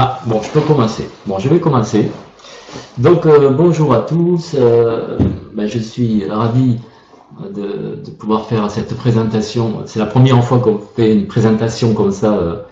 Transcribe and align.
Ah, 0.00 0.20
bon, 0.26 0.40
je 0.40 0.48
peux 0.50 0.60
commencer. 0.60 1.10
Bon, 1.26 1.40
je 1.40 1.48
vais 1.48 1.58
commencer. 1.58 2.08
Donc, 2.98 3.26
euh, 3.26 3.50
bonjour 3.50 3.92
à 3.92 4.02
tous. 4.02 4.54
Euh, 4.54 5.18
ben, 5.52 5.66
je 5.66 5.80
suis 5.80 6.24
ravi 6.24 6.78
de, 7.52 8.08
pouvoir 8.16 8.46
faire 8.46 8.70
cette 8.70 8.96
présentation. 8.96 9.82
C'est 9.86 9.98
la 9.98 10.06
première 10.06 10.44
fois 10.44 10.60
qu'on 10.60 10.78
fait 10.78 11.12
une 11.12 11.26
présentation 11.26 11.94
comme 11.94 12.12
ça 12.12 12.32
euh, 12.32 12.62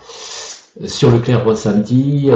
sur 0.84 1.10
le 1.10 1.18
clair 1.18 1.44
ressenti. 1.44 2.30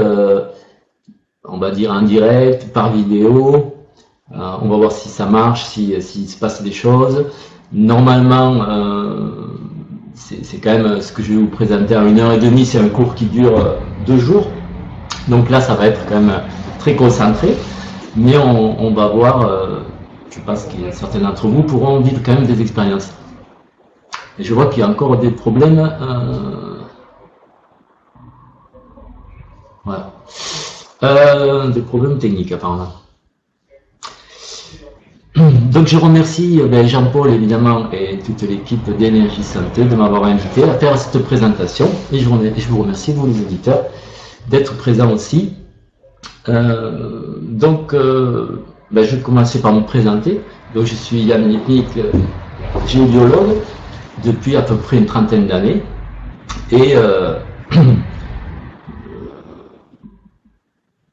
on 1.44 1.58
va 1.58 1.70
dire 1.70 1.92
en 1.92 2.02
direct, 2.02 2.72
par 2.72 2.92
vidéo. 2.92 3.72
on 4.32 4.68
va 4.68 4.76
voir 4.76 4.90
si 4.90 5.08
ça 5.08 5.26
marche, 5.26 5.66
s'il 5.66 6.02
se 6.02 6.36
passe 6.36 6.64
des 6.64 6.72
choses. 6.72 7.26
Normalement, 7.72 8.66
c'est 10.14 10.58
quand 10.58 10.76
même 10.76 11.00
ce 11.00 11.12
que 11.12 11.22
je 11.22 11.34
vais 11.34 11.38
vous 11.38 11.46
présenter 11.60 11.96
en 11.96 12.08
une 12.08 12.18
heure 12.18 12.32
et 12.32 12.38
demie. 12.38 12.66
C'est 12.66 12.78
un 12.80 12.88
cours 12.88 13.14
qui 13.14 13.26
dure 13.26 13.76
deux 14.04 14.18
jours. 14.18 14.48
Donc 15.30 15.48
là, 15.48 15.60
ça 15.60 15.74
va 15.74 15.86
être 15.86 16.00
quand 16.08 16.20
même 16.20 16.42
très 16.80 16.96
concentré, 16.96 17.56
mais 18.16 18.36
on, 18.36 18.92
va 18.92 19.06
voir, 19.06 19.46
euh, 19.46 19.78
je 20.28 20.40
pense 20.40 20.64
que 20.64 20.90
certains 20.92 21.20
d'entre 21.20 21.46
vous 21.46 21.62
pourront 21.62 22.00
vivre 22.00 22.20
quand 22.24 22.34
même 22.34 22.46
des 22.46 22.60
expériences. 22.60 23.10
Et 24.40 24.42
je 24.42 24.52
vois 24.52 24.66
qu'il 24.66 24.80
y 24.80 24.82
a 24.82 24.88
encore 24.88 25.16
des 25.18 25.30
problèmes. 25.30 25.78
Euh, 25.78 26.78
voilà. 29.84 30.10
Euh, 31.04 31.68
des 31.68 31.82
problèmes 31.82 32.18
techniques 32.18 32.50
apparemment. 32.50 32.92
Donc 35.36 35.86
je 35.86 35.96
remercie 35.96 36.60
ben, 36.68 36.86
Jean-Paul 36.88 37.30
évidemment 37.30 37.90
et 37.92 38.18
toute 38.18 38.42
l'équipe 38.42 38.96
d'énergie 38.98 39.44
santé 39.44 39.84
de 39.84 39.94
m'avoir 39.94 40.24
invité 40.24 40.64
à 40.64 40.74
faire 40.74 40.98
cette 40.98 41.22
présentation 41.22 41.88
et 42.12 42.18
je 42.18 42.28
vous 42.28 42.82
remercie 42.82 43.12
vous 43.12 43.26
les 43.26 43.40
auditeurs 43.40 43.84
d'être 44.48 44.76
présent 44.76 45.12
aussi. 45.12 45.54
Euh, 46.48 47.36
donc, 47.42 47.92
euh, 47.94 48.64
ben, 48.90 49.04
je 49.04 49.16
vais 49.16 49.22
commencer 49.22 49.60
par 49.60 49.72
me 49.72 49.82
présenter. 49.82 50.40
Donc, 50.74 50.86
je 50.86 50.94
suis 50.94 51.22
Yann 51.22 51.44
euh, 51.52 52.12
géobiologue 52.86 53.58
depuis 54.24 54.56
à 54.56 54.62
peu 54.62 54.76
près 54.76 54.96
une 54.98 55.06
trentaine 55.06 55.46
d'années. 55.46 55.82
Et 56.72 56.94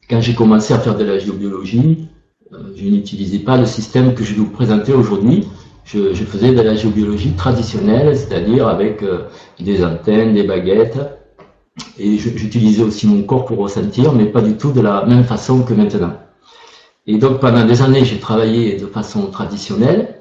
quand 0.09 0.21
j'ai 0.21 0.33
commencé 0.35 0.73
à 0.73 0.79
faire 0.79 0.95
de 0.95 1.03
la 1.03 1.19
géobiologie, 1.19 2.07
je 2.75 2.83
n'utilisais 2.85 3.39
pas 3.39 3.57
le 3.57 3.65
système 3.65 4.13
que 4.13 4.23
je 4.23 4.33
vais 4.33 4.39
vous 4.39 4.49
présenter 4.49 4.93
aujourd'hui. 4.93 5.47
Je, 5.85 6.13
faisais 6.13 6.53
de 6.53 6.61
la 6.61 6.75
géobiologie 6.75 7.31
traditionnelle, 7.31 8.15
c'est-à-dire 8.17 8.67
avec 8.67 9.03
des 9.59 9.83
antennes, 9.85 10.33
des 10.33 10.43
baguettes, 10.43 10.99
et 11.99 12.17
j'utilisais 12.17 12.83
aussi 12.83 13.07
mon 13.07 13.23
corps 13.23 13.45
pour 13.45 13.57
ressentir, 13.59 14.13
mais 14.13 14.25
pas 14.25 14.41
du 14.41 14.55
tout 14.57 14.71
de 14.71 14.81
la 14.81 15.05
même 15.05 15.23
façon 15.23 15.63
que 15.63 15.73
maintenant. 15.73 16.13
Et 17.07 17.17
donc 17.17 17.39
pendant 17.39 17.65
des 17.65 17.81
années, 17.81 18.03
j'ai 18.03 18.19
travaillé 18.19 18.75
de 18.75 18.85
façon 18.85 19.27
traditionnelle. 19.27 20.15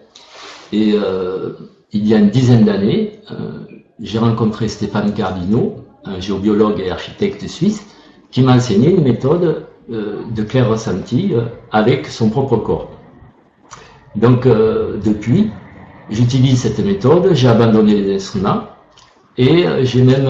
Et 0.73 0.95
euh, 0.95 1.51
il 1.93 2.07
y 2.07 2.15
a 2.15 2.19
une 2.19 2.31
dizaine 2.31 2.65
d'années, 2.65 3.21
euh, 3.31 3.59
j'ai 4.01 4.19
rencontré 4.19 4.69
Stéphane 4.69 5.13
Cardino, 5.13 5.77
un 6.05 6.21
géobiologue 6.21 6.81
et 6.81 6.91
architecte 6.91 7.47
suisse, 7.49 7.87
qui 8.31 8.43
m'a 8.43 8.55
enseigné 8.55 8.91
une 8.91 9.03
méthode 9.03 9.67
euh, 9.91 10.23
de 10.35 10.43
clair 10.43 10.69
ressenti 10.69 11.33
avec 11.73 12.07
son 12.07 12.31
propre 12.31 12.57
corps. 12.57 12.91
Donc 14.15 14.47
depuis, 14.47 15.51
j'utilise 16.09 16.61
cette 16.61 16.79
méthode, 16.79 17.35
j'ai 17.35 17.49
abandonné 17.49 17.95
les 18.01 18.15
instruments 18.15 18.63
et 19.37 19.67
j'ai 19.83 20.03
même 20.03 20.27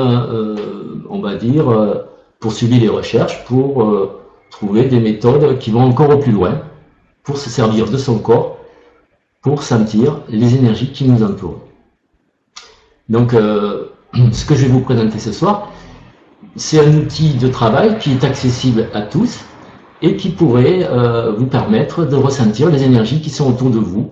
on 1.11 1.21
va 1.21 1.35
dire, 1.35 1.69
euh, 1.71 2.05
poursuivi 2.41 2.79
les 2.79 2.89
recherches 2.89 3.45
pour 3.45 3.83
euh, 3.83 4.21
trouver 4.51 4.85
des 4.85 5.01
méthodes 5.01 5.59
qui 5.59 5.71
vont 5.71 5.83
encore 5.83 6.11
au 6.11 6.19
plus 6.19 6.33
loin, 6.33 6.63
pour 7.23 7.39
se 7.39 7.51
servir 7.51 7.91
de 7.91 7.97
son 7.97 8.19
corps, 8.19 8.59
pour 9.43 9.63
sentir 9.63 10.21
les 10.29 10.55
énergies 10.55 10.93
qui 10.93 11.05
nous 11.05 11.23
entourent. 11.23 11.61
Donc, 13.09 13.35
euh, 13.35 13.87
ce 14.33 14.45
que 14.45 14.55
je 14.55 14.67
vais 14.67 14.73
vous 14.73 14.81
présenter 14.81 15.19
ce 15.19 15.33
soir, 15.33 15.73
c'est 16.55 16.81
un 16.81 16.95
outil 16.97 17.35
de 17.35 17.49
travail 17.49 17.99
qui 17.99 18.13
est 18.13 18.25
accessible 18.25 18.89
à 18.95 19.03
tous 19.03 19.41
et 20.03 20.17
qui 20.17 20.29
pourrait 20.29 20.87
vous 21.39 21.47
permettre 21.47 22.05
de 22.05 22.17
ressentir 22.17 22.69
les 22.69 22.83
énergies 22.83 23.23
qui 23.23 23.31
sont 23.31 23.49
autour 23.49 23.71
de 23.71 23.79
vous 23.79 24.11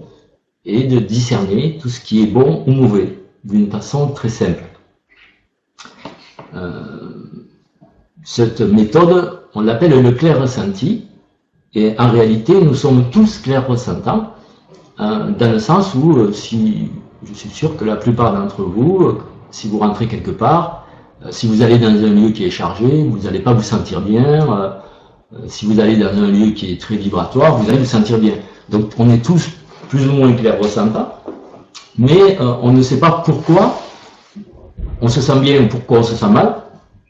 et 0.65 0.85
de 0.85 0.99
discerner 0.99 1.79
tout 1.81 1.91
ce 1.91 2.01
qui 2.01 2.23
est 2.23 2.27
bon 2.27 2.65
ou 2.67 2.73
mauvais 2.73 3.19
d'une 3.45 3.71
façon 3.71 4.09
très 4.09 4.31
simple. 4.31 4.65
Euh, 6.55 6.81
cette 8.23 8.61
méthode, 8.61 9.41
on 9.55 9.61
l'appelle 9.61 10.01
le 10.01 10.13
clair 10.13 10.41
ressenti, 10.41 11.07
et 11.75 11.95
en 11.99 12.11
réalité, 12.11 12.55
nous 12.61 12.75
sommes 12.75 13.11
tous 13.11 13.41
clairs 13.41 13.67
ressentants, 13.67 14.31
hein, 14.99 15.31
dans 15.39 15.53
le 15.53 15.59
sens 15.59 15.95
où, 15.95 16.17
euh, 16.17 16.33
je 16.33 17.35
suis 17.35 17.51
sûr 17.51 17.77
que 17.77 17.85
la 17.85 17.97
plupart 17.97 18.33
d'entre 18.33 18.63
vous, 18.63 19.03
euh, 19.03 19.19
si 19.51 19.69
vous 19.69 19.79
rentrez 19.79 20.07
quelque 20.07 20.31
part, 20.31 20.87
si 21.31 21.47
vous 21.47 21.63
allez 21.63 21.79
dans 21.79 21.89
un 21.89 22.11
lieu 22.11 22.31
qui 22.31 22.45
est 22.45 22.51
chargé, 22.51 23.05
vous 23.05 23.19
n'allez 23.21 23.39
pas 23.39 23.55
vous 23.55 23.63
sentir 23.63 24.03
bien. 24.03 24.47
si 25.47 25.65
vous 25.65 25.81
allez 25.81 25.97
dans 25.97 26.13
un 26.13 26.27
lieu 26.27 26.51
qui 26.51 26.71
est 26.71 26.81
très 26.81 26.97
vibratoire, 26.97 27.57
vous 27.57 27.69
allez 27.71 27.79
vous 27.79 27.85
sentir 27.87 28.19
bien. 28.19 28.35
Donc 28.69 28.91
on 28.99 29.09
est 29.11 29.25
tous 29.25 29.49
plus 29.89 30.07
ou 30.07 30.13
moins 30.13 30.33
clairs 30.35 30.59
ressentants, 30.59 31.15
mais 31.97 32.37
on 32.41 32.73
ne 32.73 32.83
sait 32.83 32.99
pas 32.99 33.23
pourquoi 33.25 33.79
on 35.01 35.09
se 35.09 35.21
sent 35.21 35.39
bien 35.41 35.63
ou 35.63 35.69
pourquoi 35.69 35.99
on 35.99 36.03
se 36.03 36.15
sent 36.15 36.29
mal? 36.29 36.63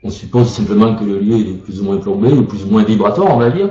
On 0.03 0.11
suppose 0.11 0.49
simplement 0.49 0.95
que 0.97 1.05
le 1.05 1.19
lieu 1.19 1.37
est 1.39 1.53
plus 1.65 1.81
ou 1.81 1.84
moins 1.84 1.97
plombé 1.97 2.31
ou 2.31 2.43
plus 2.43 2.65
ou 2.65 2.69
moins 2.69 2.84
vibratoire, 2.84 3.34
on 3.34 3.39
va 3.39 3.50
dire. 3.50 3.71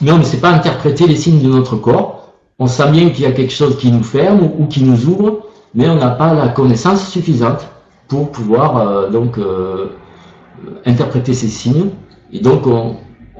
Mais 0.00 0.12
on 0.12 0.18
ne 0.18 0.22
sait 0.22 0.38
pas 0.38 0.50
interpréter 0.50 1.06
les 1.06 1.16
signes 1.16 1.42
de 1.42 1.48
notre 1.48 1.76
corps. 1.76 2.32
On 2.58 2.66
sent 2.66 2.90
bien 2.90 3.10
qu'il 3.10 3.24
y 3.24 3.26
a 3.26 3.32
quelque 3.32 3.52
chose 3.52 3.76
qui 3.76 3.92
nous 3.92 4.02
ferme 4.02 4.48
ou 4.58 4.66
qui 4.66 4.82
nous 4.82 5.06
ouvre, 5.06 5.46
mais 5.74 5.88
on 5.88 5.96
n'a 5.96 6.10
pas 6.10 6.32
la 6.34 6.48
connaissance 6.48 7.08
suffisante 7.08 7.68
pour 8.08 8.32
pouvoir 8.32 8.78
euh, 8.78 9.10
donc 9.10 9.38
euh, 9.38 9.90
interpréter 10.86 11.34
ces 11.34 11.48
signes. 11.48 11.90
Et 12.32 12.40
donc 12.40 12.66
on, 12.66 12.96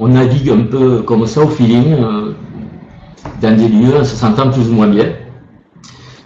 navigue 0.07 0.51
un 0.51 0.63
peu 0.63 1.03
comme 1.03 1.27
ça 1.27 1.43
au 1.43 1.49
feeling 1.49 1.95
euh, 1.95 2.33
dans 3.43 3.57
des 3.57 3.69
lieux 3.69 3.97
en 3.97 4.05
se 4.05 4.15
sentant 4.15 4.51
plus 4.51 4.69
ou 4.69 4.75
moins 4.75 4.87
bien. 4.87 5.13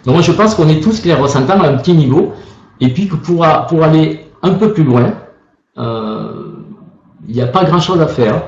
Donc 0.05 0.15
moi 0.15 0.23
je 0.23 0.33
pense 0.33 0.55
qu'on 0.55 0.69
est 0.69 0.81
tous 0.81 1.01
clairs 1.01 1.21
ressentant 1.21 1.61
à 1.61 1.69
un 1.69 1.77
petit 1.79 1.95
niveau 1.95 2.33
et 2.83 2.89
puis 2.89 3.07
que 3.09 3.15
pour, 3.15 3.47
pour 3.69 3.85
aller 3.85 4.27
un 4.43 4.55
peu 4.55 4.73
plus 4.73 4.83
loin, 4.83 5.15
euh, 5.79 6.53
il 7.29 7.35
n'y 7.35 7.41
a 7.41 7.47
pas 7.47 7.65
grand-chose 7.65 8.01
à 8.01 8.09
faire, 8.09 8.43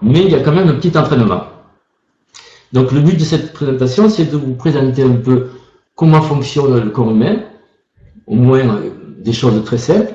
mais 0.00 0.20
il 0.20 0.30
y 0.30 0.34
a 0.34 0.40
quand 0.40 0.52
même 0.52 0.68
un 0.68 0.74
petit 0.74 0.96
entraînement. 0.96 1.42
Donc 2.72 2.92
le 2.92 3.00
but 3.00 3.18
de 3.18 3.24
cette 3.24 3.52
présentation, 3.52 4.08
c'est 4.08 4.24
de 4.24 4.38
vous 4.38 4.54
présenter 4.54 5.02
un 5.02 5.16
peu 5.16 5.48
comment 5.96 6.22
fonctionne 6.22 6.82
le 6.82 6.88
corps 6.88 7.10
humain, 7.10 7.40
au 8.26 8.36
moins 8.36 8.60
euh, 8.60 8.90
des 9.18 9.34
choses 9.34 9.62
très 9.64 9.76
simples, 9.76 10.14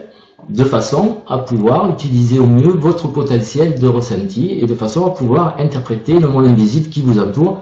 de 0.50 0.64
façon 0.64 1.20
à 1.28 1.38
pouvoir 1.38 1.92
utiliser 1.92 2.40
au 2.40 2.48
mieux 2.48 2.72
votre 2.72 3.08
potentiel 3.08 3.80
de 3.80 3.88
ressenti 3.88 4.50
et 4.50 4.66
de 4.66 4.74
façon 4.74 5.06
à 5.06 5.12
pouvoir 5.12 5.58
interpréter 5.60 6.20
le 6.20 6.28
monde 6.28 6.48
invisible 6.48 6.90
qui 6.90 7.02
vous 7.04 7.20
entoure 7.20 7.62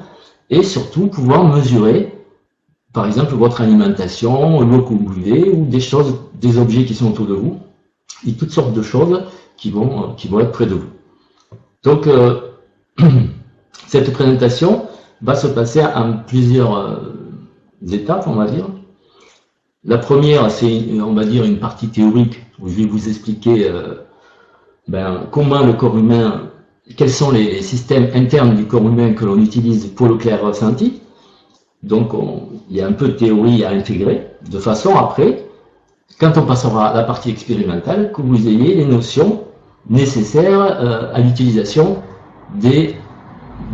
et 0.50 0.64
surtout 0.64 1.08
pouvoir 1.08 1.44
mesurer 1.44 2.11
par 2.94 3.06
exemple 3.06 3.34
votre 3.36 3.62
alimentation, 3.62 4.62
l'eau 4.62 4.82
que 4.82 4.90
vous 4.90 5.00
buvez, 5.14 5.50
ou 5.50 5.66
des 5.66 5.80
choses, 5.80 6.16
des 6.40 6.58
objets 6.58 6.86
qui 6.86 6.94
sont 6.94 7.12
autour 7.12 7.28
de 7.28 7.34
vous, 7.34 7.60
et 8.28 8.34
toutes 8.34 8.52
sortes 8.52 8.74
de 8.74 8.82
choses 8.82 9.24
qui 9.58 9.72
vont, 9.72 10.16
vont 10.30 10.40
être 10.40 10.52
près 10.52 10.66
de 10.66 10.76
vous. 10.76 10.90
Donc, 11.84 12.08
euh, 12.08 12.42
cette 13.88 14.12
présentation 14.14 14.86
va 15.22 15.36
se 15.36 15.48
passer 15.48 15.84
en 15.84 16.18
plusieurs 16.18 16.76
euh, 16.78 16.96
étapes, 17.90 18.26
on 18.28 18.36
va 18.36 18.48
dire. 18.48 18.68
La 19.84 19.98
première, 19.98 20.52
c'est, 20.52 20.84
on 21.02 21.14
va 21.14 21.26
dire, 21.26 21.44
une 21.44 21.60
partie 21.60 21.88
théorique, 21.88 22.40
où 22.60 22.68
je 22.68 22.76
vais 22.76 22.86
vous 22.86 23.08
expliquer 23.10 23.68
euh, 23.68 23.96
ben, 24.88 25.28
comment 25.32 25.66
le 25.66 25.74
corps 25.74 25.98
humain, 25.98 26.50
quels 26.98 27.10
sont 27.10 27.32
les 27.32 27.62
systèmes 27.62 28.10
internes 28.14 28.56
du 28.56 28.66
corps 28.66 28.86
humain 28.88 29.14
que 29.14 29.26
l'on 29.26 29.38
utilise 29.40 29.88
pour 29.88 30.08
le 30.08 30.18
clair 30.18 30.44
ressenti. 30.44 31.02
Donc, 31.82 32.12
il 32.72 32.78
y 32.78 32.82
a 32.82 32.88
un 32.88 32.94
peu 32.94 33.10
de 33.10 33.14
théorie 33.14 33.66
à 33.66 33.72
intégrer, 33.72 34.28
de 34.50 34.58
façon 34.58 34.96
après, 34.96 35.46
quand 36.20 36.38
on 36.38 36.44
passera 36.44 36.88
à 36.88 36.96
la 36.96 37.04
partie 37.04 37.30
expérimentale, 37.30 38.14
que 38.14 38.22
vous 38.22 38.48
ayez 38.48 38.76
les 38.76 38.86
notions 38.86 39.44
nécessaires 39.90 40.62
euh, 40.62 41.14
à 41.14 41.20
l'utilisation 41.20 41.98
des, 42.56 42.96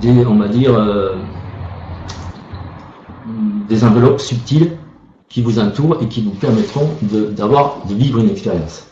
on 0.03 0.35
va 0.35 0.47
dire, 0.47 0.73
euh, 0.73 1.15
des 3.69 3.83
enveloppes 3.83 4.19
subtiles 4.19 4.71
qui 5.29 5.43
vous 5.43 5.59
entourent 5.59 6.01
et 6.01 6.07
qui 6.07 6.23
vous 6.23 6.31
permettront 6.31 6.89
d'avoir, 7.03 7.83
de, 7.85 7.93
de 7.93 7.99
vivre 7.99 8.17
une 8.17 8.31
expérience. 8.31 8.87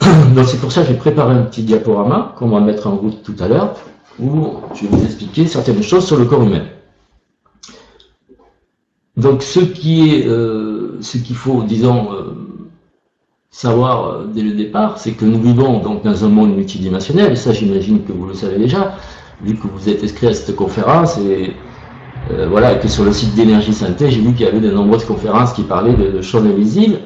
Donc 0.02 0.44
c'est 0.44 0.60
pour 0.60 0.70
ça 0.70 0.82
que 0.82 0.88
j'ai 0.88 0.98
préparé 0.98 1.32
un 1.32 1.44
petit 1.44 1.62
diaporama 1.62 2.34
qu'on 2.36 2.48
va 2.48 2.60
mettre 2.60 2.88
en 2.88 2.96
route 2.96 3.22
tout 3.22 3.36
à 3.40 3.48
l'heure, 3.48 3.74
où 4.18 4.56
je 4.74 4.82
vais 4.82 4.88
vous 4.94 5.04
expliquer 5.04 5.46
certaines 5.46 5.82
choses 5.82 6.06
sur 6.06 6.18
le 6.18 6.26
corps 6.26 6.42
humain. 6.42 6.64
Donc 9.16 9.42
ce 9.42 9.60
qui 9.60 10.10
est, 10.10 10.26
euh, 10.26 10.98
ce 11.00 11.18
qu'il 11.18 11.36
faut, 11.36 11.62
disons, 11.62 12.12
euh, 12.12 12.46
savoir 13.50 14.08
euh, 14.08 14.26
dès 14.26 14.42
le 14.42 14.52
départ, 14.52 14.98
c'est 14.98 15.12
que 15.12 15.24
nous 15.24 15.40
vivons 15.40 15.80
donc 15.80 16.04
dans 16.04 16.24
un 16.24 16.28
monde 16.28 16.54
multidimensionnel, 16.54 17.32
et 17.32 17.36
ça 17.36 17.52
j'imagine 17.52 18.04
que 18.04 18.12
vous 18.12 18.26
le 18.26 18.34
savez 18.34 18.58
déjà, 18.58 18.96
vu 19.42 19.54
que 19.54 19.66
vous 19.66 19.88
êtes 19.88 20.04
inscrit 20.04 20.26
à 20.26 20.34
cette 20.34 20.54
conférence, 20.54 21.16
et 21.18 21.54
euh, 22.30 22.48
voilà, 22.48 22.74
que 22.74 22.88
sur 22.88 23.04
le 23.04 23.12
site 23.12 23.34
d'énergie 23.34 23.72
santé, 23.72 24.10
j'ai 24.10 24.20
vu 24.20 24.34
qu'il 24.34 24.44
y 24.44 24.48
avait 24.48 24.60
de 24.60 24.70
nombreuses 24.70 25.04
conférences 25.04 25.52
qui 25.52 25.62
parlaient 25.62 25.94
de, 25.94 26.20
choses 26.20 26.44
invisibles. 26.44 26.98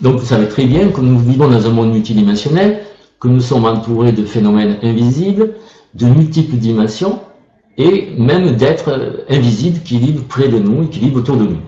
Donc 0.00 0.18
vous 0.18 0.26
savez 0.26 0.48
très 0.48 0.64
bien 0.64 0.88
que 0.88 1.00
nous 1.00 1.18
vivons 1.18 1.48
dans 1.48 1.64
un 1.66 1.70
monde 1.70 1.92
multidimensionnel, 1.92 2.80
que 3.20 3.28
nous 3.28 3.40
sommes 3.40 3.66
entourés 3.66 4.12
de 4.12 4.24
phénomènes 4.24 4.78
invisibles, 4.82 5.54
de 5.94 6.06
multiples 6.06 6.56
dimensions, 6.56 7.20
et 7.78 8.14
même 8.16 8.56
d'êtres 8.56 9.24
invisibles 9.28 9.80
qui 9.80 9.98
vivent 9.98 10.24
près 10.24 10.48
de 10.48 10.58
nous 10.58 10.84
et 10.84 10.88
qui 10.88 11.00
vivent 11.00 11.16
autour 11.16 11.36
de 11.36 11.44
nous. 11.44 11.60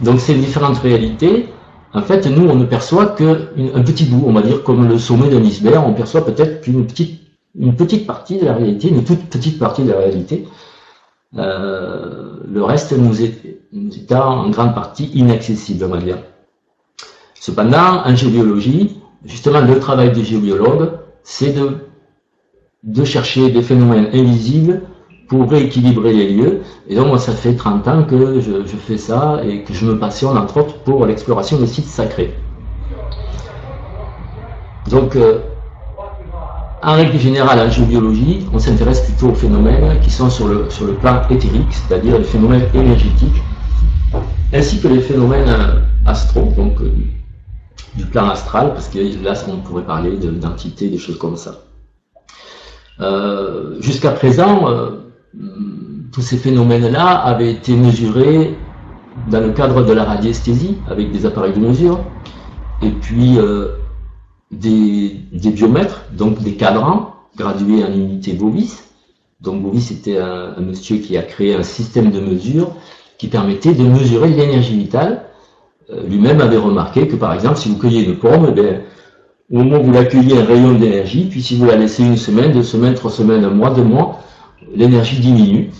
Donc 0.00 0.20
ces 0.20 0.34
différentes 0.34 0.78
réalités, 0.78 1.48
en 1.92 2.02
fait, 2.02 2.26
nous, 2.26 2.48
on 2.48 2.56
ne 2.56 2.64
perçoit 2.64 3.06
qu'un 3.06 3.36
petit 3.84 4.04
bout, 4.04 4.24
on 4.26 4.32
va 4.32 4.42
dire 4.42 4.64
comme 4.64 4.88
le 4.88 4.98
sommet 4.98 5.28
d'un 5.28 5.42
iceberg, 5.42 5.84
on 5.86 5.92
perçoit 5.92 6.24
peut-être 6.24 6.62
qu'une 6.62 6.86
petite, 6.86 7.20
une 7.56 7.76
petite 7.76 8.06
partie 8.06 8.38
de 8.38 8.46
la 8.46 8.54
réalité, 8.54 8.88
une 8.88 9.04
toute 9.04 9.26
petite 9.26 9.60
partie 9.60 9.84
de 9.84 9.92
la 9.92 9.98
réalité. 9.98 10.48
Euh, 11.38 12.38
le 12.48 12.64
reste 12.64 12.92
nous 12.92 13.22
est, 13.22 13.60
nous 13.72 13.94
est 13.94 14.12
en 14.12 14.50
grande 14.50 14.74
partie 14.74 15.06
inaccessible, 15.14 15.84
on 15.84 15.88
va 15.88 15.98
dire. 15.98 16.18
Cependant, 17.34 18.02
en 18.04 18.16
géobiologie, 18.16 18.96
justement, 19.24 19.60
le 19.60 19.78
travail 19.78 20.10
des 20.12 20.24
géobiologues, 20.24 20.92
c'est 21.22 21.52
de, 21.52 21.76
de 22.82 23.04
chercher 23.04 23.50
des 23.50 23.62
phénomènes 23.62 24.08
invisibles 24.12 24.82
pour 25.34 25.50
rééquilibrer 25.50 26.12
les 26.12 26.32
lieux. 26.32 26.60
Et 26.88 26.94
donc, 26.94 27.08
moi, 27.08 27.18
ça 27.18 27.32
fait 27.32 27.56
30 27.56 27.88
ans 27.88 28.04
que 28.04 28.40
je, 28.40 28.52
fais 28.86 28.96
ça 28.96 29.40
et 29.44 29.64
que 29.64 29.74
je 29.74 29.84
me 29.84 29.98
passionne, 29.98 30.38
entre 30.38 30.58
autres, 30.58 30.78
pour 30.84 31.04
l'exploration 31.06 31.58
des 31.58 31.66
sites 31.66 31.88
sacrés. 31.88 32.32
Donc, 34.88 35.16
euh, 35.16 35.40
en 36.84 36.92
règle 36.92 37.18
générale, 37.18 37.58
en 37.58 37.68
géobiologie, 37.68 38.46
on 38.52 38.60
s'intéresse 38.60 39.00
plutôt 39.00 39.30
aux 39.30 39.34
phénomènes 39.34 39.98
qui 40.02 40.10
sont 40.10 40.30
sur 40.30 40.46
le, 40.46 40.70
sur 40.70 40.86
le 40.86 40.92
plan 40.92 41.22
éthérique, 41.28 41.72
c'est-à-dire 41.72 42.16
les 42.16 42.24
phénomènes 42.24 42.68
énergétiques, 42.72 43.42
ainsi 44.52 44.80
que 44.80 44.86
les 44.86 45.00
phénomènes 45.00 45.48
euh, 45.48 45.80
astraux, 46.06 46.52
donc 46.56 46.80
euh, 46.80 46.92
du 47.96 48.04
plan 48.04 48.28
astral, 48.28 48.72
parce 48.72 48.88
que 48.88 49.00
là, 49.24 49.32
on 49.48 49.56
pourrait 49.56 49.82
parler 49.82 50.16
d'entités, 50.16 50.88
des 50.88 50.98
choses 50.98 51.18
comme 51.18 51.36
ça. 51.36 51.60
Jusqu'à 53.80 54.12
présent, 54.12 54.68
tous 56.12 56.22
ces 56.22 56.36
phénomènes-là 56.36 57.08
avaient 57.08 57.50
été 57.50 57.74
mesurés 57.74 58.54
dans 59.30 59.40
le 59.40 59.50
cadre 59.50 59.84
de 59.84 59.92
la 59.92 60.04
radiesthésie, 60.04 60.76
avec 60.88 61.10
des 61.12 61.26
appareils 61.26 61.52
de 61.52 61.60
mesure, 61.60 62.00
et 62.82 62.90
puis 62.90 63.38
euh, 63.38 63.68
des, 64.50 65.20
biomètres, 65.32 66.04
donc 66.12 66.40
des 66.42 66.54
cadrans 66.54 67.14
gradués 67.36 67.84
en 67.84 67.92
unités 67.92 68.32
Bovis. 68.32 68.84
Donc 69.40 69.62
Bovis 69.62 69.90
était 69.90 70.18
un, 70.18 70.60
monsieur 70.60 70.98
qui 70.98 71.16
a 71.16 71.22
créé 71.22 71.54
un 71.54 71.62
système 71.62 72.10
de 72.10 72.20
mesure 72.20 72.72
qui 73.18 73.28
permettait 73.28 73.74
de 73.74 73.82
mesurer 73.82 74.30
l'énergie 74.30 74.76
vitale. 74.76 75.24
Euh, 75.90 76.06
lui-même 76.06 76.40
avait 76.40 76.56
remarqué 76.56 77.08
que 77.08 77.16
par 77.16 77.32
exemple, 77.34 77.56
si 77.56 77.68
vous 77.68 77.76
cueillez 77.76 78.04
une 78.04 78.16
pomme, 78.16 78.54
eh 78.56 78.80
au 79.50 79.58
moment 79.58 79.80
où 79.80 79.92
vous 79.92 79.98
accueillez 79.98 80.38
un 80.38 80.44
rayon 80.44 80.72
d'énergie, 80.72 81.26
puis 81.30 81.42
si 81.42 81.56
vous 81.56 81.66
la 81.66 81.76
laissez 81.76 82.02
une 82.02 82.16
semaine, 82.16 82.52
deux 82.52 82.62
semaines, 82.62 82.94
trois 82.94 83.10
semaines, 83.10 83.44
un 83.44 83.50
mois, 83.50 83.70
deux 83.70 83.82
mois, 83.82 84.20
l'énergie 84.74 85.20
diminue. 85.20 85.70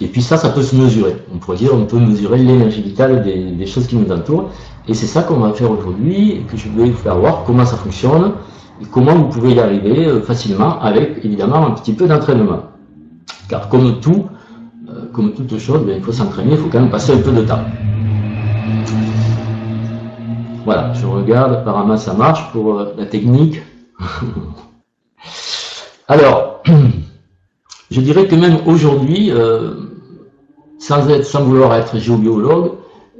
Et 0.00 0.06
puis 0.06 0.22
ça, 0.22 0.36
ça 0.36 0.50
peut 0.50 0.62
se 0.62 0.76
mesurer. 0.76 1.16
On 1.34 1.38
pourrait 1.38 1.56
dire, 1.56 1.70
on 1.74 1.86
peut 1.86 1.98
mesurer 1.98 2.38
l'énergie 2.38 2.82
vitale 2.82 3.22
des, 3.22 3.66
choses 3.66 3.86
qui 3.86 3.96
nous 3.96 4.10
entourent. 4.12 4.50
Et 4.88 4.94
c'est 4.94 5.06
ça 5.06 5.22
qu'on 5.22 5.38
va 5.38 5.52
faire 5.52 5.70
aujourd'hui, 5.70 6.32
et 6.32 6.40
que 6.40 6.56
je 6.56 6.68
vais 6.68 6.90
vous 6.90 6.96
faire 6.96 7.16
voir 7.16 7.44
comment 7.44 7.64
ça 7.64 7.76
fonctionne, 7.76 8.32
et 8.80 8.84
comment 8.84 9.14
vous 9.14 9.28
pouvez 9.28 9.54
y 9.54 9.60
arriver 9.60 10.06
euh, 10.06 10.20
facilement, 10.20 10.78
avec 10.80 11.24
évidemment 11.24 11.66
un 11.66 11.70
petit 11.72 11.92
peu 11.92 12.06
d'entraînement. 12.06 12.62
Car 13.48 13.68
comme 13.68 14.00
tout, 14.00 14.26
euh, 14.88 15.06
comme 15.12 15.32
toute 15.32 15.58
chose, 15.58 15.84
ben, 15.84 15.96
il 15.96 16.02
faut 16.02 16.12
s'entraîner, 16.12 16.52
il 16.52 16.58
faut 16.58 16.68
quand 16.68 16.80
même 16.80 16.90
passer 16.90 17.12
un 17.12 17.18
peu 17.18 17.32
de 17.32 17.42
temps. 17.42 17.64
Voilà, 20.64 20.92
je 20.94 21.06
regarde, 21.06 21.52
apparemment 21.54 21.96
ça 21.96 22.12
marche 22.12 22.50
pour 22.52 22.78
euh, 22.78 22.92
la 22.98 23.06
technique. 23.06 23.62
Alors, 26.08 26.62
je 27.90 28.00
dirais 28.00 28.26
que 28.26 28.34
même 28.34 28.58
aujourd'hui, 28.66 29.30
euh, 29.30 29.74
sans, 30.78 31.22
sans 31.22 31.44
vouloir 31.44 31.74
être 31.74 31.98
géobiologue, 31.98 32.72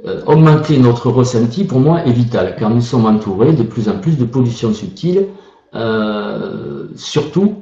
euh, 0.05 0.21
augmenter 0.25 0.77
notre 0.77 1.09
ressenti, 1.09 1.63
pour 1.63 1.79
moi, 1.79 2.03
est 2.05 2.11
vital, 2.11 2.55
car 2.57 2.69
nous 2.69 2.81
sommes 2.81 3.05
entourés 3.05 3.53
de 3.53 3.63
plus 3.63 3.89
en 3.89 3.99
plus 3.99 4.17
de 4.17 4.25
pollution 4.25 4.73
subtile, 4.73 5.27
euh, 5.73 6.87
surtout, 6.95 7.55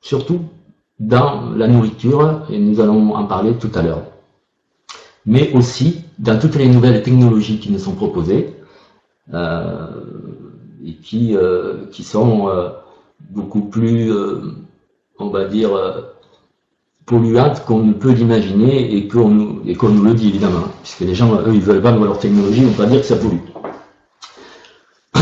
surtout 0.00 0.40
dans 1.00 1.50
la 1.50 1.68
nourriture, 1.68 2.46
et 2.48 2.58
nous 2.58 2.80
allons 2.80 3.14
en 3.14 3.24
parler 3.24 3.54
tout 3.54 3.70
à 3.74 3.82
l'heure. 3.82 4.02
Mais 5.26 5.52
aussi 5.52 6.04
dans 6.18 6.38
toutes 6.38 6.54
les 6.54 6.68
nouvelles 6.68 7.02
technologies 7.02 7.58
qui 7.58 7.70
nous 7.70 7.78
sont 7.78 7.92
proposées, 7.94 8.54
et 9.34 10.94
qui, 11.02 11.36
qui 11.90 12.02
sont 12.04 12.48
beaucoup 13.30 13.62
plus, 13.62 14.10
on 15.18 15.28
va 15.28 15.44
dire, 15.46 15.70
polluante 17.06 17.64
qu'on 17.64 17.78
ne 17.78 17.92
peut 17.92 18.10
l'imaginer 18.10 18.96
et 18.96 19.06
qu'on 19.06 19.28
nous, 19.28 19.62
le 19.64 20.14
dit 20.14 20.28
évidemment, 20.28 20.64
puisque 20.82 21.00
les 21.00 21.14
gens, 21.14 21.32
eux, 21.34 21.54
ils 21.54 21.60
veulent 21.60 21.78
vendre 21.78 22.04
leur 22.04 22.18
technologie, 22.18 22.64
on 22.66 22.70
ne 22.70 22.74
pas 22.74 22.86
dire 22.86 23.00
que 23.00 23.06
ça 23.06 23.16
pollue. 23.16 23.38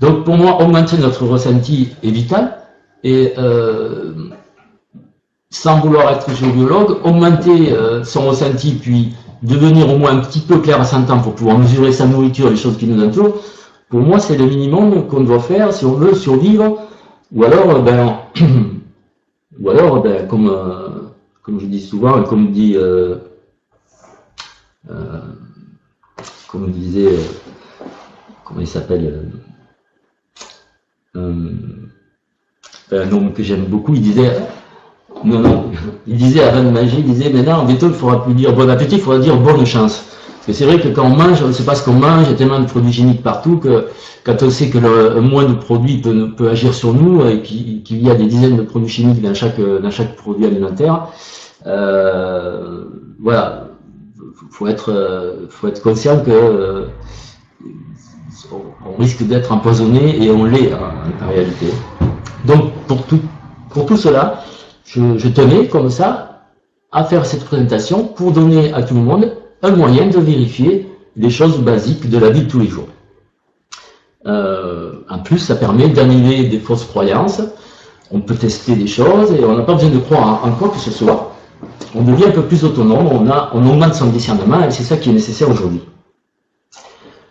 Donc 0.00 0.24
pour 0.24 0.36
moi, 0.36 0.60
augmenter 0.60 0.98
notre 0.98 1.24
ressenti 1.24 1.90
est 2.02 2.10
vital, 2.10 2.58
et 3.04 3.32
euh, 3.38 4.12
sans 5.50 5.80
vouloir 5.80 6.10
être 6.10 6.34
géobiologue, 6.34 6.98
augmenter 7.04 7.72
euh, 7.72 8.02
son 8.02 8.28
ressenti, 8.28 8.72
puis 8.72 9.14
devenir 9.42 9.92
au 9.92 9.98
moins 9.98 10.16
un 10.16 10.20
petit 10.20 10.40
peu 10.40 10.58
clair 10.58 10.80
à 10.80 11.02
temps 11.02 11.20
pour 11.20 11.34
pouvoir 11.34 11.58
mesurer 11.58 11.92
sa 11.92 12.06
nourriture, 12.06 12.50
les 12.50 12.56
choses 12.56 12.76
qui 12.76 12.86
nous 12.86 13.02
entourent, 13.04 13.36
pour 13.88 14.00
moi 14.00 14.18
c'est 14.18 14.36
le 14.36 14.46
minimum 14.46 15.06
qu'on 15.06 15.20
doit 15.20 15.38
faire 15.38 15.72
si 15.72 15.84
on 15.84 15.92
veut 15.92 16.14
survivre, 16.14 16.78
ou 17.32 17.44
alors, 17.44 17.82
ben, 17.82 18.16
ou 19.60 19.70
alors, 19.70 20.02
ben, 20.02 20.26
comme, 20.26 20.48
euh, 20.48 21.03
comme 21.44 21.60
je 21.60 21.66
dis 21.66 21.80
souvent, 21.80 22.20
et 22.22 22.24
comme 22.24 22.50
dit, 22.52 22.74
euh, 22.74 23.16
euh, 24.90 25.20
disait, 26.68 27.06
euh, 27.06 27.18
comment 28.44 28.60
il 28.60 28.66
s'appelle, 28.66 29.30
un 31.14 33.12
homme 33.12 33.32
que 33.34 33.42
j'aime 33.42 33.66
beaucoup, 33.66 33.94
il 33.94 34.00
disait, 34.00 34.38
non, 35.22 35.38
non, 35.38 35.70
il 36.06 36.16
disait 36.16 36.42
avant 36.44 36.64
de 36.64 36.70
manger, 36.70 36.98
il 36.98 37.04
disait, 37.04 37.30
maintenant, 37.30 37.60
en 37.60 37.66
veto, 37.66 37.88
il 37.88 37.94
faudra 37.94 38.24
plus 38.24 38.34
dire 38.34 38.54
bon 38.54 38.70
appétit, 38.70 38.96
il 38.96 39.02
faudra 39.02 39.18
dire 39.18 39.36
bonne 39.36 39.66
chance. 39.66 40.02
Parce 40.44 40.58
que 40.58 40.64
c'est 40.64 40.70
vrai 40.70 40.78
que 40.78 40.88
quand 40.88 41.06
on 41.06 41.16
mange, 41.16 41.42
on 41.42 41.48
ne 41.48 41.52
sait 41.52 41.64
pas 41.64 41.74
ce 41.74 41.82
qu'on 41.82 41.94
mange, 41.94 42.26
il 42.26 42.32
y 42.32 42.34
a 42.34 42.36
tellement 42.36 42.60
de 42.60 42.66
produits 42.66 42.92
chimiques 42.92 43.22
partout 43.22 43.56
que 43.56 43.86
quand 44.24 44.42
on 44.42 44.50
sait 44.50 44.68
que 44.68 44.76
le 44.76 45.22
moins 45.22 45.44
de 45.44 45.54
produits 45.54 46.02
peut, 46.02 46.50
agir 46.50 46.74
sur 46.74 46.92
nous 46.92 47.26
et 47.26 47.40
qu'il 47.40 48.02
y 48.06 48.10
a 48.10 48.14
des 48.14 48.26
dizaines 48.26 48.58
de 48.58 48.62
produits 48.62 48.90
chimiques 48.90 49.22
dans 49.22 49.32
chaque, 49.32 49.56
produit 50.16 50.44
alimentaire, 50.44 51.06
euh, 51.66 52.84
voilà, 53.20 53.68
faut 54.50 54.66
être, 54.66 55.46
faut 55.48 55.66
être 55.66 55.80
conscient 55.80 56.20
que 56.20 56.30
euh, 56.30 56.86
on 58.52 59.00
risque 59.00 59.22
d'être 59.22 59.50
empoisonné 59.50 60.22
et 60.22 60.30
on 60.30 60.44
l'est 60.44 60.74
en, 60.74 61.26
réalité. 61.26 61.68
Donc 62.44 62.70
pour 62.86 63.06
tout, 63.06 63.20
pour 63.70 63.86
tout 63.86 63.96
cela, 63.96 64.44
je 64.84 65.28
tenais 65.28 65.68
comme 65.68 65.88
ça 65.88 66.42
à 66.92 67.02
faire 67.04 67.24
cette 67.24 67.46
présentation 67.46 68.04
pour 68.04 68.32
donner 68.32 68.74
à 68.74 68.82
tout 68.82 68.92
le 68.92 69.00
monde 69.00 69.32
un 69.64 69.72
moyen 69.72 70.06
de 70.06 70.18
vérifier 70.18 70.88
les 71.16 71.30
choses 71.30 71.58
basiques 71.58 72.08
de 72.08 72.18
la 72.18 72.30
vie 72.30 72.42
de 72.42 72.48
tous 72.48 72.60
les 72.60 72.68
jours. 72.68 72.88
Euh, 74.26 74.92
en 75.08 75.18
plus, 75.18 75.38
ça 75.38 75.56
permet 75.56 75.88
d'annuler 75.88 76.44
des 76.44 76.58
fausses 76.58 76.84
croyances. 76.84 77.42
On 78.10 78.20
peut 78.20 78.34
tester 78.34 78.76
des 78.76 78.86
choses 78.86 79.32
et 79.32 79.44
on 79.44 79.56
n'a 79.56 79.62
pas 79.62 79.74
besoin 79.74 79.90
de 79.90 79.98
croire 79.98 80.44
en 80.44 80.52
quoi 80.52 80.68
que 80.68 80.78
ce 80.78 80.90
soit 80.90 81.34
on 81.94 82.02
devient 82.02 82.26
un 82.26 82.30
peu 82.32 82.42
plus 82.42 82.64
autonome, 82.64 83.06
on, 83.06 83.30
a, 83.30 83.50
on 83.54 83.66
augmente 83.66 83.94
son 83.94 84.08
discernement 84.08 84.64
et 84.64 84.70
c'est 84.70 84.82
ça 84.82 84.96
qui 84.96 85.10
est 85.10 85.12
nécessaire 85.12 85.48
aujourd'hui. 85.50 85.80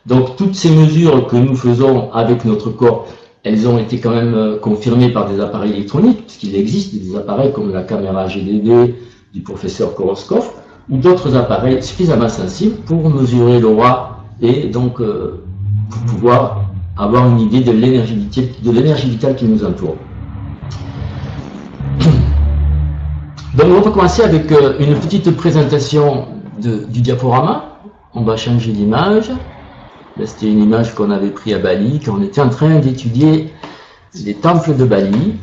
Donc 0.06 0.36
toutes 0.36 0.56
ces 0.56 0.70
mesures 0.70 1.28
que 1.28 1.36
nous 1.36 1.56
faisons 1.56 2.12
avec 2.14 2.46
notre 2.46 2.70
corps, 2.70 3.08
elles 3.44 3.68
ont 3.68 3.78
été 3.78 4.00
quand 4.00 4.12
même 4.12 4.34
euh, 4.34 4.58
confirmées 4.58 5.12
par 5.12 5.30
des 5.30 5.40
appareils 5.42 5.74
électroniques, 5.74 6.26
puisqu'il 6.26 6.56
existe 6.56 6.96
des 6.96 7.16
appareils 7.16 7.52
comme 7.52 7.74
la 7.74 7.84
caméra 7.84 8.28
GDD 8.28 8.96
du 9.34 9.42
professeur 9.42 9.96
Koroskov, 9.96 10.50
ou 10.90 10.98
d'autres 10.98 11.36
appareils 11.36 11.82
suffisamment 11.82 12.30
sensibles 12.30 12.76
pour 12.86 13.10
mesurer 13.10 13.60
l'aura 13.60 14.24
et 14.42 14.68
donc 14.68 15.00
euh, 15.00 15.44
pour 15.90 16.02
pouvoir 16.04 16.66
avoir 16.98 17.28
une 17.28 17.40
idée 17.40 17.62
de 17.62 17.72
l'énergie 17.72 19.10
vitale 19.10 19.36
qui 19.36 19.46
nous 19.46 19.64
entoure. 19.64 19.96
Donc 23.56 23.68
on 23.68 23.82
va 23.82 23.92
commencer 23.92 24.24
avec 24.24 24.52
euh, 24.52 24.78
une 24.80 24.96
petite 24.96 25.30
présentation 25.36 26.28
du 26.60 27.02
diaporama. 27.02 27.80
On 28.14 28.22
va 28.24 28.36
changer 28.38 28.72
d'image. 28.72 29.32
C'était 30.24 30.52
une 30.52 30.64
image 30.64 30.94
qu'on 30.94 31.10
avait 31.10 31.32
prise 31.32 31.56
à 31.56 31.60
Bali, 31.60 32.00
qu'on 32.00 32.22
était 32.22 32.42
en 32.42 32.50
train 32.50 32.80
d'étudier 32.80 33.52
les 34.24 34.36
temples 34.36 34.76
de 34.76 34.86
Bali. 34.86 35.36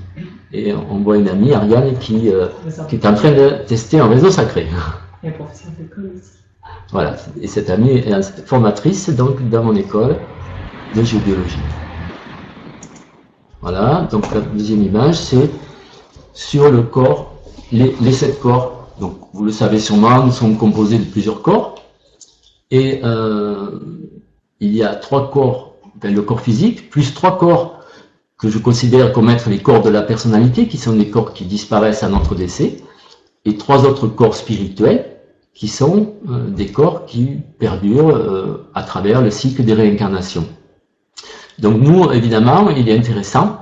Et 0.53 0.73
on 0.73 0.99
voit 0.99 1.17
une 1.19 1.29
amie, 1.29 1.53
Ariane, 1.53 1.95
qui, 1.99 2.29
euh, 2.29 2.47
qui 2.89 2.97
est 2.97 3.07
en 3.07 3.15
train 3.15 3.33
de 3.33 3.65
tester 3.67 3.99
un 4.01 4.09
réseau 4.09 4.31
sacré. 4.31 4.67
Voilà. 6.93 7.17
Et 7.41 7.47
cette 7.47 7.71
amie 7.71 7.91
est 7.91 8.47
formatrice 8.47 9.11
donc 9.11 9.49
dans 9.49 9.65
mon 9.65 9.75
école 9.75 10.17
de 10.95 11.03
géobiologie. 11.03 11.59
Voilà. 13.61 14.09
Donc 14.11 14.33
la 14.35 14.41
deuxième 14.41 14.83
image, 14.83 15.17
c'est 15.17 15.51
sur 16.33 16.71
le 16.71 16.83
corps, 16.83 17.35
les, 17.73 18.13
sept 18.13 18.41
corps. 18.41 18.89
Donc 18.99 19.19
vous 19.33 19.45
le 19.45 19.53
savez 19.53 19.79
sûrement, 19.79 20.25
nous 20.25 20.33
sommes 20.33 20.57
composés 20.57 20.99
de 20.99 21.05
plusieurs 21.05 21.43
corps. 21.43 21.75
Et 22.71 23.01
euh, 23.05 23.81
il 24.61 24.75
y 24.75 24.83
a 24.83 24.95
trois 24.95 25.31
corps, 25.31 25.75
le 26.03 26.23
corps 26.23 26.41
physique, 26.41 26.91
plus 26.91 27.15
trois 27.15 27.37
corps 27.37 27.81
que 28.39 28.49
je 28.49 28.59
considère 28.59 29.13
comme 29.13 29.29
être 29.29 29.51
les 29.51 29.59
corps 29.59 29.83
de 29.83 29.91
la 29.91 30.03
personnalité, 30.03 30.67
qui 30.67 30.79
sont 30.79 30.95
des 30.95 31.11
corps 31.11 31.35
qui 31.35 31.45
disparaissent 31.45 32.03
à 32.03 32.09
notre 32.09 32.35
décès, 32.35 32.79
et 33.45 33.57
trois 33.57 33.85
autres 33.85 34.07
corps 34.07 34.35
spirituels, 34.35 35.11
qui 35.55 35.69
sont 35.69 36.15
euh, 36.29 36.49
des 36.49 36.69
corps 36.69 37.07
qui 37.07 37.39
perdurent 37.59 38.17
euh, 38.17 38.67
à 38.75 38.83
travers 38.83 39.21
le 39.21 39.31
cycle 39.31 39.65
des 39.65 39.75
réincarnations. 39.75 40.47
Donc 41.59 41.81
nous, 41.81 42.11
évidemment, 42.13 42.71
il 42.71 42.89
est 42.89 42.97
intéressant 42.97 43.59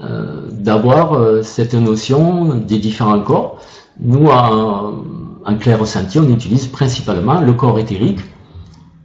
euh, 0.00 0.48
d'avoir 0.50 1.44
cette 1.44 1.74
notion 1.74 2.56
des 2.56 2.78
différents 2.78 3.20
corps. 3.20 3.60
Nous, 4.00 4.26
en, 4.26 5.04
en 5.44 5.56
clair 5.56 5.78
ressenti, 5.78 6.18
on 6.18 6.28
utilise 6.28 6.66
principalement 6.66 7.40
le 7.40 7.52
corps 7.52 7.78
éthérique 7.78 8.20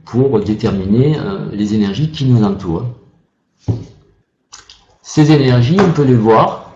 pour 0.04 0.40
déterminer 0.40 1.16
les 1.52 1.74
énergies 1.74 2.10
qui 2.10 2.26
nous 2.26 2.44
entourent. 2.44 2.84
Ces 5.00 5.30
énergies, 5.30 5.78
on 5.80 5.92
peut 5.92 6.04
les 6.04 6.16
voir. 6.16 6.72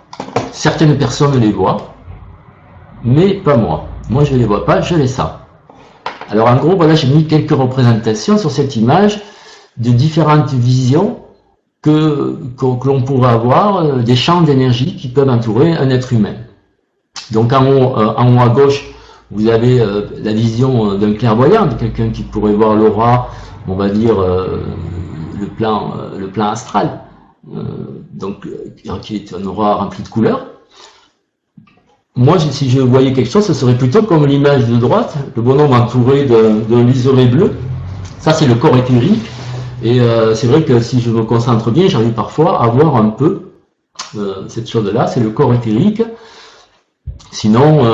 Certaines 0.52 0.96
personnes 0.96 1.38
les 1.38 1.52
voient, 1.52 1.95
mais 3.06 3.34
pas 3.34 3.56
moi. 3.56 3.86
Moi, 4.10 4.24
je 4.24 4.34
ne 4.34 4.38
les 4.38 4.44
vois 4.44 4.66
pas, 4.66 4.80
je 4.80 4.96
les 4.96 5.06
sens. 5.08 5.30
Alors, 6.28 6.48
en 6.48 6.56
gros, 6.56 6.76
voilà, 6.76 6.94
j'ai 6.94 7.08
mis 7.08 7.26
quelques 7.26 7.52
représentations 7.52 8.36
sur 8.36 8.50
cette 8.50 8.76
image 8.76 9.22
de 9.78 9.90
différentes 9.90 10.52
visions 10.52 11.20
que, 11.82 12.38
que, 12.56 12.86
l'on 12.86 13.02
pourrait 13.02 13.30
avoir, 13.30 13.76
euh, 13.76 14.02
des 14.02 14.16
champs 14.16 14.42
d'énergie 14.42 14.96
qui 14.96 15.08
peuvent 15.08 15.28
entourer 15.28 15.72
un 15.72 15.88
être 15.88 16.12
humain. 16.12 16.34
Donc, 17.30 17.52
en 17.52 17.64
haut, 17.66 17.96
euh, 17.96 18.14
en 18.16 18.36
haut 18.36 18.40
à 18.40 18.48
gauche, 18.48 18.84
vous 19.30 19.48
avez 19.48 19.80
euh, 19.80 20.02
la 20.22 20.32
vision 20.32 20.94
d'un 20.96 21.14
clairvoyant, 21.14 21.66
de 21.66 21.74
quelqu'un 21.74 22.10
qui 22.10 22.22
pourrait 22.22 22.54
voir 22.54 22.74
l'aura, 22.74 23.28
on 23.68 23.74
va 23.74 23.88
dire, 23.88 24.16
le 24.20 25.46
plan, 25.56 25.94
le 26.16 26.28
plan 26.28 26.50
astral. 26.50 27.00
Donc 28.12 28.46
qui 29.02 29.16
est 29.16 29.34
un 29.34 29.44
aura 29.44 29.74
rempli 29.74 30.04
de 30.04 30.08
couleurs. 30.08 30.46
Moi, 32.16 32.38
si 32.38 32.70
je 32.70 32.80
voyais 32.80 33.12
quelque 33.12 33.30
chose, 33.30 33.44
ce 33.44 33.52
serait 33.52 33.76
plutôt 33.76 34.02
comme 34.02 34.26
l'image 34.26 34.66
de 34.66 34.76
droite, 34.76 35.14
le 35.36 35.42
bonhomme 35.42 35.72
entouré 35.72 36.24
d'un 36.24 36.82
liseré 36.84 37.26
bleu. 37.26 37.52
Ça, 38.20 38.32
c'est 38.32 38.46
le 38.46 38.54
corps 38.54 38.76
éthérique. 38.76 39.22
Et 39.82 40.00
euh, 40.00 40.34
c'est 40.34 40.46
vrai 40.46 40.62
que 40.64 40.80
si 40.80 41.00
je 41.00 41.10
me 41.10 41.24
concentre 41.24 41.70
bien, 41.70 41.88
j'arrive 41.88 42.12
parfois 42.12 42.62
à 42.62 42.68
voir 42.68 42.96
un 42.96 43.10
peu 43.10 43.42
cette 44.48 44.68
chose-là, 44.68 45.06
c'est 45.06 45.20
le 45.20 45.30
corps 45.30 45.52
éthérique. 45.52 46.02
Sinon, 47.30 47.84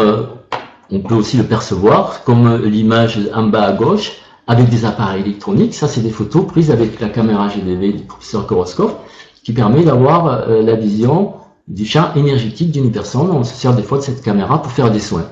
on 0.91 1.01
peut 1.01 1.15
aussi 1.15 1.37
le 1.37 1.45
percevoir, 1.45 2.23
comme 2.23 2.63
l'image 2.65 3.19
en 3.35 3.45
bas 3.45 3.63
à 3.65 3.73
gauche, 3.73 4.13
avec 4.47 4.69
des 4.69 4.85
appareils 4.85 5.23
électroniques. 5.23 5.75
Ça, 5.75 5.89
c'est 5.89 6.01
des 6.01 6.11
photos 6.11 6.47
prises 6.47 6.71
avec 6.71 7.01
la 7.01 7.09
caméra 7.09 7.49
GDV 7.49 7.93
du 7.93 8.03
professeur 8.05 8.47
Koroscoff 8.47 8.95
qui 9.43 9.53
permet 9.53 9.83
d'avoir 9.83 10.27
euh, 10.49 10.63
la 10.63 10.75
vision 10.75 11.35
du 11.69 11.85
champ 11.85 12.15
énergétique 12.15 12.71
d'une 12.71 12.91
personne. 12.91 13.31
On 13.31 13.45
se 13.45 13.55
sert 13.55 13.75
des 13.75 13.83
fois 13.83 13.99
de 13.99 14.03
cette 14.03 14.23
caméra 14.23 14.61
pour 14.63 14.73
faire 14.73 14.91
des 14.91 15.01
soins. 15.01 15.27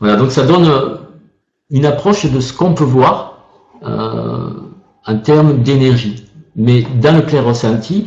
Voilà, 0.00 0.16
donc 0.16 0.30
ça 0.30 0.44
donne 0.44 0.66
euh, 0.66 0.96
une 1.70 1.86
approche 1.86 2.26
de 2.26 2.40
ce 2.40 2.52
qu'on 2.52 2.74
peut 2.74 2.84
voir 2.84 3.38
euh, 3.82 4.50
en 5.06 5.18
termes 5.18 5.62
d'énergie. 5.62 6.24
Mais 6.54 6.86
dans 7.00 7.14
le 7.14 7.22
clair 7.22 7.44
ressenti, 7.44 8.06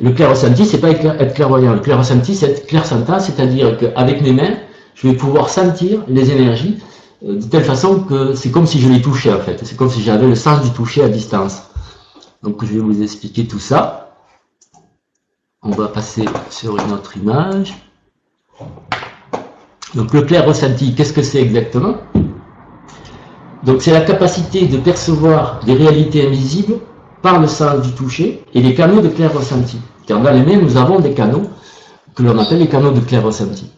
le 0.00 0.10
clair 0.12 0.30
ressenti, 0.30 0.66
c'est 0.66 0.80
pas 0.80 0.90
être 0.90 1.34
clairvoyant. 1.34 1.72
Le 1.72 1.80
clair 1.80 1.98
ressenti, 1.98 2.34
c'est 2.34 2.50
être 2.50 2.66
clair 2.66 2.84
sentant, 2.84 3.18
c'est-à-dire 3.20 3.78
qu'avec 3.78 4.22
mes 4.22 4.32
mains, 4.32 4.56
je 4.94 5.08
vais 5.08 5.14
pouvoir 5.14 5.48
sentir 5.48 6.02
les 6.08 6.30
énergies 6.30 6.78
de 7.22 7.42
telle 7.42 7.64
façon 7.64 8.00
que 8.00 8.34
c'est 8.34 8.50
comme 8.50 8.66
si 8.66 8.80
je 8.80 8.88
les 8.88 9.00
touchais 9.00 9.32
en 9.32 9.40
fait. 9.40 9.60
C'est 9.64 9.76
comme 9.76 9.90
si 9.90 10.02
j'avais 10.02 10.26
le 10.26 10.34
sens 10.34 10.62
du 10.62 10.70
toucher 10.70 11.02
à 11.02 11.08
distance. 11.08 11.62
Donc 12.42 12.64
je 12.64 12.72
vais 12.74 12.80
vous 12.80 13.02
expliquer 13.02 13.46
tout 13.46 13.58
ça. 13.58 14.05
On 15.62 15.70
va 15.70 15.88
passer 15.88 16.24
sur 16.50 16.76
une 16.76 16.92
autre 16.92 17.16
image. 17.16 17.74
Donc 19.94 20.12
le 20.12 20.22
clair 20.22 20.44
ressenti, 20.46 20.94
qu'est-ce 20.94 21.12
que 21.12 21.22
c'est 21.22 21.40
exactement? 21.40 21.96
Donc 23.64 23.82
c'est 23.82 23.92
la 23.92 24.02
capacité 24.02 24.66
de 24.66 24.76
percevoir 24.76 25.60
des 25.64 25.74
réalités 25.74 26.26
invisibles 26.26 26.78
par 27.22 27.40
le 27.40 27.48
sens 27.48 27.82
du 27.82 27.92
toucher 27.92 28.44
et 28.54 28.62
les 28.62 28.74
canaux 28.74 29.00
de 29.00 29.08
clair 29.08 29.32
ressenti. 29.32 29.78
Car 30.06 30.20
dans 30.20 30.30
les 30.30 30.42
mains, 30.42 30.60
nous 30.60 30.76
avons 30.76 31.00
des 31.00 31.14
canaux 31.14 31.48
que 32.14 32.22
l'on 32.22 32.38
appelle 32.38 32.58
les 32.58 32.68
canaux 32.68 32.92
de 32.92 33.00
clair 33.00 33.24
ressenti. 33.24 33.70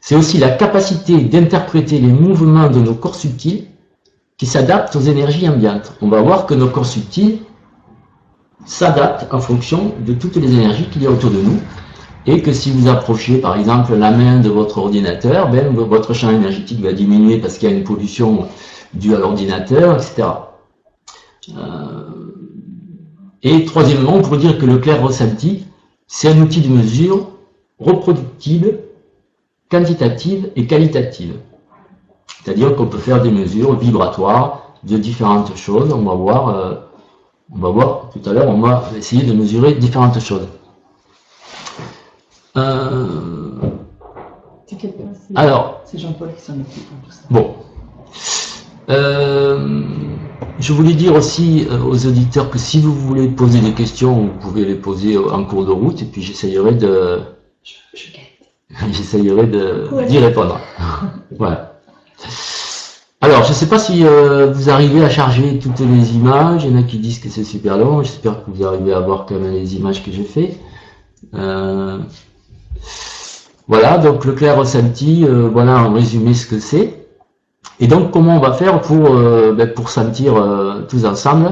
C'est 0.00 0.16
aussi 0.16 0.38
la 0.38 0.50
capacité 0.50 1.18
d'interpréter 1.22 1.98
les 1.98 2.12
mouvements 2.12 2.68
de 2.68 2.78
nos 2.78 2.94
corps 2.94 3.14
subtils 3.14 3.66
qui 4.36 4.46
s'adaptent 4.46 4.96
aux 4.96 5.00
énergies 5.00 5.48
ambiantes. 5.48 5.92
On 6.00 6.08
va 6.08 6.20
voir 6.22 6.46
que 6.46 6.54
nos 6.54 6.68
corps 6.68 6.86
subtils 6.86 7.40
s'adaptent 8.64 9.32
en 9.32 9.40
fonction 9.40 9.92
de 10.06 10.12
toutes 10.14 10.36
les 10.36 10.52
énergies 10.52 10.86
qu'il 10.86 11.02
y 11.02 11.06
a 11.06 11.10
autour 11.10 11.30
de 11.30 11.40
nous 11.40 11.60
et 12.26 12.42
que 12.42 12.52
si 12.52 12.70
vous 12.70 12.88
approchez 12.88 13.38
par 13.38 13.56
exemple 13.56 13.94
la 13.94 14.10
main 14.10 14.40
de 14.40 14.48
votre 14.48 14.78
ordinateur, 14.78 15.50
ben, 15.50 15.68
votre 15.74 16.14
champ 16.14 16.30
énergétique 16.30 16.80
va 16.80 16.92
diminuer 16.92 17.38
parce 17.38 17.58
qu'il 17.58 17.68
y 17.68 17.72
a 17.72 17.76
une 17.76 17.84
pollution 17.84 18.48
due 18.94 19.14
à 19.14 19.18
l'ordinateur, 19.18 19.96
etc. 19.96 20.28
Euh, 21.56 22.04
et 23.42 23.64
troisièmement, 23.66 24.14
on 24.14 24.22
pourrait 24.22 24.38
dire 24.38 24.58
que 24.58 24.64
le 24.64 24.78
clair 24.78 25.02
ressenti, 25.02 25.66
c'est 26.06 26.28
un 26.28 26.40
outil 26.40 26.62
de 26.62 26.68
mesure 26.68 27.28
reproductible, 27.78 28.78
quantitative 29.70 30.50
et 30.56 30.66
qualitative. 30.66 31.34
C'est-à-dire 32.42 32.74
qu'on 32.74 32.86
peut 32.86 32.98
faire 32.98 33.20
des 33.22 33.30
mesures 33.30 33.78
vibratoires 33.78 34.74
de 34.84 34.96
différentes 34.96 35.54
choses. 35.56 35.92
On 35.92 36.02
va 36.02 36.14
voir, 36.14 36.48
euh, 36.48 36.74
on 37.52 37.58
va 37.58 37.70
voir 37.70 38.10
tout 38.10 38.28
à 38.28 38.32
l'heure, 38.32 38.48
on 38.48 38.60
va 38.60 38.84
essayer 38.96 39.24
de 39.24 39.32
mesurer 39.32 39.74
différentes 39.74 40.18
choses. 40.20 40.48
Euh, 42.56 43.54
alors, 45.34 45.82
c'est 45.84 45.98
Jean-Paul 45.98 46.34
qui 46.34 46.42
s'en 46.42 46.54
occupe 46.54 46.88
tout 47.04 47.10
ça. 47.10 47.22
Bon. 47.30 47.54
Euh, 48.90 49.82
je 50.58 50.72
voulais 50.72 50.94
dire 50.94 51.14
aussi 51.14 51.66
aux 51.70 52.06
auditeurs 52.06 52.50
que 52.50 52.58
si 52.58 52.80
vous 52.80 52.94
voulez 52.94 53.28
poser 53.28 53.60
des 53.60 53.72
questions, 53.72 54.26
vous 54.26 54.38
pouvez 54.40 54.64
les 54.64 54.74
poser 54.74 55.16
en 55.16 55.44
cours 55.44 55.64
de 55.64 55.70
route 55.72 56.02
et 56.02 56.04
puis 56.04 56.22
j'essayerai 56.22 56.74
de. 56.74 57.20
J'essayerai 58.90 59.46
d'y 60.08 60.18
répondre. 60.18 60.58
voilà. 61.38 61.73
Alors, 63.24 63.42
je 63.42 63.48
ne 63.48 63.54
sais 63.54 63.68
pas 63.68 63.78
si 63.78 64.04
euh, 64.04 64.52
vous 64.52 64.68
arrivez 64.68 65.02
à 65.02 65.08
charger 65.08 65.58
toutes 65.58 65.80
les 65.80 66.14
images. 66.14 66.64
Il 66.64 66.72
y 66.72 66.74
en 66.76 66.78
a 66.78 66.82
qui 66.82 66.98
disent 66.98 67.20
que 67.20 67.30
c'est 67.30 67.42
super 67.42 67.78
long. 67.78 68.02
J'espère 68.02 68.44
que 68.44 68.50
vous 68.50 68.66
arrivez 68.66 68.92
à 68.92 69.00
voir 69.00 69.24
quand 69.24 69.36
même 69.36 69.54
les 69.54 69.76
images 69.76 70.04
que 70.04 70.12
j'ai 70.12 70.24
fait. 70.24 70.58
Euh, 71.32 72.00
voilà, 73.66 73.96
donc 73.96 74.26
le 74.26 74.32
clair 74.32 74.58
ressenti, 74.58 75.24
euh, 75.24 75.48
voilà 75.50 75.78
en 75.84 75.94
résumé 75.94 76.34
ce 76.34 76.46
que 76.46 76.58
c'est. 76.58 77.06
Et 77.80 77.86
donc, 77.86 78.10
comment 78.10 78.36
on 78.36 78.40
va 78.40 78.52
faire 78.52 78.82
pour, 78.82 79.08
ben, 79.08 79.72
pour 79.72 79.88
sentir 79.88 80.34
tous 80.90 81.06
ensemble? 81.06 81.50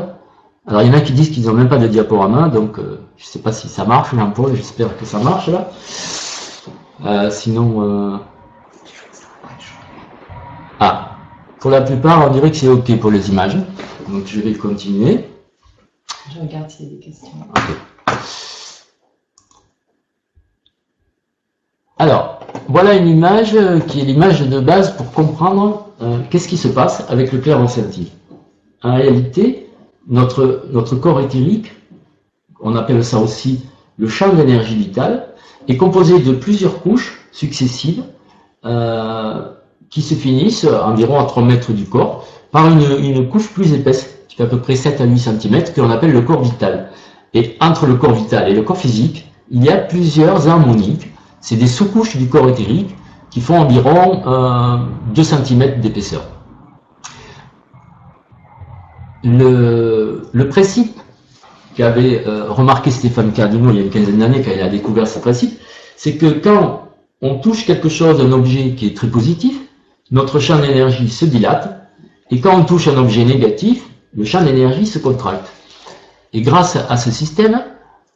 Alors, 0.67 0.83
il 0.83 0.88
y 0.88 0.91
en 0.91 0.95
a 0.95 1.00
qui 1.00 1.14
disent 1.14 1.31
qu'ils 1.31 1.47
n'ont 1.47 1.55
même 1.55 1.71
pas 1.71 1.79
de 1.79 1.87
diaporama, 1.87 2.50
donc 2.50 2.76
je 2.76 2.83
ne 2.83 2.99
sais 3.17 3.38
pas 3.38 3.50
si 3.50 3.71
ça 3.71 3.87
marche, 3.87 4.14
Jean-Paul, 4.14 4.55
j'espère 4.55 4.95
que 4.99 5.07
ça 5.07 5.21
marche 5.21 5.49
là. 5.49 7.31
sinon... 7.31 8.21
Ah, 10.79 11.12
pour 11.62 11.71
la 11.71 11.81
plupart, 11.81 12.28
on 12.28 12.33
dirait 12.33 12.50
que 12.50 12.57
c'est 12.57 12.66
OK 12.66 12.99
pour 12.99 13.12
les 13.12 13.31
images. 13.31 13.57
Donc 14.09 14.26
je 14.26 14.40
vais 14.40 14.52
continuer. 14.52 15.25
Je 16.35 16.40
regarde 16.40 16.69
s'il 16.69 16.87
y 16.87 16.88
a 16.88 16.92
des 16.97 16.99
questions. 16.99 17.28
Alors, 21.99 22.40
voilà 22.66 22.95
une 22.95 23.07
image 23.07 23.54
euh, 23.54 23.78
qui 23.78 24.00
est 24.00 24.04
l'image 24.04 24.40
de 24.40 24.59
base 24.59 24.97
pour 24.97 25.12
comprendre 25.12 25.87
euh, 26.02 26.19
qu'est-ce 26.31 26.49
qui 26.49 26.57
se 26.57 26.66
passe 26.66 27.09
avec 27.09 27.31
le 27.31 27.38
clair 27.38 27.61
ressenti. 27.61 28.11
En 28.83 28.97
réalité, 28.97 29.71
notre, 30.09 30.64
notre 30.73 30.97
corps 30.97 31.21
éthérique, 31.21 31.71
on 32.61 32.75
appelle 32.75 33.04
ça 33.04 33.19
aussi 33.19 33.64
le 33.99 34.09
champ 34.09 34.33
d'énergie 34.35 34.75
vitale, 34.75 35.28
est 35.69 35.76
composé 35.76 36.19
de 36.19 36.33
plusieurs 36.33 36.81
couches 36.81 37.21
successives 37.31 38.02
euh, 38.64 39.52
qui 39.93 40.03
se 40.03 40.15
finissent 40.15 40.65
environ 40.65 41.21
à 41.21 41.25
3 41.25 41.45
mètres 41.45 41.73
du 41.73 41.85
corps 41.85 42.27
par 42.51 42.67
une, 42.67 43.29
couche 43.29 43.49
plus 43.49 43.73
épaisse 43.75 44.19
qui 44.29 44.37
fait 44.37 44.43
à 44.43 44.47
peu 44.47 44.59
près 44.59 44.75
7 44.75 45.01
à 45.01 45.05
8 45.05 45.19
cm, 45.19 45.65
que 45.75 45.81
l'on 45.81 45.91
appelle 45.91 46.13
le 46.13 46.23
corps 46.23 46.43
vital. 46.43 46.91
Et 47.35 47.57
entre 47.61 47.87
le 47.87 47.95
corps 47.95 48.15
vital 48.15 48.51
et 48.51 48.55
le 48.55 48.63
corps 48.63 48.79
physique, 48.79 49.31
il 49.51 49.63
y 49.63 49.69
a 49.69 49.77
plusieurs 49.77 50.49
harmoniques. 50.49 51.09
C'est 51.41 51.57
des 51.57 51.67
sous-couches 51.67 52.17
du 52.17 52.29
corps 52.29 52.49
éthérique 52.49 52.95
qui 53.31 53.41
font 53.41 53.59
environ 53.59 54.23
euh, 54.27 54.79
2 55.15 55.23
cm 55.23 55.81
d'épaisseur. 55.81 56.23
Le, 59.25 60.29
le, 60.33 60.49
principe 60.49 60.99
qu'avait 61.77 62.27
euh, 62.27 62.51
remarqué 62.51 62.91
Stéphane 62.91 63.33
Cardino 63.33 63.71
il 63.71 63.77
y 63.77 63.79
a 63.81 63.83
une 63.83 63.91
quinzaine 63.91 64.19
d'années 64.19 64.43
quand 64.43 64.51
il 64.53 64.61
a 64.61 64.69
découvert 64.69 65.07
ce 65.07 65.21
principe, 65.21 65.59
c'est 65.97 66.17
que 66.17 66.27
quand 66.27 66.89
on 67.21 67.37
touche 67.37 67.65
quelque 67.65 67.89
chose, 67.89 68.21
un 68.21 68.33
objet 68.33 68.71
qui 68.71 68.87
est 68.87 68.97
très 68.97 69.07
positif, 69.07 69.61
notre 70.12 70.38
champ 70.38 70.59
d'énergie 70.59 71.09
se 71.09 71.25
dilate, 71.25 71.88
et 72.31 72.40
quand 72.40 72.54
on 72.54 72.64
touche 72.64 72.87
un 72.87 72.97
objet 72.99 73.25
négatif, 73.25 73.83
le 74.14 74.25
champ 74.25 74.45
d'énergie 74.45 74.87
se 74.87 74.99
contracte. 74.99 75.50
Et 76.35 76.42
grâce 76.42 76.76
à 76.76 76.97
ce 76.97 77.11
système, 77.11 77.62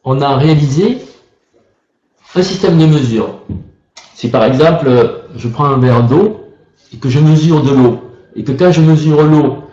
on 0.03 0.21
a 0.21 0.37
réalisé 0.37 0.99
un 2.35 2.43
système 2.43 2.77
de 2.77 2.85
mesure. 2.85 3.39
Si 4.13 4.29
par 4.29 4.43
exemple, 4.43 4.89
je 5.35 5.47
prends 5.47 5.65
un 5.65 5.79
verre 5.79 6.03
d'eau 6.03 6.53
et 6.93 6.97
que 6.97 7.09
je 7.09 7.19
mesure 7.19 7.63
de 7.63 7.71
l'eau, 7.71 8.11
et 8.35 8.43
que 8.43 8.51
quand 8.51 8.71
je 8.71 8.81
mesure 8.81 9.23
l'eau, 9.23 9.63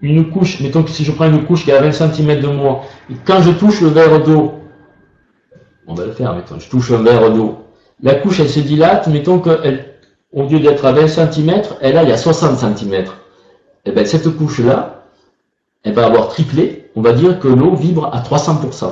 une 0.00 0.30
couche, 0.30 0.60
mettons 0.60 0.84
que 0.84 0.90
si 0.90 1.04
je 1.04 1.10
prends 1.10 1.26
une 1.26 1.44
couche 1.46 1.64
qui 1.64 1.70
est 1.70 1.76
à 1.76 1.82
20 1.82 1.92
cm 1.92 2.40
de 2.40 2.48
moi, 2.48 2.82
et 3.10 3.14
quand 3.24 3.42
je 3.42 3.50
touche 3.50 3.80
le 3.80 3.88
verre 3.88 4.22
d'eau, 4.22 4.54
on 5.88 5.94
va 5.94 6.04
le 6.04 6.12
faire, 6.12 6.34
mettons, 6.34 6.60
je 6.60 6.68
touche 6.68 6.92
un 6.92 7.02
verre 7.02 7.32
d'eau, 7.32 7.58
la 8.02 8.14
couche 8.14 8.40
elle 8.40 8.48
se 8.48 8.60
dilate, 8.60 9.08
mettons 9.08 9.40
qu'elle, 9.40 9.95
au 10.36 10.42
lieu 10.42 10.60
d'être 10.60 10.84
à 10.84 10.92
20 10.92 11.08
cm, 11.08 11.62
elle 11.80 11.96
aille 11.96 12.12
à 12.12 12.16
60 12.16 12.58
cm. 12.58 13.04
Et 13.86 13.90
bien 13.90 14.04
cette 14.04 14.28
couche-là, 14.36 15.02
elle 15.82 15.94
va 15.94 16.06
avoir 16.06 16.28
triplé, 16.28 16.90
on 16.94 17.00
va 17.00 17.12
dire 17.12 17.40
que 17.40 17.48
l'eau 17.48 17.74
vibre 17.74 18.10
à 18.12 18.20
300%. 18.20 18.84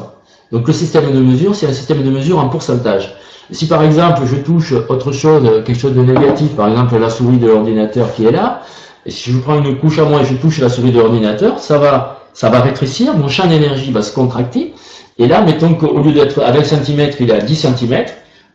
Donc 0.53 0.67
le 0.67 0.73
système 0.73 1.13
de 1.13 1.21
mesure, 1.21 1.55
c'est 1.55 1.67
un 1.67 1.73
système 1.73 2.03
de 2.03 2.11
mesure 2.11 2.39
en 2.39 2.49
pourcentage. 2.49 3.15
Si 3.51 3.67
par 3.67 3.83
exemple 3.83 4.23
je 4.25 4.37
touche 4.37 4.73
autre 4.89 5.13
chose, 5.13 5.63
quelque 5.67 5.79
chose 5.79 5.95
de 5.95 6.03
négatif, 6.03 6.57
par 6.57 6.69
exemple 6.69 6.97
la 6.99 7.11
souris 7.11 7.37
de 7.37 7.47
l'ordinateur 7.47 8.13
qui 8.15 8.25
est 8.25 8.33
là, 8.33 8.63
et 9.05 9.11
si 9.11 9.31
je 9.31 9.39
prends 9.39 9.63
une 9.63 9.79
couche 9.79 9.99
à 9.99 10.05
moi 10.05 10.23
et 10.23 10.25
je 10.25 10.35
touche 10.35 10.61
la 10.61 10.71
souris 10.71 10.93
de 10.93 10.99
l'ordinateur, 10.99 11.59
ça 11.59 11.77
va, 11.77 12.21
ça 12.33 12.49
va 12.49 12.61
rétrécir, 12.61 13.15
mon 13.15 13.29
champ 13.29 13.47
d'énergie 13.47 13.93
va 13.93 14.01
se 14.01 14.15
contracter, 14.15 14.73
et 15.19 15.29
là, 15.29 15.43
mettons 15.43 15.75
qu'au 15.75 15.99
lieu 15.99 16.13
d'être 16.13 16.43
à 16.43 16.51
20 16.53 16.65
cm, 16.65 17.11
il 17.21 17.31
est 17.31 17.35
à 17.35 17.41
10 17.41 17.55
cm, 17.55 18.07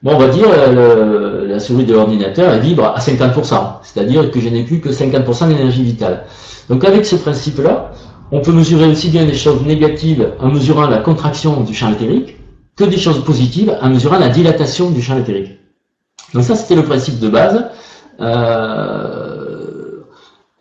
bon, 0.03 0.15
on 0.15 0.18
va 0.18 0.27
dire 0.27 0.48
euh, 0.50 1.48
la 1.48 1.60
souris 1.60 1.86
de 1.86 1.94
l'ordinateur, 1.94 2.53
elle 2.53 2.62
vibre 2.62 2.86
à 2.86 3.00
50%, 3.00 3.79
c'est-à-dire 3.84 4.32
que 4.32 4.39
je 4.39 4.50
n'ai 4.50 4.63
plus 4.63 4.79
que 4.79 4.89
50% 4.89 5.48
d'énergie 5.48 5.84
vitale. 5.84 6.25
Donc 6.70 6.84
avec 6.86 7.06
ce 7.06 7.15
principe-là, 7.15 7.91
on 8.32 8.41
peut 8.41 8.51
mesurer 8.51 8.88
aussi 8.88 9.10
bien 9.10 9.25
des 9.25 9.34
choses 9.34 9.63
négatives 9.63 10.34
en 10.39 10.50
mesurant 10.50 10.88
la 10.88 11.00
contraction 11.00 11.62
du 11.62 11.74
champ 11.74 11.91
éthérique 11.91 12.38
que 12.75 12.84
des 12.84 12.98
choses 12.98 13.24
positives 13.24 13.75
en 13.82 13.89
mesurant 13.89 14.20
la 14.20 14.29
dilatation 14.29 14.91
du 14.91 15.01
champ 15.01 15.18
éthérique. 15.18 15.60
Donc 16.34 16.44
ça, 16.44 16.56
c'était 16.56 16.75
le 16.75 16.84
principe 16.84 17.20
de 17.20 17.27
base. 17.27 17.65
Euh, 18.22 20.03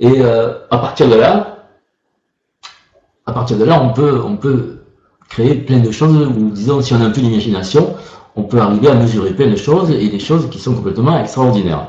et 0.01 0.21
euh, 0.21 0.55
à 0.71 0.79
partir 0.79 1.09
de 1.09 1.15
là, 1.15 1.67
à 3.27 3.33
partir 3.33 3.59
de 3.59 3.65
là, 3.65 3.81
on 3.83 3.93
peut, 3.93 4.21
on 4.25 4.37
peut 4.37 4.79
créer 5.29 5.55
plein 5.55 5.81
de 5.81 5.91
choses, 5.91 6.17
ou 6.17 6.51
disons, 6.51 6.81
si 6.81 6.95
on 6.95 7.01
a 7.01 7.05
un 7.05 7.11
peu 7.11 7.21
d'imagination, 7.21 7.95
on 8.39 8.45
peut 8.45 8.59
arriver 8.59 8.89
à 8.89 8.95
mesurer 8.95 9.33
plein 9.35 9.51
de 9.51 9.57
choses 9.57 9.91
et 9.91 10.09
des 10.09 10.19
choses 10.21 10.49
qui 10.49 10.59
sont 10.59 10.75
complètement 10.75 11.19
extraordinaires. 11.21 11.89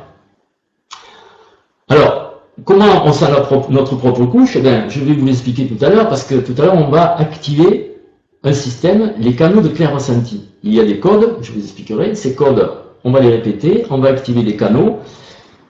Alors, 1.87 2.29
Comment 2.65 3.05
on 3.05 3.13
sent 3.13 3.25
notre 3.69 3.95
propre 3.95 4.25
couche? 4.25 4.55
Eh 4.55 4.89
Je 4.89 4.99
vais 4.99 5.13
vous 5.13 5.25
l'expliquer 5.25 5.67
tout 5.67 5.83
à 5.83 5.89
l'heure, 5.89 6.09
parce 6.09 6.23
que 6.23 6.35
tout 6.35 6.53
à 6.61 6.65
l'heure, 6.65 6.75
on 6.75 6.89
va 6.89 7.15
activer 7.17 7.95
un 8.43 8.53
système, 8.53 9.13
les 9.17 9.33
canaux 9.33 9.61
de 9.61 9.69
clair 9.69 9.93
ressenti. 9.93 10.45
Il 10.63 10.73
y 10.73 10.79
a 10.79 10.85
des 10.85 10.99
codes, 10.99 11.37
je 11.41 11.51
vous 11.51 11.59
expliquerai. 11.59 12.15
Ces 12.15 12.35
codes, 12.35 12.69
on 13.03 13.11
va 13.11 13.19
les 13.19 13.29
répéter, 13.29 13.85
on 13.89 13.99
va 13.99 14.09
activer 14.09 14.41
les 14.43 14.55
canaux. 14.55 14.97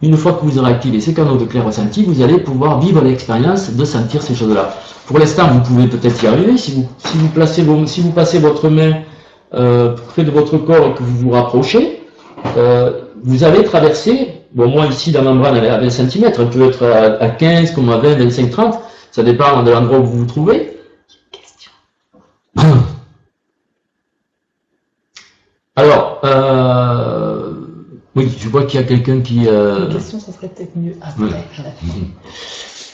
Une 0.02 0.16
fois 0.16 0.34
que 0.34 0.46
vous 0.46 0.58
aurez 0.58 0.72
activé 0.72 1.00
ces 1.02 1.14
canaux 1.14 1.38
de 1.38 1.46
clair 1.46 1.66
ressenti, 1.66 2.04
vous 2.04 2.22
allez 2.22 2.40
pouvoir 2.40 2.80
vivre 2.80 3.02
l'expérience 3.04 3.72
de 3.72 3.86
sentir 3.86 4.22
ces 4.22 4.34
choses-là. 4.34 4.74
Pour 5.08 5.20
l'instant, 5.20 5.48
vous 5.48 5.62
pouvez 5.62 5.88
peut-être 5.88 6.24
y 6.24 6.28
arriver. 6.28 6.58
Si 6.58 6.72
vous, 6.72 7.30
passez 8.16 8.40
votre 8.40 8.70
main 8.70 8.94
euh, 9.54 9.96
près 10.10 10.24
de 10.24 10.32
votre 10.32 10.58
corps 10.58 10.88
et 10.88 10.94
que 10.94 11.04
vous 11.04 11.18
vous 11.18 11.32
rapprochez, 11.32 12.02
euh, 12.58 13.02
vous 13.24 13.44
avez 13.44 13.64
traversé 13.64 14.40
Bon, 14.52 14.68
moi, 14.68 14.88
ici, 14.88 15.12
la 15.12 15.22
membrane, 15.22 15.58
elle 15.58 15.66
est 15.66 15.70
à 15.70 15.78
20 15.78 15.90
cm. 15.90 16.32
Elle 16.38 16.50
peut 16.50 16.68
être 16.68 16.84
à, 16.84 17.30
15, 17.30 17.72
comme 17.72 17.90
à 17.90 17.98
20, 17.98 18.16
25, 18.16 18.50
30. 18.50 18.80
Ça 19.12 19.22
dépend 19.24 19.62
de 19.64 19.72
l'endroit 19.72 20.00
où 20.00 20.06
vous 20.06 20.20
vous 20.20 20.26
trouvez. 20.26 20.76
Question. 21.32 21.72
Alors, 25.76 26.20
euh, 26.24 27.52
oui, 28.16 28.28
je 28.38 28.50
vois 28.50 28.64
qu'il 28.64 28.80
y 28.80 28.84
a 28.84 28.88
quelqu'un 28.88 29.22
qui... 29.22 29.48
Euh... 29.48 29.86
Une 29.86 29.94
question, 29.94 30.20
ça 30.20 30.32
serait 30.32 30.50
peut-être 30.50 30.76
mieux 30.76 30.96
après. 31.02 31.46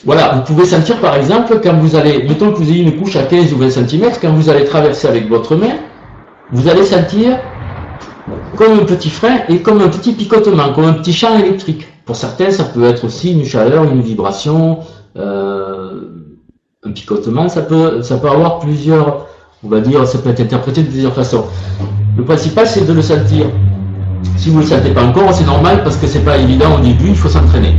Voilà, 0.04 0.34
vous 0.34 0.42
pouvez 0.42 0.66
sentir 0.66 1.00
par 1.00 1.16
exemple 1.16 1.58
quand 1.60 1.74
vous 1.78 1.96
allez, 1.96 2.22
mettons 2.22 2.52
que 2.52 2.58
vous 2.58 2.70
ayez 2.70 2.82
une 2.82 2.96
couche 2.96 3.16
à 3.16 3.22
15 3.24 3.52
ou 3.54 3.56
20 3.56 3.70
cm, 3.70 4.12
quand 4.20 4.30
vous 4.30 4.50
allez 4.50 4.64
traverser 4.64 5.08
avec 5.08 5.26
votre 5.26 5.56
main, 5.56 5.78
vous 6.52 6.68
allez 6.68 6.84
sentir 6.84 7.38
comme 8.56 8.80
un 8.80 8.84
petit 8.84 9.10
frein 9.10 9.40
et 9.48 9.60
comme 9.60 9.80
un 9.80 9.88
petit 9.88 10.12
picotement, 10.12 10.72
comme 10.72 10.84
un 10.84 10.94
petit 10.94 11.12
champ 11.12 11.38
électrique. 11.38 11.86
Pour 12.04 12.16
certains, 12.16 12.50
ça 12.50 12.64
peut 12.64 12.84
être 12.84 13.04
aussi 13.04 13.32
une 13.32 13.44
chaleur, 13.44 13.84
une 13.84 14.00
vibration, 14.00 14.80
euh, 15.16 16.02
un 16.84 16.92
picotement, 16.92 17.48
ça 17.48 17.62
peut, 17.62 18.02
ça 18.02 18.16
peut 18.16 18.28
avoir 18.28 18.60
plusieurs, 18.60 19.26
on 19.64 19.68
va 19.68 19.80
dire, 19.80 20.06
ça 20.06 20.18
peut 20.18 20.30
être 20.30 20.40
interprété 20.40 20.82
de 20.82 20.88
plusieurs 20.88 21.14
façons. 21.14 21.44
Le 22.16 22.24
principal, 22.24 22.66
c'est 22.66 22.86
de 22.86 22.92
le 22.92 23.02
sentir. 23.02 23.46
Si 24.36 24.50
vous 24.50 24.58
ne 24.58 24.62
le 24.62 24.68
sentez 24.68 24.90
pas 24.90 25.04
encore, 25.04 25.32
c'est 25.34 25.44
normal 25.44 25.82
parce 25.82 25.96
que 25.96 26.06
c'est 26.06 26.24
pas 26.24 26.38
évident 26.38 26.76
au 26.76 26.80
début, 26.80 27.08
il 27.08 27.16
faut 27.16 27.28
s'entraîner. 27.28 27.74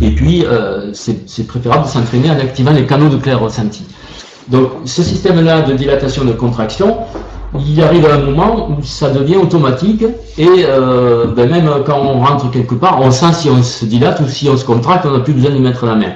Et 0.00 0.10
puis, 0.10 0.44
euh, 0.46 0.92
c'est 0.92 1.46
préférable 1.46 1.84
de 1.84 1.88
s'entraîner 1.88 2.30
en 2.30 2.38
activant 2.38 2.72
les 2.72 2.86
canaux 2.86 3.08
de 3.08 3.16
clair 3.16 3.40
ressenti. 3.40 3.84
Donc, 4.48 4.70
ce 4.84 5.02
système-là 5.02 5.62
de 5.62 5.74
dilatation 5.74 6.24
de 6.24 6.32
contraction, 6.32 6.98
il 7.54 7.82
arrive 7.82 8.06
un 8.06 8.18
moment 8.18 8.70
où 8.70 8.82
ça 8.82 9.10
devient 9.10 9.36
automatique 9.36 10.04
et 10.38 10.48
euh, 10.66 11.26
ben 11.26 11.50
même 11.50 11.70
quand 11.84 11.98
on 11.98 12.20
rentre 12.20 12.50
quelque 12.50 12.74
part, 12.74 13.00
on 13.00 13.10
sent 13.10 13.32
si 13.34 13.50
on 13.50 13.62
se 13.62 13.84
dilate 13.84 14.20
ou 14.20 14.28
si 14.28 14.48
on 14.48 14.56
se 14.56 14.64
contracte, 14.64 15.04
on 15.06 15.10
n'a 15.10 15.20
plus 15.20 15.34
besoin 15.34 15.50
de 15.50 15.58
mettre 15.58 15.84
la 15.84 15.94
main. 15.94 16.12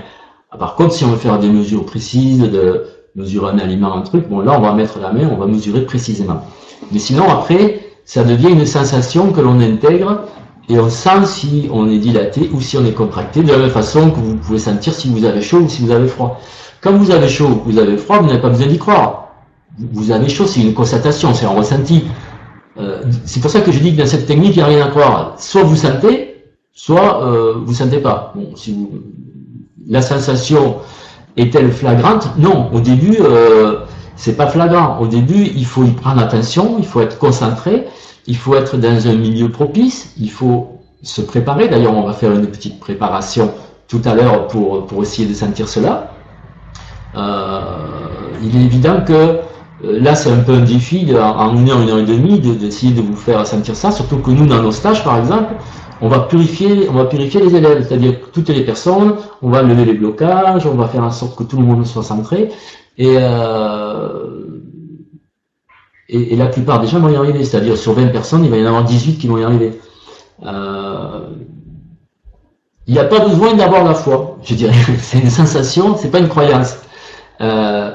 Ah, 0.51 0.57
par 0.57 0.75
contre, 0.77 0.95
si 0.95 1.05
on 1.05 1.09
veut 1.09 1.19
faire 1.19 1.39
des 1.39 1.49
mesures 1.49 1.85
précises, 1.85 2.41
de 2.41 2.85
mesurer 3.15 3.51
un 3.51 3.59
aliment, 3.59 3.95
un 3.95 4.01
truc, 4.01 4.29
bon 4.29 4.41
là 4.41 4.55
on 4.57 4.63
va 4.63 4.73
mettre 4.73 4.99
la 4.99 5.13
main, 5.13 5.29
on 5.31 5.37
va 5.37 5.47
mesurer 5.47 5.83
précisément. 5.83 6.43
Mais 6.91 6.99
sinon 6.99 7.29
après, 7.29 7.81
ça 8.05 8.25
devient 8.25 8.51
une 8.51 8.67
sensation 8.67 9.33
que 9.33 9.41
l'on 9.41 9.61
intègre 9.61 10.23
et 10.71 10.79
on 10.79 10.89
sent 10.89 11.27
si 11.27 11.69
on 11.71 11.89
est 11.91 11.99
dilaté 11.99 12.51
ou 12.53 12.61
si 12.63 12.79
on 12.79 12.85
est 12.87 12.93
contracté, 12.93 13.43
de 13.43 13.53
la 13.53 13.59
même 13.59 13.71
façon 13.71 14.11
que 14.11 14.17
vous 14.21 14.37
pouvez 14.37 14.59
sentir 14.59 14.95
si 14.95 15.11
vous 15.11 15.25
avez 15.25 15.43
chaud 15.43 15.59
ou 15.59 15.69
si 15.69 15.83
vous 15.83 15.91
avez 15.91 16.09
froid. 16.09 16.41
Quand 16.81 16.93
vous 16.93 17.11
avez 17.11 17.29
chaud 17.29 17.49
ou 17.67 17.71
vous 17.71 17.79
avez 17.79 17.97
froid, 17.99 18.19
vous 18.21 18.27
n'avez 18.27 18.41
pas 18.41 18.49
besoin 18.49 18.69
d'y 18.69 18.79
croire 18.79 19.26
vous 19.79 20.11
avez 20.11 20.29
chaud, 20.29 20.47
c'est 20.47 20.61
une 20.61 20.75
constatation, 20.75 21.35
c'est 21.35 21.47
un 21.47 21.51
ressenti. 21.51 22.05
Euh, 22.79 23.03
c'est 23.25 23.41
pour 23.41 23.51
ça 23.51 23.61
que 23.61 23.73
je 23.73 23.79
dis 23.79 23.95
que 23.95 24.03
dans 24.03 24.07
cette 24.07 24.27
technique, 24.27 24.57
il 24.57 24.59
n'y 24.59 24.63
a 24.63 24.67
rien 24.67 24.87
à 24.87 24.89
croire. 24.89 25.35
Soit 25.39 25.63
vous 25.63 25.77
sentez, 25.77 26.45
soit 26.73 27.25
euh, 27.25 27.55
vous 27.65 27.73
ne 27.73 27.77
sentez 27.77 27.99
pas. 27.99 28.33
Bon, 28.35 28.55
si 28.57 28.73
vous... 28.73 28.91
La 29.89 30.03
sensation 30.03 30.77
est-elle 31.37 31.71
flagrante? 31.71 32.29
Non, 32.39 32.71
au 32.73 32.81
début, 32.81 33.19
euh, 33.21 33.81
c'est 34.17 34.37
pas 34.37 34.49
flagrant. 34.49 34.99
Au 34.99 35.07
début, 35.07 35.51
il 35.55 35.65
faut 35.65 35.85
y 35.85 35.91
prendre 35.93 36.21
attention, 36.21 36.77
il 36.79 36.87
faut 36.87 37.01
être 37.01 37.19
concentré, 37.19 37.87
il 38.27 38.37
faut 38.37 38.57
être 38.57 38.77
dans 38.77 39.07
un 39.07 39.15
milieu 39.15 39.51
propice, 39.51 40.13
il 40.19 40.31
faut 40.31 40.81
se 41.03 41.21
préparer. 41.21 41.69
D'ailleurs, 41.69 41.95
on 41.95 42.03
va 42.03 42.15
faire 42.15 42.33
une 42.33 42.47
petite 42.47 42.81
préparation 42.81 43.53
tout 43.87 44.03
à 44.05 44.15
l'heure 44.15 44.49
pour, 44.49 44.87
pour 44.87 45.03
essayer 45.03 45.29
de 45.29 45.35
sentir 45.35 45.69
cela. 45.69 46.13
Euh, 47.17 47.61
il 48.43 48.57
est 48.57 48.65
évident 48.65 49.03
que 49.07 49.39
là, 49.83 50.15
c'est 50.15 50.31
un 50.31 50.39
peu 50.39 50.53
un 50.53 50.61
défi 50.61 51.07
en 51.15 51.57
une 51.57 51.71
heure, 51.71 51.81
une 51.81 51.91
heure 51.91 51.99
et 51.99 52.05
demie 52.05 52.41
d'essayer 52.41 52.93
de, 52.93 53.01
vous 53.01 53.17
faire 53.17 53.47
sentir 53.47 53.77
ça, 53.77 53.91
surtout 53.91 54.19
que 54.19 54.31
nous, 54.31 54.47
dans 54.47 54.63
nos 54.63 54.73
stages, 54.73 55.05
par 55.05 55.19
exemple, 55.19 55.55
on 56.01 56.09
va 56.09 56.21
purifier, 56.21 56.89
on 56.91 56.95
va 56.95 57.07
purifier 57.07 57.41
les 57.41 57.55
élèves, 57.55 57.87
c'est-à-dire 57.87 58.15
toutes 58.33 58.49
les 58.49 58.65
personnes, 58.65 59.17
on 59.43 59.51
va 59.51 59.63
lever 59.63 59.85
les 59.85 59.95
blocages, 59.95 60.67
on 60.67 60.75
va 60.75 60.89
faire 60.89 61.03
en 61.03 61.11
sorte 61.11 61.37
que 61.37 61.45
tout 61.45 61.57
le 61.57 61.65
monde 61.65 61.87
soit 61.87 62.03
centré, 62.03 62.51
et, 62.99 63.17
euh, 63.19 64.47
et, 66.09 66.37
la 66.37 66.47
plupart 66.47 66.81
des 66.81 66.87
gens 66.87 67.01
vont 67.01 67.11
y 67.11 67.17
arriver, 67.17 67.45
c'est-à-dire 67.45 67.77
sur 67.77 67.93
20 67.93 68.09
personnes, 68.09 68.45
il 68.45 68.51
va 68.51 68.57
y 68.57 68.65
en 68.65 68.69
avoir 68.69 68.85
18 68.85 69.19
qui 69.19 69.27
vont 69.27 69.39
y 69.39 69.45
arriver. 69.45 69.79
Euh, 70.45 71.21
il 72.87 72.95
n'y 72.95 73.01
a 73.01 73.05
pas 73.05 73.19
besoin 73.21 73.55
d'avoir 73.55 73.85
la 73.85 73.95
foi, 73.95 74.39
je 74.43 74.55
dirais. 74.55 74.75
C'est 74.99 75.19
une 75.19 75.31
sensation, 75.31 75.97
c'est 75.97 76.11
pas 76.11 76.21
une 76.21 76.29
croyance. 76.29 76.77
Euh, 77.41 77.93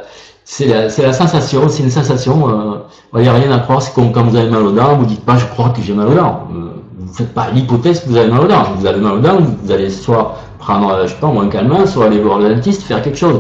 c'est 0.52 0.66
la, 0.66 1.14
sensation, 1.14 1.70
c'est 1.70 1.82
une 1.82 1.90
sensation, 1.90 2.50
euh, 2.50 2.76
il 3.16 3.22
n'y 3.22 3.30
a 3.30 3.34
rien 3.34 3.50
à 3.54 3.60
croire, 3.60 3.82
c'est 3.82 3.94
comme 3.94 4.12
quand 4.12 4.24
vous 4.24 4.36
avez 4.36 4.50
mal 4.50 4.64
aux 4.64 4.74
dents, 4.74 4.98
vous 4.98 5.06
dites 5.06 5.24
pas 5.24 5.38
je 5.38 5.46
crois 5.46 5.70
que 5.70 5.82
j'ai 5.82 5.94
mal 5.94 6.10
aux 6.10 6.14
dents. 6.14 6.50
Euh, 6.54 6.72
vous 6.98 7.10
ne 7.10 7.14
faites 7.14 7.34
pas 7.34 7.50
l'hypothèse 7.52 8.02
que 8.02 8.10
vous 8.10 8.18
avez 8.18 8.30
mal 8.30 8.42
aux 8.42 8.48
dents. 8.48 8.66
Vous 8.78 8.86
avez 8.86 9.00
mal 9.00 9.14
aux 9.14 9.20
dents, 9.20 9.38
vous 9.40 9.72
allez 9.72 9.90
soit 9.90 10.38
prendre, 10.60 11.04
je 11.04 11.08
sais 11.08 11.20
pas, 11.22 11.28
un 11.28 11.48
calmant, 11.48 11.86
soit 11.86 12.08
aller 12.08 12.20
voir 12.20 12.40
le 12.40 12.54
dentiste, 12.54 12.82
faire 12.84 13.02
quelque 13.02 13.18
chose. 13.18 13.40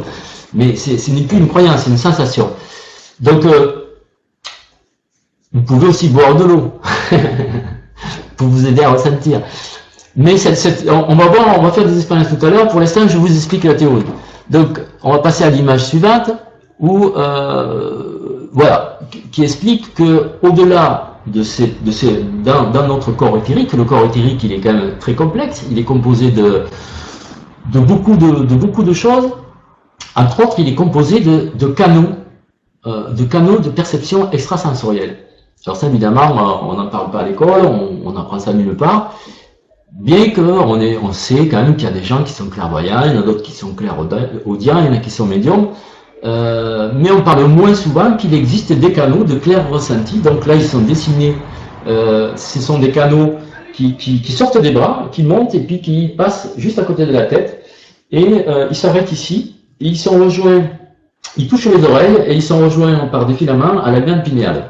Mais 0.54 0.78
ce 0.78 1.12
n'est 1.12 1.24
plus 1.24 1.38
une 1.38 1.50
croyance, 1.50 1.82
c'est 1.82 1.89
une 1.89 1.97
sensation. 1.97 2.50
Donc, 3.19 3.43
euh, 3.43 3.97
vous 5.52 5.63
pouvez 5.63 5.88
aussi 5.88 6.08
boire 6.08 6.36
de 6.36 6.45
l'eau 6.45 6.80
pour 8.38 8.47
vous 8.47 8.67
aider 8.67 8.84
à 8.84 8.91
ressentir. 8.91 9.41
Mais 10.15 10.36
on, 10.88 11.15
va 11.15 11.26
voir, 11.26 11.60
on 11.60 11.62
va 11.62 11.71
faire 11.71 11.86
des 11.86 11.97
expériences 11.97 12.30
tout 12.30 12.45
à 12.45 12.50
l'heure. 12.50 12.69
Pour 12.69 12.80
l'instant, 12.80 13.06
je 13.06 13.17
vous 13.17 13.36
explique 13.36 13.65
la 13.65 13.74
théorie. 13.74 14.06
Donc, 14.50 14.80
on 15.04 15.12
va 15.12 15.19
passer 15.19 15.43
à 15.43 15.50
l'image 15.50 15.84
suivante, 15.84 16.32
euh, 16.84 18.50
voilà, 18.52 19.00
qui 19.32 19.44
explique 19.44 19.94
que 19.94 20.32
au-delà 20.41 21.20
de 21.28 21.44
ces, 21.44 21.67
de 21.67 22.44
dans, 22.44 22.88
notre 22.88 23.12
corps 23.12 23.38
éthérique, 23.38 23.74
le 23.74 23.84
corps 23.84 24.06
éthérique, 24.06 24.44
il 24.44 24.52
est 24.54 24.60
quand 24.60 24.74
même 24.74 24.98
très 25.00 25.13
complexe. 25.13 25.65
Il 25.70 25.78
est 25.78 25.84
composé 25.84 26.32
de 26.32 26.63
de 27.72 27.80
beaucoup 27.80 28.15
de, 28.17 28.44
de 28.44 28.56
beaucoup 28.56 28.84
de 28.84 28.94
choses. 28.94 29.30
Entre 30.15 30.44
autres, 30.44 30.56
il 30.60 30.67
est 30.67 30.76
composé 30.76 31.20
de, 31.20 31.52
de 31.58 31.67
canaux, 31.67 32.10
euh, 32.86 33.12
de 33.12 33.24
canaux 33.24 33.60
de 33.60 33.70
perception 33.70 34.32
extrasensorielle. 34.32 35.17
Alors 35.65 35.78
ça, 35.78 35.88
évidemment, 35.88 36.67
on 36.67 36.74
n'en 36.74 36.88
parle 36.88 37.12
pas 37.12 37.20
à 37.20 37.24
l'école, 37.28 37.65
on, 37.65 38.00
on 38.04 38.17
apprend 38.17 38.39
ça 38.39 38.52
nulle 38.52 38.76
part. 38.76 39.13
Bien 39.91 40.30
que 40.32 40.41
on, 40.41 40.80
est, 40.80 40.98
on 40.98 41.12
sait 41.12 41.48
quand 41.48 41.62
même 41.62 41.76
qu'il 41.76 41.84
y 41.88 41.91
a 41.91 41.94
des 41.94 42.04
gens 42.04 42.24
qui 42.24 42.34
sont 42.34 42.48
clairvoyants, 42.50 43.02
il 43.06 43.13
y 43.13 43.17
en 43.17 43.20
a 43.20 43.24
d'autres 43.24 43.44
qui 43.44 43.52
sont 43.52 43.74
clairaudients, 43.76 44.80
il 44.80 44.86
y 44.86 44.89
en 44.89 44.94
a 44.94 44.98
qui 44.98 45.12
sont 45.12 45.26
médiums, 45.26 45.67
euh, 46.23 46.91
mais 46.95 47.12
on 47.12 47.21
parle 47.21 47.45
moins 47.45 47.73
souvent 47.73 48.15
qu'il 48.15 48.34
existe 48.34 48.73
des 48.73 48.93
canaux 48.93 49.23
de 49.23 49.36
clair 49.36 49.69
ressenti. 49.69 50.19
Donc 50.19 50.45
là, 50.45 50.55
ils 50.55 50.63
sont 50.63 50.81
dessinés. 50.81 51.36
Euh, 51.88 52.36
ce 52.36 52.60
sont 52.60 52.77
des 52.77 52.91
canaux 52.91 53.36
qui, 53.73 54.21
sortent 54.31 54.62
des 54.62 54.71
bras, 54.71 55.10
qui 55.12 55.23
montent 55.23 55.55
et 55.55 55.62
puis 55.62 55.81
qui 55.81 56.10
passent 56.10 56.53
juste 56.57 56.77
à 56.77 56.84
côté 56.84 57.05
de 57.05 57.12
la 57.12 57.23
tête. 57.23 57.65
Et 58.12 58.45
euh, 58.47 58.67
ils 58.69 58.75
s'arrêtent 58.75 59.12
ici. 59.12 59.55
Ils 59.79 59.97
sont 59.97 60.23
rejoints, 60.23 60.65
ils 61.38 61.47
touchent 61.47 61.65
les 61.65 61.84
oreilles 61.84 62.17
et 62.27 62.36
ils 62.36 62.43
sont 62.43 62.60
rejoints 62.60 63.07
par 63.07 63.25
des 63.25 63.34
filaments 63.34 63.81
à 63.81 63.91
la 63.91 64.01
glande 64.01 64.23
pinéale. 64.23 64.65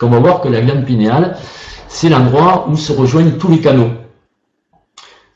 On 0.00 0.08
va 0.08 0.18
voir 0.18 0.40
que 0.40 0.48
la 0.48 0.60
glande 0.62 0.84
pinéale, 0.84 1.36
c'est 1.86 2.08
l'endroit 2.08 2.66
où 2.68 2.76
se 2.76 2.92
rejoignent 2.92 3.38
tous 3.38 3.48
les 3.48 3.60
canaux. 3.60 3.90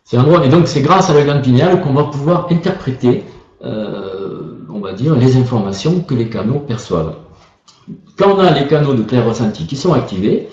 C'est 0.03 0.17
et 0.17 0.49
donc 0.49 0.67
c'est 0.67 0.81
grâce 0.81 1.09
à 1.09 1.15
la 1.15 1.23
glande 1.23 1.43
pinéale 1.43 1.81
qu'on 1.83 1.93
va 1.93 2.05
pouvoir 2.05 2.49
interpréter, 2.51 3.25
va 4.87 4.93
dire, 4.93 5.15
les 5.15 5.37
informations 5.37 6.01
que 6.01 6.15
les 6.15 6.29
canaux 6.29 6.61
perçoivent. 6.61 7.15
Quand 8.17 8.35
on 8.35 8.39
a 8.39 8.51
les 8.51 8.67
canaux 8.67 8.95
de 8.95 9.03
clair 9.03 9.27
ressenti 9.27 9.67
qui 9.67 9.77
sont 9.77 9.93
activés, 9.93 10.49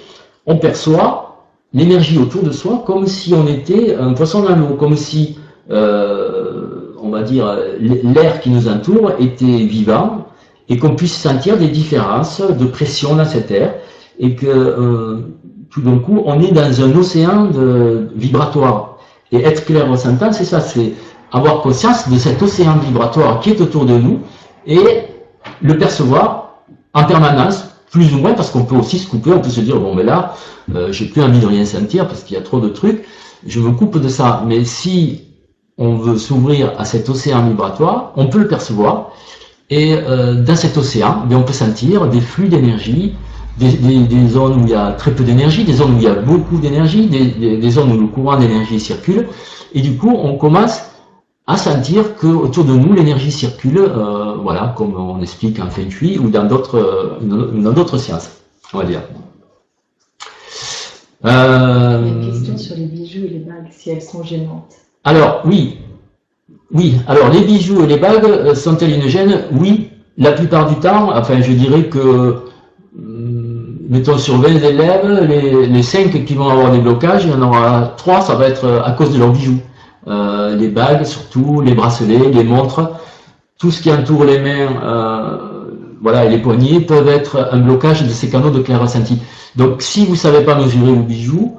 on 0.45 0.57
perçoit 0.57 1.45
l'énergie 1.73 2.17
autour 2.17 2.43
de 2.43 2.51
soi 2.51 2.83
comme 2.85 3.07
si 3.07 3.33
on 3.33 3.47
était 3.47 3.95
un 3.95 4.13
poisson 4.13 4.43
dans 4.43 4.55
l'eau, 4.55 4.75
comme 4.75 4.95
si, 4.95 5.37
euh, 5.71 6.93
on 7.01 7.09
va 7.09 7.23
dire, 7.23 7.57
l'air 7.79 8.41
qui 8.41 8.49
nous 8.49 8.67
entoure 8.67 9.13
était 9.19 9.65
vivant 9.65 10.27
et 10.69 10.77
qu'on 10.77 10.95
puisse 10.95 11.15
sentir 11.15 11.57
des 11.57 11.69
différences 11.69 12.41
de 12.41 12.65
pression 12.65 13.15
dans 13.15 13.25
cet 13.25 13.51
air 13.51 13.75
et 14.19 14.35
que 14.35 14.45
euh, 14.47 15.17
tout 15.71 15.81
d'un 15.81 15.97
coup 15.97 16.21
on 16.25 16.39
est 16.39 16.51
dans 16.51 16.81
un 16.81 16.95
océan 16.95 17.49
vibratoire 18.15 18.93
et 19.33 19.41
être 19.41 19.65
clair 19.65 19.89
ressentant, 19.89 20.31
c'est 20.31 20.45
ça, 20.45 20.61
avoir 21.33 21.61
conscience 21.61 22.07
de 22.07 22.17
cet 22.17 22.41
océan 22.41 22.77
vibratoire 22.77 23.39
qui 23.39 23.49
est 23.49 23.59
autour 23.59 23.85
de 23.85 23.97
nous 23.97 24.19
et 24.67 24.79
le 25.61 25.77
percevoir 25.77 26.61
en 26.93 27.03
permanence, 27.05 27.65
plus 27.91 28.13
ou 28.13 28.19
moins, 28.19 28.33
parce 28.33 28.51
qu'on 28.51 28.65
peut 28.65 28.75
aussi 28.75 28.99
se 28.99 29.07
couper, 29.09 29.31
on 29.33 29.39
peut 29.39 29.49
se 29.49 29.61
dire, 29.61 29.79
bon, 29.79 29.95
mais 29.95 30.03
là, 30.03 30.35
euh, 30.73 30.91
j'ai 30.91 31.05
plus 31.05 31.21
envie 31.21 31.39
de 31.39 31.45
rien 31.45 31.65
sentir 31.65 32.07
parce 32.07 32.23
qu'il 32.23 32.37
y 32.37 32.39
a 32.39 32.43
trop 32.43 32.59
de 32.59 32.69
trucs, 32.69 33.03
je 33.45 33.59
me 33.59 33.71
coupe 33.71 33.99
de 33.99 34.07
ça. 34.07 34.43
Mais 34.47 34.63
si 34.63 35.23
on 35.77 35.95
veut 35.95 36.17
s'ouvrir 36.17 36.73
à 36.77 36.85
cet 36.85 37.09
océan 37.09 37.47
vibratoire, 37.47 38.13
on 38.15 38.27
peut 38.27 38.39
le 38.39 38.47
percevoir. 38.47 39.11
Et 39.69 39.95
euh, 39.95 40.35
dans 40.35 40.55
cet 40.55 40.77
océan, 40.77 41.25
eh 41.29 41.35
on 41.35 41.43
peut 41.43 41.53
sentir 41.53 42.07
des 42.07 42.21
flux 42.21 42.47
d'énergie, 42.47 43.15
des, 43.57 44.27
zones 44.27 44.61
où 44.61 44.65
il 44.65 44.71
y 44.71 44.75
a 44.75 44.91
très 44.91 45.11
peu 45.11 45.23
d'énergie, 45.23 45.63
des 45.63 45.73
zones 45.73 45.95
où 45.95 45.97
il 45.97 46.03
y 46.03 46.07
a 46.07 46.15
beaucoup 46.15 46.57
d'énergie, 46.57 47.07
des, 47.07 47.71
zones 47.71 47.91
où 47.91 47.99
le 47.99 48.07
courant 48.07 48.37
d'énergie 48.37 48.79
circule, 48.79 49.27
et 49.73 49.81
du 49.81 49.95
coup 49.95 50.11
on 50.11 50.37
commence 50.37 50.81
à 51.45 51.57
sentir 51.57 52.15
que 52.15 52.27
autour 52.27 52.63
de 52.63 52.73
nous 52.73 52.93
l'énergie 52.93 53.31
circule, 53.31 53.79
euh, 53.79 54.35
voilà, 54.41 54.73
comme 54.77 54.95
on 54.95 55.21
explique 55.21 55.59
en 55.59 55.69
Feng 55.69 55.89
Shui 55.89 56.17
ou 56.17 56.29
dans 56.29 56.45
d'autres 56.45 56.77
euh, 56.77 57.19
dans 57.21 57.73
d'autres 57.73 57.97
sciences, 57.97 58.29
on 58.73 58.77
va 58.77 58.85
dire. 58.85 59.01
Euh, 61.25 62.05
une 62.05 62.31
question 62.31 62.57
sur 62.57 62.75
les 62.75 62.85
bijoux 62.85 63.25
et 63.25 63.29
les 63.29 63.39
bagues, 63.39 63.67
si 63.71 63.89
elles 63.89 64.01
sont 64.01 64.23
gênantes. 64.23 64.73
Alors 65.03 65.41
oui, 65.45 65.79
oui. 66.71 66.95
Alors 67.07 67.29
les 67.29 67.41
bijoux 67.41 67.83
et 67.83 67.87
les 67.87 67.97
bagues 67.97 68.25
euh, 68.25 68.55
sont-elles 68.55 68.93
une 68.93 69.07
gêne 69.07 69.43
Oui, 69.51 69.89
la 70.17 70.31
plupart 70.31 70.69
du 70.69 70.75
temps. 70.75 71.11
Enfin, 71.13 71.41
je 71.41 71.51
dirais 71.51 71.89
que 71.89 72.37
mettons 73.89 74.17
sur 74.17 74.37
20 74.37 74.47
élèves, 74.63 75.27
les, 75.27 75.67
les 75.67 75.83
5 75.83 76.25
qui 76.25 76.35
vont 76.35 76.47
avoir 76.47 76.71
des 76.71 76.79
blocages, 76.79 77.25
il 77.25 77.31
y 77.31 77.33
en 77.33 77.41
aura 77.41 77.93
3, 77.97 78.21
ça 78.21 78.35
va 78.35 78.47
être 78.47 78.81
à 78.83 78.91
cause 78.91 79.13
de 79.13 79.19
leurs 79.19 79.31
bijoux. 79.31 79.59
Euh, 80.07 80.55
les 80.55 80.67
bagues 80.67 81.05
surtout, 81.05 81.61
les 81.61 81.73
bracelets, 81.73 82.29
les 82.29 82.43
montres, 82.43 82.91
tout 83.57 83.71
ce 83.71 83.81
qui 83.81 83.91
entoure 83.91 84.25
les 84.25 84.39
mains 84.39 84.83
euh, 84.83 85.37
voilà, 86.01 86.25
et 86.25 86.29
les 86.29 86.39
poignets 86.39 86.81
peuvent 86.81 87.07
être 87.07 87.49
un 87.51 87.59
blocage 87.59 88.03
de 88.03 88.09
ces 88.09 88.29
canaux 88.29 88.49
de 88.49 88.59
clair 88.59 88.81
ressenti. 88.81 89.21
Donc 89.55 89.81
si 89.81 90.05
vous 90.05 90.13
ne 90.13 90.17
savez 90.17 90.43
pas 90.43 90.55
mesurer 90.55 90.91
vos 90.91 91.03
bijoux, 91.03 91.57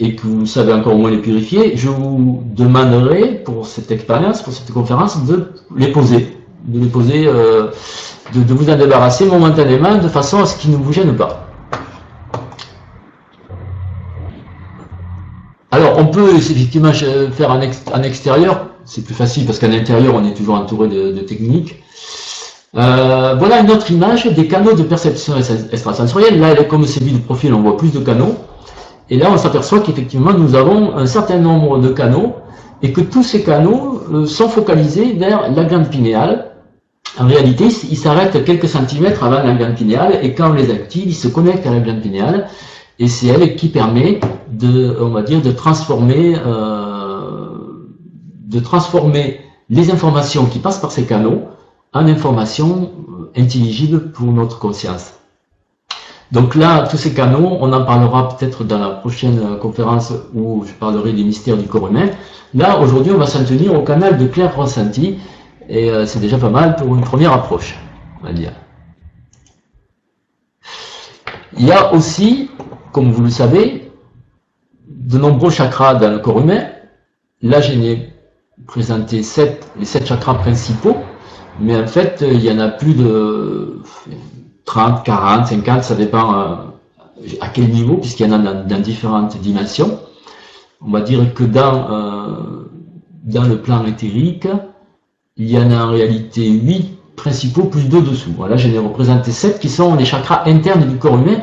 et 0.00 0.16
que 0.16 0.26
vous 0.26 0.46
savez 0.46 0.72
encore 0.72 0.96
moins 0.96 1.10
les 1.10 1.18
purifier, 1.18 1.76
je 1.76 1.88
vous 1.88 2.42
demanderai 2.56 3.42
pour 3.44 3.66
cette 3.66 3.90
expérience, 3.90 4.40
pour 4.40 4.54
cette 4.54 4.72
conférence, 4.72 5.26
de 5.26 5.52
les 5.76 5.92
poser, 5.92 6.38
de 6.64 6.80
les 6.80 6.86
poser 6.86 7.26
euh, 7.26 7.66
de, 8.32 8.54
vous 8.54 8.70
en 8.70 8.76
débarrasser 8.76 9.26
momentanément 9.26 9.98
de 9.98 10.08
façon 10.08 10.40
à 10.40 10.46
ce 10.46 10.56
qu'il 10.56 10.70
ne 10.70 10.76
vous 10.76 10.92
gêne 10.92 11.14
pas. 11.16 11.46
Alors, 15.70 15.89
on 16.00 16.06
peut 16.06 16.34
effectivement 16.36 16.92
faire 16.92 17.50
un, 17.50 18.02
extérieur, 18.02 18.66
c'est 18.84 19.04
plus 19.04 19.14
facile 19.14 19.46
parce 19.46 19.58
qu'à 19.58 19.68
l'intérieur, 19.68 20.14
on 20.14 20.24
est 20.24 20.34
toujours 20.34 20.54
entouré 20.54 20.88
de, 20.88 21.20
techniques. 21.20 21.82
Euh, 22.76 23.34
voilà 23.38 23.60
une 23.60 23.70
autre 23.70 23.90
image 23.90 24.26
des 24.26 24.46
canaux 24.46 24.74
de 24.74 24.82
perception 24.82 25.34
extrasensorielle. 25.72 26.38
Là, 26.38 26.54
comme 26.64 26.86
c'est 26.86 27.02
vu 27.02 27.12
de 27.12 27.18
profil, 27.18 27.52
on 27.52 27.62
voit 27.62 27.76
plus 27.76 27.92
de 27.92 27.98
canaux. 27.98 28.36
Et 29.10 29.16
là, 29.16 29.28
on 29.32 29.36
s'aperçoit 29.36 29.80
qu'effectivement, 29.80 30.32
nous 30.32 30.54
avons 30.54 30.96
un 30.96 31.06
certain 31.06 31.38
nombre 31.38 31.78
de 31.78 31.88
canaux 31.88 32.36
et 32.82 32.92
que 32.92 33.00
tous 33.00 33.24
ces 33.24 33.42
canaux 33.42 34.00
euh, 34.12 34.26
sont 34.26 34.48
focalisés 34.48 35.12
vers 35.12 35.50
la 35.50 35.64
glande 35.64 35.88
pinéale 35.88 36.50
en 37.18 37.26
réalité, 37.26 37.66
ils 37.90 37.96
s'arrêtent 37.96 38.44
quelques 38.44 38.68
centimètres 38.68 39.24
avant 39.24 39.42
la 39.42 39.54
glande 39.54 39.74
pinéale 39.74 40.20
et 40.22 40.32
quand 40.32 40.50
on 40.50 40.52
les 40.52 40.70
active, 40.70 41.04
ils 41.08 41.14
se 41.14 41.28
connectent 41.28 41.66
à 41.66 41.70
la 41.70 41.80
glande 41.80 42.00
pinéale 42.00 42.46
et 43.00 43.08
c'est 43.08 43.28
elle 43.28 43.56
qui 43.56 43.68
permet 43.68 44.20
de, 44.52 44.96
on 45.00 45.08
va 45.08 45.22
dire, 45.22 45.40
de 45.40 45.50
transformer, 45.50 46.36
euh, 46.36 47.48
de 48.46 48.60
transformer 48.60 49.40
les 49.70 49.90
informations 49.90 50.44
qui 50.44 50.58
passent 50.58 50.78
par 50.78 50.92
ces 50.92 51.06
canaux 51.06 51.48
en 51.94 52.06
informations 52.06 52.92
intelligibles 53.36 54.12
pour 54.12 54.30
notre 54.32 54.58
conscience. 54.58 55.14
Donc 56.30 56.54
là, 56.54 56.86
tous 56.88 56.98
ces 56.98 57.14
canaux, 57.14 57.56
on 57.60 57.72
en 57.72 57.84
parlera 57.84 58.28
peut-être 58.28 58.64
dans 58.64 58.78
la 58.78 58.90
prochaine 58.90 59.58
conférence 59.60 60.12
où 60.34 60.64
je 60.66 60.72
parlerai 60.74 61.12
des 61.12 61.24
mystères 61.24 61.56
du 61.56 61.66
corps 61.66 61.88
humain. 61.88 62.10
Là, 62.54 62.78
aujourd'hui, 62.78 63.12
on 63.12 63.18
va 63.18 63.26
s'en 63.26 63.44
tenir 63.44 63.74
au 63.74 63.82
canal 63.82 64.18
de 64.18 64.26
clair 64.26 64.54
ressenti 64.54 65.18
et 65.68 65.90
euh, 65.90 66.04
c'est 66.04 66.20
déjà 66.20 66.36
pas 66.36 66.50
mal 66.50 66.76
pour 66.76 66.94
une 66.94 67.00
première 67.00 67.32
approche, 67.32 67.78
on 68.20 68.26
va 68.26 68.32
dire. 68.32 68.52
Il 71.58 71.66
y 71.66 71.72
a 71.72 71.92
aussi, 71.94 72.50
comme 72.92 73.10
vous 73.10 73.22
le 73.22 73.30
savez, 73.30 73.90
de 74.88 75.18
nombreux 75.18 75.50
chakras 75.50 75.94
dans 75.94 76.10
le 76.10 76.18
corps 76.18 76.40
humain. 76.40 76.64
Là, 77.42 77.60
j'ai 77.60 78.12
présenté 78.66 79.16
les 79.18 79.22
sept 79.22 80.06
chakras 80.06 80.34
principaux, 80.34 80.96
mais 81.60 81.76
en 81.76 81.86
fait, 81.86 82.24
il 82.26 82.44
y 82.44 82.50
en 82.50 82.58
a 82.58 82.68
plus 82.68 82.94
de 82.94 83.82
30, 84.64 85.04
40, 85.04 85.46
50, 85.46 85.84
ça 85.84 85.94
dépend 85.94 86.34
euh, 86.34 86.54
à 87.40 87.48
quel 87.48 87.70
niveau, 87.70 87.96
puisqu'il 87.96 88.28
y 88.28 88.32
en 88.32 88.46
a 88.46 88.52
dans, 88.52 88.80
différentes 88.80 89.36
dimensions. 89.38 89.98
On 90.80 90.90
va 90.90 91.00
dire 91.00 91.34
que 91.34 91.44
dans, 91.44 91.90
euh, 91.90 92.70
dans 93.24 93.44
le 93.44 93.58
plan 93.58 93.84
éthérique, 93.84 94.46
il 95.36 95.50
y 95.50 95.58
en 95.58 95.70
a 95.70 95.84
en 95.84 95.90
réalité 95.90 96.48
8 96.48 96.98
principaux 97.16 97.64
plus 97.64 97.88
2 97.88 98.02
dessous. 98.02 98.32
Voilà, 98.36 98.56
j'en 98.56 98.70
ai 98.70 98.78
représenté 98.78 99.30
7 99.30 99.58
qui 99.58 99.68
sont 99.68 99.94
les 99.96 100.04
chakras 100.04 100.42
internes 100.46 100.86
du 100.86 100.96
corps 100.96 101.18
humain. 101.18 101.40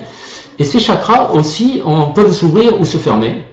Et 0.59 0.63
ces 0.63 0.79
chakras 0.79 1.31
aussi 1.33 1.81
on, 1.85 2.11
peuvent 2.11 2.33
s'ouvrir 2.33 2.79
ou 2.79 2.85
se 2.85 2.97
fermer 2.97 3.43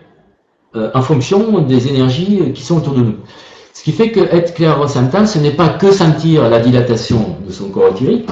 euh, 0.77 0.91
en 0.95 1.03
fonction 1.03 1.61
des 1.61 1.89
énergies 1.89 2.53
qui 2.55 2.63
sont 2.63 2.79
autour 2.79 2.95
de 2.95 3.03
nous. 3.03 3.15
Ce 3.73 3.83
qui 3.83 3.93
fait 3.93 4.11
que 4.11 4.21
être 4.21 4.55
clair 4.55 4.79
ressentant, 4.79 5.27
ce 5.27 5.39
n'est 5.39 5.51
pas 5.51 5.69
que 5.69 5.91
sentir 5.91 6.49
la 6.49 6.61
dilatation 6.61 7.37
de 7.47 7.53
son 7.53 7.69
corps 7.69 7.89
éthérique, 7.89 8.29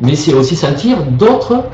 mais 0.00 0.16
c'est 0.16 0.34
aussi 0.34 0.56
sentir 0.56 1.04
d'autres 1.04 1.64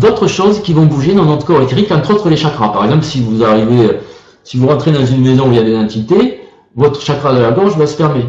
d'autres 0.00 0.26
choses 0.26 0.62
qui 0.62 0.72
vont 0.72 0.86
bouger 0.86 1.14
dans 1.14 1.24
notre 1.24 1.46
corps 1.46 1.62
éthérique, 1.62 1.92
entre 1.92 2.14
autres 2.14 2.28
les 2.28 2.36
chakras. 2.36 2.70
Par 2.70 2.84
exemple, 2.84 3.04
si 3.04 3.20
vous 3.20 3.44
arrivez, 3.44 3.98
si 4.42 4.56
vous 4.56 4.66
rentrez 4.66 4.92
dans 4.92 5.04
une 5.04 5.22
maison 5.22 5.48
où 5.48 5.52
il 5.52 5.56
y 5.56 5.60
a 5.60 5.64
des 5.64 5.76
entités, 5.76 6.40
votre 6.74 7.00
chakra 7.00 7.34
de 7.34 7.40
la 7.40 7.52
gorge 7.52 7.76
va 7.76 7.86
se 7.86 7.96
fermer 7.96 8.24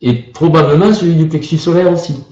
et 0.00 0.12
probablement 0.12 0.92
celui 0.92 1.14
du 1.14 1.28
plexus 1.28 1.58
solaire 1.58 1.90
aussi. 1.92 2.24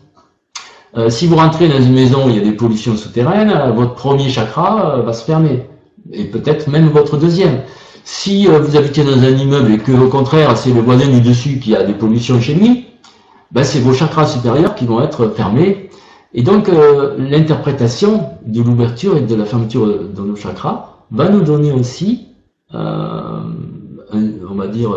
Euh, 0.96 1.08
si 1.08 1.26
vous 1.26 1.36
rentrez 1.36 1.68
dans 1.68 1.80
une 1.80 1.94
maison 1.94 2.26
où 2.26 2.28
il 2.28 2.36
y 2.36 2.38
a 2.38 2.42
des 2.42 2.52
pollutions 2.52 2.96
souterraines, 2.96 3.50
euh, 3.50 3.70
votre 3.70 3.94
premier 3.94 4.28
chakra 4.28 4.98
euh, 4.98 5.02
va 5.02 5.14
se 5.14 5.24
fermer, 5.24 5.66
et 6.12 6.24
peut-être 6.24 6.68
même 6.68 6.88
votre 6.88 7.16
deuxième. 7.16 7.60
Si 8.04 8.46
vous 8.46 8.76
habitez 8.76 9.04
dans 9.04 9.16
un 9.16 9.30
immeuble 9.30 9.72
et 9.72 9.78
que 9.78 9.92
au 9.92 10.08
contraire 10.08 10.56
c'est 10.56 10.72
le 10.72 10.80
voisin 10.80 11.06
du 11.06 11.20
dessus 11.20 11.60
qui 11.60 11.76
a 11.76 11.84
des 11.84 11.92
pollutions 11.92 12.40
chez 12.40 12.54
lui, 12.54 12.88
ben, 13.52 13.62
c'est 13.62 13.78
vos 13.78 13.92
chakras 13.92 14.26
supérieurs 14.26 14.74
qui 14.74 14.86
vont 14.86 15.00
être 15.00 15.28
fermés. 15.28 15.88
Et 16.34 16.42
donc 16.42 16.68
l'interprétation 17.16 18.24
de 18.44 18.60
l'ouverture 18.60 19.16
et 19.18 19.20
de 19.20 19.34
la 19.36 19.44
fermeture 19.44 19.86
de 19.86 20.20
nos 20.20 20.34
chakras 20.34 20.96
va 21.12 21.28
nous 21.28 21.42
donner 21.42 21.70
aussi, 21.70 22.26
on 22.74 24.54
va 24.56 24.66
dire, 24.66 24.90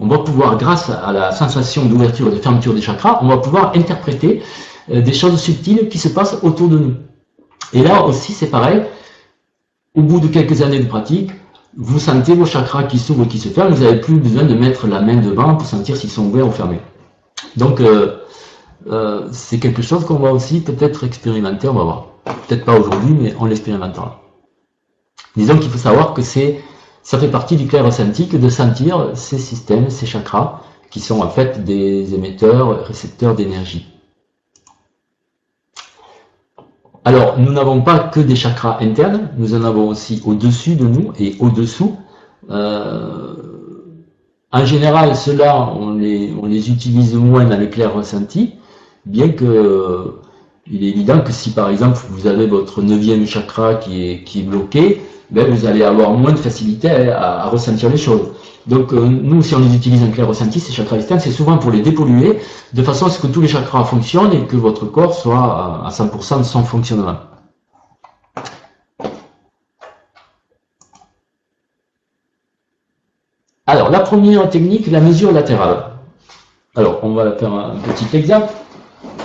on 0.00 0.06
va 0.06 0.18
pouvoir, 0.18 0.56
grâce 0.56 0.88
à 0.88 1.12
la 1.12 1.32
sensation 1.32 1.86
d'ouverture 1.86 2.28
et 2.28 2.30
de 2.30 2.36
fermeture 2.36 2.74
des 2.74 2.82
chakras, 2.82 3.18
on 3.22 3.26
va 3.26 3.38
pouvoir 3.38 3.72
interpréter 3.74 4.40
des 4.88 5.12
choses 5.12 5.40
subtiles 5.40 5.88
qui 5.88 5.98
se 5.98 6.08
passent 6.08 6.38
autour 6.42 6.68
de 6.68 6.78
nous. 6.78 6.94
Et 7.72 7.82
là 7.82 8.04
aussi, 8.04 8.32
c'est 8.32 8.50
pareil. 8.50 8.82
Au 9.94 10.02
bout 10.02 10.20
de 10.20 10.28
quelques 10.28 10.62
années 10.62 10.80
de 10.80 10.86
pratique, 10.86 11.30
vous 11.76 11.98
sentez 11.98 12.34
vos 12.34 12.46
chakras 12.46 12.84
qui 12.84 12.98
s'ouvrent, 12.98 13.26
qui 13.26 13.38
se 13.38 13.48
ferment, 13.48 13.74
vous 13.74 13.84
n'avez 13.84 14.00
plus 14.00 14.16
besoin 14.16 14.44
de 14.44 14.54
mettre 14.54 14.86
la 14.86 15.00
main 15.00 15.16
devant 15.16 15.54
pour 15.56 15.66
sentir 15.66 15.96
s'ils 15.96 16.10
sont 16.10 16.26
ouverts 16.26 16.46
ou 16.46 16.50
fermés. 16.50 16.80
Donc, 17.56 17.80
euh, 17.80 18.18
euh, 18.90 19.28
c'est 19.32 19.58
quelque 19.58 19.82
chose 19.82 20.04
qu'on 20.04 20.18
va 20.18 20.32
aussi 20.32 20.60
peut-être 20.60 21.04
expérimenter, 21.04 21.68
on 21.68 21.74
va 21.74 21.84
voir. 21.84 22.06
Peut-être 22.46 22.64
pas 22.64 22.78
aujourd'hui, 22.78 23.14
mais 23.18 23.34
on 23.38 23.46
l'expérimentera. 23.46 24.22
Disons 25.36 25.58
qu'il 25.58 25.70
faut 25.70 25.78
savoir 25.78 26.12
que 26.14 26.22
c'est, 26.22 26.62
ça 27.02 27.18
fait 27.18 27.28
partie 27.30 27.56
du 27.56 27.66
clair 27.66 27.84
ressenti 27.84 28.26
de 28.26 28.48
sentir 28.48 29.10
ces 29.14 29.38
systèmes, 29.38 29.88
ces 29.88 30.06
chakras, 30.06 30.60
qui 30.90 31.00
sont 31.00 31.20
en 31.20 31.28
fait 31.28 31.64
des 31.64 32.14
émetteurs, 32.14 32.84
récepteurs 32.84 33.34
d'énergie. 33.34 33.91
Alors, 37.04 37.38
nous 37.38 37.52
n'avons 37.52 37.82
pas 37.82 37.98
que 37.98 38.20
des 38.20 38.36
chakras 38.36 38.78
internes, 38.80 39.30
nous 39.36 39.54
en 39.54 39.64
avons 39.64 39.88
aussi 39.88 40.22
au-dessus 40.24 40.76
de 40.76 40.86
nous 40.86 41.12
et 41.18 41.36
au-dessous. 41.40 41.96
Euh, 42.50 43.34
en 44.52 44.64
général, 44.64 45.16
ceux-là, 45.16 45.72
on 45.74 45.94
les, 45.94 46.32
on 46.40 46.46
les 46.46 46.70
utilise 46.70 47.14
moins 47.14 47.44
dans 47.44 47.58
l'éclair 47.58 47.94
ressenti, 47.94 48.54
bien 49.06 49.30
que 49.30 50.14
il 50.70 50.84
est 50.84 50.90
évident 50.90 51.20
que 51.20 51.32
si 51.32 51.50
par 51.50 51.70
exemple 51.70 51.98
vous 52.08 52.28
avez 52.28 52.46
votre 52.46 52.82
neuvième 52.82 53.26
chakra 53.26 53.74
qui 53.74 54.12
est 54.12 54.42
bloqué, 54.42 55.02
ben, 55.32 55.50
vous 55.50 55.66
allez 55.66 55.82
avoir 55.82 56.12
moins 56.12 56.32
de 56.32 56.38
facilité 56.38 57.10
à 57.10 57.46
ressentir 57.46 57.88
les 57.88 57.96
choses. 57.96 58.28
Donc 58.66 58.92
euh, 58.92 59.00
nous, 59.00 59.42
si 59.42 59.54
on 59.54 59.58
les 59.58 59.74
utilise 59.74 60.02
en 60.04 60.10
clair 60.10 60.28
ressenti, 60.28 60.60
ces 60.60 60.72
chakras 60.72 60.96
externes, 60.96 61.20
c'est 61.20 61.32
souvent 61.32 61.58
pour 61.58 61.70
les 61.70 61.80
dépolluer, 61.80 62.38
de 62.72 62.82
façon 62.82 63.06
à 63.06 63.10
ce 63.10 63.18
que 63.18 63.26
tous 63.26 63.40
les 63.40 63.48
chakras 63.48 63.84
fonctionnent 63.84 64.32
et 64.32 64.46
que 64.46 64.56
votre 64.56 64.86
corps 64.86 65.14
soit 65.14 65.84
à 65.84 65.88
100% 65.90 66.38
de 66.38 66.42
son 66.44 66.62
fonctionnement. 66.62 67.16
Alors, 73.66 73.90
la 73.90 74.00
première 74.00 74.48
technique, 74.50 74.88
la 74.88 75.00
mesure 75.00 75.32
latérale. 75.32 75.92
Alors, 76.76 77.00
on 77.02 77.14
va 77.14 77.32
faire 77.32 77.52
un 77.52 77.76
petit 77.76 78.16
exemple. 78.16 78.52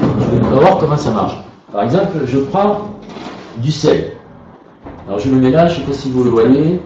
On 0.02 0.50
va 0.50 0.60
voir 0.60 0.78
comment 0.78 0.98
ça 0.98 1.12
marche. 1.12 1.36
Par 1.72 1.84
exemple, 1.84 2.26
je 2.26 2.40
prends 2.40 2.92
du 3.58 3.72
sel. 3.72 4.17
Alors, 5.08 5.20
je 5.20 5.30
le 5.30 5.38
mets 5.38 5.52
là, 5.52 5.68
je 5.68 5.76
ne 5.76 5.80
sais 5.80 5.86
pas 5.86 5.94
si 5.94 6.12
vous 6.12 6.24
le 6.26 6.30
voyez. 6.30 6.82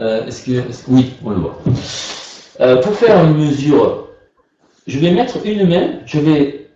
Euh, 0.00 0.26
est-ce 0.26 0.44
que, 0.44 0.64
oui, 0.88 1.12
on 1.24 1.30
le 1.30 1.36
voit. 1.36 1.60
Euh, 2.60 2.82
pour 2.82 2.92
faire 2.94 3.24
une 3.24 3.36
mesure, 3.36 4.08
je 4.88 4.98
vais 4.98 5.12
mettre 5.12 5.38
une 5.44 5.68
main, 5.68 5.90
je 6.06 6.18
vais, 6.18 6.70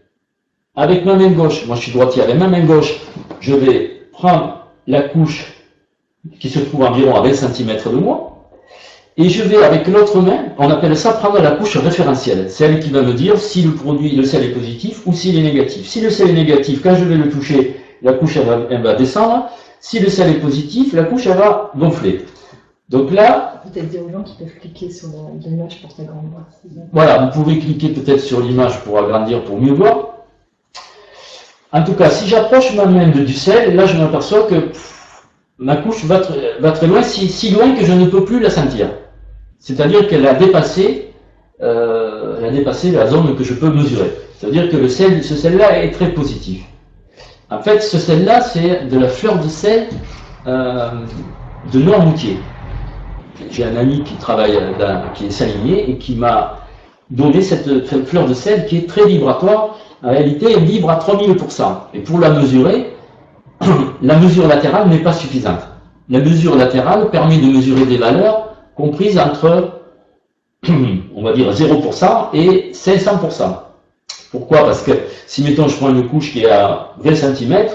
avec 0.77 1.05
ma 1.05 1.15
main 1.15 1.31
gauche, 1.31 1.67
moi 1.67 1.75
je 1.75 1.83
suis 1.83 1.93
droitier, 1.93 2.23
avec 2.23 2.37
ma 2.37 2.47
main 2.47 2.65
gauche, 2.65 3.01
je 3.41 3.55
vais 3.55 4.03
prendre 4.13 4.69
la 4.87 5.03
couche 5.03 5.53
qui 6.39 6.49
se 6.49 6.61
trouve 6.61 6.85
environ 6.85 7.17
à 7.17 7.23
20 7.23 7.35
cm 7.35 7.77
de 7.87 7.97
moi, 7.97 8.51
et 9.17 9.29
je 9.29 9.43
vais 9.43 9.65
avec 9.65 9.89
l'autre 9.89 10.21
main, 10.21 10.47
on 10.59 10.71
appelle 10.71 10.97
ça 10.97 11.15
prendre 11.15 11.41
la 11.41 11.51
couche 11.53 11.77
référentielle, 11.77 12.49
celle 12.49 12.79
qui 12.79 12.91
va 12.91 13.03
me 13.03 13.13
dire 13.13 13.39
si 13.39 13.63
le 13.63 13.73
produit, 13.73 14.15
le 14.15 14.23
sel 14.23 14.45
est 14.45 14.53
positif 14.53 15.05
ou 15.07 15.13
s'il 15.13 15.37
est 15.37 15.43
négatif. 15.43 15.89
Si 15.89 16.01
le 16.01 16.11
sel 16.11 16.31
est 16.31 16.35
négatif, 16.35 16.81
quand 16.81 16.95
je 16.95 17.05
vais 17.05 17.17
le 17.17 17.29
toucher, 17.29 17.81
la 18.03 18.13
couche 18.13 18.37
elle 18.37 18.83
va 18.83 18.95
descendre. 18.95 19.49
Si 19.81 20.01
le 20.01 20.09
sel 20.09 20.31
est 20.31 20.41
positif, 20.41 20.93
la 20.93 21.05
couche 21.05 21.27
elle 21.27 21.37
va 21.37 21.73
gonfler. 21.77 22.25
Donc 22.89 23.13
là. 23.13 23.63
Peut-être 23.65 23.89
dire 23.89 24.03
aux 24.05 24.11
gens 24.11 24.23
qui 24.23 24.35
peuvent 24.37 24.55
cliquer 24.61 24.91
sur 24.91 25.09
l'image 25.41 25.81
pour 25.83 25.93
s'agrandir. 25.93 26.39
Voilà, 26.93 27.27
vous 27.27 27.43
pouvez 27.43 27.59
cliquer 27.59 27.91
peut-être 27.91 28.21
sur 28.21 28.41
l'image 28.41 28.81
pour 28.81 28.99
agrandir, 28.99 29.45
pour 29.45 29.61
mieux 29.61 29.73
voir. 29.73 30.09
En 31.71 31.85
tout 31.85 31.93
cas, 31.93 32.09
si 32.09 32.27
j'approche 32.27 32.75
ma 32.75 32.87
main 32.87 33.09
de 33.09 33.21
du 33.21 33.35
sel, 33.35 33.77
là 33.77 33.85
je 33.85 33.97
m'aperçois 33.99 34.45
que 34.45 34.71
ma 35.59 35.77
couche 35.77 36.05
va, 36.05 36.21
très 36.21 36.87
loin, 36.87 37.03
si, 37.03 37.51
loin 37.51 37.75
que 37.75 37.85
je 37.85 37.93
ne 37.93 38.07
peux 38.07 38.25
plus 38.25 38.41
la 38.41 38.49
sentir. 38.49 38.89
C'est-à-dire 39.59 40.09
qu'elle 40.09 40.27
a 40.27 40.35
dépassé, 40.35 41.13
euh, 41.61 42.39
elle 42.39 42.47
a 42.47 42.51
dépassé 42.51 42.91
la 42.91 43.07
zone 43.07 43.37
que 43.37 43.45
je 43.45 43.53
peux 43.53 43.69
mesurer. 43.69 44.13
C'est-à-dire 44.39 44.71
que 44.71 44.77
le 44.77 44.89
sel, 44.89 45.23
ce 45.23 45.35
sel-là 45.35 45.83
est 45.83 45.91
très 45.91 46.15
positif. 46.15 46.65
En 47.51 47.61
fait, 47.63 47.81
ce 47.81 47.99
sel-là, 47.99 48.41
c'est 48.43 48.89
de 48.89 48.99
la 48.99 49.09
fleur 49.09 49.39
de 49.39 49.49
sel 49.49 49.89
euh, 50.47 50.91
de 51.73 51.79
Noirmoutier 51.79 52.39
j'ai 53.51 53.65
un 53.65 53.77
ami 53.77 54.03
qui 54.03 54.15
travaille, 54.15 54.59
qui 55.15 55.27
est 55.27 55.31
salinier 55.31 55.91
et 55.91 55.99
qui 55.99 56.17
m'a 56.17 56.59
donné 57.11 57.43
cette, 57.43 57.87
fleur 58.07 58.27
de 58.27 58.35
sel 58.35 58.67
qui 58.67 58.79
est 58.79 58.89
très 58.89 59.07
vibratoire. 59.07 59.79
En 60.03 60.11
réalité, 60.11 60.53
elle 60.53 60.65
vibre 60.65 60.91
à 60.91 60.99
3000%. 60.99 61.63
Et 61.95 62.01
pour 62.01 62.19
la 62.19 62.31
mesurer, 62.31 62.93
la 64.03 64.17
mesure 64.19 64.47
latérale 64.47 64.89
n'est 64.89 65.03
pas 65.03 65.13
suffisante. 65.13 65.61
La 66.09 66.21
mesure 66.21 66.57
latérale 66.57 67.11
permet 67.11 67.39
de 67.39 67.47
mesurer 67.47 67.85
des 67.85 67.97
valeurs 67.99 68.55
comprises 68.77 69.19
entre, 69.19 69.81
on 71.17 71.23
va 71.23 71.33
dire, 71.33 71.51
0% 71.51 72.29
et 72.35 72.71
500%. 72.73 73.68
Pourquoi? 74.31 74.65
Parce 74.65 74.83
que 74.83 74.93
si, 75.27 75.43
mettons, 75.43 75.69
je 75.69 75.77
prends 75.77 75.91
une 75.91 76.09
couche 76.09 76.33
qui 76.33 76.43
est 76.43 76.51
à 76.51 76.93
20 76.99 77.15
cm, 77.15 77.69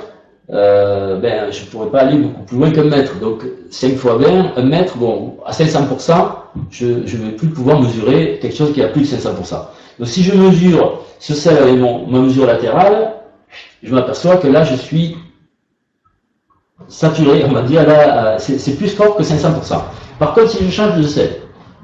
euh, 0.50 1.20
ben, 1.20 1.52
je 1.52 1.62
ne 1.62 1.66
pourrais 1.68 1.89
pas 1.89 2.02
aller 2.02 2.18
beaucoup 2.18 2.44
plus 2.44 2.58
loin 2.58 2.72
qu'un 2.72 2.84
mètre. 2.84 3.20
Donc 3.20 3.44
5 3.72 3.96
fois 3.96 4.16
20, 4.16 4.54
un 4.58 4.63
mètre, 4.63 4.98
bon, 4.98 5.38
à 5.46 5.52
500%, 5.52 6.13
je 6.70 6.86
ne 6.86 7.02
vais 7.02 7.32
plus 7.32 7.48
pouvoir 7.48 7.82
mesurer 7.82 8.39
quelque 8.42 8.56
chose 8.56 8.74
qui 8.74 8.84
a 8.84 8.88
plus 8.88 9.02
de 9.02 9.18
500%. 9.18 9.30
Donc 10.00 10.08
si 10.08 10.24
je 10.24 10.36
mesure 10.36 11.02
ce 11.20 11.34
sel 11.34 11.58
avec 11.58 11.80
ma 11.80 12.20
mesure 12.20 12.46
latérale, 12.46 13.13
je 13.82 13.94
m'aperçois 13.94 14.38
que 14.38 14.48
là, 14.48 14.63
je 14.63 14.76
suis 14.76 15.16
saturé, 16.88 17.46
on 17.46 17.54
va 17.54 17.62
dire, 17.62 17.88
là, 17.88 18.36
euh, 18.36 18.38
c'est 18.38 18.78
plus 18.78 18.89
fort 18.89 19.16
que 19.16 19.24
500%. 19.24 19.82
Par 20.20 20.34
contre, 20.34 20.50
si 20.50 20.66
je 20.66 20.70
change 20.70 20.98
de 20.98 21.04
sel, 21.04 21.38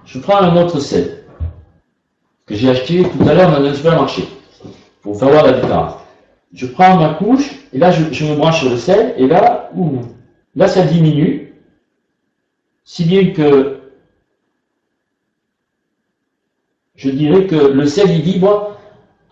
je 0.06 0.20
prends 0.20 0.38
un 0.38 0.56
autre 0.62 0.80
sel 0.80 1.24
que 2.46 2.56
j'ai 2.56 2.70
acheté 2.70 3.04
tout 3.04 3.28
à 3.28 3.34
l'heure 3.34 3.52
dans 3.52 3.64
un 3.66 3.74
supermarché, 3.74 4.28
pour 5.02 5.14
voir 5.16 5.46
la 5.46 5.54
différence 5.54 5.94
je 6.54 6.66
prends 6.66 6.98
ma 6.98 7.14
couche, 7.14 7.52
et 7.74 7.78
là, 7.78 7.92
je, 7.92 8.26
me 8.26 8.36
branche 8.36 8.62
sur 8.62 8.70
le 8.70 8.78
sel, 8.78 9.14
et 9.18 9.28
là, 9.28 9.70
là, 10.56 10.68
ça 10.68 10.84
diminue, 10.84 11.54
si 12.86 13.06
bien 13.06 13.32
que 13.32 13.78
je 16.96 17.10
dirais 17.12 17.46
que 17.46 17.56
le 17.56 17.86
sel, 17.86 18.10
il 18.10 18.22
vibre 18.22 18.78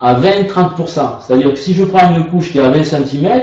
à 0.00 0.18
20-30%. 0.18 1.20
C'est-à-dire 1.20 1.50
que 1.50 1.58
si 1.58 1.74
je 1.74 1.84
prends 1.84 2.14
une 2.14 2.28
couche 2.28 2.52
qui 2.52 2.58
est 2.58 2.62
à 2.62 2.70
20 2.70 2.84
cm, 2.84 3.42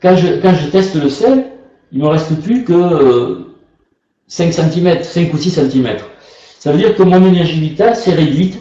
quand 0.00 0.16
je, 0.16 0.40
quand 0.40 0.54
je 0.54 0.68
teste 0.68 0.94
le 0.94 1.08
sel, 1.08 1.46
il 1.90 1.98
ne 1.98 2.04
me 2.04 2.10
reste 2.10 2.40
plus 2.42 2.62
que 2.62 3.46
5 4.28 4.52
cm, 4.52 5.02
5 5.02 5.32
ou 5.32 5.38
6 5.38 5.50
cm. 5.50 5.96
Ça 6.58 6.70
veut 6.70 6.78
dire 6.78 6.94
que 6.94 7.02
mon 7.02 7.24
énergie 7.26 7.58
vitale 7.58 7.96
s'est 7.96 8.12
réduite. 8.12 8.60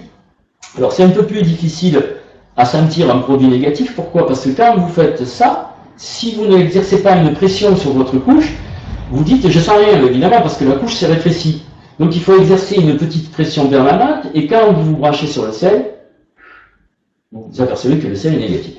Alors 0.77 0.93
c'est 0.93 1.03
un 1.03 1.09
peu 1.09 1.25
plus 1.27 1.41
difficile 1.43 2.01
à 2.55 2.65
sentir 2.65 3.13
un 3.13 3.19
produit 3.19 3.47
négatif. 3.47 3.95
Pourquoi? 3.95 4.27
Parce 4.27 4.45
que 4.45 4.49
quand 4.49 4.77
vous 4.77 4.89
faites 4.89 5.25
ça, 5.25 5.75
si 5.95 6.35
vous 6.35 6.45
n'exercez 6.45 7.01
pas 7.01 7.15
une 7.15 7.33
pression 7.33 7.75
sur 7.75 7.91
votre 7.91 8.17
couche, 8.17 8.53
vous 9.11 9.23
dites 9.23 9.47
je 9.49 9.59
sens 9.59 9.77
rien, 9.77 10.03
évidemment, 10.03 10.41
parce 10.41 10.57
que 10.57 10.65
la 10.65 10.75
couche 10.75 10.95
s'est 10.95 11.07
rétrécie. 11.07 11.63
Donc 11.99 12.15
il 12.15 12.21
faut 12.21 12.37
exercer 12.37 12.75
une 12.75 12.97
petite 12.97 13.31
pression 13.31 13.67
permanente, 13.67 14.25
et 14.33 14.47
quand 14.47 14.73
vous 14.73 14.83
vous 14.83 14.95
branchez 14.97 15.27
sur 15.27 15.45
le 15.45 15.51
sel, 15.51 15.93
vous 17.31 17.61
apercevez 17.61 17.99
que 17.99 18.07
le 18.07 18.15
sel 18.15 18.35
est 18.35 18.39
négatif. 18.39 18.77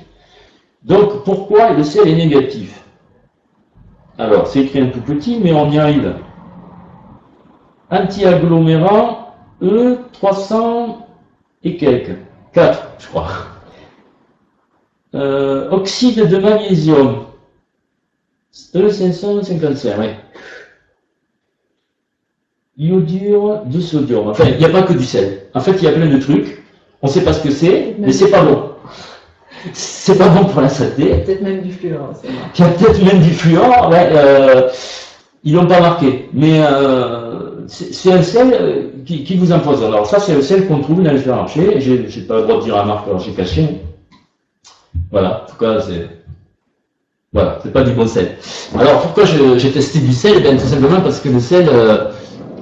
Donc 0.83 1.25
pourquoi 1.25 1.71
le 1.73 1.83
sel 1.83 2.09
est 2.09 2.17
négatif? 2.17 2.83
Alors 4.19 4.47
c'est 4.47 4.61
écrit 4.61 4.81
un 4.81 4.89
tout 4.89 5.01
petit, 5.01 5.41
mais 5.43 5.53
on 5.53 5.71
y 5.71 5.79
arrive. 5.79 6.17
Anti-agglomérant 7.91 9.35
E300 9.63 10.97
et 11.63 11.77
quelques. 11.77 12.19
4, 12.53 12.83
je 12.99 13.07
crois. 13.09 13.29
Euh, 15.15 15.71
oxyde 15.71 16.29
de 16.29 16.39
magnésium. 16.39 17.27
E555, 18.75 19.93
oui. 20.01 20.07
Iodure 22.77 23.63
de 23.67 23.81
sodium. 23.81 24.29
Enfin, 24.29 24.45
il 24.49 24.59
n'y 24.59 24.65
a 24.65 24.71
pas 24.71 24.83
que 24.83 24.93
du 24.93 25.05
sel. 25.05 25.43
En 25.55 25.61
fait, 25.61 25.73
il 25.73 25.85
y 25.85 25.87
a 25.87 25.93
plein 25.93 26.09
de 26.09 26.19
trucs. 26.19 26.63
on 27.03 27.07
ne 27.07 27.13
sait 27.13 27.23
pas 27.23 27.33
ce 27.33 27.45
que 27.45 27.51
c'est, 27.51 27.95
mais 27.99 28.13
c'est 28.13 28.31
pas 28.31 28.43
bon. 28.43 28.71
C'est 29.73 30.19
pas 30.19 30.29
bon 30.29 30.45
pour 30.45 30.61
la 30.61 30.69
santé. 30.69 30.93
Il 30.99 31.09
y 31.09 31.13
a 31.13 31.17
peut-être 31.17 31.41
même 31.41 31.63
du 31.63 31.73
fluor. 31.73 32.13
Il 32.23 32.61
y 32.61 32.65
a 32.65 32.69
peut-être 32.69 33.03
même 33.03 33.23
du 33.23 33.31
fluor, 33.31 33.89
ouais. 33.91 34.11
Euh, 34.13 34.69
ils 35.43 35.55
l'ont 35.55 35.67
pas 35.67 35.81
marqué. 35.81 36.29
Mais 36.35 36.61
euh, 36.61 37.67
c'est 37.67 38.13
un 38.13 38.23
sel 38.23 38.91
qui, 39.07 39.25
qui, 39.25 39.37
vous 39.39 39.53
impose. 39.53 39.83
Alors 39.83 40.05
ça, 40.05 40.19
c'est 40.19 40.35
le 40.35 40.43
sel 40.43 40.67
qu'on 40.67 40.81
trouve 40.81 41.03
dans 41.03 41.13
les 41.13 41.19
supermarchés. 41.19 41.81
J'ai 41.81 42.21
pas 42.23 42.37
le 42.37 42.43
droit 42.43 42.59
de 42.59 42.65
dire 42.65 42.77
la 42.77 42.85
marque, 42.85 43.07
alors 43.09 43.21
j'ai 43.21 43.33
caché. 43.33 43.81
Voilà, 45.15 45.45
en 45.45 45.49
tout 45.49 45.57
cas, 45.57 45.81
c'est... 45.81 46.09
Voilà, 47.33 47.61
c'est 47.63 47.73
pas 47.73 47.85
du 47.85 47.93
bon 47.93 48.05
sel. 48.05 48.37
Alors 48.77 49.01
pourquoi 49.01 49.25
j'ai 49.25 49.71
testé 49.71 50.01
du 50.01 50.13
sel? 50.13 50.45
Eh 50.45 50.57
Tout 50.57 50.67
simplement 50.67 51.01
parce 51.01 51.21
que 51.21 51.29
le 51.29 51.39
sel, 51.39 51.69
euh, 51.69 52.11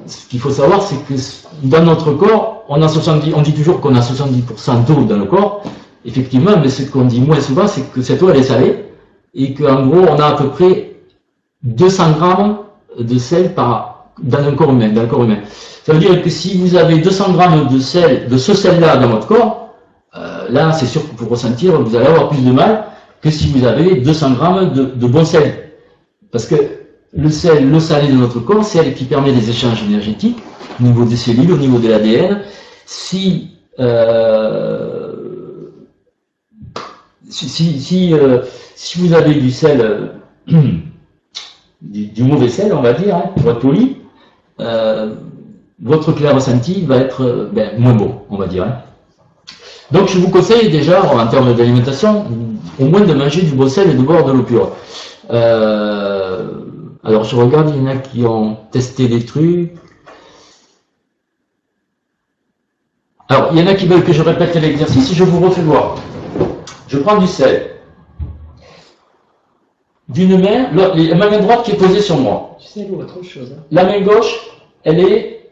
ce 0.06 0.28
qu'il 0.28 0.38
faut 0.38 0.50
savoir, 0.50 0.82
c'est 0.82 0.96
que 1.06 1.14
dans 1.62 1.82
notre 1.82 2.12
corps, 2.12 2.64
on 2.68 2.82
a 2.82 2.88
70, 2.88 3.32
on 3.34 3.40
dit 3.40 3.54
toujours 3.54 3.80
qu'on 3.80 3.94
a 3.94 4.00
70% 4.00 4.84
d'eau 4.84 5.04
dans 5.04 5.16
le 5.16 5.24
corps, 5.24 5.62
effectivement, 6.04 6.52
mais 6.60 6.68
ce 6.68 6.82
qu'on 6.82 7.06
dit 7.06 7.22
moins 7.22 7.40
souvent, 7.40 7.66
c'est 7.66 7.90
que 7.90 8.02
cette 8.02 8.22
eau 8.22 8.28
elle 8.28 8.40
est 8.40 8.42
salée 8.42 8.84
et 9.34 9.54
qu'en 9.54 9.86
gros, 9.86 10.04
on 10.10 10.18
a 10.18 10.26
à 10.26 10.32
peu 10.32 10.48
près 10.48 10.96
200 11.62 12.10
grammes 12.18 12.58
de 12.98 13.16
sel 13.16 13.54
dans 13.54 14.38
un 14.38 14.52
corps 14.52 14.72
humain, 14.72 14.90
dans 14.90 15.02
le 15.02 15.08
corps 15.08 15.24
humain. 15.24 15.38
Ça 15.84 15.94
veut 15.94 16.00
dire 16.00 16.20
que 16.22 16.28
si 16.28 16.58
vous 16.58 16.76
avez 16.76 16.98
200 16.98 17.32
grammes 17.32 17.68
de 17.68 17.78
sel, 17.78 18.28
de 18.28 18.36
ce 18.36 18.52
sel-là 18.52 18.98
dans 18.98 19.08
votre 19.08 19.26
corps, 19.26 19.61
là, 20.50 20.72
c'est 20.72 20.86
sûr 20.86 21.02
que 21.08 21.14
pour 21.14 21.28
ressentir, 21.28 21.80
vous 21.80 21.96
allez 21.96 22.06
avoir 22.06 22.28
plus 22.30 22.44
de 22.44 22.52
mal 22.52 22.84
que 23.22 23.30
si 23.30 23.48
vous 23.48 23.64
avez 23.64 23.96
200 24.00 24.32
grammes 24.32 24.72
de, 24.72 25.06
bon 25.06 25.24
sel. 25.24 25.70
Parce 26.30 26.46
que 26.46 26.56
le 27.12 27.30
sel, 27.30 27.70
l'eau 27.70 27.80
salée 27.80 28.08
de 28.08 28.16
notre 28.16 28.40
corps, 28.40 28.64
c'est 28.64 28.78
elle 28.78 28.94
qui 28.94 29.04
permet 29.04 29.32
des 29.32 29.48
échanges 29.48 29.82
énergétiques 29.84 30.38
au 30.80 30.82
niveau 30.82 31.04
des 31.04 31.16
cellules, 31.16 31.52
au 31.52 31.56
niveau 31.56 31.78
de 31.78 31.88
l'ADN. 31.88 32.40
Si, 32.84 33.50
euh, 33.78 35.12
euh, 37.28 38.42
si, 38.74 38.98
vous 38.98 39.14
avez 39.14 39.34
du 39.34 39.50
sel, 39.50 40.12
du, 41.80 42.22
mauvais 42.24 42.48
sel, 42.48 42.72
on 42.72 42.82
va 42.82 42.92
dire, 42.92 43.16
hein, 43.16 43.30
pour 43.36 43.50
être 43.50 43.60
poli, 43.60 43.98
euh, 44.60 45.14
votre 45.80 46.12
clair 46.12 46.34
ressenti 46.34 46.82
va 46.82 46.96
être 46.96 47.50
ben, 47.52 47.78
moins 47.78 47.94
bon, 47.94 48.22
on 48.30 48.36
va 48.36 48.46
dire. 48.46 48.64
Hein. 48.64 48.82
Donc 49.92 50.08
je 50.08 50.18
vous 50.18 50.30
conseille 50.30 50.70
déjà, 50.70 51.02
en 51.04 51.26
termes 51.26 51.54
d'alimentation, 51.54 52.24
au 52.78 52.84
moins 52.86 53.02
de 53.02 53.12
manger 53.12 53.42
du 53.42 53.54
beau 53.54 53.68
sel 53.68 53.90
et 53.90 53.94
de 53.94 54.00
boire 54.00 54.24
de 54.24 54.32
l'eau 54.32 54.42
pure. 54.42 54.72
Euh, 55.30 56.62
alors 57.04 57.24
je 57.24 57.36
regarde, 57.36 57.70
il 57.76 57.82
y 57.82 57.86
en 57.86 57.86
a 57.88 57.96
qui 57.96 58.24
ont 58.24 58.56
testé 58.70 59.06
des 59.06 59.24
trucs. 59.24 59.74
Alors, 63.28 63.50
il 63.52 63.58
y 63.58 63.62
en 63.62 63.66
a 63.66 63.74
qui 63.74 63.86
veulent 63.86 64.04
que 64.04 64.12
je 64.12 64.22
répète 64.22 64.54
l'exercice, 64.54 65.12
je 65.12 65.24
vous 65.24 65.40
refais 65.40 65.62
voir. 65.62 65.96
Je 66.88 66.98
prends 66.98 67.18
du 67.18 67.26
sel. 67.26 67.70
D'une 70.08 70.40
main, 70.40 70.70
la 70.72 71.14
main 71.14 71.38
droite 71.38 71.64
qui 71.64 71.72
est 71.72 71.76
posée 71.76 72.00
sur 72.00 72.16
moi. 72.16 72.56
autre 72.98 73.22
chose. 73.22 73.54
Hein. 73.58 73.62
La 73.70 73.84
main 73.84 74.00
gauche, 74.00 74.38
elle 74.84 75.00
est 75.00 75.50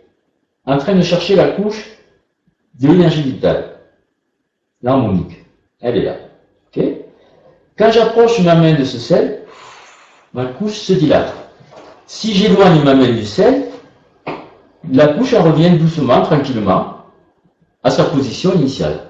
en 0.67 0.79
train 0.79 0.95
de 0.95 1.03
chercher 1.03 1.37
la 1.37 1.49
couche 1.49 1.91
de 2.81 2.89
l'énergie 2.89 3.23
vitale. 3.23 3.70
L'harmonique. 4.83 5.45
Elle 5.81 5.99
est 5.99 6.05
là. 6.05 6.17
Quand 7.79 7.91
j'approche 7.91 8.41
ma 8.41 8.55
main 8.55 8.75
de 8.75 8.85
ce 8.85 8.99
sel, 8.99 9.41
ma 10.35 10.45
couche 10.47 10.75
se 10.75 10.93
dilate. 10.93 11.35
Si 12.07 12.35
j'éloigne 12.35 12.83
ma 12.85 12.95
main 12.95 13.11
du 13.11 13.25
sel, 13.25 13.69
la 14.91 15.09
couche 15.09 15.35
revient 15.35 15.71
doucement, 15.79 16.23
tranquillement, 16.23 16.97
à 17.83 17.91
sa 17.91 18.05
position 18.05 18.53
initiale. 18.55 19.01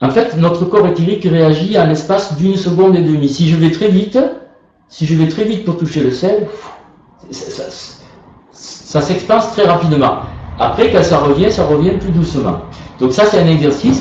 En 0.00 0.10
fait, 0.10 0.36
notre 0.36 0.64
corps 0.64 0.86
éthérique 0.86 1.24
réagit 1.24 1.76
à 1.76 1.86
l'espace 1.86 2.36
d'une 2.36 2.56
seconde 2.56 2.96
et 2.96 3.02
demie. 3.02 3.28
Si 3.28 3.48
je 3.48 3.56
vais 3.56 3.70
très 3.70 3.88
vite, 3.88 4.18
si 4.88 5.06
je 5.06 5.14
vais 5.14 5.28
très 5.28 5.44
vite 5.44 5.64
pour 5.64 5.76
toucher 5.78 6.00
le 6.00 6.10
sel, 6.10 6.48
ça, 7.30 7.64
ça, 8.50 9.00
s'expanse 9.00 9.52
très 9.52 9.64
rapidement. 9.64 10.20
Après, 10.58 10.90
quand 10.90 11.02
ça 11.02 11.18
revient, 11.18 11.52
ça 11.52 11.66
revient 11.66 11.98
plus 11.98 12.10
doucement. 12.10 12.62
Donc 13.02 13.12
ça, 13.12 13.24
c'est 13.28 13.40
un 13.40 13.48
exercice. 13.48 14.00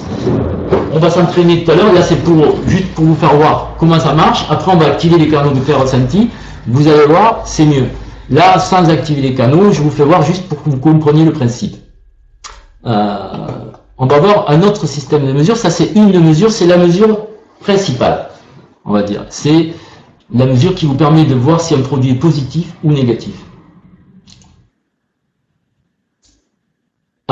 On 0.94 1.00
va 1.00 1.10
s'entraîner 1.10 1.64
tout 1.64 1.72
à 1.72 1.76
l'heure. 1.76 1.92
Là, 1.92 2.04
c'est 2.04 2.24
pour 2.24 2.36
juste 2.68 2.94
pour 2.94 3.06
vous 3.06 3.16
faire 3.16 3.36
voir 3.36 3.72
comment 3.80 4.00
ça 4.00 4.14
marche. 4.14 4.46
Après, 4.48 4.72
on 4.72 4.78
va 4.78 4.86
activer 4.86 5.18
les 5.18 5.28
canaux 5.28 5.50
de 5.50 5.60
fer 5.60 5.82
ressenti. 5.82 6.30
Vous 6.68 6.88
allez 6.88 7.08
voir, 7.08 7.42
c'est 7.46 7.66
mieux. 7.66 7.88
Là, 8.30 8.60
sans 8.60 8.88
activer 8.92 9.22
les 9.22 9.34
canaux, 9.34 9.72
je 9.72 9.82
vous 9.82 9.90
fais 9.90 10.04
voir 10.04 10.22
juste 10.22 10.48
pour 10.48 10.62
que 10.62 10.70
vous 10.70 10.78
compreniez 10.78 11.26
le 11.26 11.34
principe. 11.34 11.78
Euh, 12.86 13.18
on 13.98 14.06
va 14.06 14.20
voir 14.20 14.46
un 14.52 14.62
autre 14.62 14.86
système 14.86 15.26
de 15.26 15.34
mesure. 15.34 15.58
Ça, 15.58 15.72
c'est 15.72 15.94
une 15.96 16.20
mesure, 16.20 16.52
c'est 16.52 16.68
la 16.68 16.78
mesure 16.78 17.22
principale, 17.60 18.30
on 18.86 18.94
va 18.94 19.02
dire. 19.02 19.26
C'est 19.30 19.74
la 20.32 20.46
mesure 20.46 20.76
qui 20.76 20.86
vous 20.86 20.94
permet 20.94 21.26
de 21.26 21.34
voir 21.34 21.60
si 21.60 21.74
un 21.74 21.82
produit 21.82 22.12
est 22.12 22.20
positif 22.20 22.72
ou 22.84 22.92
négatif. 22.92 23.34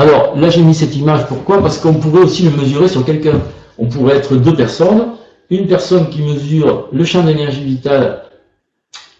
Alors, 0.00 0.34
là, 0.34 0.48
j'ai 0.48 0.62
mis 0.62 0.74
cette 0.74 0.96
image. 0.96 1.26
Pourquoi? 1.26 1.60
Parce 1.60 1.76
qu'on 1.76 1.92
pourrait 1.92 2.22
aussi 2.22 2.44
le 2.44 2.50
mesurer 2.50 2.88
sur 2.88 3.04
quelqu'un. 3.04 3.38
On 3.78 3.86
pourrait 3.86 4.16
être 4.16 4.34
deux 4.36 4.54
personnes. 4.54 5.08
Une 5.50 5.66
personne 5.66 6.08
qui 6.08 6.22
mesure 6.22 6.88
le 6.90 7.04
champ 7.04 7.22
d'énergie 7.22 7.62
vitale 7.62 8.22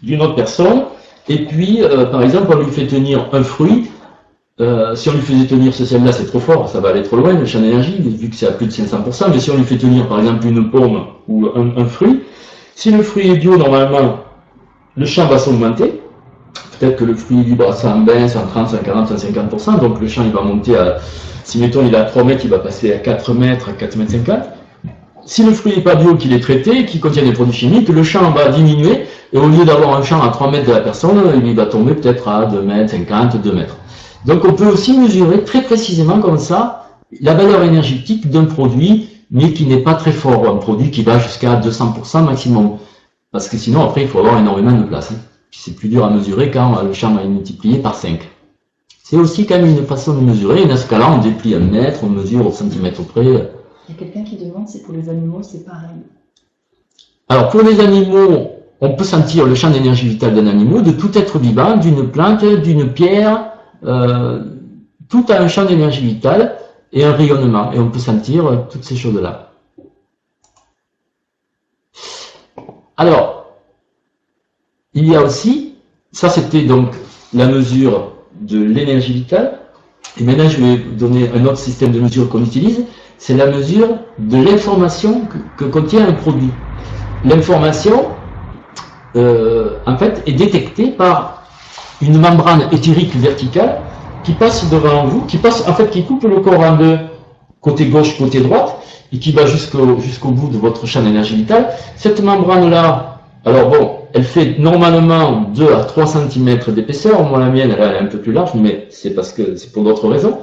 d'une 0.01 0.23
autre 0.23 0.33
personne. 0.33 0.85
Et 1.29 1.45
puis, 1.45 1.83
euh, 1.83 2.05
par 2.05 2.23
exemple, 2.23 2.47
on 2.55 2.63
lui 2.63 2.71
fait 2.71 2.87
tenir 2.87 3.29
un 3.31 3.43
fruit 3.43 3.91
euh, 4.59 4.93
si 4.95 5.09
on 5.09 5.13
lui 5.13 5.21
faisait 5.21 5.47
tenir 5.47 5.73
ce 5.73 5.85
sel-là, 5.85 6.11
c'est 6.11 6.25
trop 6.25 6.39
fort, 6.39 6.69
ça 6.69 6.79
va 6.79 6.89
aller 6.89 7.03
trop 7.03 7.15
loin, 7.15 7.33
le 7.33 7.45
champ 7.45 7.61
d'énergie, 7.61 7.95
vu 7.99 8.29
que 8.29 8.35
c'est 8.35 8.47
à 8.47 8.51
plus 8.51 8.67
de 8.67 8.71
500%, 8.71 9.31
mais 9.31 9.39
si 9.39 9.49
on 9.49 9.57
lui 9.57 9.63
fait 9.63 9.77
tenir 9.77 10.07
par 10.07 10.19
exemple 10.19 10.45
une 10.45 10.69
pomme 10.69 11.05
ou 11.27 11.47
un, 11.55 11.85
fruit, 11.85 12.21
si 12.75 12.91
le 12.91 13.01
fruit 13.01 13.31
est 13.31 13.37
bio, 13.37 13.57
normalement, 13.57 14.19
le 14.97 15.05
champ 15.05 15.25
va 15.27 15.39
s'augmenter, 15.39 16.00
peut-être 16.79 16.97
que 16.97 17.03
le 17.03 17.15
fruit 17.15 17.41
est 17.41 17.43
libre 17.43 17.69
à 17.69 17.73
120, 17.73 18.27
130, 18.27 18.69
140, 18.69 19.11
150%, 19.11 19.79
donc 19.79 19.99
le 19.99 20.07
champ 20.07 20.23
il 20.23 20.31
va 20.31 20.41
monter 20.41 20.77
à, 20.77 20.97
si 21.43 21.59
mettons 21.59 21.85
il 21.85 21.93
est 21.93 21.97
à 21.97 22.03
3 22.03 22.23
mètres, 22.23 22.41
il 22.43 22.49
va 22.49 22.59
passer 22.59 22.93
à 22.93 22.97
4 22.97 23.33
mètres, 23.33 23.69
à 23.69 23.73
4 23.73 23.95
mètres 23.97 24.11
50. 24.11 24.39
Si 25.25 25.43
le 25.43 25.53
fruit 25.53 25.75
n'est 25.75 25.83
pas 25.83 25.95
bio, 25.95 26.15
qu'il 26.15 26.33
est 26.33 26.39
traité, 26.39 26.85
qu'il 26.85 26.99
contient 26.99 27.23
des 27.23 27.33
produits 27.33 27.53
chimiques, 27.53 27.89
le 27.89 28.03
champ 28.03 28.31
va 28.31 28.49
diminuer, 28.49 29.05
et 29.33 29.37
au 29.37 29.47
lieu 29.47 29.63
d'avoir 29.65 29.95
un 29.95 30.03
champ 30.03 30.21
à 30.21 30.29
3 30.29 30.51
mètres 30.51 30.67
de 30.67 30.73
la 30.73 30.81
personne, 30.81 31.21
il 31.45 31.55
va 31.55 31.67
tomber 31.67 31.93
peut-être 31.93 32.27
à 32.27 32.45
2 32.45 32.61
mètres 32.61 32.91
50, 32.91 33.41
2 33.41 33.53
mètres. 33.53 33.77
Donc 34.25 34.45
on 34.45 34.53
peut 34.53 34.67
aussi 34.67 34.97
mesurer 34.97 35.43
très 35.43 35.61
précisément 35.61 36.19
comme 36.19 36.37
ça 36.37 36.89
la 37.19 37.33
valeur 37.33 37.63
énergétique 37.63 38.29
d'un 38.29 38.45
produit, 38.45 39.09
mais 39.29 39.53
qui 39.53 39.65
n'est 39.65 39.81
pas 39.81 39.93
très 39.95 40.11
fort, 40.11 40.47
un 40.47 40.57
produit 40.57 40.91
qui 40.91 41.03
va 41.03 41.19
jusqu'à 41.19 41.59
200% 41.59 42.23
maximum. 42.23 42.77
Parce 43.31 43.47
que 43.47 43.57
sinon, 43.57 43.83
après, 43.83 44.01
il 44.01 44.07
faut 44.07 44.19
avoir 44.19 44.37
énormément 44.39 44.73
de 44.73 44.83
place. 44.83 45.13
C'est 45.51 45.75
plus 45.75 45.89
dur 45.89 46.05
à 46.05 46.09
mesurer 46.09 46.49
quand 46.49 46.81
le 46.81 46.93
champ 46.93 47.19
est 47.19 47.27
multiplié 47.27 47.79
par 47.79 47.95
5. 47.95 48.21
C'est 49.03 49.17
aussi 49.17 49.45
quand 49.45 49.59
même 49.59 49.77
une 49.77 49.85
façon 49.85 50.15
de 50.15 50.21
mesurer. 50.21 50.65
Dans 50.65 50.77
ce 50.77 50.87
cas-là, 50.87 51.11
on 51.11 51.17
déplie 51.17 51.53
un 51.53 51.59
mètre, 51.59 52.03
on 52.03 52.07
mesure 52.07 52.47
au 52.47 52.51
centimètre 52.51 53.03
près. 53.03 53.25
Il 53.25 53.33
y 53.33 53.97
a 53.97 53.99
quelqu'un 53.99 54.23
qui 54.23 54.37
demande 54.37 54.69
si 54.69 54.81
pour 54.81 54.93
les 54.93 55.09
animaux, 55.09 55.41
c'est 55.43 55.65
pareil. 55.65 55.99
Alors, 57.27 57.49
pour 57.49 57.61
les 57.61 57.79
animaux, 57.79 58.51
on 58.79 58.95
peut 58.95 59.03
sentir 59.03 59.45
le 59.45 59.55
champ 59.55 59.69
d'énergie 59.69 60.07
vitale 60.07 60.33
d'un 60.33 60.47
animal, 60.47 60.83
de 60.83 60.91
tout 60.91 61.17
être 61.17 61.37
vivant, 61.39 61.77
d'une 61.77 62.09
plante, 62.09 62.43
d'une 62.43 62.93
pierre, 62.93 63.51
euh, 63.83 64.43
tout 65.09 65.25
a 65.29 65.39
un 65.39 65.47
champ 65.47 65.65
d'énergie 65.65 66.05
vitale 66.05 66.57
et 66.93 67.03
un 67.03 67.11
rayonnement, 67.11 67.71
et 67.73 67.79
on 67.79 67.89
peut 67.89 67.99
sentir 67.99 68.47
euh, 68.47 68.57
toutes 68.69 68.83
ces 68.83 68.95
choses-là. 68.95 69.51
Alors, 72.97 73.40
il 74.93 75.07
y 75.07 75.15
a 75.15 75.21
aussi, 75.21 75.75
ça 76.11 76.29
c'était 76.29 76.63
donc 76.63 76.89
la 77.33 77.47
mesure 77.47 78.11
de 78.41 78.61
l'énergie 78.61 79.13
vitale, 79.13 79.59
et 80.19 80.23
maintenant 80.23 80.49
je 80.49 80.61
vais 80.61 80.77
donner 80.77 81.29
un 81.33 81.45
autre 81.45 81.57
système 81.57 81.91
de 81.91 81.99
mesure 81.99 82.29
qu'on 82.29 82.43
utilise, 82.43 82.83
c'est 83.17 83.35
la 83.35 83.45
mesure 83.45 83.99
de 84.17 84.37
l'information 84.37 85.21
que, 85.57 85.65
contient 85.65 86.07
un 86.07 86.13
produit. 86.13 86.49
L'information, 87.23 88.07
euh, 89.15 89.77
en 89.85 89.95
fait, 89.95 90.23
est 90.25 90.33
détectée 90.33 90.87
par 90.87 91.43
une 92.01 92.17
membrane 92.19 92.63
éthérique 92.71 93.15
verticale 93.15 93.77
qui 94.23 94.33
passe 94.33 94.67
devant 94.71 95.05
vous, 95.05 95.21
qui 95.25 95.37
passe, 95.37 95.67
en 95.67 95.73
fait, 95.73 95.91
qui 95.91 96.03
coupe 96.03 96.23
le 96.23 96.39
corps 96.39 96.61
en 96.61 96.77
deux, 96.77 96.97
côté 97.61 97.85
gauche, 97.85 98.17
côté 98.17 98.41
droite, 98.41 98.75
et 99.13 99.19
qui 99.19 99.31
va 99.31 99.45
jusqu'au 99.45 99.99
jusqu'au 99.99 100.29
bout 100.29 100.49
de 100.49 100.57
votre 100.57 100.87
champ 100.87 101.03
d'énergie 101.03 101.35
vitale. 101.35 101.69
Cette 101.97 102.23
membrane-là, 102.23 103.19
alors 103.45 103.69
bon, 103.69 104.00
elle 104.13 104.23
fait 104.23 104.57
normalement 104.59 105.41
2 105.53 105.73
à 105.73 105.83
3 105.83 106.05
cm 106.07 106.59
d'épaisseur. 106.67 107.23
Moi, 107.23 107.39
la 107.39 107.49
mienne, 107.49 107.75
elle 107.77 107.95
est 107.95 107.99
un 107.99 108.05
peu 108.05 108.19
plus 108.19 108.31
large, 108.31 108.51
mais 108.55 108.87
c'est 108.89 109.11
parce 109.11 109.31
que 109.31 109.55
c'est 109.55 109.71
pour 109.71 109.83
d'autres 109.83 110.07
raisons. 110.07 110.39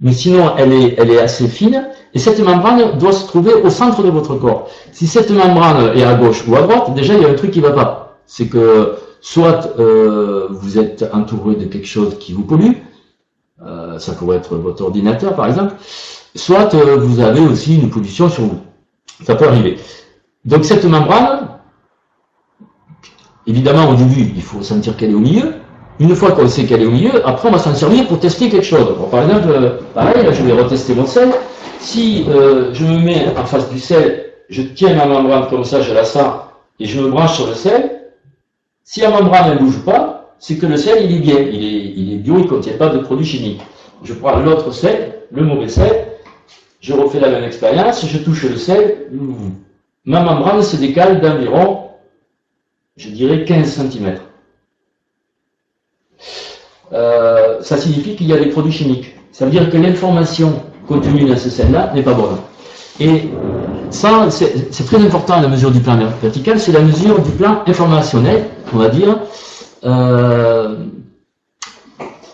Mais 0.00 0.12
sinon, 0.12 0.52
elle 0.58 0.72
est, 0.72 1.18
assez 1.18 1.46
fine. 1.46 1.88
Et 2.14 2.18
cette 2.18 2.40
membrane 2.40 2.98
doit 2.98 3.12
se 3.12 3.26
trouver 3.26 3.54
au 3.54 3.70
centre 3.70 4.02
de 4.02 4.10
votre 4.10 4.34
corps. 4.34 4.68
Si 4.90 5.06
cette 5.06 5.30
membrane 5.30 5.96
est 5.96 6.02
à 6.02 6.14
gauche 6.14 6.44
ou 6.48 6.56
à 6.56 6.62
droite, 6.62 6.92
déjà, 6.94 7.14
il 7.14 7.22
y 7.22 7.24
a 7.24 7.28
un 7.28 7.34
truc 7.34 7.52
qui 7.52 7.60
va 7.60 7.70
pas. 7.70 8.18
C'est 8.26 8.46
que 8.46 8.94
soit 9.22 9.78
euh, 9.78 10.48
vous 10.50 10.78
êtes 10.78 11.08
entouré 11.12 11.54
de 11.54 11.64
quelque 11.66 11.86
chose 11.86 12.18
qui 12.18 12.32
vous 12.32 12.42
pollue, 12.42 12.72
euh, 13.64 13.98
ça 13.98 14.12
pourrait 14.12 14.38
être 14.38 14.56
votre 14.56 14.82
ordinateur 14.82 15.36
par 15.36 15.46
exemple, 15.46 15.74
soit 16.34 16.74
euh, 16.74 16.96
vous 16.96 17.20
avez 17.20 17.40
aussi 17.40 17.76
une 17.80 17.88
pollution 17.88 18.28
sur 18.28 18.42
vous. 18.42 18.60
Ça 19.24 19.36
peut 19.36 19.46
arriver. 19.46 19.78
Donc 20.44 20.64
cette 20.64 20.84
membrane, 20.84 21.48
évidemment 23.46 23.90
au 23.90 23.94
début, 23.94 24.32
il 24.34 24.42
faut 24.42 24.62
sentir 24.62 24.96
qu'elle 24.96 25.10
est 25.10 25.14
au 25.14 25.20
milieu. 25.20 25.54
Une 26.00 26.14
fois 26.16 26.32
qu'on 26.32 26.48
sait 26.48 26.64
qu'elle 26.64 26.82
est 26.82 26.86
au 26.86 26.90
milieu, 26.90 27.26
après 27.26 27.48
on 27.48 27.52
va 27.52 27.58
s'en 27.58 27.74
servir 27.74 28.06
pour 28.08 28.18
tester 28.18 28.48
quelque 28.48 28.64
chose. 28.64 28.96
par 29.10 29.22
exemple, 29.22 29.48
euh, 29.50 29.78
pareil, 29.94 30.24
là, 30.24 30.32
je 30.32 30.42
vais 30.42 30.52
retester 30.52 30.94
mon 30.94 31.06
sel. 31.06 31.28
Si 31.78 32.24
je 32.24 32.84
me 32.84 32.98
mets 32.98 33.26
en 33.36 33.44
face 33.44 33.68
du 33.68 33.78
sel, 33.78 34.32
je 34.48 34.62
tiens 34.62 34.94
ma 34.94 35.06
membrane 35.06 35.48
comme 35.50 35.64
ça, 35.64 35.80
je 35.80 35.92
la 35.92 36.04
sens, 36.04 36.32
et 36.78 36.86
je 36.86 37.00
me 37.00 37.08
branche 37.10 37.34
sur 37.34 37.46
le 37.46 37.54
sel, 37.54 38.02
si 38.84 39.00
la 39.00 39.10
membrane 39.10 39.54
ne 39.54 39.58
bouge 39.58 39.84
pas, 39.84 40.34
c'est 40.38 40.56
que 40.58 40.66
le 40.66 40.76
sel, 40.76 41.04
il 41.04 41.16
est 41.16 41.20
bien, 41.20 41.38
il 41.38 41.64
est, 41.64 41.92
il 41.96 42.12
est 42.12 42.16
bio, 42.16 42.36
il 42.38 42.44
ne 42.44 42.48
contient 42.48 42.74
pas 42.74 42.88
de 42.88 42.98
produits 42.98 43.26
chimiques. 43.26 43.60
Je 44.02 44.12
prends 44.14 44.36
l'autre 44.38 44.72
sel, 44.72 45.14
le 45.30 45.42
mauvais 45.42 45.68
sel, 45.68 46.06
je 46.80 46.92
refais 46.92 47.20
la 47.20 47.30
même 47.30 47.44
expérience, 47.44 48.04
je 48.06 48.18
touche 48.18 48.44
le 48.44 48.56
sel, 48.56 49.06
ma 50.04 50.22
membrane 50.22 50.62
se 50.62 50.76
décale 50.76 51.20
d'environ, 51.20 51.78
je 52.96 53.08
dirais, 53.08 53.44
15 53.44 53.66
cm. 53.68 54.18
Euh, 56.92 57.62
ça 57.62 57.76
signifie 57.78 58.16
qu'il 58.16 58.26
y 58.26 58.32
a 58.32 58.38
des 58.38 58.46
produits 58.46 58.72
chimiques. 58.72 59.14
Ça 59.32 59.46
veut 59.46 59.50
dire 59.50 59.70
que 59.70 59.76
l'information 59.78 60.62
contenue 60.86 61.24
dans 61.24 61.36
ce 61.36 61.48
sel-là 61.48 61.92
n'est 61.94 62.02
pas 62.02 62.12
bonne. 62.12 62.36
Et 63.00 63.30
ça, 63.90 64.28
c'est 64.30 64.84
très 64.86 64.98
important 64.98 65.40
la 65.40 65.48
mesure 65.48 65.70
du 65.70 65.80
plan 65.80 65.98
vertical, 66.20 66.60
c'est 66.60 66.72
la 66.72 66.80
mesure 66.80 67.20
du 67.20 67.30
plan 67.30 67.62
informationnel, 67.66 68.44
on 68.74 68.78
va 68.78 68.88
dire. 68.88 69.18
Euh, 69.84 70.76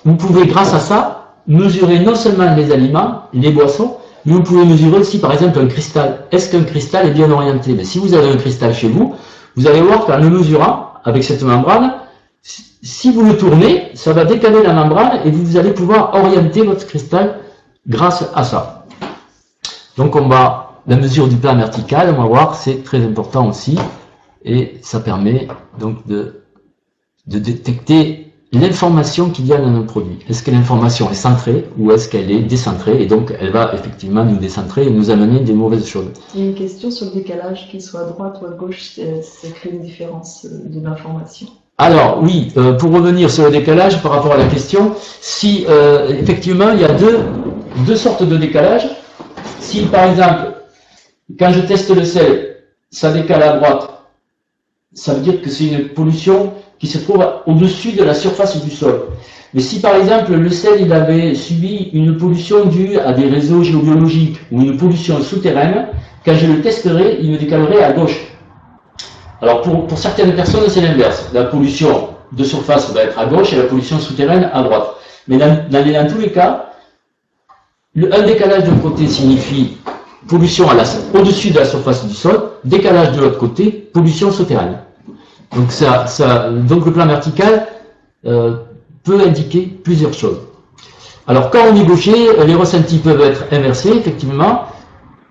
vous 0.05 0.15
pouvez, 0.17 0.47
grâce 0.47 0.75
à 0.75 0.81
ça, 0.81 1.35
mesurer 1.47 2.01
non 2.01 2.15
seulement 2.15 2.55
les 2.55 2.73
aliments, 2.73 3.23
les 3.33 3.51
boissons, 3.51 3.97
mais 4.25 4.33
vous 4.33 4.43
pouvez 4.43 4.65
mesurer 4.65 4.99
aussi, 4.99 5.19
par 5.19 5.33
exemple, 5.33 5.59
un 5.61 5.67
cristal. 5.67 6.27
Est-ce 6.33 6.51
qu'un 6.51 6.65
cristal 6.65 7.07
est 7.07 7.13
bien 7.13 7.31
orienté? 7.31 7.73
Mais 7.75 7.85
si 7.85 7.99
vous 7.99 8.15
avez 8.15 8.29
un 8.29 8.37
cristal 8.37 8.75
chez 8.75 8.89
vous, 8.89 9.15
vous 9.59 9.67
allez 9.67 9.81
voir 9.83 10.07
qu'en 10.07 10.19
le 10.19 10.31
mesurant 10.31 10.93
avec 11.03 11.25
cette 11.25 11.43
membrane, 11.43 11.95
si 12.43 13.11
vous 13.11 13.25
le 13.25 13.37
tournez, 13.37 13.91
ça 13.95 14.13
va 14.13 14.25
décaler 14.25 14.63
la 14.63 14.73
membrane 14.73 15.19
et 15.25 15.33
vous 15.33 15.57
allez 15.57 15.73
pouvoir 15.73 16.15
orienter 16.15 16.63
votre 16.63 16.87
cristal 16.87 17.41
grâce 17.85 18.25
à 18.37 18.45
ça. 18.45 18.87
Donc 19.97 20.15
on 20.15 20.29
va 20.29 20.81
la 20.87 20.95
mesure 20.95 21.27
du 21.27 21.35
plan 21.35 21.57
vertical, 21.57 22.15
on 22.17 22.23
va 22.23 22.29
voir, 22.29 22.55
c'est 22.55 22.85
très 22.85 23.05
important 23.05 23.49
aussi. 23.49 23.77
Et 24.45 24.79
ça 24.83 25.01
permet 25.01 25.49
donc 25.81 26.07
de, 26.07 26.45
de 27.27 27.41
détecter 27.41 28.28
l'information 28.53 29.30
qu'il 29.30 29.46
y 29.46 29.53
a 29.53 29.59
dans 29.59 29.74
un 29.74 29.82
produit. 29.82 30.18
Est-ce 30.28 30.42
que 30.42 30.51
l'information 30.51 31.11
est 31.11 31.14
centrée 31.14 31.66
ou 31.78 31.92
est-ce 31.92 32.09
qu'elle 32.09 32.30
est 32.30 32.40
décentrée 32.40 33.03
Et 33.03 33.07
donc, 33.07 33.34
elle 33.38 33.51
va 33.51 33.74
effectivement 33.74 34.24
nous 34.24 34.38
décentrer 34.38 34.86
et 34.86 34.90
nous 34.90 35.11
amener 35.11 35.40
des 35.40 35.53
mauvaises 35.53 35.86
choses? 35.86 36.09
Il 36.34 36.40
y 36.40 36.44
a 36.44 36.51
une 36.51 36.55
question 36.55 36.90
sur 36.90 37.07
le 37.07 37.12
décalage, 37.12 37.68
qu'il 37.70 37.82
soit 37.82 38.01
à 38.01 38.05
droite 38.05 38.38
ou 38.42 38.46
à 38.46 38.51
gauche, 38.51 38.92
ça 39.22 39.49
crée 39.55 39.70
une 39.70 39.82
différence 39.82 40.46
euh, 40.46 40.68
de 40.68 40.80
l'information. 40.80 41.49
Alors 41.80 42.20
oui, 42.22 42.53
euh, 42.57 42.72
pour 42.72 42.90
revenir 42.90 43.30
sur 43.30 43.44
le 43.44 43.51
décalage 43.51 44.03
par 44.03 44.12
rapport 44.12 44.32
à 44.32 44.36
la 44.36 44.46
question, 44.46 44.94
si 45.20 45.64
euh, 45.68 46.09
effectivement 46.09 46.70
il 46.72 46.80
y 46.80 46.84
a 46.84 46.92
deux, 46.92 47.20
deux 47.86 47.94
sortes 47.94 48.24
de 48.24 48.36
décalage. 48.36 48.88
Si 49.61 49.82
par 49.82 50.11
exemple 50.11 50.55
quand 51.38 51.53
je 51.53 51.61
teste 51.61 51.94
le 51.94 52.05
sel, 52.05 52.57
ça 52.90 53.12
décale 53.12 53.42
à 53.42 53.57
droite. 53.59 53.90
Ça 54.92 55.14
veut 55.14 55.20
dire 55.20 55.40
que 55.40 55.51
c'est 55.51 55.66
une 55.66 55.88
pollution 55.90 56.53
qui 56.79 56.87
se 56.87 56.99
trouve 56.99 57.26
au-dessus 57.47 57.93
de 57.93 58.05
la 58.05 58.14
surface 58.14 58.62
du 58.64 58.70
sol. 58.70 59.09
Mais 59.55 59.61
si 59.61 59.81
par 59.81 59.97
exemple 59.97 60.33
le 60.33 60.51
sel 60.51 60.81
il 60.81 60.93
avait 60.93 61.35
subi 61.35 61.91
une 61.93 62.16
pollution 62.16 62.66
due 62.66 62.99
à 62.99 63.12
des 63.12 63.26
réseaux 63.29 63.62
géobiologiques 63.62 64.39
ou 64.53 64.61
une 64.61 64.76
pollution 64.76 65.20
souterraine, 65.22 65.89
quand 66.24 66.35
je 66.35 66.47
le 66.47 66.61
testerai, 66.61 67.18
il 67.22 67.33
me 67.33 67.39
décalerait 67.39 67.83
à 67.83 67.93
gauche. 67.93 68.20
Alors 69.41 69.62
pour, 69.62 69.87
certaines 69.97 70.35
personnes, 70.35 70.68
c'est 70.68 70.81
l'inverse. 70.81 71.31
La 71.33 71.45
pollution 71.45 72.09
de 72.33 72.45
surface 72.45 72.93
va 72.93 73.03
être 73.05 73.18
à 73.18 73.26
gauche 73.26 73.53
et 73.53 73.57
la 73.57 73.64
pollution 73.64 73.99
souterraine 73.99 74.51
à 74.53 74.62
droite. 74.62 74.89
Mais 75.29 75.39
dans, 75.39 76.07
tous 76.09 76.18
les 76.18 76.33
cas, 76.33 76.72
un 77.97 78.22
décalage 78.22 78.64
d'un 78.64 78.79
côté 78.79 79.07
signifie 79.07 79.76
pollution 80.26 80.66
au-dessus 81.14 81.51
de 81.51 81.59
la 81.59 81.64
surface 81.64 82.07
du 82.07 82.14
sol, 82.14 82.51
décalage 82.64 83.12
de 83.12 83.20
l'autre 83.20 83.39
côté, 83.39 83.70
pollution 83.70 84.31
souterraine. 84.31 84.79
Donc, 85.55 85.72
ça, 85.72 86.07
ça, 86.07 86.51
donc 86.51 86.84
le 86.86 86.92
plan 86.92 87.07
vertical 87.07 87.66
euh, 88.26 88.57
peut 89.05 89.20
indiquer 89.20 89.62
plusieurs 89.82 90.12
choses. 90.12 90.38
Alors 91.26 91.51
quand 91.51 91.61
on 91.70 91.76
est 91.76 91.84
gaucher, 91.84 92.14
les 92.46 92.55
ressentis 92.55 92.99
peuvent 92.99 93.20
être 93.20 93.44
inversés, 93.53 93.90
effectivement, 93.90 94.62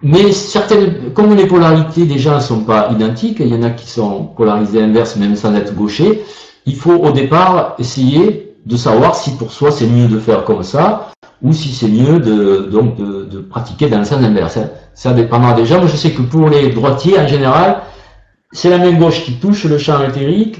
mais 0.03 0.31
certaines, 0.31 1.11
comme 1.13 1.35
les 1.35 1.47
polarités 1.47 2.05
déjà 2.05 2.35
ne 2.35 2.39
sont 2.39 2.61
pas 2.61 2.89
identiques, 2.91 3.37
il 3.39 3.47
y 3.47 3.55
en 3.55 3.63
a 3.63 3.71
qui 3.71 3.89
sont 3.89 4.25
polarisés 4.25 4.81
inverses 4.81 5.15
même 5.15 5.35
sans 5.35 5.55
être 5.55 5.73
gauchers, 5.73 6.23
il 6.67 6.75
faut 6.75 6.93
au 6.93 7.11
départ 7.11 7.75
essayer 7.79 8.55
de 8.65 8.77
savoir 8.77 9.15
si 9.15 9.31
pour 9.31 9.51
soi 9.51 9.71
c'est 9.71 9.87
mieux 9.87 10.07
de 10.07 10.19
faire 10.19 10.43
comme 10.43 10.61
ça, 10.61 11.09
ou 11.41 11.51
si 11.51 11.69
c'est 11.69 11.87
mieux 11.87 12.19
de, 12.19 12.69
donc 12.71 12.95
de, 12.97 13.39
pratiquer 13.39 13.87
dans 13.89 13.99
le 13.99 14.05
sens 14.05 14.23
inverse. 14.23 14.57
Hein. 14.57 14.69
Ça 14.93 15.13
dépendra 15.13 15.53
déjà. 15.53 15.77
Moi, 15.77 15.87
je 15.87 15.95
sais 15.95 16.11
que 16.11 16.21
pour 16.21 16.49
les 16.49 16.69
droitiers, 16.69 17.19
en 17.19 17.27
général, 17.27 17.81
c'est 18.51 18.69
la 18.69 18.77
main 18.77 18.93
gauche 18.93 19.23
qui 19.23 19.33
touche 19.33 19.65
le 19.65 19.77
champ 19.77 20.03
éthérique 20.03 20.59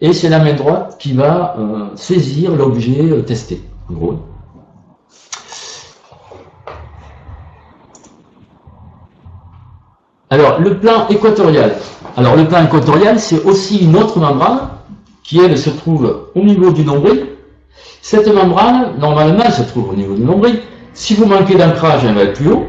et 0.00 0.12
c'est 0.12 0.28
la 0.28 0.38
main 0.38 0.54
droite 0.54 0.96
qui 0.98 1.12
va 1.12 1.56
euh, 1.58 1.86
saisir 1.96 2.54
l'objet 2.54 3.00
euh, 3.00 3.22
testé. 3.22 3.60
Alors, 10.30 10.60
le 10.60 10.78
plan 10.78 11.06
équatorial. 11.08 11.76
Alors, 12.16 12.36
le 12.36 12.46
plan 12.46 12.64
équatorial, 12.64 13.20
c'est 13.20 13.44
aussi 13.44 13.84
une 13.84 13.96
autre 13.96 14.18
membrane 14.18 14.70
qui, 15.22 15.40
elle, 15.40 15.56
se 15.56 15.70
trouve 15.70 16.28
au 16.34 16.42
niveau 16.42 16.72
du 16.72 16.84
nombril 16.84 17.26
cette 18.04 18.28
membrane, 18.28 18.98
normalement, 18.98 19.50
se 19.50 19.62
trouve 19.62 19.88
au 19.88 19.94
niveau 19.94 20.14
du 20.14 20.20
nombril. 20.20 20.60
Si 20.92 21.14
vous 21.14 21.24
manquez 21.24 21.54
d'ancrage, 21.54 22.04
elle 22.04 22.14
va 22.14 22.24
être 22.24 22.34
plus 22.34 22.52
haut. 22.52 22.66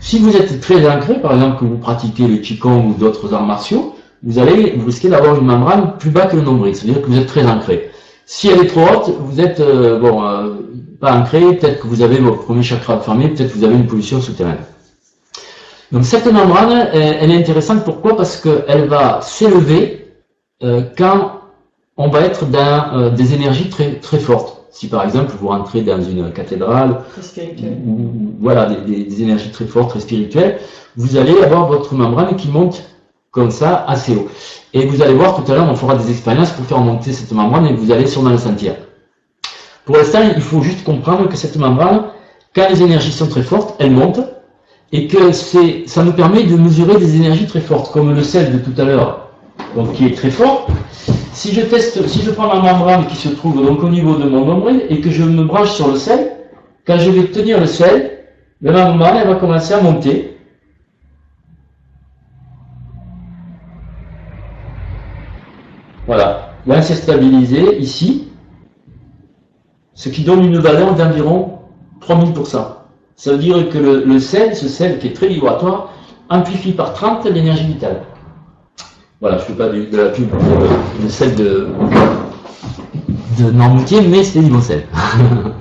Si 0.00 0.18
vous 0.18 0.36
êtes 0.36 0.60
très 0.60 0.88
ancré, 0.88 1.20
par 1.20 1.34
exemple 1.34 1.60
que 1.60 1.64
vous 1.64 1.78
pratiquez 1.78 2.26
le 2.26 2.36
Qigong 2.36 2.88
ou 2.88 2.94
d'autres 2.94 3.34
arts 3.34 3.46
martiaux, 3.46 3.94
vous 4.22 4.38
allez 4.38 4.74
vous 4.76 4.86
risquez 4.86 5.08
d'avoir 5.08 5.36
une 5.36 5.46
membrane 5.46 5.96
plus 5.98 6.10
bas 6.10 6.26
que 6.26 6.36
le 6.36 6.42
nombril, 6.42 6.74
c'est-à-dire 6.74 7.02
que 7.02 7.06
vous 7.06 7.18
êtes 7.18 7.26
très 7.26 7.46
ancré. 7.46 7.90
Si 8.26 8.48
elle 8.48 8.60
est 8.60 8.66
trop 8.66 8.82
haute, 8.82 9.14
vous 9.20 9.40
êtes 9.40 9.60
euh, 9.60 9.98
bon 9.98 10.22
euh, 10.24 10.54
pas 11.00 11.14
ancré, 11.14 11.40
peut-être 11.56 11.80
que 11.80 11.86
vous 11.86 12.02
avez 12.02 12.18
votre 12.18 12.42
premier 12.44 12.62
chakra 12.62 13.00
fermé, 13.00 13.28
peut-être 13.28 13.52
que 13.52 13.58
vous 13.58 13.64
avez 13.64 13.74
une 13.74 13.86
pollution 13.86 14.20
souterraine. 14.20 14.58
Donc 15.92 16.04
cette 16.04 16.30
membrane, 16.30 16.88
elle, 16.92 17.30
est 17.30 17.36
intéressante 17.36 17.84
pourquoi? 17.84 18.16
Parce 18.16 18.36
qu'elle 18.36 18.88
va 18.88 19.20
s'élever 19.22 20.12
euh, 20.62 20.82
quand 20.96 21.40
on 21.96 22.08
va 22.08 22.20
être 22.20 22.46
dans 22.46 22.92
euh, 22.92 23.10
des 23.10 23.34
énergies 23.34 23.70
très, 23.70 23.94
très 23.94 24.18
fortes. 24.18 24.57
Si 24.70 24.88
par 24.88 25.04
exemple 25.04 25.32
vous 25.40 25.48
rentrez 25.48 25.82
dans 25.82 26.00
une 26.00 26.32
cathédrale, 26.32 27.00
ou, 27.86 28.34
voilà, 28.40 28.66
des, 28.66 29.22
énergies 29.22 29.50
très 29.50 29.66
fortes, 29.66 29.90
très 29.90 30.00
spirituelles, 30.00 30.58
vous 30.96 31.16
allez 31.16 31.40
avoir 31.42 31.68
votre 31.68 31.94
membrane 31.94 32.36
qui 32.36 32.48
monte 32.48 32.82
comme 33.30 33.50
ça 33.50 33.84
assez 33.86 34.14
haut. 34.14 34.28
Et 34.74 34.84
vous 34.86 35.02
allez 35.02 35.14
voir 35.14 35.36
tout 35.36 35.50
à 35.50 35.54
l'heure, 35.54 35.68
on 35.68 35.74
fera 35.74 35.94
des 35.94 36.10
expériences 36.10 36.50
pour 36.50 36.64
faire 36.66 36.78
monter 36.78 37.12
cette 37.12 37.32
membrane 37.32 37.66
et 37.66 37.72
vous 37.72 37.90
allez 37.92 38.06
sûrement 38.06 38.30
le 38.30 38.38
sentir. 38.38 38.74
Pour 39.84 39.96
l'instant, 39.96 40.20
il 40.36 40.42
faut 40.42 40.60
juste 40.60 40.84
comprendre 40.84 41.28
que 41.28 41.36
cette 41.36 41.56
membrane, 41.56 42.04
quand 42.54 42.68
les 42.68 42.82
énergies 42.82 43.12
sont 43.12 43.28
très 43.28 43.42
fortes, 43.42 43.74
elle 43.78 43.92
monte 43.92 44.20
et 44.92 45.06
que 45.06 45.32
ça 45.32 46.02
nous 46.02 46.12
permet 46.12 46.44
de 46.44 46.56
mesurer 46.56 46.96
des 46.96 47.16
énergies 47.16 47.46
très 47.46 47.60
fortes, 47.60 47.92
comme 47.92 48.14
le 48.14 48.22
sel 48.22 48.52
de 48.52 48.58
tout 48.58 48.78
à 48.80 48.84
l'heure, 48.84 49.27
donc 49.74 49.92
qui 49.92 50.06
est 50.06 50.16
très 50.16 50.30
fort, 50.30 50.66
si 51.32 51.54
je 51.54 51.60
teste, 51.60 52.06
si 52.08 52.22
je 52.22 52.30
prends 52.30 52.48
ma 52.48 52.60
membrane 52.60 53.06
qui 53.06 53.16
se 53.16 53.28
trouve 53.28 53.64
donc 53.64 53.82
au 53.82 53.88
niveau 53.88 54.16
de 54.16 54.28
mon 54.28 54.44
nombril 54.44 54.82
et 54.88 55.00
que 55.00 55.10
je 55.10 55.22
me 55.22 55.44
branche 55.44 55.70
sur 55.72 55.88
le 55.88 55.96
sel, 55.96 56.32
quand 56.86 56.98
je 56.98 57.10
vais 57.10 57.28
tenir 57.28 57.60
le 57.60 57.66
sel, 57.66 58.24
ma 58.60 58.72
membrane 58.72 59.26
va 59.26 59.34
commencer 59.36 59.74
à 59.74 59.80
monter. 59.80 60.36
Voilà, 66.06 66.54
là 66.66 66.82
c'est 66.82 66.94
stabilisé 66.94 67.78
ici, 67.78 68.28
ce 69.94 70.08
qui 70.08 70.24
donne 70.24 70.42
une 70.44 70.58
valeur 70.58 70.94
d'environ 70.94 71.58
3000%. 72.00 72.66
Ça 73.14 73.32
veut 73.32 73.38
dire 73.38 73.68
que 73.68 73.78
le, 73.78 74.04
le 74.04 74.18
sel, 74.18 74.56
ce 74.56 74.68
sel 74.68 74.98
qui 74.98 75.08
est 75.08 75.12
très 75.12 75.28
vibratoire, 75.28 75.92
amplifie 76.30 76.72
par 76.72 76.94
30 76.94 77.26
l'énergie 77.26 77.66
vitale. 77.66 78.02
Voilà, 79.20 79.38
je 79.38 79.42
ne 79.42 79.46
fais 79.48 79.52
pas 79.54 79.68
de, 79.68 79.96
la 79.96 80.10
pub 80.10 80.28
de 81.02 81.08
celle 81.08 81.34
de, 81.34 81.66
Normoutier, 83.52 84.00
mais 84.02 84.22
c'est 84.22 84.40
sel. 84.60 84.84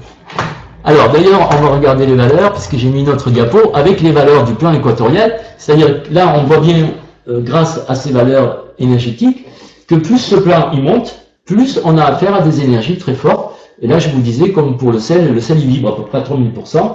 Alors 0.84 1.12
d'ailleurs, 1.12 1.50
on 1.52 1.62
va 1.64 1.70
regarder 1.70 2.06
les 2.06 2.14
valeurs, 2.14 2.54
puisque 2.54 2.76
j'ai 2.76 2.90
mis 2.90 3.02
notre 3.02 3.32
diapo, 3.32 3.72
avec 3.74 4.02
les 4.02 4.12
valeurs 4.12 4.44
du 4.46 4.54
plan 4.54 4.74
équatorial. 4.74 5.40
C'est-à-dire 5.58 6.04
là, 6.12 6.36
on 6.38 6.44
voit 6.44 6.60
bien, 6.60 6.92
euh, 7.28 7.42
grâce 7.42 7.82
à 7.88 7.96
ces 7.96 8.12
valeurs 8.12 8.66
énergétiques, 8.78 9.48
que 9.88 9.96
plus 9.96 10.20
ce 10.20 10.36
plan 10.36 10.70
il 10.74 10.84
monte, 10.84 11.16
plus 11.46 11.80
on 11.84 11.98
a 11.98 12.04
affaire 12.04 12.36
à 12.36 12.42
des 12.42 12.64
énergies 12.64 13.00
très 13.00 13.16
fortes, 13.16 13.56
Et 13.82 13.88
là, 13.88 13.98
je 13.98 14.10
vous 14.10 14.22
disais, 14.22 14.52
comme 14.52 14.78
pour 14.78 14.92
le 14.92 15.00
sel, 15.00 15.34
le 15.34 15.42
sel 15.42 15.58
il 15.60 15.68
vibre 15.68 15.90
à 15.90 15.96
peu 15.96 16.04
près 16.04 16.20
à 16.20 16.22
3000%. 16.22 16.92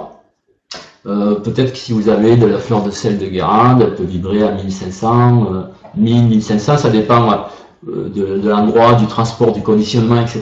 Euh, 1.05 1.35
Peut-être 1.35 1.73
que 1.73 1.77
si 1.77 1.91
vous 1.91 2.07
avez 2.07 2.37
de 2.37 2.45
la 2.45 2.59
fleur 2.59 2.83
de 2.83 2.91
sel 2.91 3.17
de 3.17 3.25
Guérande, 3.25 3.81
elle 3.81 3.95
peut 3.95 4.03
vibrer 4.03 4.43
à 4.43 4.51
1500, 4.51 5.47
euh, 5.53 5.61
1000, 5.95 6.27
1500, 6.27 6.77
ça 6.77 6.89
dépend 6.89 7.47
euh, 7.87 8.09
de, 8.09 8.37
de 8.37 8.49
l'endroit, 8.49 8.93
du 8.93 9.07
transport, 9.07 9.51
du 9.51 9.61
conditionnement, 9.61 10.21
etc. 10.21 10.41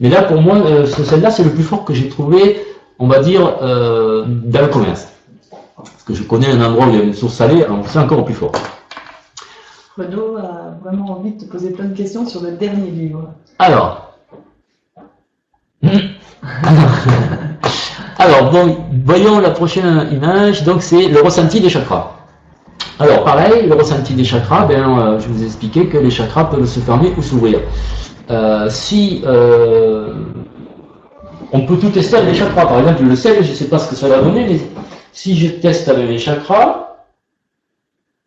Mais 0.00 0.08
là, 0.08 0.22
pour 0.22 0.40
moi, 0.40 0.56
euh, 0.56 0.86
ce 0.86 1.04
sel-là, 1.04 1.30
c'est 1.30 1.44
le 1.44 1.50
plus 1.50 1.62
fort 1.62 1.84
que 1.84 1.94
j'ai 1.94 2.08
trouvé, 2.08 2.60
on 2.98 3.06
va 3.06 3.20
dire, 3.20 3.58
euh, 3.62 4.24
dans 4.26 4.60
le 4.62 4.68
commerce. 4.68 5.08
Parce 5.76 6.02
que 6.04 6.14
je 6.14 6.22
connais 6.22 6.50
un 6.50 6.64
endroit 6.64 6.86
où 6.86 6.90
il 6.90 6.96
y 6.96 7.00
a 7.00 7.04
une 7.04 7.14
source 7.14 7.34
salée, 7.34 7.62
alors 7.62 7.80
c'est 7.86 7.98
encore 7.98 8.24
plus 8.24 8.34
fort. 8.34 8.52
Renaud 9.96 10.36
a 10.36 10.76
vraiment 10.82 11.12
envie 11.12 11.32
de 11.32 11.44
te 11.44 11.50
poser 11.50 11.70
plein 11.70 11.84
de 11.84 11.96
questions 11.96 12.26
sur 12.26 12.42
le 12.42 12.52
dernier 12.52 12.90
livre. 12.90 13.30
Alors. 13.58 14.14
Alors, 18.18 18.50
bon, 18.50 18.76
voyons 19.04 19.38
la 19.38 19.50
prochaine 19.50 20.08
image. 20.12 20.64
Donc, 20.64 20.82
c'est 20.82 21.08
le 21.08 21.20
ressenti 21.20 21.60
des 21.60 21.68
chakras. 21.68 22.23
Alors, 22.98 23.24
pareil, 23.24 23.66
le 23.66 23.74
ressenti 23.74 24.14
des 24.14 24.24
chakras, 24.24 24.66
ben, 24.66 24.98
euh, 24.98 25.18
je 25.18 25.28
vous 25.28 25.42
ai 25.42 25.46
expliqué 25.46 25.88
que 25.88 25.98
les 25.98 26.10
chakras 26.10 26.44
peuvent 26.44 26.66
se 26.66 26.80
fermer 26.80 27.12
ou 27.16 27.22
s'ouvrir. 27.22 27.60
Euh, 28.30 28.68
si 28.70 29.22
euh, 29.26 30.14
on 31.52 31.66
peut 31.66 31.76
tout 31.76 31.90
tester 31.90 32.16
avec 32.16 32.30
les 32.30 32.34
chakras, 32.38 32.66
par 32.66 32.78
exemple, 32.78 33.02
le 33.02 33.16
sel, 33.16 33.44
je 33.44 33.50
ne 33.50 33.54
sais 33.54 33.68
pas 33.68 33.78
ce 33.78 33.90
que 33.90 33.96
ça 33.96 34.08
va 34.08 34.20
donner, 34.20 34.46
mais 34.46 34.60
si 35.12 35.36
je 35.36 35.48
teste 35.48 35.88
avec 35.88 36.08
les 36.08 36.18
chakras, 36.18 37.04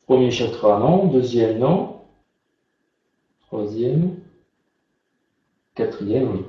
premier 0.05 0.31
chakra, 0.31 0.79
non, 0.79 1.05
deuxième, 1.05 1.59
non, 1.59 1.97
troisième, 3.47 4.15
quatrième, 5.75 6.29
oui. 6.33 6.45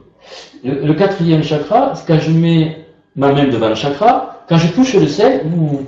Le, 0.64 0.92
quatrième 0.94 1.44
chakra, 1.44 1.92
quand 2.06 2.18
je 2.18 2.30
mets 2.32 2.84
ma 3.14 3.32
main 3.32 3.46
devant 3.46 3.68
le 3.68 3.76
chakra, 3.76 4.44
quand 4.48 4.58
je 4.58 4.72
touche 4.72 4.94
le 4.94 5.06
sel, 5.06 5.42
vous- 5.46 5.86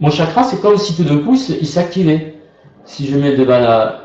mon 0.00 0.10
chakra, 0.10 0.42
c'est 0.44 0.60
comme 0.60 0.76
si 0.78 0.96
tout 0.96 1.04
d'un 1.04 1.18
coup, 1.18 1.34
il 1.60 1.66
s'activait. 1.66 2.34
Si 2.84 3.06
je 3.06 3.16
mets 3.18 3.36
devant 3.36 3.58
la, 3.60 4.00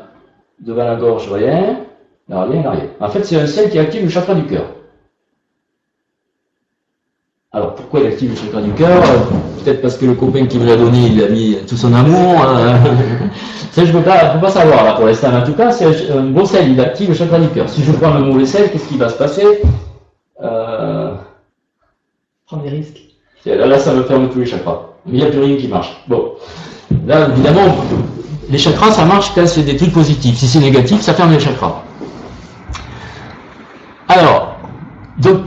devant 0.60 0.84
la 0.84 0.96
gorge, 0.96 1.30
rien, 1.32 1.80
là, 2.28 2.44
rien, 2.44 2.62
là, 2.62 2.70
rien. 2.72 2.88
En 3.00 3.08
fait, 3.08 3.24
c'est 3.24 3.40
un 3.40 3.46
sel 3.46 3.70
qui 3.70 3.78
active 3.78 4.02
le 4.04 4.08
chakra 4.10 4.34
du 4.34 4.44
cœur. 4.44 4.64
Alors, 7.52 7.74
pourquoi 7.74 8.00
il 8.00 8.06
active 8.08 8.30
le 8.30 8.36
chakra 8.36 8.60
du 8.60 8.70
cœur? 8.72 9.02
Peut-être 9.64 9.80
parce 9.80 9.96
que 9.96 10.04
le 10.04 10.14
copain 10.14 10.46
qui 10.46 10.58
me 10.58 10.66
l'a 10.66 10.76
donné, 10.76 11.06
il 11.06 11.24
a 11.24 11.28
mis 11.28 11.56
tout 11.66 11.76
son 11.76 11.92
amour. 11.94 12.42
hein. 12.42 12.78
Ça, 13.72 13.84
je 13.84 13.92
ne 13.92 13.98
peux 13.98 14.04
pas, 14.04 14.28
je 14.28 14.34
peux 14.34 14.40
pas 14.40 14.50
savoir 14.50 14.84
là 14.84 14.92
pour 14.94 15.06
l'instant. 15.06 15.32
En 15.34 15.42
tout 15.44 15.52
cas, 15.54 15.70
c'est 15.70 16.10
un 16.10 16.22
bon 16.24 16.44
sel, 16.46 16.70
il 16.70 16.80
active 16.80 17.08
le 17.08 17.14
chakra 17.14 17.38
du 17.38 17.48
cœur. 17.48 17.68
Si 17.68 17.82
je 17.82 17.92
prends 17.92 18.12
le 18.14 18.20
mauvais 18.24 18.46
sel, 18.46 18.70
qu'est-ce 18.70 18.88
qui 18.88 18.96
va 18.98 19.08
se 19.08 19.16
passer? 19.18 19.62
Euh, 20.42 21.14
Prends 22.46 22.58
des 22.58 22.68
risques. 22.68 23.00
Là, 23.44 23.66
là, 23.66 23.78
ça 23.78 23.92
me 23.92 24.02
ferme 24.04 24.28
tous 24.30 24.38
les 24.38 24.46
chakras. 24.46 24.90
Mais 25.06 25.18
il 25.18 25.20
n'y 25.20 25.22
a 25.22 25.30
plus 25.30 25.40
rien 25.40 25.56
qui 25.56 25.68
marche. 25.68 25.96
Bon. 26.08 26.32
Là, 27.06 27.28
évidemment, 27.28 27.76
les 28.48 28.58
chakras, 28.58 28.92
ça 28.92 29.04
marche 29.04 29.32
quand 29.34 29.46
c'est 29.46 29.62
des 29.62 29.76
trucs 29.76 29.92
positifs. 29.92 30.36
Si 30.36 30.48
c'est 30.48 30.60
négatif, 30.60 31.00
ça 31.00 31.14
ferme 31.14 31.32
les 31.32 31.40
chakras. 31.40 31.82
Alors, 34.08 34.58
donc, 35.18 35.46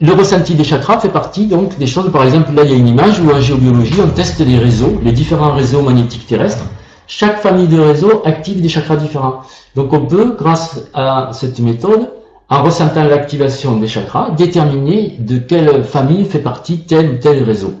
le 0.00 0.12
ressenti 0.12 0.54
des 0.54 0.64
chakras 0.64 1.00
fait 1.00 1.08
partie 1.08 1.46
donc 1.46 1.78
des 1.78 1.86
choses. 1.86 2.10
Par 2.12 2.24
exemple, 2.24 2.52
là, 2.52 2.64
il 2.64 2.70
y 2.70 2.74
a 2.74 2.76
une 2.76 2.88
image 2.88 3.20
où 3.20 3.30
en 3.30 3.40
géobiologie, 3.40 4.00
on 4.02 4.08
teste 4.08 4.40
les 4.40 4.58
réseaux, 4.58 5.00
les 5.02 5.12
différents 5.12 5.52
réseaux 5.52 5.82
magnétiques 5.82 6.26
terrestres. 6.26 6.64
Chaque 7.06 7.40
famille 7.40 7.68
de 7.68 7.78
réseaux 7.78 8.22
active 8.24 8.60
des 8.60 8.68
chakras 8.68 8.96
différents. 8.96 9.42
Donc, 9.76 9.92
on 9.92 10.06
peut, 10.06 10.36
grâce 10.38 10.80
à 10.94 11.30
cette 11.32 11.58
méthode, 11.58 12.10
en 12.48 12.62
ressentant 12.62 13.04
l'activation 13.04 13.76
des 13.76 13.88
chakras, 13.88 14.30
déterminer 14.30 15.16
de 15.18 15.38
quelle 15.38 15.84
famille 15.84 16.24
fait 16.24 16.38
partie 16.38 16.80
tel 16.80 17.10
ou 17.10 17.16
tel 17.16 17.42
réseau. 17.42 17.74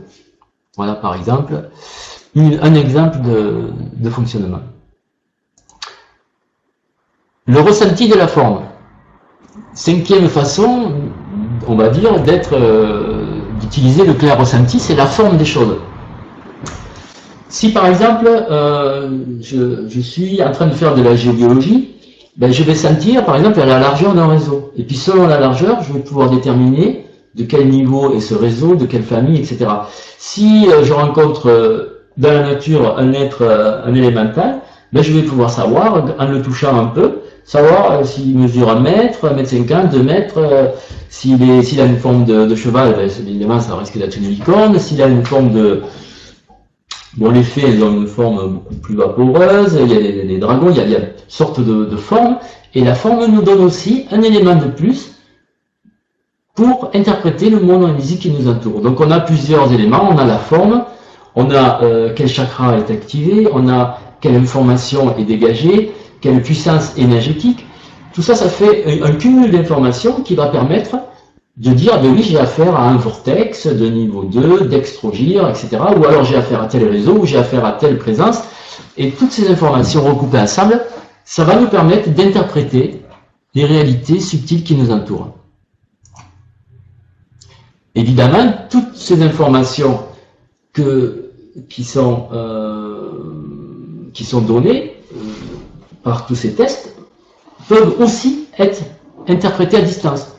Voilà, 0.76 0.94
par 0.94 1.14
exemple, 1.14 1.70
un 2.36 2.74
exemple 2.74 3.18
de, 3.20 4.10
fonctionnement. 4.10 4.60
Le 7.46 7.60
ressenti 7.60 8.08
de 8.08 8.14
la 8.14 8.26
forme. 8.26 8.62
Cinquième 9.72 10.28
façon, 10.28 10.92
on 11.68 11.76
va 11.76 11.88
dire, 11.88 12.20
d'être, 12.20 12.54
euh, 12.54 13.40
d'utiliser 13.60 14.04
le 14.04 14.14
clair 14.14 14.38
ressenti, 14.38 14.80
c'est 14.80 14.96
la 14.96 15.06
forme 15.06 15.36
des 15.36 15.44
choses. 15.44 15.76
Si 17.48 17.72
par 17.72 17.86
exemple, 17.86 18.26
euh, 18.26 19.10
je, 19.40 20.00
suis 20.00 20.42
en 20.42 20.50
train 20.50 20.66
de 20.66 20.74
faire 20.74 20.94
de 20.96 21.02
la 21.02 21.14
géobiologie, 21.14 21.94
ben, 22.36 22.52
je 22.52 22.64
vais 22.64 22.74
sentir 22.74 23.24
par 23.24 23.36
exemple 23.36 23.60
la 23.60 23.78
largeur 23.78 24.12
d'un 24.12 24.26
réseau. 24.26 24.72
Et 24.76 24.82
puis 24.82 24.96
selon 24.96 25.28
la 25.28 25.38
largeur, 25.38 25.82
je 25.82 25.92
vais 25.92 26.00
pouvoir 26.00 26.30
déterminer 26.30 27.03
de 27.34 27.44
quel 27.44 27.68
niveau 27.68 28.14
est 28.14 28.20
ce 28.20 28.34
réseau, 28.34 28.74
de 28.76 28.86
quelle 28.86 29.02
famille, 29.02 29.38
etc. 29.38 29.66
Si 30.18 30.68
euh, 30.68 30.84
je 30.84 30.92
rencontre 30.92 31.48
euh, 31.48 32.04
dans 32.16 32.32
la 32.32 32.42
nature 32.42 32.96
un 32.96 33.12
être, 33.12 33.42
euh, 33.42 33.84
un 33.84 33.94
élémental, 33.94 34.60
ben, 34.92 35.02
je 35.02 35.12
vais 35.12 35.22
pouvoir 35.22 35.50
savoir, 35.50 36.04
en 36.18 36.26
le 36.26 36.40
touchant 36.40 36.78
un 36.78 36.86
peu, 36.86 37.22
savoir 37.44 38.04
s'il 38.06 38.38
mesure 38.38 38.70
un 38.70 38.80
mètre, 38.80 39.24
un 39.24 39.34
mètre 39.34 39.50
cinquante, 39.50 39.90
deux 39.90 40.02
mètres, 40.04 40.72
s'il 41.08 41.42
a 41.80 41.84
une 41.84 41.98
forme 41.98 42.24
de, 42.24 42.54
cheval, 42.54 42.94
ben, 42.94 43.10
évidemment 43.26 43.58
ça 43.58 43.74
risque 43.74 43.98
d'être 43.98 44.16
une 44.16 44.28
licorne, 44.28 44.78
s'il 44.78 45.02
a 45.02 45.08
une 45.08 45.24
forme 45.24 45.52
de, 45.52 45.82
Bon, 47.16 47.30
les 47.30 47.44
fées, 47.44 47.62
elles 47.64 47.82
ont 47.84 47.92
une 47.92 48.08
forme 48.08 48.54
beaucoup 48.54 48.74
plus 48.74 48.96
vaporeuse, 48.96 49.78
il 49.80 49.92
y 49.92 49.96
a 49.96 50.00
des, 50.00 50.24
des 50.24 50.38
dragons, 50.38 50.70
il 50.70 50.76
y 50.76 50.80
a, 50.80 50.84
il 50.84 51.12
sortes 51.28 51.60
de 51.60 51.96
formes, 51.96 52.38
et 52.74 52.82
la 52.82 52.94
forme 52.94 53.26
nous 53.26 53.42
donne 53.42 53.60
aussi 53.60 54.06
un 54.10 54.20
élément 54.22 54.56
de 54.56 54.66
plus 54.66 55.14
pour 56.54 56.90
interpréter 56.94 57.50
le 57.50 57.60
monde 57.60 57.84
invisible 57.84 58.20
qui 58.20 58.30
nous 58.30 58.48
entoure. 58.48 58.80
Donc 58.80 59.00
on 59.00 59.10
a 59.10 59.20
plusieurs 59.20 59.72
éléments, 59.72 60.08
on 60.10 60.16
a 60.18 60.24
la 60.24 60.38
forme, 60.38 60.84
on 61.34 61.50
a 61.50 61.82
euh, 61.82 62.12
quel 62.14 62.28
chakra 62.28 62.78
est 62.78 62.90
activé, 62.90 63.48
on 63.52 63.68
a 63.68 63.98
quelle 64.20 64.36
information 64.36 65.16
est 65.18 65.24
dégagée, 65.24 65.92
quelle 66.20 66.40
puissance 66.42 66.96
énergétique. 66.96 67.66
Tout 68.12 68.22
ça, 68.22 68.36
ça 68.36 68.48
fait 68.48 69.02
un, 69.02 69.12
cumul 69.12 69.50
d'informations 69.50 70.20
qui 70.22 70.36
va 70.36 70.46
permettre 70.46 70.96
de 71.56 71.70
dire, 71.72 72.00
ben 72.00 72.12
oui, 72.12 72.22
j'ai 72.22 72.38
affaire 72.38 72.76
à 72.76 72.88
un 72.88 72.96
vortex 72.96 73.66
de 73.66 73.86
niveau 73.88 74.22
2, 74.22 74.68
dextrogire, 74.68 75.48
etc. 75.48 75.70
Ou 75.96 76.04
alors 76.04 76.22
j'ai 76.24 76.36
affaire 76.36 76.62
à 76.62 76.66
tel 76.66 76.88
réseau, 76.88 77.18
ou 77.18 77.26
j'ai 77.26 77.38
affaire 77.38 77.64
à 77.64 77.72
telle 77.72 77.98
présence. 77.98 78.38
Et 78.96 79.10
toutes 79.10 79.32
ces 79.32 79.50
informations 79.50 80.04
recoupées 80.04 80.38
ensemble, 80.38 80.80
ça 81.24 81.42
va 81.42 81.56
nous 81.56 81.66
permettre 81.66 82.10
d'interpréter 82.10 83.02
les 83.56 83.64
réalités 83.64 84.20
subtiles 84.20 84.62
qui 84.62 84.76
nous 84.76 84.92
entourent. 84.92 85.32
Évidemment, 87.94 88.52
toutes 88.70 88.94
ces 88.96 89.22
informations 89.22 90.00
que, 90.72 91.30
qui, 91.68 91.84
sont, 91.84 92.28
euh, 92.32 93.10
qui 94.12 94.24
sont 94.24 94.40
données 94.40 94.96
euh, 95.12 95.18
par 96.02 96.26
tous 96.26 96.34
ces 96.34 96.54
tests 96.54 96.96
peuvent 97.68 97.94
aussi 98.00 98.46
être 98.58 98.82
interprétées 99.28 99.76
à 99.76 99.82
distance. 99.82 100.36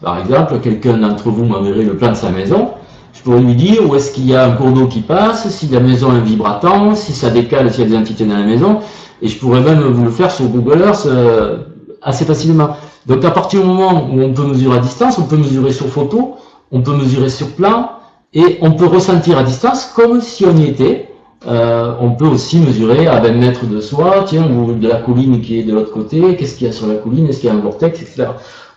Par 0.00 0.18
exemple, 0.18 0.58
quelqu'un 0.60 0.96
d'entre 0.96 1.30
vous 1.30 1.44
m'enverrait 1.44 1.84
le 1.84 1.96
plan 1.96 2.10
de 2.10 2.16
sa 2.16 2.30
maison, 2.30 2.70
je 3.12 3.22
pourrais 3.22 3.40
lui 3.40 3.54
dire 3.54 3.88
où 3.88 3.94
est-ce 3.94 4.12
qu'il 4.12 4.26
y 4.26 4.34
a 4.34 4.44
un 4.44 4.52
cours 4.52 4.72
d'eau 4.72 4.86
qui 4.86 5.00
passe, 5.00 5.48
si 5.48 5.66
la 5.68 5.80
maison 5.80 6.14
est 6.16 6.20
vibratant, 6.20 6.94
si 6.94 7.12
ça 7.12 7.30
décale, 7.30 7.72
s'il 7.72 7.84
y 7.84 7.86
a 7.86 7.90
des 7.90 7.96
entités 7.96 8.24
dans 8.24 8.36
la 8.36 8.44
maison, 8.44 8.80
et 9.22 9.28
je 9.28 9.38
pourrais 9.38 9.60
même 9.60 9.80
vous 9.80 10.04
le 10.04 10.10
faire 10.10 10.30
sur 10.30 10.46
Google 10.46 10.80
Earth 10.80 11.06
euh, 11.06 11.58
assez 12.02 12.24
facilement. 12.24 12.76
Donc 13.06 13.24
à 13.24 13.30
partir 13.30 13.60
du 13.60 13.66
moment 13.66 14.08
où 14.10 14.20
on 14.20 14.32
peut 14.32 14.44
mesurer 14.44 14.78
à 14.78 14.80
distance, 14.80 15.18
on 15.18 15.24
peut 15.24 15.36
mesurer 15.36 15.72
sur 15.72 15.86
photo, 15.86 16.36
on 16.76 16.82
peut 16.82 16.94
mesurer 16.94 17.30
sur 17.30 17.48
plan, 17.52 17.90
et 18.34 18.58
on 18.60 18.72
peut 18.72 18.84
ressentir 18.86 19.38
à 19.38 19.42
distance 19.42 19.86
comme 19.96 20.20
si 20.20 20.44
on 20.44 20.54
y 20.56 20.66
était. 20.66 21.08
Euh, 21.46 21.94
on 22.00 22.10
peut 22.10 22.26
aussi 22.26 22.58
mesurer 22.58 23.06
à 23.06 23.20
20 23.20 23.32
mètres 23.32 23.66
de 23.66 23.80
soi, 23.80 24.24
tiens, 24.26 24.46
ou 24.50 24.74
de 24.74 24.88
la 24.88 24.96
colline 24.96 25.40
qui 25.40 25.58
est 25.58 25.62
de 25.62 25.72
l'autre 25.72 25.92
côté, 25.92 26.36
qu'est-ce 26.36 26.56
qu'il 26.56 26.66
y 26.66 26.70
a 26.70 26.72
sur 26.72 26.86
la 26.86 26.96
colline, 26.96 27.28
est-ce 27.28 27.40
qu'il 27.40 27.48
y 27.48 27.52
a 27.52 27.54
un 27.54 27.60
vortex, 27.60 28.02
etc. 28.02 28.28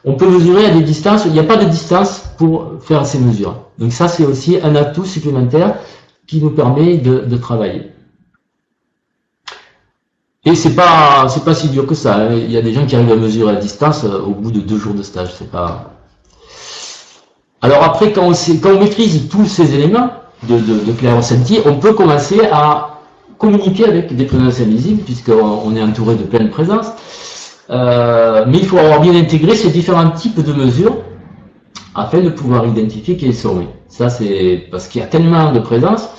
On 0.05 0.13
peut 0.13 0.29
mesurer 0.29 0.65
à 0.65 0.69
des 0.69 0.81
distances, 0.81 1.25
il 1.25 1.33
n'y 1.33 1.39
a 1.39 1.43
pas 1.43 1.57
de 1.57 1.65
distance 1.65 2.23
pour 2.37 2.75
faire 2.79 3.05
ces 3.05 3.19
mesures. 3.19 3.55
Donc 3.79 3.91
ça, 3.91 4.07
c'est 4.07 4.25
aussi 4.25 4.57
un 4.63 4.75
atout 4.75 5.03
supplémentaire 5.03 5.75
qui 6.25 6.41
nous 6.41 6.51
permet 6.51 6.97
de, 6.97 7.37
travailler. 7.37 7.91
Et 10.45 10.55
c'est 10.55 10.75
pas, 10.75 11.27
pas 11.43 11.53
si 11.53 11.67
dur 11.67 11.85
que 11.85 11.95
ça. 11.95 12.15
hein. 12.15 12.29
Il 12.33 12.51
y 12.51 12.57
a 12.57 12.61
des 12.61 12.71
gens 12.71 12.85
qui 12.85 12.95
arrivent 12.95 13.11
à 13.11 13.17
mesurer 13.17 13.51
à 13.51 13.55
distance 13.55 14.05
euh, 14.05 14.21
au 14.21 14.31
bout 14.31 14.51
de 14.51 14.61
deux 14.61 14.77
jours 14.77 14.93
de 14.93 15.03
stage. 15.03 15.33
C'est 15.37 15.51
pas. 15.51 15.98
Alors 17.62 17.84
après, 17.84 18.14
quand 18.14 18.24
on, 18.24 18.80
maîtrise 18.80 19.28
tous 19.30 19.45
ces 19.45 19.76
éléments 19.76 20.12
de, 20.47 20.57
de, 20.57 20.86
de 20.86 20.91
clair 20.93 21.20
on 21.66 21.76
peut 21.76 21.93
commencer 21.93 22.39
à 22.51 22.99
communiquer 23.38 23.86
avec 23.86 24.16
des 24.16 24.26
présences 24.26 24.62
invisibles, 24.62 25.01
puisqu'on 25.03 25.62
on 25.66 25.76
est 25.76 25.82
entouré 25.82 26.16
de 26.16 26.24
pleines 26.24 26.49
présences. 26.49 26.88
Euh, 27.70 28.45
mais 28.47 28.60
il 28.60 28.66
faut 28.66 28.78
avoir 28.78 29.01
bien 29.01 29.14
intégré 29.16 29.55
ces 29.55 29.70
différents 29.70 30.10
types 30.12 30.41
de 30.41 30.53
mesures 30.53 30.97
afin 31.93 32.20
de 32.20 32.30
pouvoir 32.30 32.66
identifier 32.66 33.18
quelles 33.18 33.36
sont. 33.36 33.57
oui. 33.57 33.66
Ça, 33.88 34.10
c'est 34.10 34.68
parce 34.72 34.88
qu'il 34.88 35.01
y 35.01 35.03
a 35.03 35.07
tellement 35.07 35.51
de 35.51 35.60
présences 35.60 36.10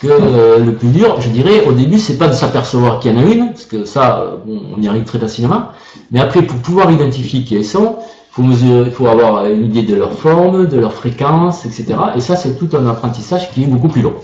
que 0.00 0.08
euh, 0.08 0.58
le 0.58 0.74
plus 0.74 0.88
dur, 0.88 1.20
je 1.20 1.28
dirais, 1.28 1.64
au 1.66 1.72
début, 1.72 1.98
c'est 1.98 2.18
pas 2.18 2.28
de 2.28 2.34
s'apercevoir 2.34 3.00
qu'il 3.00 3.12
y 3.12 3.16
en 3.16 3.20
a 3.20 3.24
une, 3.24 3.50
parce 3.50 3.64
que 3.64 3.84
ça, 3.84 4.38
on 4.46 4.80
y 4.80 4.88
arrive 4.88 5.04
très 5.04 5.18
facilement. 5.18 5.68
Mais 6.10 6.20
après, 6.20 6.42
pour 6.42 6.58
pouvoir 6.58 6.90
identifier 6.90 7.44
qui 7.44 7.56
elles 7.56 7.64
sont, 7.64 7.96
faut 8.36 8.90
faut 8.92 9.06
avoir 9.06 9.46
une 9.46 9.64
idée 9.64 9.82
de 9.82 9.94
leur 9.94 10.12
forme, 10.12 10.66
de 10.66 10.78
leur 10.78 10.92
fréquence, 10.92 11.64
etc. 11.64 11.94
Et 12.16 12.20
ça, 12.20 12.36
c'est 12.36 12.58
tout 12.58 12.68
un 12.76 12.86
apprentissage 12.86 13.50
qui 13.50 13.62
est 13.62 13.66
beaucoup 13.66 13.88
plus 13.88 14.02
long. 14.02 14.14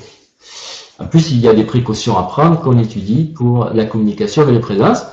En 0.99 1.07
plus, 1.07 1.33
il 1.33 1.41
y 1.41 1.49
a 1.49 1.55
des 1.55 1.65
précautions 1.65 2.19
à 2.19 2.25
prendre 2.25 2.61
qu'on 2.61 2.79
étudie 2.79 3.25
pour 3.25 3.71
la 3.73 3.87
communication 3.87 4.43
avec 4.43 4.55
les 4.55 4.61
présences. 4.61 5.07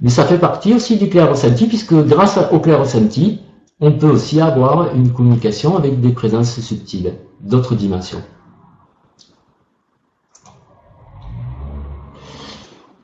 Mais 0.00 0.10
ça 0.10 0.24
fait 0.24 0.38
partie 0.38 0.74
aussi 0.74 0.96
du 0.96 1.08
clair 1.08 1.30
ressenti, 1.30 1.66
puisque 1.66 1.94
grâce 1.94 2.38
au 2.50 2.60
clair 2.60 2.80
ressenti, 2.80 3.40
on 3.80 3.92
peut 3.92 4.10
aussi 4.10 4.40
avoir 4.40 4.94
une 4.94 5.12
communication 5.12 5.78
avec 5.78 6.00
des 6.00 6.12
présences 6.12 6.60
subtiles, 6.60 7.14
d'autres 7.40 7.74
dimensions. 7.74 8.22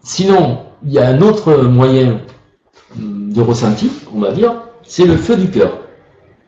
Sinon, 0.03 0.59
il 0.85 0.93
y 0.93 0.99
a 0.99 1.09
un 1.09 1.23
autre 1.23 1.57
moyen 1.63 2.21
de 2.97 3.41
ressenti, 3.41 3.91
on 4.15 4.21
va 4.21 4.33
dire, 4.33 4.53
c'est 4.89 5.05
le 5.05 5.17
feu 5.17 5.37
du 5.37 5.51
cœur. 5.51 5.79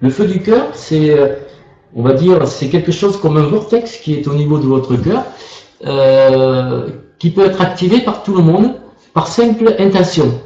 Le 0.01 0.11
feu 0.11 0.24
du 0.24 0.41
cœur, 0.41 0.68
c'est, 0.72 1.11
euh, 1.11 1.36
on 1.95 2.03
va 2.03 2.14
dire, 2.14 2.49
c'est 2.49 2.68
quelque 2.68 2.91
chose 2.91 3.18
comme 3.18 3.36
un 3.36 3.43
vortex 3.43 3.99
qui 3.99 4.14
est 4.14 4.26
au 4.26 4.34
niveau 4.34 4.59
de 4.59 4.66
votre 4.66 4.97
cœur, 4.97 5.24
euh, 5.86 6.88
qui 7.18 7.30
peut 7.30 7.45
être 7.45 7.61
activé 7.61 8.01
par 8.01 8.22
tout 8.22 8.34
le 8.34 8.43
monde 8.43 8.74
par 9.12 9.28
simple 9.28 9.74
intention. 9.78 10.41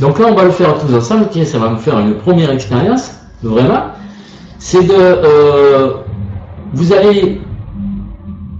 Donc 0.00 0.18
là, 0.18 0.26
on 0.30 0.34
va 0.34 0.44
le 0.44 0.50
faire 0.50 0.78
tous 0.78 0.94
ensemble. 0.94 1.28
Ça 1.44 1.58
va 1.58 1.70
me 1.70 1.78
faire 1.78 1.98
une 1.98 2.14
première 2.14 2.50
expérience, 2.50 3.12
vraiment. 3.42 3.86
C'est 4.58 4.84
de, 4.84 4.94
euh, 4.94 5.94
vous 6.72 6.92
allez, 6.92 7.40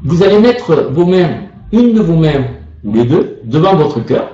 vous 0.04 0.22
allez 0.22 0.38
mettre 0.38 0.88
vos 0.90 1.04
mains, 1.04 1.30
une 1.72 1.92
de 1.94 2.00
vos 2.00 2.16
mains 2.16 2.44
ou 2.84 2.94
les 2.94 3.04
deux, 3.04 3.40
devant 3.44 3.74
votre 3.76 4.00
cœur, 4.04 4.28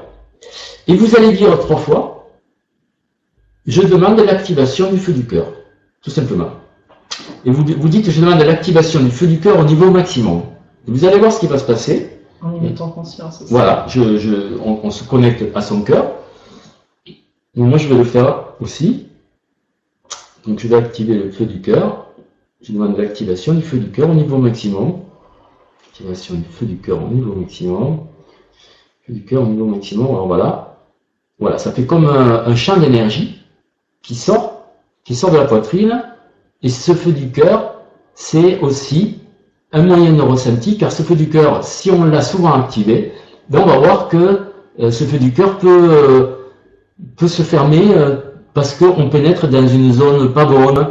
et 0.87 0.95
vous 0.95 1.17
allez 1.17 1.33
dire 1.33 1.59
trois 1.59 1.79
fois 1.79 2.12
je 3.67 3.83
demande 3.83 4.19
l'activation 4.21 4.91
du 4.91 4.99
feu 4.99 5.13
du 5.13 5.25
cœur, 5.25 5.47
tout 6.03 6.11
simplement. 6.11 6.51
Et 7.45 7.51
vous, 7.51 7.65
vous 7.65 7.89
dites, 7.89 8.11
je 8.11 8.21
demande 8.21 8.41
l'activation 8.41 9.01
du 9.01 9.11
feu 9.11 9.27
du 9.27 9.39
cœur 9.39 9.59
au 9.59 9.65
niveau 9.65 9.91
maximum. 9.91 10.43
vous 10.87 11.05
allez 11.05 11.19
voir 11.19 11.33
ce 11.33 11.41
qui 11.41 11.47
va 11.47 11.59
se 11.59 11.65
passer. 11.65 12.19
En 12.41 12.57
y 12.57 12.61
mettant 12.61 12.89
conscience. 12.91 13.43
Voilà, 13.49 13.87
je, 13.89 14.17
je, 14.17 14.59
on, 14.65 14.91
se 14.91 15.05
connecte 15.05 15.45
à 15.55 15.61
son 15.61 15.83
cœur. 15.83 16.13
moi, 17.55 17.79
je 17.79 17.89
vais 17.89 17.97
le 17.97 18.05
faire 18.05 18.55
aussi. 18.61 19.07
Donc, 20.45 20.59
je 20.59 20.67
vais 20.67 20.77
activer 20.77 21.15
le 21.15 21.31
feu 21.31 21.47
du 21.47 21.61
cœur. 21.61 22.07
Je 22.63 22.73
demande 22.73 22.97
l'activation 22.97 23.55
du 23.55 23.63
feu 23.63 23.79
du 23.79 23.91
cœur 23.91 24.11
au 24.11 24.15
niveau 24.15 24.39
maximum. 24.39 25.03
Activation 25.89 26.35
du 26.35 26.49
feu 26.51 26.67
du 26.67 26.79
cœur 26.79 27.01
au 27.01 27.09
niveau 27.09 27.35
maximum. 27.35 28.07
Feu 29.07 29.13
du 29.13 29.25
cœur 29.25 29.43
au 29.43 29.47
niveau 29.47 29.67
maximum. 29.67 30.09
Alors 30.09 30.27
voilà. 30.27 30.81
Voilà, 31.39 31.59
ça 31.59 31.71
fait 31.71 31.87
comme 31.87 32.07
un 32.07 32.55
champ 32.55 32.77
d'énergie 32.77 33.42
qui 34.03 34.15
sort, 34.15 34.65
qui 35.05 35.15
sort 35.15 35.31
de 35.31 35.39
la 35.39 35.45
poitrine, 35.45 36.03
et 36.63 36.69
ce 36.69 36.93
feu 36.93 37.13
du 37.13 37.31
cœur, 37.31 37.75
c'est 38.15 38.61
aussi 38.61 39.19
un 39.73 39.83
moyen 39.83 40.13
de 40.13 40.75
car 40.79 40.93
ce 40.93 41.03
feu 41.03 41.15
du 41.15 41.29
cœur, 41.29 41.65
si 41.65 41.91
on 41.91 42.05
l'a 42.05 42.21
souvent 42.21 42.53
activé, 42.53 43.13
ben 43.49 43.61
on 43.65 43.67
va 43.67 43.79
voir 43.79 44.09
que 44.09 44.41
euh, 44.81 44.91
ce 44.91 45.05
feu 45.05 45.19
du 45.19 45.33
cœur 45.33 45.59
peut, 45.59 45.89
euh, 45.91 46.27
peut 47.17 47.29
se 47.29 47.43
fermer 47.43 47.95
euh, 47.97 48.17
parce 48.55 48.75
qu'on 48.75 49.09
pénètre 49.09 49.49
dans 49.49 49.67
une 49.67 49.93
zone 49.93 50.33
pas 50.33 50.45
bonne, 50.45 50.89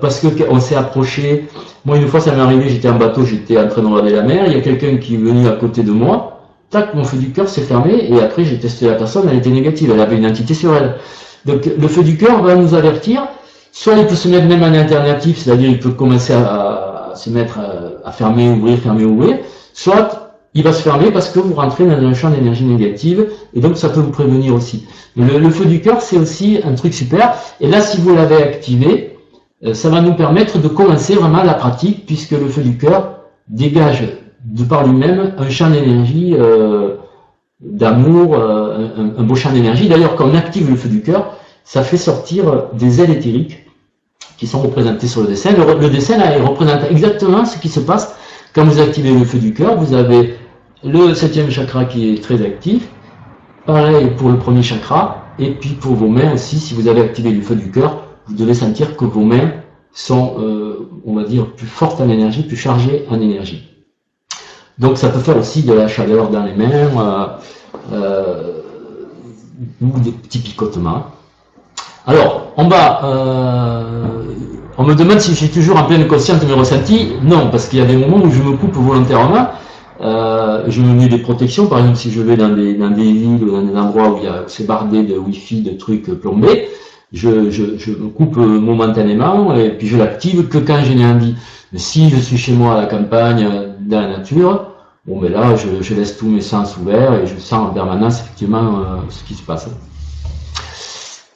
parce 0.00 0.20
qu'on 0.20 0.60
s'est 0.60 0.76
approché. 0.76 1.46
Moi, 1.84 1.96
une 1.96 2.06
fois, 2.06 2.20
ça 2.20 2.32
m'est 2.32 2.40
arrivé, 2.40 2.68
j'étais 2.68 2.88
en 2.88 2.98
bateau, 2.98 3.24
j'étais 3.24 3.58
en 3.58 3.66
train 3.66 3.82
de 3.82 3.86
regarder 3.86 4.12
la 4.12 4.22
mer, 4.22 4.44
il 4.46 4.52
y 4.52 4.56
a 4.56 4.60
quelqu'un 4.60 4.98
qui 4.98 5.14
est 5.14 5.18
venu 5.18 5.48
à 5.48 5.52
côté 5.52 5.82
de 5.82 5.90
moi, 5.90 6.42
tac, 6.70 6.94
mon 6.94 7.02
feu 7.02 7.16
du 7.16 7.30
cœur 7.30 7.48
s'est 7.48 7.62
fermé, 7.62 8.12
et 8.12 8.20
après, 8.20 8.44
j'ai 8.44 8.58
testé 8.58 8.86
la 8.86 8.94
personne, 8.94 9.26
elle 9.28 9.38
était 9.38 9.50
négative, 9.50 9.90
elle 9.92 10.00
avait 10.00 10.16
une 10.16 10.26
entité 10.26 10.54
sur 10.54 10.76
elle. 10.76 10.96
Donc 11.44 11.66
le 11.66 11.88
feu 11.88 12.02
du 12.02 12.16
cœur 12.16 12.42
va 12.42 12.54
nous 12.54 12.74
avertir, 12.74 13.26
soit 13.72 13.94
il 13.94 14.06
peut 14.06 14.14
se 14.14 14.28
mettre 14.28 14.46
même 14.46 14.62
en 14.62 14.74
alternatif, 14.74 15.38
c'est-à-dire 15.38 15.70
il 15.70 15.78
peut 15.78 15.90
commencer 15.90 16.32
à, 16.32 17.12
se 17.14 17.30
mettre 17.30 17.58
à, 18.04 18.12
fermer, 18.12 18.48
ouvrir, 18.48 18.78
fermer, 18.78 19.04
ouvrir, 19.04 19.38
soit 19.72 20.32
il 20.54 20.62
va 20.62 20.72
se 20.72 20.82
fermer 20.82 21.10
parce 21.10 21.28
que 21.28 21.38
vous 21.38 21.54
rentrez 21.54 21.86
dans 21.86 21.96
un 21.96 22.14
champ 22.14 22.30
d'énergie 22.30 22.64
négative, 22.64 23.28
et 23.54 23.60
donc 23.60 23.76
ça 23.76 23.88
peut 23.88 24.00
vous 24.00 24.10
prévenir 24.10 24.54
aussi. 24.54 24.86
Le, 25.16 25.50
feu 25.50 25.64
du 25.66 25.80
cœur, 25.80 26.00
c'est 26.00 26.16
aussi 26.16 26.60
un 26.64 26.74
truc 26.74 26.94
super, 26.94 27.34
et 27.60 27.68
là 27.68 27.80
si 27.80 28.00
vous 28.00 28.14
l'avez 28.14 28.42
activé, 28.42 29.16
euh, 29.64 29.74
ça 29.74 29.88
va 29.88 30.00
nous 30.00 30.14
permettre 30.14 30.58
de 30.58 30.68
commencer 30.68 31.14
vraiment 31.14 31.42
la 31.42 31.54
pratique, 31.54 32.06
puisque 32.06 32.32
le 32.32 32.48
feu 32.48 32.62
du 32.62 32.76
cœur 32.76 33.20
dégage 33.48 34.04
de 34.44 34.62
par 34.64 34.86
lui-même 34.86 35.34
un 35.38 35.50
champ 35.50 35.70
d'énergie 35.70 36.34
euh, 36.38 36.96
d'amour, 37.60 38.34
euh, 38.34 38.88
un, 39.16 39.22
beau 39.22 39.34
champ 39.34 39.52
d'énergie. 39.52 39.88
D'ailleurs, 39.88 40.14
quand 40.14 40.28
on 40.28 40.34
active 40.34 40.70
le 40.70 40.76
feu 40.76 40.88
du 40.88 41.02
cœur, 41.02 41.34
ça 41.64 41.82
fait 41.82 41.96
sortir 41.96 42.68
des 42.72 43.00
ailes 43.00 43.10
éthériques 43.10 43.64
qui 44.36 44.46
sont 44.46 44.60
représentées 44.60 45.08
sur 45.08 45.22
le 45.22 45.28
dessin. 45.28 45.50
Le, 45.52 45.90
dessin 45.90 46.16
là, 46.16 46.36
il 46.36 46.42
représente 46.42 46.84
exactement 46.90 47.44
ce 47.44 47.58
qui 47.58 47.68
se 47.68 47.80
passe 47.80 48.14
quand 48.54 48.64
vous 48.64 48.80
activez 48.80 49.12
le 49.12 49.24
feu 49.24 49.38
du 49.38 49.52
cœur. 49.52 49.76
Vous 49.76 49.94
avez 49.94 50.36
le 50.84 51.12
septième 51.14 51.50
chakra 51.50 51.84
qui 51.84 52.14
est 52.14 52.22
très 52.22 52.40
actif. 52.42 52.88
Pareil 53.66 54.10
pour 54.16 54.30
le 54.30 54.38
premier 54.38 54.62
chakra. 54.62 55.24
Et 55.40 55.50
puis 55.50 55.70
pour 55.70 55.94
vos 55.94 56.08
mains 56.08 56.34
aussi, 56.34 56.58
si 56.58 56.74
vous 56.74 56.88
avez 56.88 57.00
activé 57.00 57.30
le 57.30 57.42
feu 57.42 57.56
du 57.56 57.70
cœur, 57.70 58.04
vous 58.26 58.34
devez 58.34 58.54
sentir 58.54 58.96
que 58.96 59.04
vos 59.04 59.22
mains 59.22 59.52
sont, 59.92 60.36
euh, 60.38 60.88
on 61.04 61.14
va 61.14 61.24
dire, 61.24 61.52
plus 61.52 61.66
fortes 61.66 62.00
en 62.00 62.08
énergie, 62.08 62.42
plus 62.42 62.56
chargées 62.56 63.04
en 63.10 63.20
énergie. 63.20 63.68
Donc 64.78 64.96
ça 64.96 65.08
peut 65.08 65.18
faire 65.18 65.36
aussi 65.36 65.62
de 65.62 65.72
la 65.72 65.88
chaleur 65.88 66.30
dans 66.30 66.44
les 66.44 66.54
mains 66.54 66.70
euh, 66.70 67.26
euh, 67.92 68.52
ou 69.80 69.98
des 69.98 70.12
petits 70.12 70.38
picotements. 70.38 71.06
Alors, 72.06 72.52
on 72.56 72.68
va, 72.68 73.04
euh, 73.04 74.22
on 74.78 74.84
me 74.84 74.94
demande 74.94 75.20
si 75.20 75.32
je 75.32 75.36
suis 75.36 75.48
toujours 75.48 75.76
en 75.78 75.84
pleine 75.84 76.06
conscience 76.06 76.40
de 76.40 76.46
mes 76.46 76.54
ressentis. 76.54 77.12
Non, 77.22 77.50
parce 77.50 77.66
qu'il 77.66 77.80
y 77.80 77.82
a 77.82 77.86
des 77.86 77.96
moments 77.96 78.18
où 78.18 78.30
je 78.30 78.40
me 78.42 78.56
coupe 78.56 78.74
volontairement. 78.74 79.48
je 80.00 80.80
me 80.80 80.94
mets 80.94 81.08
des 81.08 81.18
protections, 81.18 81.66
par 81.66 81.80
exemple 81.80 81.96
si 81.96 82.12
je 82.12 82.20
vais 82.20 82.36
dans 82.36 82.50
des, 82.50 82.74
dans 82.74 82.90
des 82.90 83.02
villes 83.02 83.42
ou 83.42 83.50
dans 83.50 83.62
des 83.62 83.76
endroits 83.76 84.10
où 84.10 84.20
c'est 84.46 84.66
bardé 84.66 85.02
de 85.02 85.18
wifi, 85.18 85.60
de 85.62 85.76
trucs 85.76 86.04
plombés, 86.20 86.68
je, 87.12 87.50
je, 87.50 87.78
je 87.78 87.90
me 87.90 88.08
coupe 88.10 88.36
momentanément 88.36 89.54
et 89.56 89.70
puis 89.70 89.88
je 89.88 89.96
l'active 89.96 90.46
que 90.46 90.58
quand 90.58 90.78
j'ai 90.84 91.04
envie. 91.04 91.34
Mais 91.72 91.78
si 91.78 92.08
je 92.10 92.16
suis 92.16 92.38
chez 92.38 92.52
moi 92.52 92.74
à 92.74 92.80
la 92.82 92.86
campagne, 92.86 93.46
dans 93.88 94.00
la 94.00 94.18
nature, 94.18 94.67
bon 95.08 95.20
mais 95.20 95.28
là 95.28 95.56
je, 95.56 95.94
laisse 95.94 96.16
tous 96.16 96.28
mes 96.28 96.40
sens 96.40 96.76
ouverts 96.76 97.14
et 97.14 97.26
je 97.26 97.36
sens 97.38 97.70
en 97.70 97.72
permanence 97.72 98.20
effectivement 98.20 98.78
euh, 98.78 98.96
ce 99.08 99.24
qui 99.24 99.34
se 99.34 99.42
passe. 99.42 99.68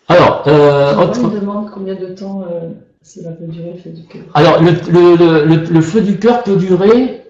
Alors, 0.08 0.44
euh, 0.46 0.96
autre... 0.96 1.20
on 1.24 1.28
me 1.28 1.40
demande 1.40 1.70
combien 1.70 1.94
de 1.94 2.08
temps 2.08 2.42
euh, 2.42 2.68
cela 3.02 3.30
peut 3.30 3.46
durer 3.46 3.72
le 3.74 3.80
feu 3.80 3.90
du 3.90 4.04
cœur. 4.04 4.22
Alors 4.34 4.62
le, 4.62 4.72
le, 4.90 5.44
le, 5.46 5.56
le 5.64 5.80
feu 5.80 6.02
du 6.02 6.18
cœur 6.18 6.42
peut 6.42 6.56
durer 6.56 7.22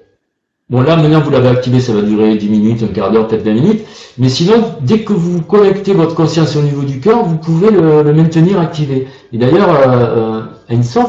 Bon, 0.72 0.80
là, 0.80 0.97
maintenant, 0.97 1.20
vous 1.20 1.30
l'avez 1.30 1.49
activé, 1.49 1.80
ça 1.80 1.93
va 1.93 2.01
durer 2.01 2.34
10 2.34 2.49
minutes, 2.49 2.82
un 2.82 2.86
quart 2.86 3.11
d'heure, 3.11 3.28
peut-être 3.28 3.45
20 3.45 3.53
minutes. 3.53 3.82
Mais 4.16 4.30
sinon, 4.30 4.55
dès 4.80 5.01
que 5.01 5.12
vous 5.12 5.43
connectez 5.43 5.93
votre 5.93 6.14
conscience 6.14 6.57
au 6.57 6.62
niveau 6.62 6.80
du 6.80 6.99
cœur, 6.99 7.24
vous 7.24 7.36
pouvez 7.36 7.70
le, 7.70 8.11
maintenir 8.14 8.59
activé. 8.59 9.07
Et 9.34 9.36
d'ailleurs, 9.36 9.68
euh, 9.68 10.40
euh, 10.70 11.07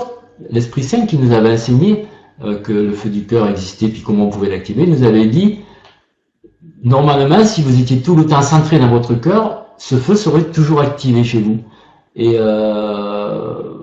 l'Esprit 0.49 0.84
Saint 0.84 1.05
qui 1.05 1.17
nous 1.17 1.31
avait 1.31 1.53
enseigné 1.53 2.07
euh, 2.41 2.59
que 2.59 2.71
le 2.71 2.93
feu 2.93 3.09
du 3.09 3.25
cœur 3.25 3.47
existait, 3.47 3.88
puis 3.88 4.01
comment 4.01 4.25
on 4.25 4.29
pouvait 4.29 4.49
l'activer, 4.49 4.88
nous 4.88 5.03
avait 5.03 5.27
dit, 5.27 5.59
normalement, 6.84 7.45
si 7.45 7.61
vous 7.61 7.79
étiez 7.79 8.01
tout 8.01 8.15
le 8.15 8.25
temps 8.25 8.41
centré 8.41 8.79
dans 8.79 8.89
votre 8.89 9.13
cœur, 9.13 9.67
ce 9.77 9.95
feu 9.95 10.15
serait 10.15 10.45
toujours 10.45 10.81
activé 10.81 11.23
chez 11.23 11.39
vous. 11.39 11.59
Et 12.15 12.34
euh, 12.38 13.73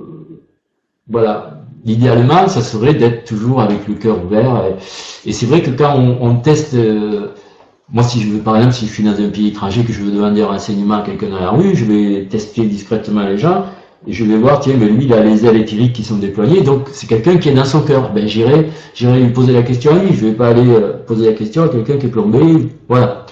voilà, 1.09 1.63
idéalement, 1.85 2.49
ça 2.49 2.61
serait 2.61 2.95
d'être 2.95 3.25
toujours 3.25 3.61
avec 3.61 3.87
le 3.87 3.95
cœur 3.95 4.25
ouvert. 4.25 4.65
Et, 5.25 5.33
c'est 5.33 5.47
vrai 5.47 5.63
que 5.63 5.71
quand 5.71 5.97
on, 5.97 6.37
teste, 6.37 6.75
euh, 6.75 7.29
moi, 7.89 8.03
si 8.03 8.21
je 8.21 8.29
veux, 8.29 8.41
par 8.41 8.57
exemple, 8.57 8.75
si 8.75 8.87
je 8.87 8.93
suis 8.93 9.05
dans 9.05 9.21
un 9.21 9.29
pays 9.29 9.49
étranger 9.49 9.85
que 9.85 9.93
je 9.93 10.03
veux 10.03 10.11
demander 10.11 10.43
un 10.43 10.47
renseignement 10.47 10.97
à 10.97 11.03
quelqu'un 11.03 11.29
dans 11.29 11.41
la 11.41 11.51
rue, 11.51 11.77
je 11.77 11.85
vais 11.85 12.27
tester 12.27 12.67
discrètement 12.67 13.25
les 13.25 13.39
gens 13.39 13.65
je 14.07 14.25
vais 14.25 14.37
voir, 14.37 14.61
tiens, 14.61 14.77
mais 14.79 14.87
lui, 14.87 15.05
il 15.05 15.13
a 15.13 15.23
les 15.23 15.45
ailes 15.45 15.57
éthériques 15.57 15.93
qui 15.93 16.05
sont 16.05 16.17
déployées, 16.17 16.63
donc 16.63 16.89
c'est 16.93 17.07
quelqu'un 17.07 17.37
qui 17.37 17.51
est 17.51 17.55
dans 17.55 17.65
son 17.65 17.83
cœur. 17.83 18.13
Ben, 18.13 18.27
j'irai, 18.27 18.71
j'irai 18.95 19.21
lui 19.21 19.31
poser 19.31 19.53
la 19.53 19.63
question 19.63 19.93
à 19.93 19.99
lui, 19.99 20.15
je 20.15 20.27
vais 20.27 20.33
pas 20.33 20.49
aller 20.49 20.69
euh, 20.69 20.95
poser 21.07 21.27
la 21.27 21.33
question 21.35 21.65
à 21.65 21.69
quelqu'un 21.69 21.99
qui 21.99 22.07
est 22.07 22.11
plombé, 22.11 22.69
voilà. 22.89 23.27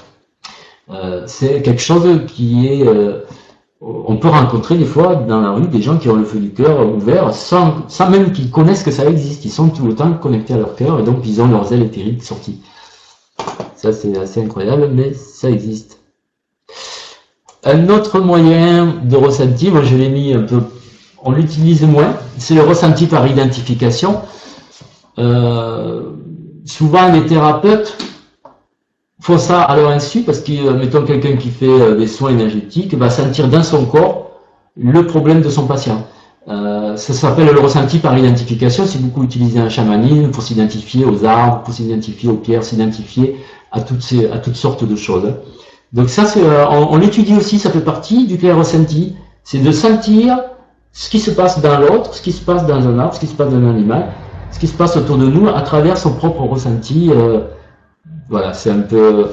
Euh, 0.90 1.22
c'est 1.26 1.62
quelque 1.62 1.80
chose 1.80 2.22
qui 2.26 2.66
est, 2.66 2.86
euh, 2.86 3.20
on 3.80 4.16
peut 4.16 4.28
rencontrer 4.28 4.76
des 4.76 4.84
fois 4.84 5.14
dans 5.16 5.40
la 5.40 5.52
rue 5.52 5.68
des 5.68 5.82
gens 5.82 5.98
qui 5.98 6.08
ont 6.08 6.16
le 6.16 6.24
feu 6.24 6.38
du 6.38 6.50
cœur 6.50 6.86
ouvert 6.86 7.32
sans, 7.32 7.88
sans 7.88 8.10
même 8.10 8.32
qu'ils 8.32 8.50
connaissent 8.50 8.82
que 8.82 8.90
ça 8.90 9.08
existe. 9.08 9.44
Ils 9.44 9.50
sont 9.50 9.68
tout 9.68 9.86
le 9.86 9.94
temps 9.94 10.12
connectés 10.14 10.54
à 10.54 10.56
leur 10.58 10.74
cœur 10.74 10.98
et 10.98 11.02
donc 11.02 11.18
ils 11.24 11.40
ont 11.40 11.48
leurs 11.48 11.72
ailes 11.72 11.82
éthériques 11.82 12.24
sorties. 12.24 12.60
Ça, 13.76 13.92
c'est 13.92 14.16
assez 14.18 14.42
incroyable, 14.42 14.90
mais 14.92 15.14
ça 15.14 15.48
existe. 15.48 15.97
Un 17.70 17.90
autre 17.90 18.18
moyen 18.20 18.94
de 19.04 19.14
ressenti, 19.14 19.70
moi 19.70 19.82
je 19.82 19.94
l'ai 19.94 20.08
mis 20.08 20.32
un 20.32 20.40
peu, 20.40 20.62
on 21.22 21.32
l'utilise 21.32 21.82
moins, 21.82 22.14
c'est 22.38 22.54
le 22.54 22.62
ressenti 22.62 23.04
par 23.04 23.26
identification. 23.26 24.22
Euh, 25.18 26.12
souvent 26.64 27.12
les 27.12 27.26
thérapeutes 27.26 27.98
font 29.20 29.36
ça 29.36 29.60
à 29.60 29.76
leur 29.76 29.90
insu 29.90 30.22
parce 30.22 30.40
que, 30.40 30.70
mettons 30.70 31.04
quelqu'un 31.04 31.36
qui 31.36 31.50
fait 31.50 31.68
euh, 31.68 31.94
des 31.94 32.06
soins 32.06 32.30
énergétiques 32.30 32.94
va 32.94 33.10
sentir 33.10 33.48
dans 33.48 33.62
son 33.62 33.84
corps 33.84 34.40
le 34.74 35.06
problème 35.06 35.42
de 35.42 35.50
son 35.50 35.66
patient. 35.66 36.06
Euh, 36.48 36.96
ça 36.96 37.12
s'appelle 37.12 37.52
le 37.52 37.60
ressenti 37.60 37.98
par 37.98 38.16
identification. 38.16 38.86
C'est 38.86 39.02
beaucoup 39.02 39.24
utilisé 39.24 39.60
en 39.60 39.68
chamanisme 39.68 40.30
pour 40.30 40.42
s'identifier 40.42 41.04
aux 41.04 41.22
arbres, 41.26 41.64
pour 41.64 41.74
s'identifier 41.74 42.30
aux 42.30 42.38
pierres, 42.38 42.64
s'identifier 42.64 43.36
à 43.72 43.82
toutes 43.82 44.56
sortes 44.56 44.84
de 44.84 44.96
choses. 44.96 45.34
Donc 45.92 46.10
ça, 46.10 46.24
euh, 46.36 46.66
on, 46.70 46.94
on 46.94 46.96
l'étudie 46.96 47.36
aussi. 47.36 47.58
Ça 47.58 47.70
fait 47.70 47.80
partie 47.80 48.26
du 48.26 48.38
clair 48.38 48.56
ressenti. 48.56 49.16
C'est 49.42 49.58
de 49.58 49.72
sentir 49.72 50.38
ce 50.92 51.08
qui 51.10 51.20
se 51.20 51.30
passe 51.30 51.60
dans 51.60 51.78
l'autre, 51.78 52.14
ce 52.14 52.22
qui 52.22 52.32
se 52.32 52.42
passe 52.42 52.66
dans 52.66 52.86
un 52.86 52.98
arbre, 52.98 53.14
ce 53.14 53.20
qui 53.20 53.26
se 53.26 53.34
passe 53.34 53.50
dans 53.50 53.56
un 53.56 53.70
animal, 53.70 54.08
ce 54.50 54.58
qui 54.58 54.66
se 54.66 54.74
passe 54.74 54.96
autour 54.96 55.16
de 55.18 55.26
nous 55.26 55.48
à 55.48 55.62
travers 55.62 55.96
son 55.96 56.14
propre 56.14 56.42
ressenti. 56.42 57.10
Euh, 57.12 57.40
voilà, 58.28 58.52
c'est 58.52 58.70
un 58.70 58.80
peu 58.80 59.30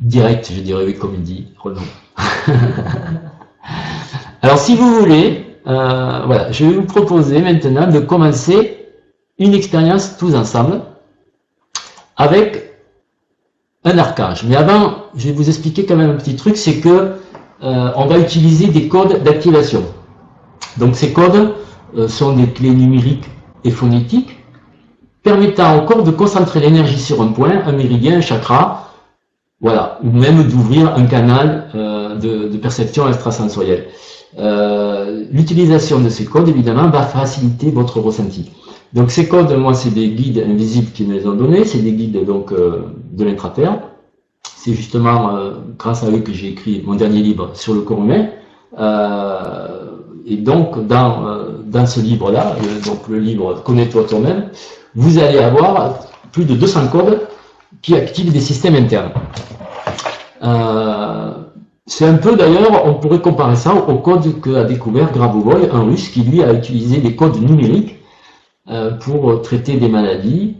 direct, 0.00 0.50
je 0.52 0.60
dirais, 0.60 0.92
comme 0.94 1.14
il 1.14 1.22
dit 1.22 1.48
Renaud. 1.58 1.80
Alors, 4.42 4.58
si 4.58 4.76
vous 4.76 4.94
voulez, 4.94 5.58
euh, 5.66 6.22
voilà, 6.26 6.52
je 6.52 6.64
vais 6.66 6.72
vous 6.72 6.82
proposer 6.84 7.40
maintenant 7.40 7.86
de 7.86 8.00
commencer 8.00 8.88
une 9.38 9.54
expérience 9.54 10.16
tous 10.16 10.34
ensemble 10.34 10.82
avec 12.16 12.73
un 13.84 13.98
archange. 13.98 14.44
Mais 14.44 14.56
avant, 14.56 14.94
je 15.14 15.28
vais 15.28 15.32
vous 15.32 15.48
expliquer 15.48 15.84
quand 15.84 15.96
même 15.96 16.10
un 16.10 16.14
petit 16.16 16.36
truc, 16.36 16.56
c'est 16.56 16.80
que 16.80 17.12
euh, 17.62 17.90
on 17.96 18.06
va 18.06 18.18
utiliser 18.18 18.68
des 18.68 18.88
codes 18.88 19.22
d'activation. 19.22 19.84
Donc 20.78 20.96
ces 20.96 21.12
codes 21.12 21.54
euh, 21.96 22.08
sont 22.08 22.32
des 22.32 22.48
clés 22.48 22.70
numériques 22.70 23.28
et 23.62 23.70
phonétiques 23.70 24.36
permettant 25.22 25.84
corps 25.86 26.02
de 26.02 26.10
concentrer 26.10 26.60
l'énergie 26.60 26.98
sur 26.98 27.22
un 27.22 27.28
point, 27.28 27.62
un 27.64 27.72
méridien, 27.72 28.18
un 28.18 28.20
chakra, 28.20 28.90
voilà, 29.60 29.98
ou 30.02 30.10
même 30.10 30.42
d'ouvrir 30.42 30.94
un 30.94 31.06
canal 31.06 31.70
euh, 31.74 32.16
de, 32.16 32.56
perception 32.58 33.08
extrasensorielle. 33.08 33.86
L'utilisation 35.30 36.00
de 36.00 36.08
ces 36.08 36.24
codes, 36.24 36.48
évidemment, 36.48 36.90
va 36.90 37.02
faciliter 37.02 37.70
votre 37.70 38.00
ressenti. 38.00 38.50
Donc 38.94 39.10
ces 39.10 39.28
codes, 39.28 39.52
moi, 39.58 39.74
c'est 39.74 39.90
des 39.90 40.08
guides 40.08 40.44
invisibles 40.48 40.92
qui 40.92 41.04
me 41.04 41.14
les 41.14 41.26
ont 41.26 41.34
donnés, 41.34 41.64
c'est 41.64 41.80
des 41.80 41.92
guides 41.92 42.24
donc 42.24 42.52
de 42.54 43.24
l'intraterre. 43.24 43.80
C'est 44.64 44.72
justement 44.72 45.36
euh, 45.36 45.50
grâce 45.78 46.02
à 46.04 46.10
eux 46.10 46.20
que 46.20 46.32
j'ai 46.32 46.48
écrit 46.48 46.82
mon 46.86 46.94
dernier 46.94 47.20
livre 47.20 47.50
sur 47.52 47.74
le 47.74 47.82
corps 47.82 47.98
humain. 47.98 48.28
Euh, 48.78 49.90
et 50.26 50.36
donc, 50.36 50.86
dans, 50.86 51.26
euh, 51.26 51.86
ce 51.86 52.00
livre-là, 52.00 52.56
donc 52.86 53.08
le 53.08 53.18
livre 53.18 53.60
Connais-toi 53.62 54.04
toi-même, 54.04 54.48
vous 54.94 55.18
allez 55.18 55.38
avoir 55.38 55.98
plus 56.32 56.46
de 56.46 56.54
200 56.54 56.88
codes 56.88 57.20
qui 57.82 57.94
activent 57.94 58.32
des 58.32 58.40
systèmes 58.40 58.76
internes. 58.76 59.12
c'est 61.86 62.06
un 62.06 62.14
peu 62.14 62.34
d'ailleurs, 62.34 62.86
on 62.86 62.94
pourrait 62.94 63.20
comparer 63.20 63.56
ça 63.56 63.74
au 63.74 63.98
code 63.98 64.40
qu'a 64.40 64.64
découvert 64.64 65.12
Grabovoi, 65.12 65.56
un 65.74 65.82
russe 65.82 66.08
qui 66.08 66.22
lui 66.22 66.42
a 66.42 66.54
utilisé 66.54 66.98
des 66.98 67.14
codes 67.16 67.38
numériques 67.42 67.96
pour 69.00 69.42
traiter 69.42 69.76
des 69.76 69.88
maladies. 69.88 70.56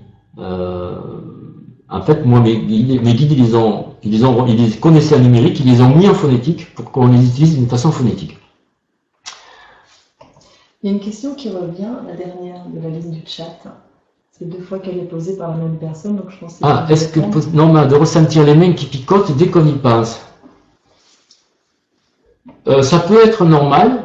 En 1.94 2.02
fait, 2.02 2.24
moi, 2.24 2.40
mes 2.40 2.56
guides, 2.56 3.02
mes 3.02 3.14
guides 3.14 3.32
ils, 3.32 3.56
ont, 3.56 3.94
ils, 4.02 4.26
ont, 4.26 4.46
ils 4.46 4.56
les 4.56 4.70
connaissaient 4.76 5.16
en 5.16 5.20
numérique, 5.20 5.60
ils 5.60 5.70
les 5.70 5.80
ont 5.80 5.94
mis 5.94 6.08
en 6.08 6.14
phonétique 6.14 6.74
pour 6.74 6.90
qu'on 6.90 7.06
les 7.06 7.24
utilise 7.24 7.56
d'une 7.56 7.68
façon 7.68 7.92
phonétique. 7.92 8.38
Il 10.82 10.90
y 10.90 10.92
a 10.92 10.96
une 10.96 11.00
question 11.00 11.34
qui 11.34 11.50
revient, 11.50 11.92
la 12.06 12.14
dernière 12.14 12.66
de 12.66 12.80
la 12.80 12.88
liste 12.88 13.10
du 13.10 13.22
chat. 13.26 13.58
C'est 14.32 14.48
deux 14.48 14.60
fois 14.60 14.80
qu'elle 14.80 14.98
est 14.98 15.08
posée 15.08 15.36
par 15.36 15.50
la 15.50 15.56
même 15.56 15.78
personne, 15.78 16.16
donc 16.16 16.30
je 16.30 16.38
pense 16.38 16.54
que 16.54 16.58
Ah, 16.62 16.86
est-ce 16.90 17.08
que 17.08 17.20
normal 17.54 17.86
de 17.88 17.94
ressentir 17.94 18.42
les 18.42 18.54
mains 18.54 18.72
qui 18.72 18.86
picotent 18.86 19.36
dès 19.36 19.46
qu'on 19.46 19.64
y 19.64 19.72
pense 19.72 20.20
euh, 22.66 22.82
Ça 22.82 22.98
peut 22.98 23.24
être 23.24 23.44
normal, 23.44 24.02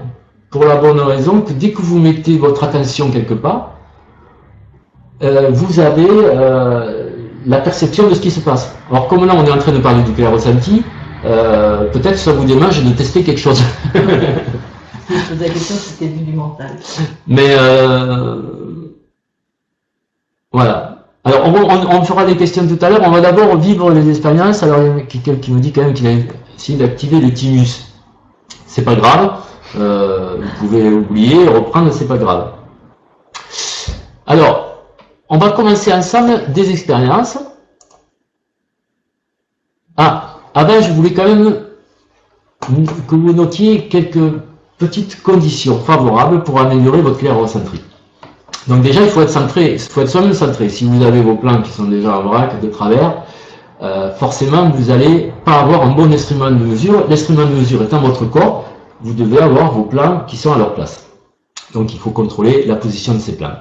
pour 0.52 0.66
la 0.66 0.76
bonne 0.76 1.00
raison 1.00 1.42
que 1.42 1.54
dès 1.54 1.72
que 1.72 1.82
vous 1.82 1.98
mettez 1.98 2.38
votre 2.38 2.64
attention 2.64 3.10
quelque 3.10 3.34
part, 3.34 3.79
euh, 5.22 5.50
vous 5.52 5.80
avez 5.80 6.08
euh, 6.10 7.10
la 7.46 7.60
perception 7.60 8.08
de 8.08 8.14
ce 8.14 8.22
qui 8.22 8.32
se 8.32 8.40
passe. 8.40 8.74
Alors 8.90 9.08
comme 9.08 9.26
là 9.26 9.34
on 9.36 9.46
est 9.46 9.52
en 9.52 9.58
train 9.58 9.74
de 9.74 9.80
parler 9.80 10.02
du 10.04 10.14
clair 10.14 10.32
ressenti, 10.32 10.84
euh, 11.26 11.86
peut-être 11.92 12.18
ça 12.18 12.32
vous 12.32 12.46
démange 12.46 12.84
de 12.84 12.92
tester 12.92 13.24
quelque 13.24 13.40
chose. 13.40 13.62
je 13.94 14.00
posais 14.00 15.48
la 15.48 15.54
question 15.54 15.76
si 15.76 15.90
c'était 15.90 16.08
du 16.08 16.34
mental. 16.34 16.72
Mais 17.28 17.56
voilà. 20.52 20.96
Alors 21.26 21.46
on, 21.46 22.02
fera 22.04 22.26
des 22.26 22.38
questions 22.38 22.66
tout 22.66 22.84
à 22.84 22.90
l'heure. 22.90 23.02
On 23.04 23.12
va 23.12 23.20
d'abord 23.20 23.58
vivre 23.58 23.92
les 23.92 24.10
expériences. 24.10 24.64
Alors 24.64 24.80
il 24.82 24.98
y 24.98 25.02
a 25.02 25.04
quelqu'un 25.04 25.36
qui 25.36 25.52
me 25.52 25.60
dit 25.60 25.74
quand 25.74 25.82
même 25.82 25.94
qu'il 25.94 26.08
a 26.08 26.12
essayé 26.58 26.78
d'activer 26.78 27.20
le 27.20 27.34
thymus. 27.34 27.88
C'est 28.66 28.84
pas 28.84 28.96
grave. 28.96 29.32
Vous 29.76 30.48
pouvez 30.60 30.90
oublier, 30.90 31.46
reprendre, 31.48 31.92
c'est 31.92 32.08
pas 32.08 32.18
grave. 32.18 32.54
Alors, 34.26 34.69
on 35.30 35.38
va 35.38 35.52
commencer 35.52 35.94
ensemble 35.94 36.52
des 36.54 36.72
expériences. 36.72 37.38
Ah, 39.96 40.38
avant, 40.56 40.82
je 40.82 40.92
voulais 40.92 41.14
quand 41.14 41.26
même 41.26 41.66
que 43.08 43.16
vous 43.16 43.34
notiez 43.34 43.88
quelques 43.88 44.34
petites 44.78 45.22
conditions 45.22 45.80
favorables 45.80 46.44
pour 46.44 46.60
améliorer 46.60 47.02
votre 47.02 47.18
clair-centré. 47.18 47.80
Donc 48.68 48.82
déjà, 48.82 49.02
il 49.02 49.10
faut 49.10 49.22
être 49.22 49.30
centré, 49.30 49.74
il 49.74 49.80
faut 49.80 50.02
être 50.02 50.10
soi-même 50.10 50.34
centré. 50.34 50.70
Si 50.70 50.86
vous 50.86 51.04
avez 51.04 51.22
vos 51.22 51.36
plans 51.36 51.62
qui 51.62 51.72
sont 51.72 51.86
déjà 51.86 52.18
en 52.18 52.24
vrac, 52.24 52.60
de 52.62 52.68
travers, 52.68 53.24
euh, 53.82 54.14
forcément, 54.14 54.70
vous 54.70 54.86
n'allez 54.86 55.32
pas 55.46 55.62
avoir 55.62 55.84
un 55.84 55.92
bon 55.92 56.12
instrument 56.12 56.50
de 56.50 56.56
mesure. 56.56 57.08
L'instrument 57.10 57.46
de 57.46 57.56
mesure 57.56 57.82
étant 57.84 58.00
votre 58.00 58.26
corps, 58.26 58.66
vous 59.02 59.14
devez 59.14 59.40
avoir 59.40 59.72
vos 59.72 59.84
plans 59.84 60.24
qui 60.28 60.38
sont 60.38 60.54
à 60.54 60.58
leur 60.58 60.74
place. 60.74 61.08
Donc, 61.74 61.94
il 61.94 62.00
faut 62.00 62.10
contrôler 62.10 62.66
la 62.66 62.76
position 62.76 63.14
de 63.14 63.20
ces 63.20 63.38
plans. 63.38 63.54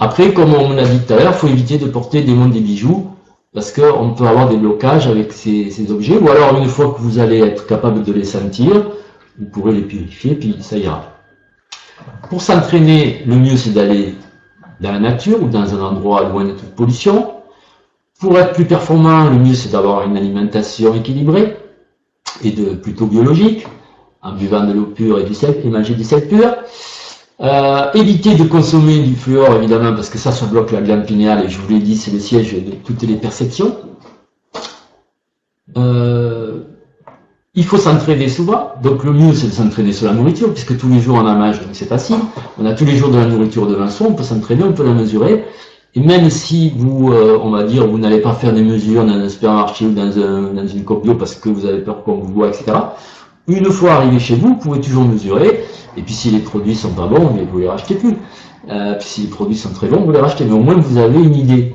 Après, 0.00 0.32
comme 0.32 0.54
on 0.54 0.72
l'a 0.74 0.84
dit 0.84 1.00
tout 1.00 1.12
à 1.12 1.16
l'heure, 1.16 1.32
il 1.32 1.38
faut 1.38 1.48
éviter 1.48 1.78
de 1.78 1.86
porter 1.86 2.22
des 2.22 2.32
montres 2.32 2.54
des 2.54 2.60
bijoux 2.60 3.10
parce 3.52 3.72
qu'on 3.72 4.14
peut 4.14 4.26
avoir 4.26 4.48
des 4.48 4.56
blocages 4.56 5.08
avec 5.08 5.32
ces, 5.32 5.90
objets. 5.90 6.16
Ou 6.18 6.28
alors, 6.30 6.56
une 6.58 6.68
fois 6.68 6.92
que 6.92 7.00
vous 7.00 7.18
allez 7.18 7.40
être 7.40 7.66
capable 7.66 8.04
de 8.04 8.12
les 8.12 8.24
sentir, 8.24 8.90
vous 9.38 9.46
pourrez 9.46 9.72
les 9.72 9.82
purifier, 9.82 10.34
puis 10.34 10.56
ça 10.60 10.76
ira. 10.76 11.04
Pour 12.30 12.42
s'entraîner, 12.42 13.22
le 13.26 13.34
mieux 13.36 13.56
c'est 13.56 13.70
d'aller 13.70 14.14
dans 14.80 14.92
la 14.92 15.00
nature 15.00 15.42
ou 15.42 15.48
dans 15.48 15.74
un 15.74 15.82
endroit 15.82 16.28
loin 16.28 16.44
de 16.44 16.52
toute 16.52 16.74
pollution. 16.76 17.32
Pour 18.20 18.38
être 18.38 18.52
plus 18.52 18.66
performant, 18.66 19.24
le 19.24 19.38
mieux 19.38 19.54
c'est 19.54 19.72
d'avoir 19.72 20.02
une 20.02 20.16
alimentation 20.16 20.94
équilibrée 20.94 21.56
et 22.44 22.52
de 22.52 22.74
plutôt 22.74 23.06
biologique, 23.06 23.66
en 24.22 24.32
buvant 24.32 24.64
de 24.64 24.72
l'eau 24.72 24.86
pure 24.86 25.18
et 25.18 25.24
du 25.24 25.34
sel 25.34 25.60
et 25.64 25.68
manger 25.68 25.94
du 25.94 26.04
sel 26.04 26.28
pur. 26.28 26.54
Euh, 27.40 27.92
éviter 27.94 28.34
de 28.34 28.42
consommer 28.42 28.98
du 28.98 29.14
fluor, 29.14 29.54
évidemment, 29.56 29.94
parce 29.94 30.10
que 30.10 30.18
ça, 30.18 30.32
ça 30.32 30.46
bloque 30.46 30.72
la 30.72 30.80
glande 30.80 31.04
pinéale, 31.04 31.44
et 31.44 31.48
je 31.48 31.58
vous 31.60 31.68
l'ai 31.68 31.78
dit, 31.78 31.96
c'est 31.96 32.10
le 32.10 32.18
siège 32.18 32.52
de 32.52 32.72
toutes 32.84 33.02
les 33.02 33.14
perceptions. 33.14 33.76
Euh, 35.76 36.62
il 37.54 37.64
faut 37.64 37.76
s'entraîner 37.76 38.28
souvent, 38.28 38.72
donc 38.82 39.04
le 39.04 39.12
mieux 39.12 39.32
c'est 39.34 39.48
de 39.48 39.52
s'entraîner 39.52 39.92
sur 39.92 40.06
la 40.06 40.14
nourriture, 40.14 40.52
puisque 40.52 40.76
tous 40.76 40.88
les 40.88 41.00
jours 41.00 41.16
on 41.16 41.26
a 41.26 41.34
mage, 41.34 41.60
donc 41.60 41.70
c'est 41.72 41.88
facile. 41.88 42.16
On 42.60 42.66
a 42.66 42.72
tous 42.72 42.84
les 42.84 42.96
jours 42.96 43.10
de 43.10 43.18
la 43.18 43.26
nourriture 43.26 43.68
devant 43.68 43.88
soi, 43.88 44.08
on 44.10 44.14
peut 44.14 44.24
s'entraîner, 44.24 44.64
on 44.64 44.72
peut 44.72 44.84
la 44.84 44.94
mesurer. 44.94 45.44
Et 45.94 46.00
même 46.00 46.30
si 46.30 46.72
vous, 46.76 47.12
euh, 47.12 47.38
on 47.42 47.50
va 47.50 47.62
dire, 47.62 47.86
vous 47.86 47.98
n'allez 47.98 48.20
pas 48.20 48.34
faire 48.34 48.52
des 48.52 48.62
mesures 48.62 49.04
dans 49.04 49.14
un 49.14 49.28
supermarché 49.28 49.86
ou 49.86 49.92
dans, 49.92 50.18
un, 50.18 50.52
dans 50.52 50.66
une 50.66 50.84
parce 51.16 51.34
que 51.34 51.48
vous 51.48 51.66
avez 51.66 51.78
peur 51.78 52.02
qu'on 52.02 52.16
vous 52.16 52.32
voit, 52.32 52.48
etc. 52.48 52.72
Une 53.48 53.70
fois 53.70 53.94
arrivé 53.94 54.18
chez 54.18 54.36
vous, 54.36 54.48
vous 54.48 54.56
pouvez 54.56 54.80
toujours 54.80 55.04
mesurer 55.04 55.64
et 55.96 56.02
puis 56.02 56.14
si 56.14 56.30
les 56.30 56.38
produits 56.38 56.76
sont 56.76 56.92
pas 56.92 57.06
bons, 57.06 57.30
vous 57.50 57.58
les 57.58 57.68
rachetez 57.68 57.94
plus. 57.94 58.14
Euh, 58.68 58.94
puis 58.94 59.08
si 59.08 59.20
les 59.22 59.28
produits 59.28 59.56
sont 59.56 59.72
très 59.72 59.88
bons, 59.88 60.02
vous 60.02 60.12
les 60.12 60.20
rachetez. 60.20 60.44
Mais 60.44 60.52
au 60.52 60.60
moins 60.60 60.74
vous 60.74 60.98
avez 60.98 61.18
une 61.18 61.34
idée. 61.34 61.74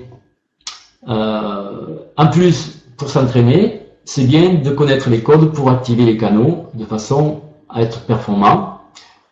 Euh, 1.09 1.97
en 2.15 2.27
plus, 2.27 2.83
pour 2.95 3.09
s'entraîner, 3.09 3.81
c'est 4.05 4.25
bien 4.25 4.53
de 4.53 4.69
connaître 4.69 5.09
les 5.09 5.21
codes 5.21 5.51
pour 5.51 5.69
activer 5.69 6.05
les 6.05 6.15
canaux 6.15 6.67
de 6.75 6.85
façon 6.85 7.41
à 7.69 7.81
être 7.81 8.01
performant. 8.01 8.79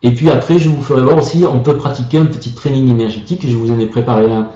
Et 0.01 0.11
puis 0.11 0.31
après, 0.31 0.57
je 0.57 0.67
vous 0.67 0.81
ferai 0.81 1.01
voir 1.01 1.17
aussi, 1.17 1.45
on 1.45 1.59
peut 1.59 1.77
pratiquer 1.77 2.17
un 2.17 2.25
petit 2.25 2.53
training 2.53 2.89
énergétique. 2.89 3.47
Je 3.47 3.55
vous 3.55 3.71
en 3.71 3.77
ai 3.77 3.85
préparé 3.85 4.25
un 4.33 4.49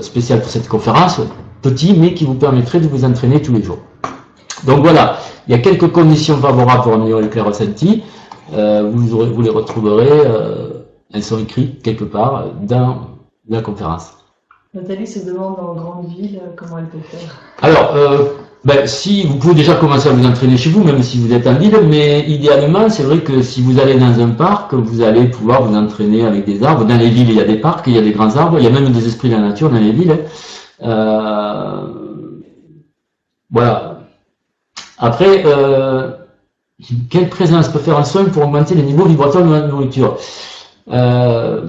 spécial 0.00 0.40
pour 0.40 0.48
cette 0.48 0.68
conférence, 0.68 1.20
petit, 1.60 1.94
mais 1.94 2.14
qui 2.14 2.24
vous 2.24 2.34
permettrait 2.34 2.78
de 2.78 2.86
vous 2.86 3.04
entraîner 3.04 3.42
tous 3.42 3.52
les 3.52 3.64
jours. 3.64 3.78
Donc 4.64 4.80
voilà, 4.80 5.18
il 5.46 5.52
y 5.52 5.54
a 5.54 5.58
quelques 5.58 5.90
conditions 5.92 6.36
favorables 6.38 6.82
pour 6.82 6.94
améliorer 6.94 7.22
le 7.22 7.28
clair 7.28 7.44
ressenti. 7.44 8.02
Euh, 8.54 8.90
vous, 8.92 9.06
vous, 9.06 9.42
les 9.42 9.50
retrouverez, 9.50 10.08
euh, 10.10 10.68
elles 11.12 11.22
sont 11.22 11.38
écrites 11.38 11.82
quelque 11.82 12.04
part 12.04 12.46
dans 12.62 13.08
la 13.48 13.60
conférence. 13.60 14.12
Nathalie 14.74 15.06
se 15.06 15.24
demande 15.26 15.58
en 15.58 15.74
grande 15.74 16.06
ville 16.08 16.40
euh, 16.42 16.50
comment 16.56 16.78
elle 16.78 16.86
peut 16.86 16.98
faire. 16.98 17.40
Alors, 17.62 17.94
ben, 18.64 18.86
si 18.86 19.24
vous 19.24 19.36
pouvez 19.36 19.54
déjà 19.54 19.74
commencer 19.74 20.08
à 20.08 20.12
vous 20.12 20.26
entraîner 20.26 20.56
chez 20.56 20.70
vous, 20.70 20.82
même 20.82 21.02
si 21.02 21.18
vous 21.18 21.32
êtes 21.32 21.46
en 21.46 21.54
ville, 21.54 21.78
mais 21.88 22.24
idéalement, 22.28 22.88
c'est 22.88 23.04
vrai 23.04 23.18
que 23.20 23.42
si 23.42 23.62
vous 23.62 23.78
allez 23.78 23.98
dans 23.98 24.20
un 24.20 24.30
parc, 24.30 24.74
vous 24.74 25.02
allez 25.02 25.26
pouvoir 25.26 25.62
vous 25.62 25.76
entraîner 25.76 26.24
avec 26.24 26.44
des 26.44 26.62
arbres. 26.64 26.84
Dans 26.84 26.96
les 26.96 27.08
villes, 27.08 27.30
il 27.30 27.36
y 27.36 27.40
a 27.40 27.44
des 27.44 27.58
parcs, 27.58 27.86
il 27.86 27.94
y 27.94 27.98
a 27.98 28.02
des 28.02 28.12
grands 28.12 28.36
arbres, 28.36 28.58
il 28.58 28.64
y 28.64 28.66
a 28.66 28.70
même 28.70 28.90
des 28.90 29.06
esprits 29.06 29.28
de 29.28 29.34
la 29.34 29.40
nature 29.40 29.70
dans 29.70 29.78
les 29.78 29.92
villes. 29.92 30.18
voilà. 33.50 33.95
Après, 34.98 35.44
quelle 37.10 37.28
présence 37.28 37.68
peut 37.68 37.78
faire 37.78 37.98
un 37.98 38.04
soin 38.04 38.24
pour 38.24 38.44
augmenter 38.44 38.74
les 38.74 38.82
niveaux 38.82 39.06
vibratoires 39.06 39.44
de 39.44 39.52
la 39.52 39.66
nourriture 39.66 40.18
euh, 40.92 41.62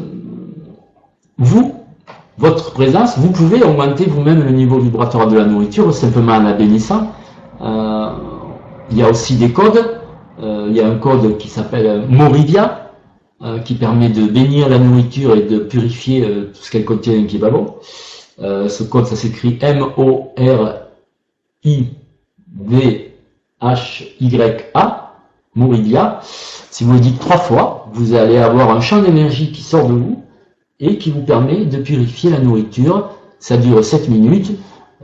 Vous, 1.37 1.75
votre 2.37 2.71
présence, 2.71 3.17
vous 3.17 3.31
pouvez 3.31 3.63
augmenter 3.63 4.05
vous-même 4.05 4.43
le 4.43 4.51
niveau 4.51 4.79
vibratoire 4.79 5.27
de 5.27 5.37
la 5.37 5.45
nourriture 5.45 5.93
simplement 5.93 6.33
en 6.33 6.43
la 6.43 6.53
bénissant. 6.53 7.13
Euh, 7.61 8.09
il 8.91 8.97
y 8.97 9.03
a 9.03 9.09
aussi 9.09 9.35
des 9.35 9.51
codes. 9.53 10.01
il 10.39 10.73
y 10.73 10.81
a 10.81 10.87
un 10.87 10.97
code 10.97 11.37
qui 11.37 11.47
s'appelle 11.49 12.05
Morivia, 12.09 12.91
qui 13.65 13.75
permet 13.75 14.09
de 14.09 14.25
bénir 14.27 14.67
la 14.69 14.79
nourriture 14.79 15.35
et 15.35 15.43
de 15.43 15.59
purifier 15.59 16.21
tout 16.53 16.61
ce 16.61 16.71
qu'elle 16.71 16.85
contient 16.85 17.25
qui 17.25 17.37
est 17.37 17.39
pas 17.39 17.49
bon. 17.49 17.75
ce 18.39 18.83
code, 18.83 19.05
ça 19.05 19.15
s'écrit 19.15 19.57
M-O-R-I-V 19.61 20.27
H-Y-A. 23.61 25.03
Si 26.69 26.83
vous 26.83 26.93
le 26.93 26.99
dites 26.99 27.19
trois 27.19 27.37
fois, 27.37 27.87
vous 27.93 28.13
allez 28.13 28.37
avoir 28.37 28.69
un 28.69 28.79
champ 28.79 29.01
d'énergie 29.01 29.51
qui 29.51 29.61
sort 29.61 29.87
de 29.87 29.93
vous 29.93 30.23
et 30.79 30.97
qui 30.97 31.09
vous 31.09 31.21
permet 31.23 31.65
de 31.65 31.77
purifier 31.77 32.29
la 32.29 32.39
nourriture. 32.39 33.09
Ça 33.39 33.57
dure 33.57 33.83
7 33.83 34.09
minutes. 34.09 34.51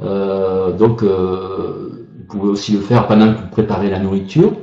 Euh, 0.04 0.72
donc, 0.72 1.04
euh, 1.04 2.08
vous 2.20 2.40
pouvez 2.40 2.52
aussi 2.52 2.74
le 2.74 2.82
faire 2.82 3.08
pendant 3.08 3.34
que 3.34 3.40
vous 3.40 3.48
préparez 3.52 3.90
la 3.90 4.00
nourriture. 4.00 4.54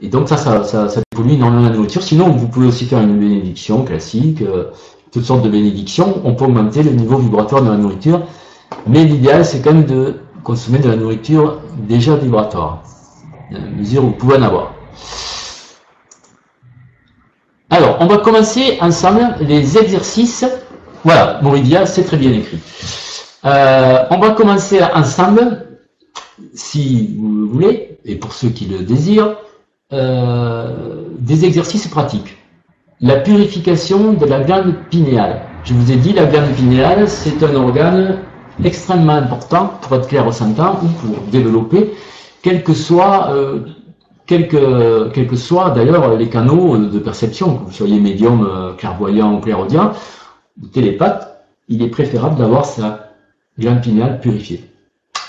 Et 0.00 0.08
donc, 0.08 0.28
ça, 0.28 0.36
ça, 0.36 0.62
ça, 0.62 0.88
ça 0.88 1.00
pollue 1.10 1.32
énormément 1.32 1.62
la 1.68 1.74
nourriture. 1.74 2.02
Sinon, 2.02 2.30
vous 2.30 2.46
pouvez 2.46 2.68
aussi 2.68 2.84
faire 2.84 3.00
une 3.00 3.18
bénédiction 3.18 3.84
classique, 3.84 4.42
euh, 4.42 4.66
toutes 5.10 5.24
sortes 5.24 5.42
de 5.42 5.50
bénédictions. 5.50 6.20
On 6.24 6.34
peut 6.34 6.44
augmenter 6.44 6.84
le 6.84 6.92
niveau 6.92 7.16
vibratoire 7.16 7.62
de 7.62 7.70
la 7.70 7.76
nourriture. 7.76 8.20
Mais 8.86 9.04
l'idéal, 9.04 9.44
c'est 9.44 9.60
quand 9.60 9.72
même 9.72 9.86
de 9.86 10.20
consommer 10.48 10.78
de 10.78 10.88
la 10.88 10.96
nourriture 10.96 11.60
déjà 11.76 12.16
vibratoire, 12.16 12.82
à 13.54 13.58
mesure 13.78 14.02
où 14.02 14.06
vous 14.06 14.12
pouvez 14.12 14.36
en 14.36 14.42
avoir. 14.44 14.72
Alors, 17.68 17.98
on 18.00 18.06
va 18.06 18.16
commencer 18.16 18.78
ensemble 18.80 19.34
les 19.42 19.76
exercices. 19.76 20.46
Voilà, 21.04 21.38
Moridia, 21.42 21.84
c'est 21.84 22.02
très 22.02 22.16
bien 22.16 22.32
écrit. 22.32 22.58
Euh, 23.44 24.04
on 24.10 24.18
va 24.18 24.30
commencer 24.30 24.80
ensemble, 24.94 25.66
si 26.54 27.14
vous 27.18 27.28
le 27.28 27.46
voulez, 27.46 27.98
et 28.06 28.16
pour 28.16 28.32
ceux 28.32 28.48
qui 28.48 28.64
le 28.64 28.78
désirent, 28.78 29.36
euh, 29.92 31.02
des 31.18 31.44
exercices 31.44 31.88
pratiques. 31.88 32.38
La 33.02 33.16
purification 33.16 34.14
de 34.14 34.24
la 34.24 34.40
glande 34.40 34.72
pinéale. 34.88 35.42
Je 35.64 35.74
vous 35.74 35.92
ai 35.92 35.96
dit, 35.96 36.14
la 36.14 36.24
glande 36.24 36.52
pinéale, 36.56 37.06
c'est 37.06 37.42
un 37.42 37.54
organe 37.54 38.20
extrêmement 38.64 39.14
important 39.14 39.72
pour 39.80 39.96
être 39.96 40.08
clair 40.08 40.26
au 40.26 40.32
sentant 40.32 40.80
ou 40.82 40.88
pour 40.88 41.24
développer, 41.26 41.94
quel 42.42 42.62
que 42.62 42.74
soit, 42.74 43.30
euh, 43.30 43.60
quel 44.26 44.48
que, 44.48 45.10
quel 45.12 45.26
que 45.26 45.36
soit 45.36 45.70
d'ailleurs 45.70 46.16
les 46.16 46.28
canaux 46.28 46.76
de 46.76 46.98
perception, 46.98 47.58
que 47.58 47.64
vous 47.66 47.72
soyez 47.72 47.98
médium, 48.00 48.46
euh, 48.46 48.72
clairvoyant 48.74 49.34
ou 49.34 49.40
clairaudient, 49.40 49.92
ou 50.62 50.66
télépathe, 50.66 51.44
il 51.68 51.82
est 51.82 51.88
préférable 51.88 52.36
d'avoir 52.36 52.64
sa 52.64 53.10
glande 53.58 53.80
pinéale 53.80 54.20
purifiée. 54.20 54.64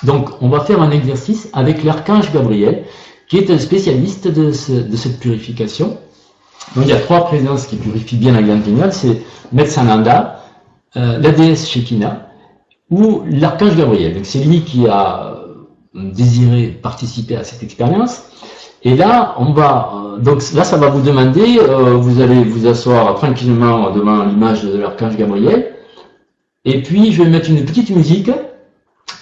Donc, 0.03 0.29
on 0.41 0.49
va 0.49 0.61
faire 0.61 0.81
un 0.81 0.91
exercice 0.91 1.49
avec 1.53 1.83
l'archange 1.83 2.31
Gabriel, 2.31 2.85
qui 3.27 3.37
est 3.37 3.51
un 3.51 3.59
spécialiste 3.59 4.27
de, 4.27 4.45
de 4.45 4.97
cette 4.97 5.19
purification. 5.19 5.97
Donc, 6.75 6.85
il 6.85 6.89
y 6.89 6.93
a 6.93 6.99
trois 6.99 7.25
présences 7.25 7.65
qui 7.67 7.75
purifient 7.75 8.17
bien 8.17 8.31
la 8.31 8.41
glande 8.41 8.63
pinéale, 8.63 8.93
c'est 8.93 9.21
Metsananda, 9.51 10.41
euh, 10.95 11.19
la 11.19 11.31
déesse 11.31 11.67
Shekinah 11.67 12.28
ou 12.91 13.23
l'archange 13.29 13.75
Gabriel. 13.75 14.19
C'est 14.23 14.43
lui 14.43 14.61
qui 14.61 14.87
a 14.87 15.35
euh, 15.95 16.11
désiré 16.13 16.67
participer 16.67 17.35
à 17.35 17.43
cette 17.43 17.63
expérience. 17.63 18.23
Et 18.83 18.95
là, 18.95 19.35
on 19.37 19.53
va, 19.53 19.91
euh, 19.93 20.17
donc 20.17 20.41
là, 20.53 20.63
ça 20.63 20.77
va 20.77 20.89
vous 20.89 21.01
demander, 21.01 21.59
euh, 21.59 21.95
vous 21.95 22.21
allez 22.21 22.43
vous 22.43 22.67
asseoir 22.67 23.15
tranquillement 23.15 23.91
devant 23.91 24.23
l'image 24.23 24.63
de 24.63 24.77
l'archange 24.77 25.17
Gabriel. 25.17 25.73
Et 26.65 26.81
puis, 26.81 27.11
je 27.11 27.23
vais 27.23 27.29
mettre 27.29 27.49
une 27.49 27.63
petite 27.65 27.89
musique 27.89 28.31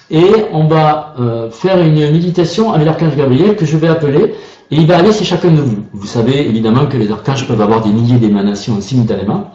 et 0.09 0.31
on 0.53 0.67
va 0.67 1.15
faire 1.51 1.79
une 1.81 2.11
méditation 2.11 2.71
avec 2.71 2.85
l'archange 2.85 3.15
Gabriel 3.15 3.55
que 3.55 3.65
je 3.65 3.77
vais 3.77 3.89
appeler 3.89 4.33
et 4.71 4.75
il 4.75 4.87
va 4.87 4.97
aller 4.97 5.11
chez 5.11 5.25
chacun 5.25 5.51
de 5.51 5.61
vous. 5.61 5.83
Vous 5.93 6.07
savez 6.07 6.47
évidemment 6.47 6.87
que 6.87 6.97
les 6.97 7.11
archanges 7.11 7.47
peuvent 7.47 7.61
avoir 7.61 7.83
des 7.83 7.91
milliers 7.91 8.17
d'émanations 8.17 8.81
simultanément. 8.81 9.51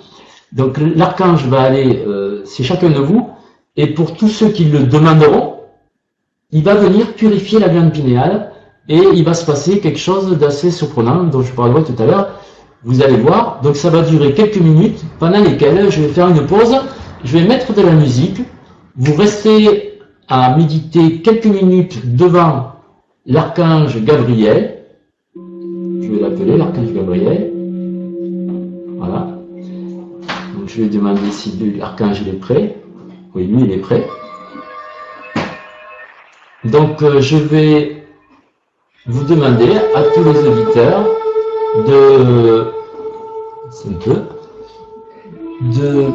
Donc 0.52 0.76
l'archange 0.94 1.46
va 1.46 1.62
aller 1.62 2.04
chez 2.46 2.62
chacun 2.62 2.90
de 2.90 3.00
vous 3.00 3.31
et 3.76 3.88
pour 3.88 4.14
tous 4.14 4.28
ceux 4.28 4.48
qui 4.48 4.64
le 4.64 4.80
demanderont, 4.80 5.54
il 6.50 6.62
va 6.62 6.74
venir 6.74 7.14
purifier 7.14 7.58
la 7.58 7.68
glande 7.68 7.92
pinéale 7.92 8.52
et 8.88 9.00
il 9.14 9.24
va 9.24 9.34
se 9.34 9.46
passer 9.46 9.80
quelque 9.80 9.98
chose 9.98 10.36
d'assez 10.38 10.70
surprenant 10.70 11.24
dont 11.24 11.42
je 11.42 11.52
parlerai 11.52 11.82
tout 11.84 12.00
à 12.02 12.06
l'heure. 12.06 12.40
Vous 12.84 13.02
allez 13.02 13.16
voir, 13.16 13.60
donc 13.62 13.76
ça 13.76 13.90
va 13.90 14.02
durer 14.02 14.34
quelques 14.34 14.58
minutes 14.58 15.02
pendant 15.18 15.40
lesquelles 15.40 15.90
je 15.90 16.02
vais 16.02 16.08
faire 16.08 16.28
une 16.28 16.46
pause, 16.46 16.76
je 17.24 17.38
vais 17.38 17.46
mettre 17.46 17.72
de 17.72 17.80
la 17.80 17.92
musique, 17.92 18.42
vous 18.96 19.14
restez 19.14 20.00
à 20.28 20.56
méditer 20.56 21.22
quelques 21.22 21.46
minutes 21.46 22.16
devant 22.16 22.72
l'archange 23.24 24.02
Gabriel, 24.04 24.82
je 25.36 26.10
vais 26.10 26.20
l'appeler 26.20 26.56
l'archange 26.56 26.92
Gabriel, 26.92 27.52
voilà, 28.98 29.28
donc 30.56 30.66
je 30.66 30.82
vais 30.82 30.88
demander 30.88 31.30
si 31.30 31.52
l'archange 31.78 32.26
est 32.26 32.40
prêt, 32.40 32.81
oui, 33.34 33.46
lui, 33.46 33.62
il 33.64 33.72
est 33.72 33.78
prêt. 33.78 34.06
Donc, 36.64 37.02
euh, 37.02 37.20
je 37.20 37.36
vais 37.36 38.04
vous 39.06 39.24
demander 39.24 39.70
à 39.94 40.02
tous 40.14 40.22
les 40.22 40.38
auditeurs 40.46 41.04
de, 41.86 42.72
de 45.62 46.06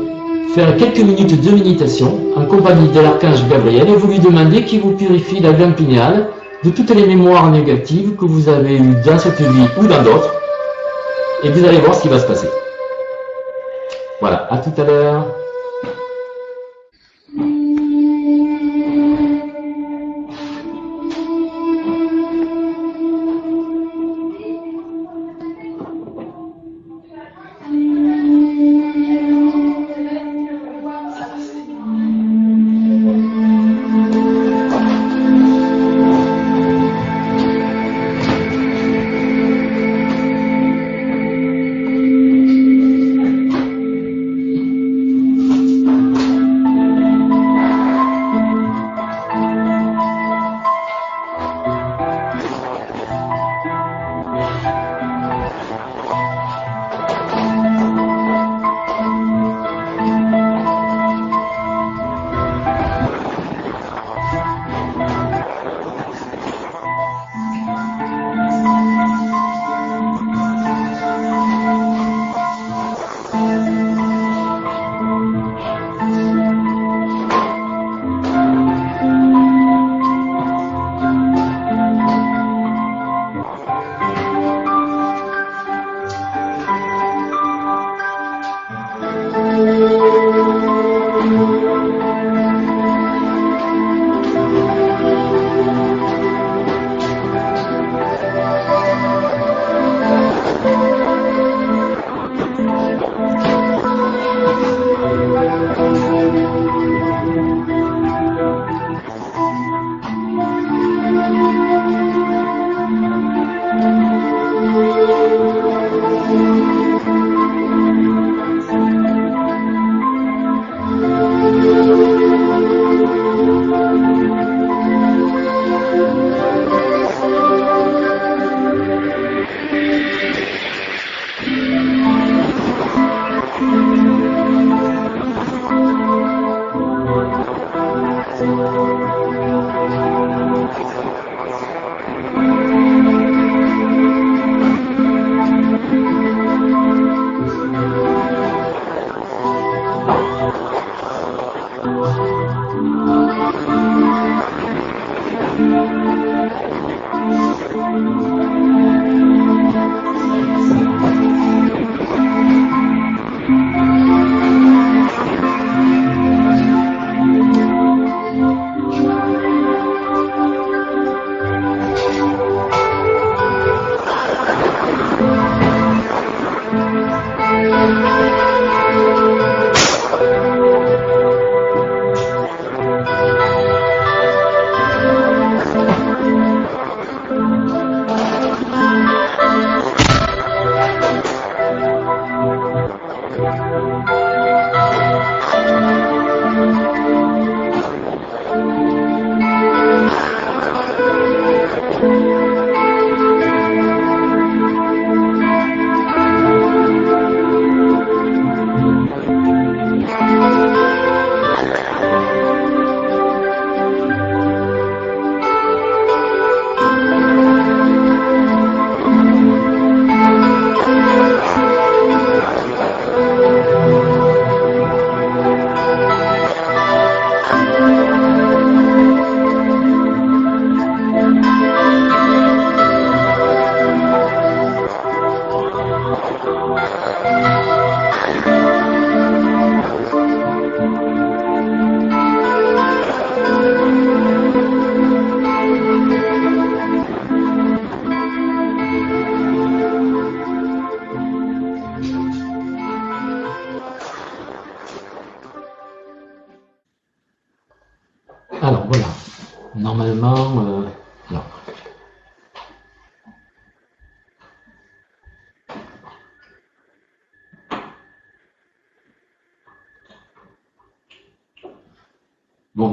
faire 0.54 0.78
quelques 0.78 1.00
minutes 1.00 1.42
de 1.44 1.52
méditation 1.52 2.20
en 2.36 2.46
compagnie 2.46 2.88
de 2.90 3.00
l'archange 3.00 3.48
Gabriel 3.50 3.90
et 3.90 3.96
vous 3.96 4.08
lui 4.08 4.20
demandez 4.20 4.64
qu'il 4.64 4.82
vous 4.82 4.92
purifie 4.92 5.40
la 5.40 5.54
glande 5.54 5.76
pinéale 5.76 6.30
de 6.64 6.70
toutes 6.70 6.92
les 6.92 7.06
mémoires 7.06 7.50
négatives 7.50 8.16
que 8.16 8.26
vous 8.26 8.48
avez 8.48 8.78
eues 8.78 8.96
dans 9.06 9.18
cette 9.18 9.42
vie 9.42 9.68
ou 9.78 9.88
dans 9.88 10.04
d'autres. 10.04 10.34
Et 11.44 11.50
vous 11.50 11.66
allez 11.66 11.80
voir 11.80 11.96
ce 11.96 12.04
qui 12.04 12.10
va 12.10 12.20
se 12.20 12.28
passer. 12.28 12.48
Voilà, 14.22 14.48
à 14.52 14.58
tout 14.60 14.82
à 14.82 14.84
l'heure. 14.84 15.26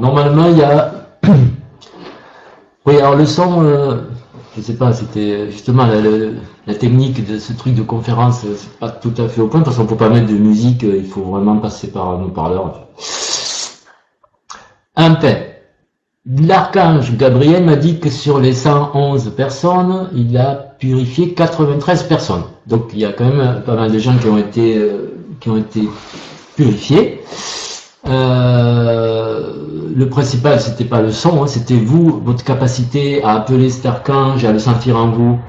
Normalement, 0.05 0.47
il 0.49 0.57
y 0.57 0.63
a... 0.63 0.91
Oui, 2.87 2.97
alors 2.99 3.15
le 3.15 3.25
son, 3.25 3.63
euh, 3.63 3.95
je 4.55 4.61
sais 4.61 4.75
pas, 4.75 4.93
c'était 4.93 5.49
justement 5.49 5.87
la, 5.87 6.75
technique 6.75 7.25
de 7.27 7.39
ce 7.39 7.51
truc 7.53 7.73
de 7.73 7.81
conférence, 7.81 8.43
euh, 8.45 8.53
c'est 8.55 8.77
pas 8.77 8.89
tout 8.89 9.13
à 9.17 9.27
fait 9.27 9.41
au 9.41 9.47
point, 9.47 9.61
parce 9.61 9.77
qu'on 9.77 9.87
peut 9.87 9.95
pas 9.95 10.09
mettre 10.09 10.27
de 10.27 10.37
musique, 10.37 10.83
euh, 10.83 10.95
il 10.95 11.07
faut 11.07 11.23
vraiment 11.23 11.57
passer 11.57 11.87
par 11.87 12.19
nos 12.19 12.27
parleurs. 12.27 12.87
Un 14.95 15.15
paix. 15.15 15.63
L'archange 16.27 17.17
Gabriel 17.17 17.65
m'a 17.65 17.75
dit 17.75 17.99
que 17.99 18.11
sur 18.11 18.39
les 18.39 18.53
111 18.53 19.33
personnes, 19.35 20.09
il 20.15 20.37
a 20.37 20.53
purifié 20.53 21.33
93 21.33 22.03
personnes. 22.03 22.43
Donc 22.67 22.89
il 22.93 22.99
y 22.99 23.05
a 23.05 23.13
quand 23.13 23.25
même 23.25 23.63
pas 23.65 23.75
mal 23.75 23.91
de 23.91 23.97
gens 23.97 24.15
qui 24.17 24.27
ont 24.27 24.37
été, 24.37 24.77
euh, 24.77 25.15
qui 25.39 25.49
ont 25.49 25.57
été 25.57 25.81
purifiés. 26.55 27.21
Euh, 28.07 29.53
le 29.95 30.09
principal, 30.09 30.59
c'était 30.59 30.83
pas 30.83 31.01
le 31.01 31.11
son, 31.11 31.43
hein, 31.43 31.47
c'était 31.47 31.75
vous, 31.75 32.21
votre 32.23 32.43
capacité 32.43 33.23
à 33.23 33.35
appeler 33.35 33.69
cet 33.69 33.85
archange, 33.85 34.43
à 34.45 34.51
le 34.51 34.59
sentir 34.59 34.97
en 34.97 35.09
vous. 35.09 35.39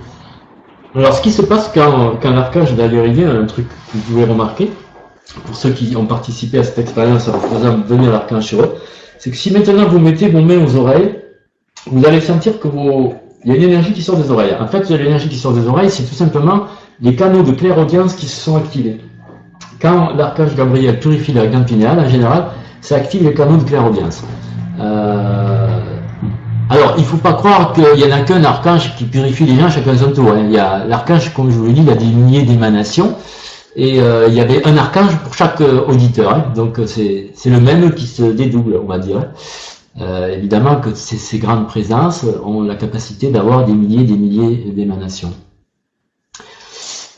Alors, 0.95 1.15
ce 1.15 1.21
qui 1.21 1.31
se 1.31 1.43
passe 1.43 1.71
quand, 1.75 2.19
quand 2.23 2.31
l'archange 2.31 2.79
arriver, 2.79 3.25
un 3.25 3.45
truc 3.45 3.69
que 3.69 3.75
vous 3.95 4.01
pouvez 4.01 4.25
remarquer, 4.25 4.71
pour 5.45 5.55
ceux 5.55 5.71
qui 5.71 5.95
ont 5.97 6.07
participé 6.07 6.59
à 6.59 6.65
cette 6.65 6.79
expérience 6.79 7.29
en 7.29 7.39
faisant 7.41 7.79
venir 7.79 8.11
l'archange 8.11 8.45
sur 8.45 8.63
eux, 8.63 8.75
c'est 9.19 9.31
que 9.31 9.37
si 9.37 9.53
maintenant 9.53 9.87
vous 9.89 9.99
mettez 9.99 10.29
vos 10.29 10.41
mains 10.41 10.65
aux 10.65 10.77
oreilles, 10.77 11.19
vous 11.87 12.05
allez 12.07 12.21
sentir 12.21 12.59
que 12.59 12.69
vos... 12.69 13.15
il 13.45 13.51
y 13.51 13.55
a 13.55 13.57
une 13.57 13.65
énergie 13.65 13.93
qui 13.93 14.03
sort 14.03 14.17
des 14.17 14.31
oreilles. 14.31 14.55
En 14.59 14.67
fait, 14.69 14.89
l'énergie 14.89 15.29
qui 15.29 15.37
sort 15.37 15.53
des 15.53 15.67
oreilles, 15.67 15.91
c'est 15.91 16.05
tout 16.05 16.15
simplement 16.15 16.67
les 17.01 17.15
canaux 17.15 17.43
de 17.43 17.53
clairaudience 17.53 18.15
qui 18.15 18.27
se 18.27 18.41
sont 18.41 18.57
activés. 18.57 19.01
Quand 19.87 20.16
l'archange 20.16 20.57
Gabriel 20.57 20.99
purifie 20.99 21.32
la 21.32 21.47
glande 21.47 21.66
pinéale, 21.66 22.01
en 22.01 22.09
général, 22.09 22.47
ça 22.80 22.97
active 22.97 23.22
les 23.22 23.32
canaux 23.34 23.57
de 23.59 23.62
clairaudience. 23.62 24.24
Euh, 24.80 25.78
Alors, 26.68 26.95
il 26.99 27.05
faut 27.05 27.18
pas 27.18 27.34
croire 27.34 27.72
qu'il 27.72 27.84
y 28.01 28.05
en 28.05 28.11
a 28.16 28.20
qu'un 28.22 28.43
archange 28.43 28.97
qui 28.97 29.05
purifie 29.05 29.45
les 29.45 29.55
gens 29.55 29.70
chacun 29.70 29.97
son 29.97 30.11
tour. 30.11 30.30
hein. 30.32 30.41
Il 30.43 30.51
y 30.51 30.59
a 30.59 30.84
l'archange, 30.84 31.32
comme 31.34 31.53
je 31.53 31.57
vous 31.57 31.66
l'ai 31.66 31.72
dit, 31.72 31.82
il 31.82 31.91
a 31.91 31.95
des 31.95 32.05
milliers 32.07 32.43
d'émanations. 32.43 33.14
Et 33.76 34.01
euh, 34.01 34.26
il 34.26 34.34
y 34.34 34.41
avait 34.41 34.66
un 34.66 34.76
archange 34.76 35.16
pour 35.18 35.34
chaque 35.34 35.61
euh, 35.61 35.87
auditeur. 35.87 36.34
hein. 36.34 36.45
Donc 36.57 36.80
euh, 36.80 36.87
c'est 36.89 37.30
le 37.51 37.61
même 37.61 37.95
qui 37.95 38.09
se 38.09 38.24
dédouble, 38.24 38.80
on 38.82 38.89
va 38.89 38.99
dire. 38.99 39.20
Euh, 40.01 40.34
évidemment 40.37 40.76
que 40.80 40.95
ces 40.97 41.39
grandes 41.39 41.68
présences 41.68 42.26
ont 42.45 42.62
la 42.62 42.74
capacité 42.74 43.30
d'avoir 43.30 43.64
des 43.64 43.72
milliers 43.72 44.01
et 44.01 44.05
des 44.05 44.16
milliers 44.16 44.72
d'émanations. 44.74 45.32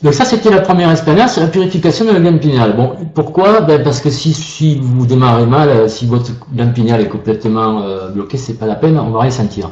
Donc 0.01 0.13
ça, 0.13 0.23
c'était 0.23 0.49
la 0.49 0.61
première 0.61 0.89
expérience, 0.91 1.37
la 1.37 1.47
purification 1.47 2.05
de 2.05 2.11
la 2.11 2.19
glande 2.21 2.39
pinéale. 2.39 2.73
Bon, 2.75 2.95
pourquoi? 3.13 3.61
Ben 3.61 3.83
Parce 3.83 3.99
que 3.99 4.09
si, 4.09 4.33
si 4.33 4.79
vous 4.81 5.05
démarrez 5.05 5.45
mal, 5.45 5.69
euh, 5.69 5.87
si 5.89 6.05
votre 6.05 6.31
glande 6.53 6.73
pinéale 6.73 7.01
est 7.01 7.09
complètement 7.09 7.81
euh, 7.81 8.09
bloquée, 8.09 8.37
c'est 8.37 8.53
pas 8.53 8.65
la 8.65 8.75
peine, 8.75 8.97
on 8.97 9.09
va 9.09 9.21
rien 9.21 9.31
sentir. 9.31 9.71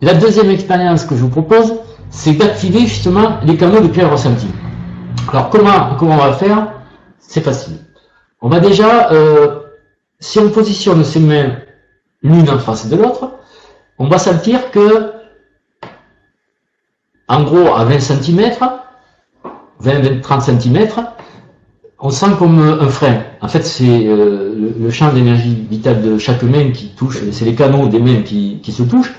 La 0.00 0.14
deuxième 0.14 0.50
expérience 0.50 1.04
que 1.04 1.14
je 1.14 1.20
vous 1.20 1.28
propose, 1.28 1.74
c'est 2.10 2.32
d'activer 2.32 2.80
justement 2.80 3.38
les 3.44 3.56
canaux 3.56 3.80
de 3.80 3.86
clair 3.86 4.10
ressenti. 4.10 4.48
Alors 5.28 5.48
comment, 5.48 5.94
comment 5.96 6.14
on 6.14 6.18
va 6.18 6.32
faire? 6.32 6.72
C'est 7.20 7.40
facile. 7.40 7.76
On 8.40 8.48
va 8.48 8.58
déjà, 8.58 9.12
euh, 9.12 9.60
si 10.18 10.40
on 10.40 10.50
positionne 10.50 11.04
ses 11.04 11.20
mains 11.20 11.52
l'une 12.24 12.50
en 12.50 12.58
face 12.58 12.88
de 12.88 12.96
l'autre, 12.96 13.30
on 13.98 14.08
va 14.08 14.18
sentir 14.18 14.72
que, 14.72 15.12
en 17.28 17.44
gros, 17.44 17.72
à 17.72 17.84
20 17.84 18.00
cm, 18.00 18.50
20-30 19.82 20.60
cm, 20.60 20.88
on 21.98 22.10
sent 22.10 22.26
comme 22.38 22.58
un 22.58 22.88
frein. 22.88 23.22
En 23.40 23.48
fait, 23.48 23.64
c'est 23.64 24.06
euh, 24.06 24.54
le, 24.56 24.74
le 24.78 24.90
champ 24.90 25.12
d'énergie 25.12 25.66
vitale 25.70 26.02
de 26.02 26.18
chaque 26.18 26.42
main 26.42 26.70
qui 26.72 26.88
touche, 26.88 27.18
c'est 27.30 27.44
les 27.44 27.54
canaux 27.54 27.88
des 27.88 28.00
mains 28.00 28.22
qui, 28.22 28.60
qui 28.62 28.72
se 28.72 28.82
touchent. 28.82 29.14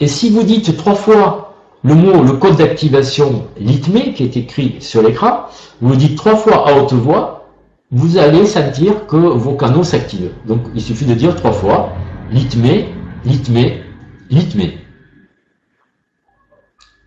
Et 0.00 0.08
si 0.08 0.30
vous 0.30 0.42
dites 0.42 0.76
trois 0.76 0.94
fois 0.94 1.54
le 1.84 1.94
mot, 1.94 2.22
le 2.22 2.34
code 2.34 2.56
d'activation 2.56 3.46
litmé 3.58 4.14
qui 4.14 4.24
est 4.24 4.36
écrit 4.36 4.76
sur 4.80 5.02
l'écran, 5.02 5.46
vous 5.80 5.90
le 5.90 5.96
dites 5.96 6.16
trois 6.16 6.36
fois 6.36 6.68
à 6.68 6.74
haute 6.74 6.92
voix, 6.92 7.48
vous 7.90 8.18
allez 8.18 8.46
sentir 8.46 9.06
que 9.06 9.16
vos 9.16 9.54
canaux 9.54 9.82
s'activent. 9.84 10.32
Donc 10.46 10.60
il 10.74 10.80
suffit 10.80 11.04
de 11.04 11.14
dire 11.14 11.34
trois 11.34 11.52
fois 11.52 11.92
litmé, 12.30 12.88
litmé, 13.24 13.82
litmé. 14.30 14.78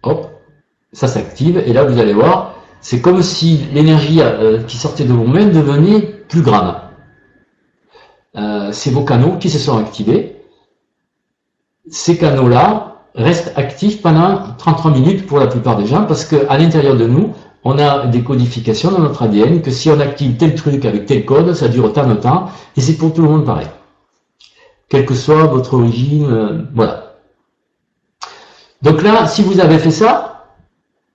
Hop, 0.03 0.29
ça 0.91 1.07
s'active 1.07 1.57
et 1.65 1.73
là 1.73 1.85
vous 1.85 1.99
allez 1.99 2.13
voir, 2.13 2.55
c'est 2.81 3.01
comme 3.01 3.21
si 3.21 3.65
l'énergie 3.73 4.21
euh, 4.21 4.61
qui 4.63 4.77
sortait 4.77 5.05
de 5.05 5.13
mains 5.13 5.47
devenait 5.47 6.01
plus 6.01 6.41
grande. 6.41 6.75
Euh, 8.35 8.69
c'est 8.71 8.91
vos 8.91 9.03
canaux 9.03 9.37
qui 9.39 9.49
se 9.49 9.59
sont 9.59 9.77
activés. 9.77 10.41
Ces 11.89 12.17
canaux-là 12.17 12.95
restent 13.15 13.53
actifs 13.55 14.01
pendant 14.01 14.55
33 14.57 14.91
minutes 14.91 15.25
pour 15.25 15.39
la 15.39 15.47
plupart 15.47 15.77
des 15.77 15.85
gens 15.85 16.03
parce 16.05 16.25
qu'à 16.25 16.57
l'intérieur 16.57 16.97
de 16.97 17.07
nous, 17.07 17.33
on 17.63 17.79
a 17.79 18.05
des 18.07 18.23
codifications 18.23 18.91
dans 18.91 18.99
notre 18.99 19.23
ADN 19.23 19.61
que 19.61 19.71
si 19.71 19.89
on 19.89 19.99
active 19.99 20.37
tel 20.37 20.53
truc 20.53 20.85
avec 20.85 21.05
tel 21.05 21.25
code, 21.25 21.53
ça 21.53 21.67
dure 21.67 21.91
tant 21.93 22.07
de 22.07 22.15
temps 22.15 22.49
et 22.75 22.81
c'est 22.81 22.97
pour 22.97 23.13
tout 23.13 23.21
le 23.21 23.29
monde 23.29 23.45
pareil. 23.45 23.67
Quelle 24.89 25.05
que 25.05 25.15
soit 25.15 25.45
votre 25.45 25.73
origine, 25.73 26.27
euh, 26.29 26.61
voilà. 26.75 27.15
Donc 28.81 29.01
là, 29.01 29.27
si 29.27 29.41
vous 29.41 29.59
avez 29.59 29.79
fait 29.79 29.91
ça, 29.91 30.34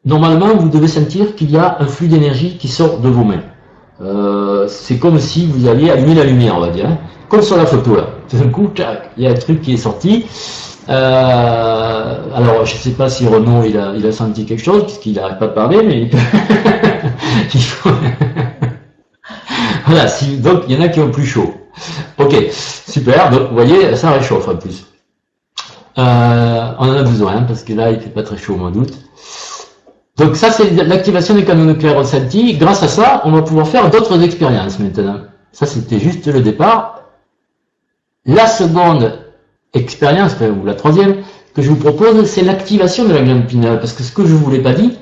normalement, 0.05 0.55
vous 0.57 0.69
devez 0.69 0.89
sentir 0.89 1.35
qu'il 1.37 1.51
y 1.51 1.57
a 1.57 1.77
un 1.81 1.87
flux 1.87 2.09
d'énergie 2.09 2.57
qui 2.59 2.69
sort 2.69 2.99
de 2.99 3.09
vos 3.09 3.25
mains. 3.25 3.43
Euh, 4.03 4.67
c'est 4.69 4.99
comme 4.99 5.19
si 5.19 5.47
vous 5.47 5.69
alliez 5.69 5.91
allumer 5.91 6.15
la 6.15 6.25
lumière, 6.25 6.57
on 6.57 6.61
va 6.61 6.71
dire. 6.71 6.87
hein. 6.87 6.99
Comme 7.29 7.43
sur 7.43 7.57
la 7.57 7.67
photo, 7.67 7.97
là. 7.97 8.07
D'un 8.33 8.49
coup, 8.49 8.71
il 9.17 9.23
y 9.23 9.27
a 9.27 9.31
un 9.31 9.35
truc 9.35 9.61
qui 9.61 9.75
est 9.75 9.77
sorti. 9.77 10.25
Euh, 10.89 12.17
alors, 12.35 12.65
je 12.65 12.75
ne 12.75 12.79
sais 12.81 12.91
pas 12.93 13.09
si 13.09 13.27
Renaud, 13.29 13.63
il 13.65 13.77
a, 13.79 13.93
il 13.97 14.05
a 14.07 14.13
senti 14.13 14.47
quelque 14.47 14.63
chose, 14.63 14.85
puisqu'il 14.85 15.15
n'arrête 15.15 15.39
pas 15.39 15.47
de 15.49 15.53
parler, 15.53 15.83
mais 15.85 16.11
il 17.55 17.61
faut- 17.63 17.91
voilà, 19.87 20.09
si, 20.09 20.39
donc 20.39 20.63
il 20.69 20.75
y 20.75 20.79
en 20.79 20.83
a 20.83 20.89
qui 20.89 21.01
ont 21.01 21.11
plus 21.11 21.27
chaud. 21.27 21.55
Ok, 22.19 22.35
super, 22.51 23.31
donc 23.31 23.49
vous 23.49 23.55
voyez, 23.55 23.95
ça 23.97 24.11
réchauffe 24.13 24.49
en 24.49 24.57
plus. 24.57 24.87
Euh, 25.99 26.73
on 26.79 26.89
en 26.89 26.97
a 26.97 27.03
besoin, 27.03 27.37
hein, 27.37 27.45
parce 27.47 27.63
que 27.65 27.73
là, 27.73 27.91
il 27.91 28.01
fait 28.01 28.11
pas 28.11 28.23
très 28.23 28.37
chaud 28.37 28.55
au 28.55 28.57
mois 28.57 28.71
d'août. 28.71 28.93
Donc 30.21 30.37
ça, 30.37 30.51
c'est 30.51 30.71
l'activation 30.85 31.35
des 31.35 31.47
canaux 31.47 31.65
nucléaires 31.65 31.97
ressentis. 31.97 32.55
Grâce 32.59 32.83
à 32.83 32.89
ça, 32.89 33.23
on 33.25 33.33
va 33.33 33.41
pouvoir 33.41 33.67
faire 33.67 33.89
d'autres 33.89 34.23
expériences 34.23 34.79
maintenant. 34.79 35.21
Ça, 35.53 35.65
c'était 35.65 35.99
juste 35.99 36.27
le 36.27 36.43
départ. 36.43 37.05
La 38.27 38.47
seconde 38.47 39.19
expérience, 39.73 40.37
ou 40.41 40.67
la 40.67 40.75
troisième, 40.75 41.23
que 41.55 41.63
je 41.63 41.71
vous 41.71 41.77
propose, 41.77 42.27
c'est 42.27 42.43
l'activation 42.43 43.07
de 43.07 43.15
la 43.15 43.23
glande 43.23 43.47
pinéale. 43.47 43.79
Parce 43.79 43.95
que 43.95 44.03
ce 44.03 44.13
que 44.13 44.27
je 44.27 44.35
vous 44.35 44.51
l'ai 44.51 44.61
pas 44.61 44.75
dit, 44.75 44.99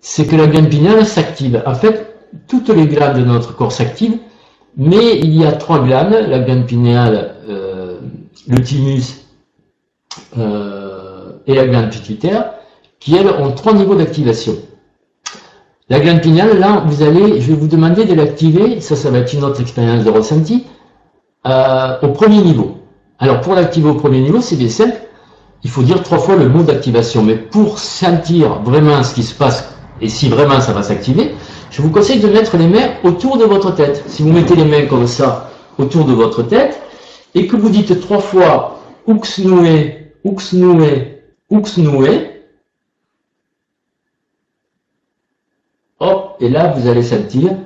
c'est 0.00 0.24
que 0.24 0.36
la 0.36 0.46
glande 0.46 0.70
pinéale 0.70 1.04
s'active. 1.04 1.62
En 1.66 1.74
fait, 1.74 2.16
toutes 2.48 2.70
les 2.70 2.86
glandes 2.86 3.18
de 3.18 3.24
notre 3.24 3.54
corps 3.54 3.72
s'activent, 3.72 4.18
mais 4.78 5.18
il 5.18 5.36
y 5.36 5.44
a 5.44 5.52
trois 5.52 5.80
glandes, 5.80 6.14
la 6.14 6.38
glande 6.38 6.64
pinéale, 6.64 7.34
euh, 7.50 7.98
le 8.48 8.62
thymus 8.62 9.26
euh, 10.38 11.32
et 11.46 11.54
la 11.54 11.66
glande 11.66 11.90
pituitaire, 11.90 12.54
qui 13.06 13.14
elles 13.14 13.28
ont 13.28 13.52
trois 13.52 13.72
niveaux 13.72 13.94
d'activation. 13.94 14.56
La 15.88 16.00
glande 16.00 16.22
pinéale, 16.22 16.58
là, 16.58 16.82
vous 16.88 17.04
allez, 17.04 17.40
je 17.40 17.52
vais 17.52 17.56
vous 17.56 17.68
demander 17.68 18.04
de 18.04 18.14
l'activer, 18.14 18.80
ça, 18.80 18.96
ça 18.96 19.10
va 19.12 19.18
être 19.18 19.32
une 19.32 19.44
autre 19.44 19.60
expérience 19.60 20.02
de 20.02 20.10
ressenti, 20.10 20.64
euh, 21.46 21.98
au 22.02 22.08
premier 22.08 22.42
niveau. 22.42 22.78
Alors, 23.20 23.40
pour 23.42 23.54
l'activer 23.54 23.88
au 23.88 23.94
premier 23.94 24.18
niveau, 24.18 24.40
c'est 24.40 24.56
bien 24.56 24.68
simple, 24.68 24.96
il 25.62 25.70
faut 25.70 25.82
dire 25.82 26.02
trois 26.02 26.18
fois 26.18 26.34
le 26.34 26.48
mot 26.48 26.64
d'activation. 26.64 27.22
Mais 27.22 27.36
pour 27.36 27.78
sentir 27.78 28.60
vraiment 28.64 29.00
ce 29.04 29.14
qui 29.14 29.22
se 29.22 29.36
passe, 29.36 29.72
et 30.00 30.08
si 30.08 30.28
vraiment 30.28 30.60
ça 30.60 30.72
va 30.72 30.82
s'activer, 30.82 31.36
je 31.70 31.82
vous 31.82 31.90
conseille 31.90 32.18
de 32.18 32.26
mettre 32.26 32.56
les 32.56 32.66
mains 32.66 32.88
autour 33.04 33.38
de 33.38 33.44
votre 33.44 33.72
tête. 33.72 34.02
Si 34.08 34.24
vous 34.24 34.32
mettez 34.32 34.56
les 34.56 34.64
mains 34.64 34.86
comme 34.86 35.06
ça 35.06 35.52
autour 35.78 36.06
de 36.06 36.12
votre 36.12 36.42
tête, 36.42 36.82
et 37.36 37.46
que 37.46 37.54
vous 37.54 37.68
dites 37.68 38.00
trois 38.00 38.18
fois 38.18 38.80
Uxnoué, 39.06 40.10
Uxnoué, 40.24 41.22
Uxnoué, 41.52 42.35
Hop, 45.98 46.36
et 46.40 46.48
là, 46.48 46.72
vous 46.72 46.88
allez 46.88 47.02
sentir 47.02 47.56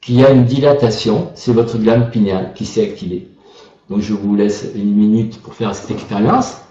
qu'il 0.00 0.16
y 0.20 0.24
a 0.24 0.30
une 0.30 0.44
dilatation, 0.44 1.30
c'est 1.34 1.52
votre 1.52 1.78
glande 1.78 2.10
pinéale 2.10 2.52
qui 2.54 2.64
s'est 2.64 2.82
activée. 2.82 3.28
Donc, 3.88 4.00
je 4.00 4.12
vous 4.12 4.34
laisse 4.34 4.70
une 4.74 4.94
minute 4.94 5.40
pour 5.42 5.54
faire 5.54 5.74
cette 5.74 5.90
expérience. 5.92 6.62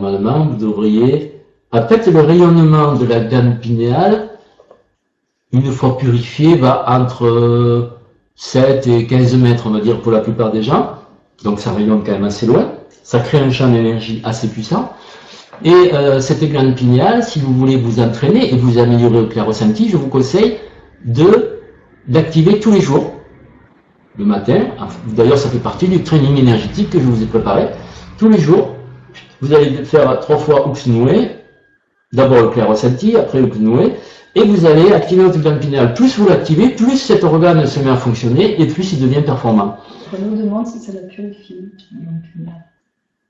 normalement, 0.00 0.46
vous 0.46 0.56
devriez, 0.56 1.42
en 1.72 1.82
fait, 1.86 2.06
le 2.06 2.20
rayonnement 2.20 2.94
de 2.94 3.04
la 3.04 3.20
glande 3.20 3.60
pinéale, 3.60 4.29
une 5.52 5.70
fois 5.72 5.98
purifié, 5.98 6.56
va 6.56 6.84
entre 6.88 7.98
7 8.36 8.86
et 8.86 9.06
15 9.06 9.36
mètres, 9.36 9.64
on 9.66 9.70
va 9.70 9.80
dire, 9.80 10.00
pour 10.00 10.12
la 10.12 10.20
plupart 10.20 10.52
des 10.52 10.62
gens. 10.62 10.94
Donc 11.44 11.60
ça 11.60 11.72
rayonne 11.72 12.02
quand 12.04 12.12
même 12.12 12.24
assez 12.24 12.46
loin. 12.46 12.72
Ça 13.02 13.20
crée 13.20 13.38
un 13.38 13.50
champ 13.50 13.68
d'énergie 13.68 14.20
assez 14.24 14.48
puissant. 14.48 14.92
Et 15.64 15.92
euh, 15.92 16.20
cette 16.20 16.42
glande 16.50 16.74
pinéale, 16.74 17.22
si 17.22 17.38
vous 17.40 17.52
voulez 17.52 17.76
vous 17.76 18.00
entraîner 18.00 18.52
et 18.52 18.56
vous 18.56 18.78
améliorer 18.78 19.18
au 19.18 19.26
clair 19.26 19.46
ressenti, 19.46 19.88
je 19.88 19.96
vous 19.96 20.08
conseille 20.08 20.58
de 21.04 21.58
d'activer 22.08 22.60
tous 22.60 22.72
les 22.72 22.80
jours, 22.80 23.12
le 24.16 24.24
matin. 24.24 24.64
D'ailleurs, 25.08 25.38
ça 25.38 25.48
fait 25.48 25.58
partie 25.58 25.86
du 25.86 26.02
training 26.02 26.38
énergétique 26.38 26.90
que 26.90 26.98
je 26.98 27.04
vous 27.04 27.22
ai 27.22 27.26
préparé. 27.26 27.68
Tous 28.18 28.28
les 28.28 28.38
jours, 28.38 28.74
vous 29.40 29.52
allez 29.52 29.84
faire 29.84 30.18
trois 30.20 30.38
fois 30.38 30.66
Uxnoué, 30.68 31.30
d'abord 32.12 32.42
le 32.42 32.48
clair 32.48 32.68
ressenti, 32.68 33.16
après 33.16 33.40
Uxnoué, 33.40 33.96
et 34.34 34.42
vous 34.42 34.66
allez 34.66 34.92
activer 34.92 35.24
votre 35.24 35.38
glande 35.38 35.58
pinéale. 35.58 35.94
Plus 35.94 36.18
vous 36.18 36.28
l'activez, 36.28 36.70
plus 36.70 36.96
cet 36.96 37.24
organe 37.24 37.66
se 37.66 37.80
met 37.80 37.90
à 37.90 37.96
fonctionner 37.96 38.60
et 38.60 38.66
plus 38.66 38.92
il 38.92 39.00
devient 39.00 39.22
performant. 39.22 39.76
Demande 40.12 40.66
si 40.66 40.78
ça 40.78 40.92
la 40.92 41.00
purifie, 41.02 41.54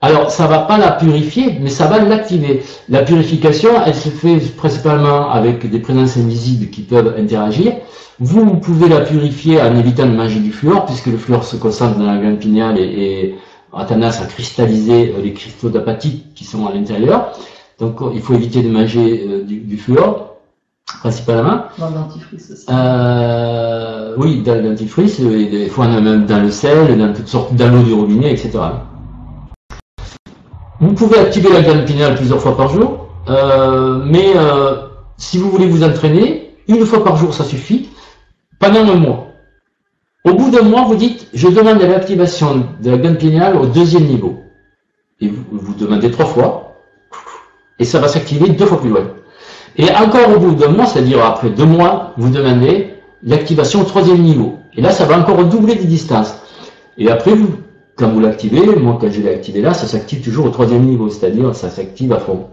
alors, 0.03 0.31
ça 0.31 0.47
va 0.47 0.61
pas 0.61 0.79
la 0.79 0.93
purifier, 0.93 1.59
mais 1.61 1.69
ça 1.69 1.87
va 1.87 2.03
l'activer. 2.03 2.63
La 2.89 3.03
purification, 3.03 3.69
elle 3.85 3.95
se 3.95 4.09
fait 4.09 4.39
principalement 4.57 5.31
avec 5.31 5.69
des 5.69 5.79
présences 5.79 6.17
invisibles 6.17 6.71
qui 6.71 6.81
peuvent 6.81 7.15
interagir. 7.19 7.75
Vous, 8.19 8.43
vous 8.47 8.57
pouvez 8.57 8.89
la 8.89 9.01
purifier 9.01 9.61
en 9.61 9.77
évitant 9.77 10.07
de 10.07 10.13
manger 10.13 10.41
du 10.41 10.53
fluor, 10.53 10.87
puisque 10.87 11.09
le 11.09 11.19
fluor 11.19 11.45
se 11.45 11.57
concentre 11.57 11.99
dans 11.99 12.07
la 12.07 12.17
glande 12.17 12.39
pinéale 12.39 12.79
et, 12.79 13.35
a 13.75 13.85
tendance 13.85 14.21
à 14.23 14.25
cristalliser 14.25 15.15
euh, 15.17 15.23
les 15.23 15.33
cristaux 15.33 15.69
d'apatite 15.69 16.35
qui 16.35 16.45
sont 16.45 16.67
à 16.67 16.73
l'intérieur. 16.73 17.33
Donc, 17.79 18.01
il 18.15 18.21
faut 18.21 18.35
éviter 18.35 18.63
de 18.63 18.69
manger 18.69 19.27
euh, 19.29 19.43
du, 19.45 19.77
fluor, 19.77 20.30
principalement. 21.01 21.65
Dans 21.79 21.89
le 21.89 21.95
dentifrice 21.95 22.51
aussi. 22.51 22.67
Euh, 22.69 24.15
oui, 24.19 24.43
dans 24.43 24.55
le 24.55 24.63
dentifrice, 24.63 25.19
et 25.19 25.47
des 25.47 25.69
fois 25.69 25.89
même 25.89 26.27
dans 26.27 26.41
le 26.41 26.51
sel, 26.51 26.97
dans 26.99 27.13
toutes 27.13 27.29
sortes, 27.29 27.55
dans 27.55 27.69
l'eau 27.71 27.83
du 27.83 27.95
robinet, 27.95 28.33
etc. 28.33 28.59
Vous 30.81 30.93
pouvez 30.93 31.19
activer 31.19 31.51
la 31.53 31.63
glande 31.63 31.85
pinéale 31.85 32.15
plusieurs 32.17 32.41
fois 32.41 32.57
par 32.57 32.69
jour, 32.69 33.09
euh, 33.29 34.03
mais 34.05 34.33
euh, 34.37 34.89
si 35.17 35.39
vous 35.39 35.51
voulez 35.51 35.67
vous 35.67 35.83
entraîner, 35.83 36.55
une 36.69 36.85
fois 36.85 37.03
par 37.03 37.17
jour 37.17 37.35
ça 37.35 37.45
suffit, 37.45 37.89
pendant 38.59 38.81
un 38.81 38.97
mois. 38.97 39.27
Au 40.25 40.35
bout 40.35 40.51
d'un 40.51 40.63
mois, 40.63 40.85
vous 40.85 40.97
dites, 40.97 41.29
je 41.33 41.49
demande 41.49 41.81
l'activation 41.81 42.67
de 42.83 42.91
la 42.91 42.99
glande 42.99 43.17
pinéale 43.17 43.57
au 43.57 43.67
deuxième 43.67 44.05
niveau. 44.05 44.39
Et 45.23 45.29
vous, 45.29 45.45
vous 45.51 45.75
demandez 45.75 46.11
trois 46.11 46.27
fois, 46.27 46.77
et 47.79 47.85
ça 47.85 47.99
va 48.01 48.09
s'activer 48.09 48.51
deux 48.51 48.67
fois 48.67 48.81
plus 48.81 48.91
loin. 48.91 49.07
Et 49.77 49.91
encore 49.91 50.37
au 50.37 50.39
bout 50.39 50.55
d'un 50.55 50.69
mois, 50.69 50.87
c'est-à-dire 50.87 51.25
après 51.25 51.51
deux 51.51 51.65
mois, 51.65 52.13
vous 52.17 52.31
demandez 52.31 52.95
l'activation 53.23 53.83
au 53.83 53.85
troisième 53.85 54.19
niveau. 54.19 54.57
Et 54.77 54.81
là, 54.81 54.91
ça 54.91 55.05
va 55.05 55.19
encore 55.19 55.45
doubler 55.45 55.75
les 55.75 55.85
distances. 55.85 56.35
Et 56.99 57.11
après, 57.11 57.33
vous 57.33 57.49
quand 58.01 58.09
vous 58.09 58.21
l'activez, 58.21 58.65
moi 58.77 58.97
quand 58.99 59.11
je 59.11 59.21
l'ai 59.21 59.29
activé 59.29 59.61
là, 59.61 59.75
ça 59.75 59.87
s'active 59.87 60.23
toujours 60.23 60.47
au 60.47 60.49
troisième 60.49 60.85
niveau, 60.85 61.11
c'est-à-dire 61.11 61.55
ça 61.55 61.69
s'active 61.69 62.13
à 62.15 62.19
fond. 62.19 62.47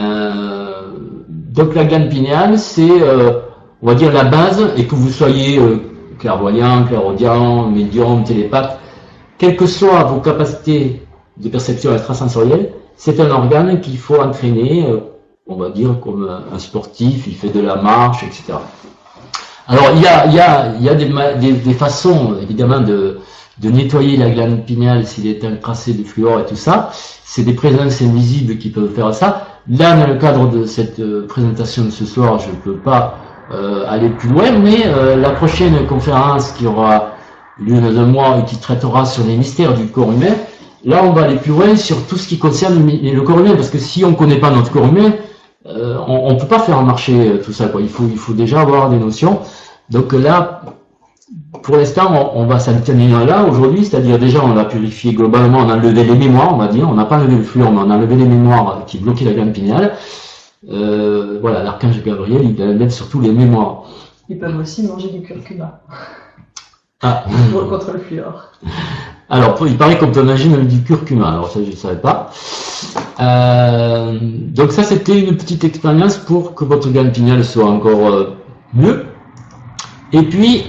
Euh, 0.00 0.92
donc 1.28 1.74
la 1.74 1.84
glande 1.84 2.08
pinéale, 2.08 2.58
c'est, 2.58 3.02
euh, 3.02 3.40
on 3.82 3.88
va 3.88 3.94
dire, 3.94 4.10
la 4.12 4.24
base, 4.24 4.72
et 4.78 4.86
que 4.86 4.94
vous 4.94 5.10
soyez 5.10 5.58
euh, 5.58 5.76
clairvoyant, 6.18 6.84
clairaudient, 6.84 7.68
médium, 7.68 8.24
télépathe, 8.24 8.78
quelles 9.36 9.56
que 9.56 9.66
soient 9.66 10.04
vos 10.04 10.20
capacités 10.20 11.02
de 11.36 11.48
perception 11.50 11.92
extrasensorielle, 11.92 12.70
c'est 12.96 13.20
un 13.20 13.30
organe 13.30 13.80
qu'il 13.80 13.98
faut 13.98 14.20
entraîner, 14.20 14.86
on 15.46 15.56
va 15.56 15.70
dire, 15.70 15.98
comme 16.00 16.28
un 16.52 16.58
sportif, 16.58 17.26
il 17.26 17.34
fait 17.34 17.48
de 17.48 17.60
la 17.60 17.76
marche, 17.76 18.22
etc. 18.22 18.54
Alors 19.66 19.90
il 19.94 20.02
y 20.02 20.06
a, 20.06 20.26
il 20.26 20.34
y 20.34 20.40
a, 20.40 20.74
il 20.76 20.82
y 20.82 20.88
a 20.88 20.94
des, 20.94 21.52
des 21.52 21.74
façons, 21.74 22.36
évidemment, 22.42 22.80
de, 22.80 23.20
de 23.60 23.70
nettoyer 23.70 24.16
la 24.16 24.30
glande 24.30 24.64
pinéale 24.64 25.06
s'il 25.06 25.26
est 25.26 25.44
encrassé 25.44 25.92
de 25.92 26.02
fluor 26.02 26.40
et 26.40 26.46
tout 26.46 26.56
ça. 26.56 26.90
C'est 27.24 27.42
des 27.42 27.52
présences 27.52 28.00
invisibles 28.02 28.58
qui 28.58 28.70
peuvent 28.70 28.92
faire 28.92 29.14
ça. 29.14 29.46
Là, 29.68 29.94
dans 29.96 30.06
le 30.06 30.18
cadre 30.18 30.48
de 30.48 30.64
cette 30.64 30.98
euh, 30.98 31.26
présentation 31.28 31.84
de 31.84 31.90
ce 31.90 32.06
soir, 32.06 32.38
je 32.38 32.48
ne 32.48 32.56
peux 32.56 32.78
pas 32.80 33.18
euh, 33.52 33.84
aller 33.86 34.08
plus 34.08 34.30
loin, 34.30 34.50
mais 34.52 34.86
euh, 34.86 35.16
la 35.16 35.30
prochaine 35.30 35.86
conférence 35.86 36.52
qui 36.52 36.66
aura 36.66 37.12
lieu 37.58 37.78
dans 37.80 38.00
un 38.00 38.06
mois 38.06 38.38
et 38.38 38.44
qui 38.46 38.56
traitera 38.56 39.04
sur 39.04 39.22
les 39.24 39.36
mystères 39.36 39.74
du 39.74 39.86
corps 39.88 40.10
humain, 40.10 40.34
là, 40.84 41.02
on 41.04 41.12
va 41.12 41.24
aller 41.24 41.36
plus 41.36 41.52
loin 41.52 41.76
sur 41.76 42.06
tout 42.06 42.16
ce 42.16 42.26
qui 42.26 42.38
concerne 42.38 42.84
le 42.86 43.20
corps 43.20 43.38
humain, 43.38 43.54
parce 43.54 43.68
que 43.68 43.78
si 43.78 44.04
on 44.04 44.10
ne 44.10 44.16
connaît 44.16 44.40
pas 44.40 44.50
notre 44.50 44.72
corps 44.72 44.86
humain, 44.86 45.12
on 45.64 46.32
ne 46.32 46.38
peut 46.38 46.46
pas 46.46 46.60
faire 46.60 46.82
marcher 46.82 47.40
tout 47.44 47.52
ça. 47.52 47.68
Quoi. 47.68 47.80
Il, 47.80 47.88
faut, 47.88 48.04
il 48.10 48.16
faut 48.18 48.32
déjà 48.32 48.60
avoir 48.60 48.90
des 48.90 48.98
notions. 48.98 49.40
Donc 49.90 50.12
là, 50.12 50.62
pour 51.62 51.76
l'instant, 51.76 52.32
on, 52.34 52.46
va 52.46 52.58
s'en 52.58 52.80
tenir 52.80 53.24
là 53.24 53.44
aujourd'hui, 53.44 53.84
c'est-à-dire 53.84 54.18
déjà 54.18 54.42
on 54.42 54.56
a 54.56 54.64
purifié 54.64 55.12
globalement, 55.12 55.58
on 55.58 55.68
a 55.68 55.76
enlevé 55.76 56.04
les 56.04 56.14
mémoires, 56.14 56.54
on 56.54 56.58
va 56.58 56.68
dire, 56.68 56.88
on 56.88 56.94
n'a 56.94 57.04
pas 57.04 57.18
enlevé 57.18 57.36
le 57.36 57.42
fluor, 57.42 57.70
mais 57.72 57.80
on 57.80 57.90
a 57.90 57.96
enlevé 57.96 58.16
les 58.16 58.24
mémoires 58.24 58.84
qui 58.86 58.98
bloquaient 58.98 59.24
la 59.24 59.32
glande 59.32 59.52
pinéale. 59.52 59.94
Euh, 60.68 61.38
voilà, 61.40 61.62
l'archange 61.62 62.02
Gabriel, 62.02 62.42
il 62.44 62.62
enlève 62.62 62.90
surtout 62.90 63.20
les 63.20 63.32
mémoires. 63.32 63.84
Ils 64.28 64.38
peuvent 64.38 64.58
aussi 64.58 64.86
manger 64.86 65.08
du 65.08 65.22
curcuma. 65.22 65.80
Ah. 67.02 67.24
contre 67.52 67.92
le 67.92 67.98
fluor. 67.98 68.52
Alors, 69.32 69.56
il 69.64 69.76
paraît 69.76 69.96
manger 70.00 70.48
même 70.48 70.66
du 70.66 70.82
curcuma, 70.82 71.30
alors 71.30 71.50
ça 71.52 71.60
je 71.64 71.70
ne 71.70 71.76
savais 71.76 72.00
pas. 72.00 72.30
Euh, 73.20 74.18
donc 74.20 74.72
ça 74.72 74.82
c'était 74.82 75.20
une 75.20 75.36
petite 75.36 75.62
expérience 75.62 76.16
pour 76.16 76.54
que 76.56 76.64
votre 76.64 76.88
pinéale 76.88 77.44
soit 77.44 77.66
encore 77.66 78.08
euh, 78.08 78.36
mieux. 78.74 79.06
Et 80.12 80.22
puis, 80.22 80.64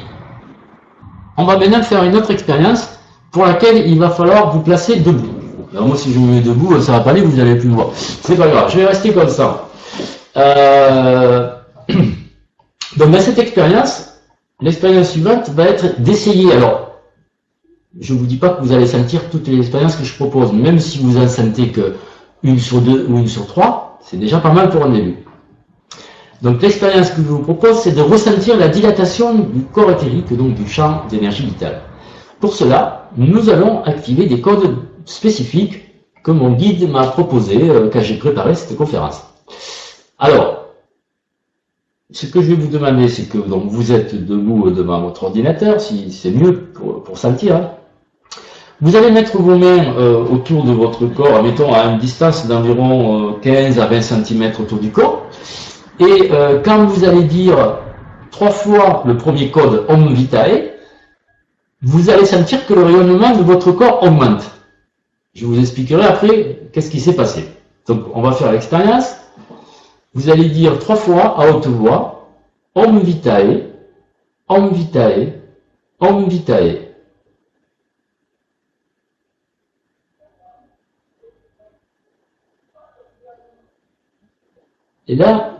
on 1.37 1.45
va 1.45 1.57
maintenant 1.57 1.81
faire 1.81 2.03
une 2.03 2.15
autre 2.15 2.29
expérience 2.29 2.99
pour 3.31 3.45
laquelle 3.45 3.87
il 3.87 3.97
va 3.97 4.11
falloir 4.11 4.51
vous 4.51 4.61
placer 4.61 4.97
debout. 4.97 5.33
Alors 5.73 5.87
moi, 5.87 5.97
si 5.97 6.13
je 6.13 6.19
me 6.19 6.33
mets 6.33 6.41
debout, 6.41 6.79
ça 6.81 6.91
va 6.91 6.99
pas 6.99 7.11
aller, 7.11 7.21
vous 7.21 7.35
n'allez 7.35 7.55
plus 7.55 7.69
me 7.69 7.73
voir. 7.73 7.87
C'est 7.95 8.35
pas 8.35 8.47
grave, 8.47 8.69
je 8.71 8.77
vais 8.77 8.85
rester 8.85 9.11
comme 9.11 9.29
ça. 9.29 9.69
Euh, 10.37 11.49
donc, 12.97 13.09
dans 13.09 13.19
cette 13.19 13.39
expérience, 13.39 14.19
l'expérience 14.59 15.11
suivante 15.11 15.49
va 15.49 15.63
être 15.63 15.99
d'essayer. 15.99 16.53
Alors, 16.53 16.90
je 17.99 18.13
ne 18.13 18.19
vous 18.19 18.25
dis 18.25 18.37
pas 18.37 18.49
que 18.49 18.61
vous 18.63 18.71
allez 18.71 18.87
sentir 18.87 19.29
toutes 19.29 19.47
les 19.47 19.57
expériences 19.57 19.95
que 19.95 20.03
je 20.03 20.15
propose, 20.15 20.53
même 20.53 20.79
si 20.79 20.99
vous 20.99 21.17
en 21.17 21.27
sentez 21.27 21.69
que 21.69 21.95
une 22.43 22.59
sur 22.59 22.81
deux 22.81 23.05
ou 23.09 23.17
une 23.17 23.27
sur 23.27 23.47
trois, 23.47 23.99
c'est 24.01 24.17
déjà 24.17 24.39
pas 24.39 24.53
mal 24.53 24.69
pour 24.69 24.85
un 24.85 24.89
début. 24.89 25.17
Donc 26.41 26.61
l'expérience 26.61 27.11
que 27.11 27.17
je 27.17 27.27
vous 27.27 27.39
propose, 27.39 27.77
c'est 27.79 27.91
de 27.91 28.01
ressentir 28.01 28.57
la 28.57 28.67
dilatation 28.67 29.35
du 29.35 29.61
corps 29.63 29.91
éthérique, 29.91 30.35
donc 30.35 30.55
du 30.55 30.67
champ 30.67 31.03
d'énergie 31.09 31.45
vitale. 31.45 31.81
Pour 32.39 32.55
cela, 32.55 33.09
nous 33.17 33.49
allons 33.49 33.83
activer 33.83 34.25
des 34.25 34.41
codes 34.41 34.77
spécifiques 35.05 35.81
que 36.23 36.31
mon 36.31 36.53
guide 36.53 36.89
m'a 36.89 37.07
proposé 37.07 37.69
euh, 37.69 37.89
quand 37.91 38.01
j'ai 38.01 38.17
préparé 38.17 38.55
cette 38.55 38.75
conférence. 38.77 39.21
Alors, 40.17 40.65
ce 42.11 42.25
que 42.25 42.41
je 42.41 42.47
vais 42.47 42.55
vous 42.55 42.67
demander, 42.67 43.07
c'est 43.07 43.27
que 43.29 43.37
donc, 43.37 43.65
vous 43.67 43.91
êtes 43.91 44.25
debout 44.25 44.69
devant 44.71 45.01
votre 45.01 45.23
ordinateur, 45.23 45.79
si 45.79 46.11
c'est 46.11 46.31
mieux 46.31 46.53
pour, 46.55 47.17
sentir. 47.17 47.55
Hein. 47.55 47.71
Vous 48.83 48.95
allez 48.95 49.11
mettre 49.11 49.37
vos 49.37 49.57
mains 49.59 49.95
euh, 49.95 50.25
autour 50.25 50.63
de 50.63 50.71
votre 50.71 51.05
corps, 51.05 51.43
mettons 51.43 51.71
à 51.71 51.83
une 51.85 51.99
distance 51.99 52.47
d'environ 52.47 53.33
15 53.39 53.77
euh, 53.77 53.81
à 53.83 53.85
20 53.85 54.01
cm 54.01 54.53
autour 54.59 54.79
du 54.79 54.89
corps. 54.89 55.27
Et 55.99 56.31
euh, 56.31 56.59
quand 56.65 56.85
vous 56.85 57.03
allez 57.03 57.25
dire 57.25 57.77
trois 58.31 58.49
fois 58.49 59.03
le 59.05 59.17
premier 59.17 59.51
code 59.51 59.85
Om 59.87 60.11
Vitae, 60.15 60.71
vous 61.83 62.09
allez 62.09 62.25
sentir 62.25 62.65
que 62.65 62.73
le 62.73 62.81
rayonnement 62.81 63.35
de 63.35 63.43
votre 63.43 63.71
corps 63.71 64.01
augmente. 64.01 64.49
Je 65.35 65.45
vous 65.45 65.59
expliquerai 65.59 66.03
après 66.03 66.61
qu'est-ce 66.73 66.89
qui 66.89 66.99
s'est 66.99 67.15
passé. 67.15 67.49
Donc 67.87 68.05
on 68.15 68.23
va 68.23 68.31
faire 68.31 68.51
l'expérience. 68.51 69.15
Vous 70.15 70.31
allez 70.31 70.49
dire 70.49 70.79
trois 70.79 70.95
fois 70.95 71.39
à 71.39 71.51
haute 71.51 71.67
voix 71.67 72.31
Om 72.73 72.97
Vitae, 72.97 73.61
Om 74.47 74.69
Vitae, 74.73 75.33
Om 75.99 76.27
Vitae. 76.27 76.90
Et 85.07 85.15
là, 85.15 85.57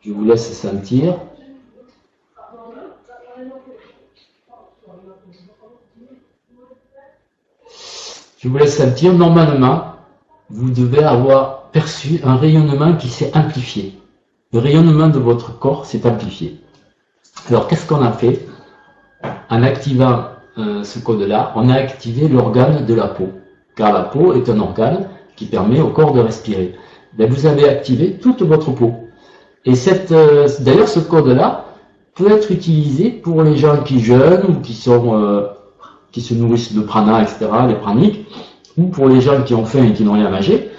je 0.00 0.12
vous 0.12 0.24
laisse 0.24 0.52
sentir. 0.52 1.18
Je 8.38 8.48
vous 8.48 8.58
laisse 8.58 8.76
sentir. 8.76 9.12
Normalement, 9.14 9.94
vous 10.50 10.70
devez 10.70 11.02
avoir 11.02 11.70
perçu 11.70 12.20
un 12.24 12.36
rayonnement 12.36 12.96
qui 12.96 13.08
s'est 13.08 13.36
amplifié. 13.36 13.98
Le 14.52 14.58
rayonnement 14.58 15.08
de 15.08 15.18
votre 15.18 15.58
corps 15.58 15.86
s'est 15.86 16.06
amplifié. 16.06 16.60
Alors, 17.48 17.66
qu'est-ce 17.68 17.86
qu'on 17.86 18.02
a 18.02 18.12
fait 18.12 18.46
En 19.50 19.62
activant 19.62 20.26
euh, 20.56 20.84
ce 20.84 20.98
code-là, 20.98 21.52
on 21.56 21.68
a 21.68 21.74
activé 21.74 22.28
l'organe 22.28 22.86
de 22.86 22.94
la 22.94 23.08
peau. 23.08 23.30
car 23.74 23.92
la 23.92 24.02
peau 24.02 24.34
est 24.34 24.48
un 24.48 24.60
organe 24.60 25.08
qui 25.36 25.46
permet 25.46 25.80
au 25.80 25.88
corps 25.88 26.12
de 26.12 26.20
respirer. 26.20 26.76
Ben, 27.16 27.30
vous 27.30 27.46
avez 27.46 27.68
activé 27.68 28.14
toute 28.14 28.42
votre 28.42 28.72
peau. 28.72 28.92
Et 29.64 29.74
cette, 29.74 30.12
euh, 30.12 30.48
d'ailleurs, 30.60 30.88
ce 30.88 31.00
code-là 31.00 31.66
peut 32.14 32.30
être 32.30 32.50
utilisé 32.50 33.10
pour 33.10 33.42
les 33.42 33.56
gens 33.56 33.82
qui 33.82 34.00
jeûnent 34.00 34.44
ou 34.48 34.60
qui 34.60 34.74
sont, 34.74 35.14
euh, 35.14 35.46
qui 36.12 36.20
se 36.20 36.34
nourrissent 36.34 36.74
de 36.74 36.80
prana, 36.80 37.22
etc., 37.22 37.46
les 37.68 37.74
praniques, 37.74 38.26
ou 38.76 38.86
pour 38.86 39.08
les 39.08 39.20
gens 39.20 39.42
qui 39.42 39.54
ont 39.54 39.64
faim 39.64 39.84
et 39.84 39.92
qui 39.92 40.02
n'ont 40.02 40.12
rien 40.14 40.28
mangé. 40.28 40.70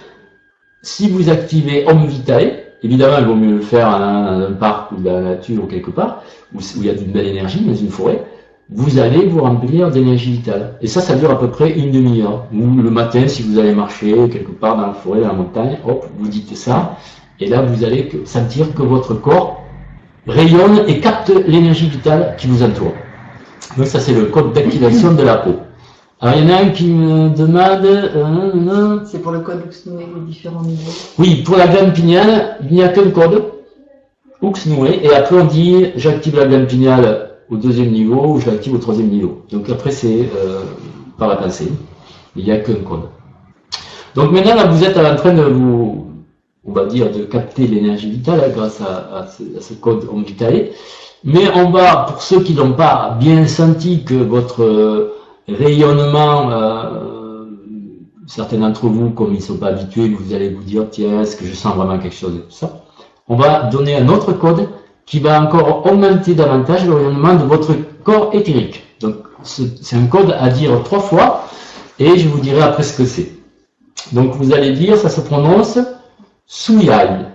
Si 0.81 1.09
vous 1.09 1.29
activez 1.29 1.85
Om 1.87 2.05
Vitae, 2.05 2.51
évidemment, 2.83 3.17
il 3.19 3.25
vaut 3.25 3.35
mieux 3.35 3.55
le 3.55 3.61
faire 3.61 3.89
dans 3.89 4.45
un 4.47 4.51
parc 4.51 4.91
ou 4.91 4.97
dans 4.97 5.13
la 5.13 5.21
nature 5.21 5.63
ou 5.63 5.67
quelque 5.67 5.91
part, 5.91 6.21
où, 6.53 6.59
où 6.59 6.81
il 6.81 6.85
y 6.85 6.89
a 6.89 6.93
d'une 6.93 7.11
belle 7.11 7.27
énergie, 7.27 7.61
dans 7.61 7.73
une 7.73 7.89
forêt, 7.89 8.23
vous 8.69 8.97
allez 8.97 9.27
vous 9.27 9.41
remplir 9.41 9.91
d'énergie 9.91 10.31
vitale. 10.31 10.73
Et 10.81 10.87
ça, 10.87 11.01
ça 11.01 11.15
dure 11.15 11.29
à 11.29 11.39
peu 11.39 11.49
près 11.49 11.71
une 11.71 11.91
demi-heure. 11.91 12.45
Ou 12.53 12.81
le 12.81 12.89
matin, 12.89 13.27
si 13.27 13.43
vous 13.43 13.59
allez 13.59 13.73
marcher 13.73 14.13
quelque 14.29 14.51
part 14.51 14.75
dans 14.77 14.87
la 14.87 14.93
forêt, 14.93 15.21
dans 15.21 15.27
la 15.27 15.33
montagne, 15.33 15.77
hop, 15.87 16.07
vous 16.17 16.27
dites 16.27 16.55
ça, 16.55 16.97
et 17.39 17.47
là, 17.47 17.61
vous 17.61 17.83
allez 17.83 18.09
sentir 18.25 18.73
que 18.73 18.81
votre 18.81 19.13
corps 19.13 19.61
rayonne 20.25 20.83
et 20.87 20.99
capte 20.99 21.31
l'énergie 21.47 21.89
vitale 21.89 22.35
qui 22.37 22.47
vous 22.47 22.63
entoure. 22.63 22.93
Donc 23.77 23.87
ça, 23.87 23.99
c'est 23.99 24.13
le 24.13 24.25
code 24.25 24.53
d'activation 24.53 25.13
de 25.13 25.21
la 25.21 25.35
peau. 25.37 25.57
Alors, 26.21 26.35
il 26.37 26.49
y 26.49 26.51
en 26.51 26.55
a 26.55 26.61
un 26.61 26.69
qui 26.69 26.87
me 26.87 27.29
demande... 27.29 27.85
Euh, 27.85 28.99
c'est 29.05 29.21
pour 29.21 29.33
le 29.33 29.41
code 29.41 29.63
Uxnoué, 29.67 30.07
les 30.15 30.21
différents 30.21 30.61
niveaux. 30.61 30.91
Oui, 31.19 31.43
pour 31.43 31.57
la 31.57 31.67
glande 31.67 31.93
pinéale, 31.93 32.57
il 32.63 32.77
n'y 32.77 32.83
a 32.83 32.87
qu'un 32.87 33.11
code, 33.11 33.43
Uxnoué, 34.41 35.01
et 35.03 35.13
après 35.13 35.35
on 35.39 35.45
dit, 35.45 35.87
j'active 35.97 36.37
la 36.37 36.45
glande 36.45 36.67
pinéale 36.67 37.34
au 37.49 37.57
deuxième 37.57 37.91
niveau 37.91 38.25
ou 38.25 38.39
je 38.39 38.49
l'active 38.49 38.73
au 38.73 38.77
troisième 38.77 39.09
niveau. 39.09 39.43
Donc 39.51 39.69
après, 39.69 39.91
c'est 39.91 40.29
euh, 40.35 40.61
par 41.17 41.27
la 41.27 41.35
pensée. 41.35 41.71
Il 42.35 42.45
n'y 42.45 42.51
a 42.51 42.57
qu'un 42.57 42.75
code. 42.75 43.09
Donc 44.15 44.31
maintenant, 44.31 44.69
vous 44.69 44.83
êtes 44.83 44.97
en 44.97 45.15
train 45.15 45.33
de 45.33 45.43
vous, 45.43 46.07
on 46.65 46.71
va 46.71 46.85
dire, 46.85 47.11
de 47.11 47.23
capter 47.23 47.67
l'énergie 47.67 48.09
vitale 48.09 48.41
hein, 48.45 48.51
grâce 48.53 48.81
à, 48.81 49.27
ce, 49.27 49.73
code 49.73 50.07
Om 50.11 50.23
Vitae. 50.23 50.71
Mais 51.23 51.49
on 51.55 51.71
va, 51.71 52.05
pour 52.07 52.21
ceux 52.21 52.41
qui 52.41 52.53
n'ont 52.53 52.73
pas 52.73 53.17
bien 53.19 53.47
senti 53.47 54.03
que 54.03 54.15
votre 54.15 54.63
euh, 54.63 55.15
rayonnement, 55.47 56.51
euh, 56.51 57.45
certains 58.27 58.57
d'entre 58.57 58.87
vous, 58.87 59.09
comme 59.09 59.33
ils 59.33 59.37
ne 59.37 59.41
sont 59.41 59.57
pas 59.57 59.67
habitués, 59.67 60.09
vous 60.09 60.33
allez 60.33 60.49
vous 60.49 60.63
dire, 60.63 60.87
tiens, 60.89 61.21
est-ce 61.21 61.35
que 61.35 61.45
je 61.45 61.53
sens 61.53 61.75
vraiment 61.75 61.97
quelque 61.99 62.15
chose 62.15 62.35
et 62.35 62.41
tout 62.41 62.51
ça. 62.51 62.83
On 63.27 63.35
va 63.35 63.63
donner 63.63 63.95
un 63.95 64.07
autre 64.07 64.33
code 64.33 64.67
qui 65.05 65.19
va 65.19 65.41
encore 65.41 65.85
augmenter 65.85 66.33
davantage 66.33 66.85
le 66.85 66.93
rayonnement 66.93 67.35
de 67.35 67.43
votre 67.43 67.73
corps 68.03 68.33
éthérique. 68.33 68.83
Donc, 68.99 69.17
c'est 69.43 69.95
un 69.95 70.07
code 70.07 70.35
à 70.37 70.49
dire 70.49 70.81
trois 70.83 70.99
fois, 70.99 71.47
et 71.99 72.17
je 72.17 72.27
vous 72.27 72.39
dirai 72.39 72.61
après 72.61 72.83
ce 72.83 72.97
que 72.97 73.05
c'est. 73.05 73.31
Donc, 74.11 74.33
vous 74.35 74.53
allez 74.53 74.73
dire, 74.73 74.97
ça 74.97 75.09
se 75.09 75.21
prononce 75.21 75.79
Souyai. 76.47 77.25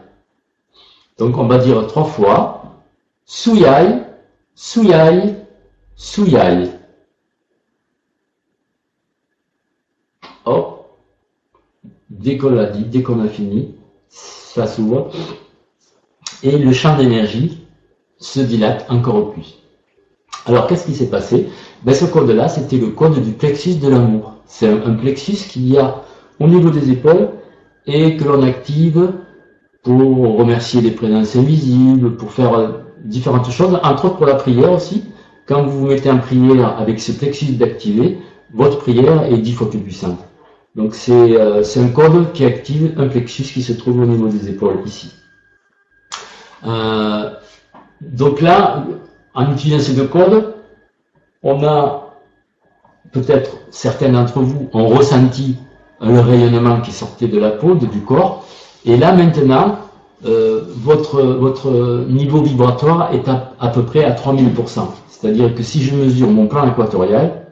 Donc, 1.19 1.37
on 1.37 1.47
va 1.47 1.59
dire 1.59 1.87
trois 1.87 2.05
fois 2.05 2.65
Souyai, 3.25 4.03
Souyai, 4.55 5.37
Souyai. 5.97 6.71
Hop. 10.45 10.97
Dès 12.09 12.37
qu'on 12.37 12.51
l'a 12.51 12.67
dit, 12.67 12.85
dès 12.85 13.03
qu'on 13.03 13.21
a 13.25 13.29
fini, 13.29 13.75
ça 14.09 14.67
s'ouvre 14.67 15.11
et 16.43 16.57
le 16.59 16.73
champ 16.73 16.97
d'énergie 16.97 17.60
se 18.21 18.41
dilate 18.41 18.87
encore 18.89 19.33
plus. 19.33 19.59
Alors 20.47 20.67
qu'est-ce 20.67 20.87
qui 20.87 20.95
s'est 20.95 21.11
passé? 21.11 21.49
Ben, 21.85 21.95
Ce 21.95 22.05
code-là, 22.05 22.49
c'était 22.49 22.77
le 22.77 22.89
code 22.89 23.21
du 23.23 23.33
plexus 23.33 23.75
de 23.75 23.89
l'amour. 23.89 24.35
C'est 24.47 24.69
un, 24.69 24.95
plexus 24.95 25.49
qu'il 25.49 25.69
y 25.69 25.79
a 25.79 26.03
au 26.39 26.47
niveau 26.47 26.71
des 26.71 26.91
épaules 26.91 27.31
et 27.87 28.17
que 28.17 28.25
l'on 28.25 28.43
active 28.43 29.13
pour 29.83 30.39
remercier 30.39 30.81
les 30.81 30.91
présences 30.91 31.37
invisibles, 31.37 32.17
pour 32.17 32.33
faire 32.33 32.55
euh, 32.55 32.69
différentes 33.05 33.51
choses, 33.51 33.79
entre 33.83 34.07
autres 34.07 34.17
pour 34.17 34.27
la 34.27 34.35
prière 34.35 34.73
aussi. 34.73 35.05
Quand 35.47 35.65
vous 35.65 35.81
vous 35.81 35.87
mettez 35.87 36.11
en 36.11 36.19
prière 36.19 36.79
avec 36.79 37.01
ce 37.01 37.13
plexus 37.13 37.53
d'activer, 37.53 38.19
votre 38.53 38.79
prière 38.79 39.25
est 39.25 39.39
dix 39.39 39.53
fois 39.53 39.71
plus 39.71 39.79
puissante. 39.79 40.19
Donc 40.77 40.95
c'est 40.95 41.13
euh, 41.37 41.63
un 41.77 41.89
code 41.89 42.33
qui 42.33 42.45
active 42.45 42.95
un 42.97 43.09
plexus 43.09 43.45
qui 43.45 43.63
se 43.63 43.73
trouve 43.73 44.01
au 44.01 44.07
niveau 44.07 44.29
des 44.29 44.49
épaules 44.49 44.81
ici. 44.85 45.13
Euh, 46.67 47.31
donc 48.11 48.41
là, 48.41 48.85
en 49.35 49.53
utilisant 49.53 49.81
ces 49.81 49.95
deux 49.95 50.07
codes, 50.09 50.55
on 51.43 51.65
a 51.65 52.17
peut-être 53.13 53.59
certains 53.71 54.11
d'entre 54.11 54.41
vous 54.41 54.69
ont 54.73 54.87
ressenti 54.89 55.57
le 56.01 56.19
rayonnement 56.19 56.81
qui 56.81 56.93
sortait 56.93 57.29
de 57.29 57.39
la 57.39 57.51
peau, 57.51 57.75
du 57.75 58.01
corps, 58.01 58.47
et 58.85 58.97
là 58.97 59.13
maintenant, 59.13 59.79
euh, 60.27 60.65
votre, 60.77 61.23
votre 61.23 62.05
niveau 62.09 62.43
vibratoire 62.43 63.15
est 63.15 63.29
à, 63.29 63.69
peu 63.69 63.85
près 63.85 64.05
à 64.05 64.13
3000%. 64.13 64.89
C'est-à-dire 65.09 65.55
que 65.55 65.63
si 65.63 65.83
je 65.83 65.95
mesure 65.95 66.29
mon 66.29 66.47
plan 66.47 66.69
équatorial, 66.69 67.47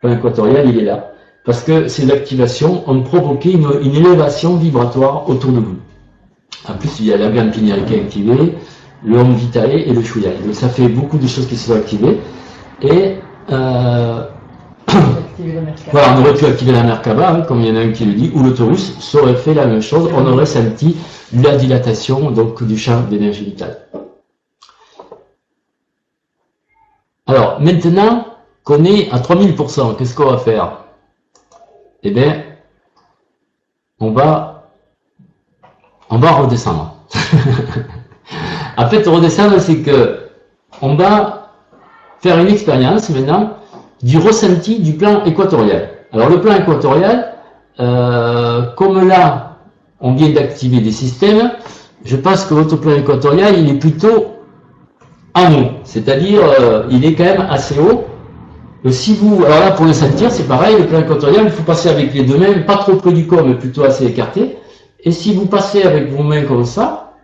plan 0.00 0.12
équatorial, 0.12 0.68
il 0.68 0.78
est 0.78 0.84
là. 0.84 1.12
Parce 1.44 1.62
que 1.62 1.88
ces 1.88 2.10
activations 2.10 2.88
ont 2.88 3.02
provoqué 3.02 3.52
une, 3.52 3.68
une 3.82 3.94
élévation 3.94 4.56
vibratoire 4.56 5.28
autour 5.30 5.52
de 5.52 5.60
vous. 5.60 5.76
En 6.68 6.74
plus, 6.74 7.00
il 7.00 7.06
y 7.06 7.12
a 7.12 7.16
la 7.16 7.30
glande 7.30 7.50
pinéale 7.50 7.84
qui 7.86 7.94
est 7.94 8.00
activée, 8.00 8.54
le 9.04 9.18
home 9.18 9.34
vitae 9.34 9.66
et 9.66 9.92
le 9.92 10.02
chouïa. 10.02 10.30
Donc 10.44 10.54
ça 10.54 10.68
fait 10.68 10.88
beaucoup 10.88 11.18
de 11.18 11.26
choses 11.26 11.46
qui 11.46 11.56
se 11.56 11.68
sont 11.68 11.76
activées. 11.76 12.20
Et 12.82 13.16
euh, 13.50 14.24
voilà, 15.92 16.14
on 16.16 16.20
aurait 16.20 16.34
pu 16.34 16.44
activer 16.44 16.72
la 16.72 16.82
Merkaba, 16.82 17.30
hein, 17.30 17.40
comme 17.42 17.60
il 17.60 17.68
y 17.68 17.70
en 17.70 17.76
a 17.76 17.80
un 17.80 17.92
qui 17.92 18.04
le 18.04 18.12
dit, 18.12 18.30
ou 18.34 18.42
l'autobus, 18.42 18.98
ça 19.00 19.22
aurait 19.22 19.36
fait 19.36 19.54
la 19.54 19.66
même 19.66 19.82
chose. 19.82 20.10
On 20.14 20.26
aurait 20.26 20.46
senti 20.46 20.96
la 21.32 21.56
dilatation 21.56 22.30
donc, 22.30 22.62
du 22.62 22.76
champ 22.76 23.02
d'énergie 23.02 23.44
vitale. 23.44 23.86
Alors, 27.26 27.60
maintenant 27.60 28.26
qu'on 28.64 28.84
est 28.84 29.10
à 29.10 29.18
3000%, 29.18 29.96
qu'est-ce 29.96 30.14
qu'on 30.14 30.30
va 30.30 30.38
faire? 30.38 30.84
Eh 32.02 32.10
bien, 32.10 32.42
on 34.00 34.12
va 34.12 34.57
on 36.10 36.18
va 36.18 36.32
redescendre. 36.32 36.94
en 38.76 38.88
fait, 38.88 39.06
redescendre, 39.06 39.60
c'est 39.60 39.78
que 39.78 40.28
on 40.82 40.94
va 40.94 41.52
faire 42.20 42.38
une 42.38 42.48
expérience 42.48 43.10
maintenant 43.10 43.50
du 44.02 44.18
ressenti 44.18 44.78
du 44.78 44.92
plan 44.94 45.24
équatorial. 45.24 45.90
Alors 46.12 46.28
le 46.28 46.40
plan 46.40 46.56
équatorial, 46.56 47.34
euh, 47.80 48.62
comme 48.76 49.06
là, 49.06 49.56
on 50.00 50.14
vient 50.14 50.30
d'activer 50.30 50.80
des 50.80 50.92
systèmes, 50.92 51.52
je 52.04 52.16
pense 52.16 52.44
que 52.44 52.54
votre 52.54 52.76
plan 52.76 52.94
équatorial, 52.94 53.58
il 53.58 53.68
est 53.70 53.78
plutôt 53.78 54.36
en 55.34 55.52
haut. 55.52 55.70
C'est-à-dire, 55.84 56.40
euh, 56.60 56.84
il 56.90 57.04
est 57.04 57.14
quand 57.14 57.24
même 57.24 57.46
assez 57.50 57.78
haut. 57.78 58.04
si 58.90 59.14
vous, 59.14 59.44
alors 59.44 59.60
là, 59.60 59.70
pour 59.72 59.86
le 59.86 59.92
sentir, 59.92 60.30
c'est 60.30 60.46
pareil, 60.46 60.76
le 60.78 60.86
plan 60.86 61.00
équatorial, 61.00 61.44
il 61.44 61.50
faut 61.50 61.64
passer 61.64 61.88
avec 61.88 62.14
les 62.14 62.22
deux 62.22 62.38
mains, 62.38 62.58
pas 62.66 62.76
trop 62.76 62.94
près 62.94 63.12
du 63.12 63.26
corps, 63.26 63.44
mais 63.44 63.54
plutôt 63.54 63.84
assez 63.84 64.06
écarté. 64.06 64.56
Et 65.00 65.12
si 65.12 65.34
vous 65.34 65.46
passez 65.46 65.82
avec 65.82 66.08
vos 66.08 66.22
mains 66.22 66.44
comme 66.44 66.64
ça, 66.64 67.14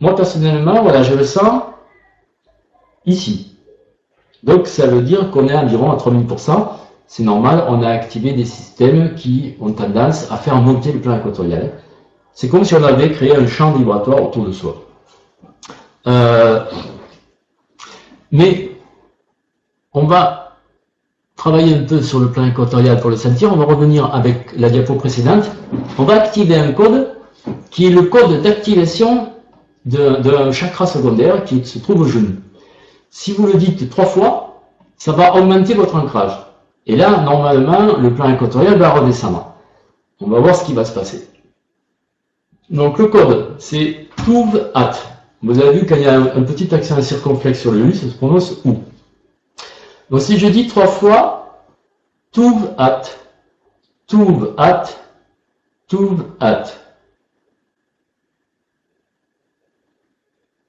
moi 0.00 0.14
personnellement, 0.14 0.82
voilà, 0.82 1.02
je 1.02 1.14
le 1.14 1.24
sens 1.24 1.62
ici. 3.04 3.56
Donc 4.42 4.66
ça 4.66 4.86
veut 4.86 5.02
dire 5.02 5.30
qu'on 5.30 5.48
est 5.48 5.54
environ 5.54 5.90
à 5.90 5.96
3000%. 5.96 6.68
C'est 7.06 7.22
normal, 7.22 7.64
on 7.68 7.82
a 7.82 7.90
activé 7.90 8.32
des 8.32 8.44
systèmes 8.44 9.14
qui 9.14 9.54
ont 9.60 9.72
tendance 9.72 10.30
à 10.30 10.36
faire 10.36 10.56
monter 10.56 10.92
le 10.92 11.00
plan 11.00 11.18
équatorial. 11.18 11.72
C'est 12.32 12.48
comme 12.48 12.64
si 12.64 12.74
on 12.74 12.82
avait 12.82 13.12
créé 13.12 13.34
un 13.34 13.46
champ 13.46 13.72
vibratoire 13.72 14.22
autour 14.22 14.44
de 14.44 14.52
soi. 14.52 14.82
Euh, 16.06 16.64
mais 18.30 18.72
on 19.92 20.06
va 20.06 20.45
travailler 21.46 21.76
un 21.76 21.84
peu 21.84 22.02
sur 22.02 22.18
le 22.18 22.28
plan 22.32 22.44
équatorial 22.44 22.98
pour 23.00 23.08
le 23.08 23.14
sentir. 23.16 23.52
On 23.52 23.56
va 23.56 23.66
revenir 23.66 24.12
avec 24.12 24.50
la 24.58 24.68
diapo 24.68 24.94
précédente. 24.94 25.44
On 25.96 26.02
va 26.02 26.14
activer 26.14 26.56
un 26.56 26.72
code 26.72 27.14
qui 27.70 27.86
est 27.86 27.90
le 27.90 28.02
code 28.02 28.42
d'activation 28.42 29.28
d'un 29.84 30.50
chakra 30.50 30.86
secondaire 30.86 31.44
qui 31.44 31.64
se 31.64 31.78
trouve 31.78 32.00
au 32.00 32.04
genou. 32.04 32.32
Si 33.10 33.30
vous 33.32 33.46
le 33.46 33.54
dites 33.54 33.88
trois 33.90 34.06
fois, 34.06 34.64
ça 34.96 35.12
va 35.12 35.36
augmenter 35.36 35.74
votre 35.74 35.94
ancrage. 35.94 36.36
Et 36.84 36.96
là, 36.96 37.20
normalement, 37.20 37.96
le 37.96 38.12
plan 38.12 38.28
équatorial 38.34 38.76
va 38.76 38.90
redescendre. 38.90 39.54
On 40.20 40.28
va 40.28 40.40
voir 40.40 40.56
ce 40.56 40.64
qui 40.64 40.74
va 40.74 40.84
se 40.84 40.92
passer. 40.92 41.28
Donc 42.70 42.98
le 42.98 43.06
code, 43.06 43.54
c'est 43.58 44.08
Touv 44.24 44.70
At. 44.74 44.94
Vous 45.44 45.60
avez 45.60 45.78
vu 45.78 45.86
qu'il 45.86 46.00
y 46.00 46.06
a 46.06 46.20
un, 46.20 46.42
petit 46.42 46.74
accent 46.74 47.00
circonflexe 47.00 47.60
sur 47.60 47.70
le 47.70 47.86
U, 47.86 47.94
ça 47.94 48.08
se 48.08 48.14
prononce 48.14 48.56
OU. 48.64 48.82
Donc 50.10 50.20
si 50.20 50.38
je 50.38 50.46
dis 50.46 50.68
trois 50.68 50.86
fois 50.86 51.64
Touv 52.32 52.74
at, 52.78 53.02
Touv 54.06 54.54
at, 54.58 54.84
Touv 55.88 56.24
at. 56.40 56.64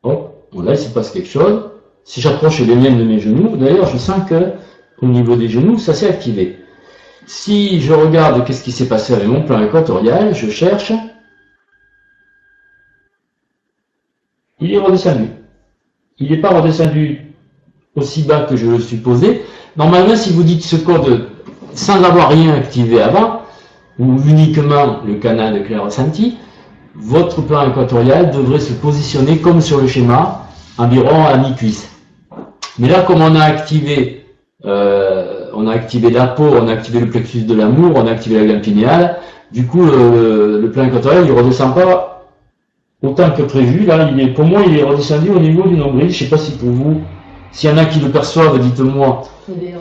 Bon, 0.01 0.31
là 0.53 0.72
il 0.72 0.77
se 0.77 0.89
passe 0.89 1.11
quelque 1.11 1.27
chose. 1.27 1.72
Si 2.03 2.22
j'approche 2.22 2.61
les 2.61 2.76
miennes 2.76 2.97
de 2.97 3.03
mes 3.03 3.19
genoux, 3.19 3.57
d'ailleurs 3.57 3.88
je 3.88 3.97
sens 3.97 4.27
que 4.27 4.53
au 5.01 5.07
niveau 5.07 5.35
des 5.35 5.49
genoux, 5.49 5.77
ça 5.77 5.93
s'est 5.93 6.09
activé. 6.09 6.57
Si 7.26 7.81
je 7.81 7.93
regarde 7.93 8.45
qu'est-ce 8.45 8.64
qui 8.64 8.72
s'est 8.72 8.88
passé 8.88 9.14
avec 9.14 9.27
mon 9.27 9.43
plan 9.43 9.61
équatorial, 9.61 10.34
je 10.34 10.49
cherche, 10.49 10.93
il 14.59 14.73
est 14.73 14.80
redescendu. 14.80 15.30
Il 16.18 16.31
n'est 16.31 16.41
pas 16.41 16.49
redescendu 16.49 17.26
aussi 17.98 18.24
bas 18.24 18.41
que 18.41 18.56
je 18.56 18.68
le 18.68 18.80
supposais. 18.80 19.41
Normalement, 19.76 20.15
si 20.15 20.32
vous 20.32 20.44
dites 20.44 20.64
ce 20.64 20.78
code 20.78 21.28
sans 21.74 22.02
avoir 22.03 22.30
rien 22.30 22.53
activé 22.56 23.02
avant, 23.02 23.41
ou 23.99 24.18
uniquement 24.28 24.99
le 25.06 25.15
canal 25.15 25.56
de 25.56 25.60
clair 25.60 25.84
ressenti, 25.84 26.38
votre 26.95 27.41
plan 27.41 27.69
équatorial 27.69 28.32
devrait 28.32 28.60
se 28.60 28.74
positionner 28.74 29.38
comme 29.38 29.61
sur 29.61 29.82
le 29.82 29.88
schéma, 29.88 30.48
environ 30.78 31.26
à 31.26 31.38
mi-cuisse. 31.38 31.90
Mais 32.80 32.88
là, 32.88 33.02
comme 33.02 33.22
on 33.22 33.36
a 33.36 33.41
activé, 33.41 34.26
euh, 34.65 35.48
on 35.53 35.68
a 35.68 35.74
activé 35.74 36.10
la 36.11 36.28
peau, 36.28 36.45
on 36.45 36.68
a 36.68 36.72
activé 36.72 36.99
le 36.99 37.10
plexus 37.10 37.41
de 37.41 37.53
l'amour, 37.53 37.94
on 37.95 38.07
a 38.07 38.11
activé 38.11 38.40
la 38.40 38.45
glande 38.45 38.61
pinéale, 38.61 39.18
du 39.52 39.65
coup, 39.65 39.84
le, 39.86 40.69
plan 40.74 40.86
équatorial, 40.86 41.26
il 41.26 41.32
redescend 41.32 41.74
pas 41.74 42.28
autant 43.02 43.32
que 43.32 43.44
prévu. 43.44 43.86
Là, 43.86 44.10
pour 44.36 44.45
moi, 44.45 44.61
il 44.68 44.78
est 44.78 44.84
redescendu 44.84 45.30
au 45.30 45.40
niveau 45.40 45.64
du 45.68 45.76
nombril. 45.76 46.10
Je 46.10 46.19
sais 46.19 46.30
pas 46.30 46.38
si 46.38 46.52
pour 46.52 46.69
vous, 46.69 47.02
s'il 47.57 47.71
y 47.71 47.73
en 47.73 47.77
a 47.79 47.85
qui 47.85 47.99
le 47.99 48.11
perçoivent, 48.11 48.59
dites-moi. 48.59 49.23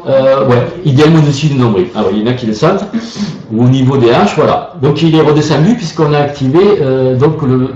Euh, 0.06 0.46
ouais, 0.46 0.66
idéalement 0.86 1.18
au-dessus 1.18 1.48
du 1.48 1.56
nombril. 1.56 1.88
Ah 1.94 2.04
il 2.10 2.20
y 2.20 2.22
en 2.22 2.26
a 2.26 2.32
qui 2.32 2.46
le 2.46 2.54
sentent. 2.54 2.86
Ou 3.52 3.64
au 3.64 3.68
niveau 3.68 3.98
des 3.98 4.14
hanches, 4.14 4.34
voilà. 4.34 4.72
Donc 4.80 5.02
il 5.02 5.14
est 5.14 5.20
redescendu 5.20 5.74
puisqu'on 5.74 6.14
a 6.14 6.20
activé 6.20 6.58
euh, 6.80 7.16
donc 7.16 7.42
le, 7.42 7.74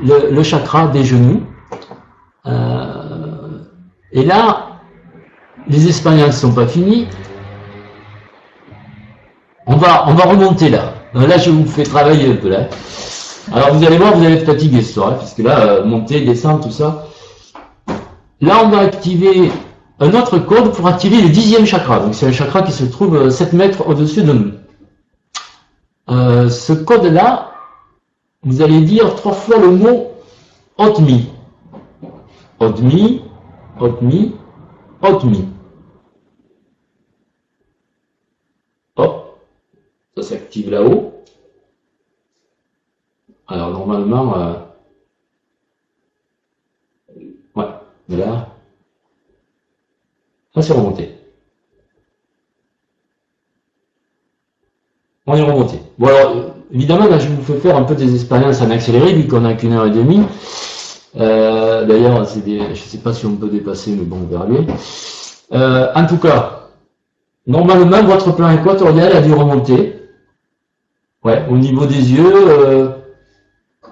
le, 0.00 0.42
chakra 0.44 0.86
des 0.86 1.02
genoux. 1.02 1.42
Euh, 2.46 3.64
et 4.12 4.24
là, 4.24 4.68
les 5.66 5.88
expériences 5.88 6.44
ne 6.44 6.50
sont 6.50 6.52
pas 6.52 6.68
finies. 6.68 7.08
On 9.66 9.78
va, 9.78 10.04
on 10.06 10.14
va 10.14 10.26
remonter 10.26 10.68
là. 10.68 10.94
Là, 11.12 11.38
je 11.38 11.50
vous 11.50 11.66
fais 11.66 11.82
travailler 11.82 12.30
un 12.30 12.36
peu 12.36 12.50
là. 12.50 12.68
Alors 13.52 13.74
vous 13.74 13.84
allez 13.84 13.98
voir, 13.98 14.16
vous 14.16 14.24
allez 14.24 14.36
être 14.36 14.46
fatigué 14.46 14.80
ce 14.80 14.92
soir, 14.92 15.08
hein, 15.08 15.16
puisque 15.18 15.38
là, 15.38 15.58
euh, 15.58 15.84
monter, 15.84 16.20
descendre, 16.20 16.62
tout 16.62 16.70
ça. 16.70 17.08
Là, 18.40 18.62
on 18.64 18.68
va 18.68 18.78
activer 18.80 19.50
un 20.00 20.14
autre 20.14 20.38
code 20.38 20.72
pour 20.72 20.86
activer 20.86 21.20
le 21.20 21.28
dixième 21.28 21.66
chakra. 21.66 22.00
Donc 22.00 22.14
c'est 22.14 22.26
un 22.26 22.32
chakra 22.32 22.62
qui 22.62 22.72
se 22.72 22.84
trouve 22.84 23.30
7 23.30 23.52
mètres 23.52 23.86
au-dessus 23.86 24.22
de 24.22 24.32
nous. 24.32 24.52
Euh, 26.10 26.48
ce 26.48 26.72
code-là, 26.72 27.52
vous 28.42 28.62
allez 28.62 28.80
dire 28.82 29.14
trois 29.16 29.32
fois 29.32 29.58
le 29.58 29.70
mot 29.70 30.12
Otmi. 30.78 31.28
Otmi, 32.60 33.22
Otmi, 33.80 34.34
Otmi. 35.02 35.48
Hop, 38.96 39.38
ça 40.16 40.22
s'active 40.22 40.70
là-haut. 40.70 41.22
Alors 43.48 43.70
normalement, 43.70 44.36
euh, 44.36 44.54
mais 48.08 48.16
là, 48.16 48.48
ça 50.54 50.62
c'est 50.62 50.72
remonté. 50.72 51.14
On 55.26 55.36
est 55.36 55.42
remonté. 55.42 55.78
Bon 55.98 56.06
alors, 56.06 56.54
évidemment, 56.72 57.06
là 57.06 57.18
je 57.18 57.28
vous 57.28 57.42
fais 57.42 57.58
faire 57.58 57.76
un 57.76 57.82
peu 57.82 57.94
des 57.94 58.14
expériences 58.14 58.62
en 58.62 58.70
accéléré, 58.70 59.12
vu 59.12 59.28
qu'on 59.28 59.40
n'a 59.40 59.54
qu'une 59.54 59.74
heure 59.74 59.86
et 59.86 59.90
demie. 59.90 60.22
Euh, 61.16 61.84
d'ailleurs, 61.84 62.24
je 62.24 62.40
ne 62.70 62.74
sais 62.74 62.98
pas 62.98 63.12
si 63.12 63.26
on 63.26 63.36
peut 63.36 63.48
dépasser, 63.48 63.92
mais 63.92 64.04
bon, 64.04 64.18
on 64.22 64.26
verra 64.26 64.46
bien. 64.46 64.64
Euh, 65.52 65.88
en 65.94 66.06
tout 66.06 66.18
cas, 66.18 66.68
normalement, 67.46 68.02
votre 68.04 68.34
plan 68.34 68.50
équatorial 68.50 69.12
a 69.12 69.20
dû 69.20 69.32
remonter. 69.32 69.94
Ouais, 71.24 71.44
au 71.50 71.56
niveau 71.56 71.86
des 71.86 72.12
yeux, 72.12 72.32
euh, 72.34 72.88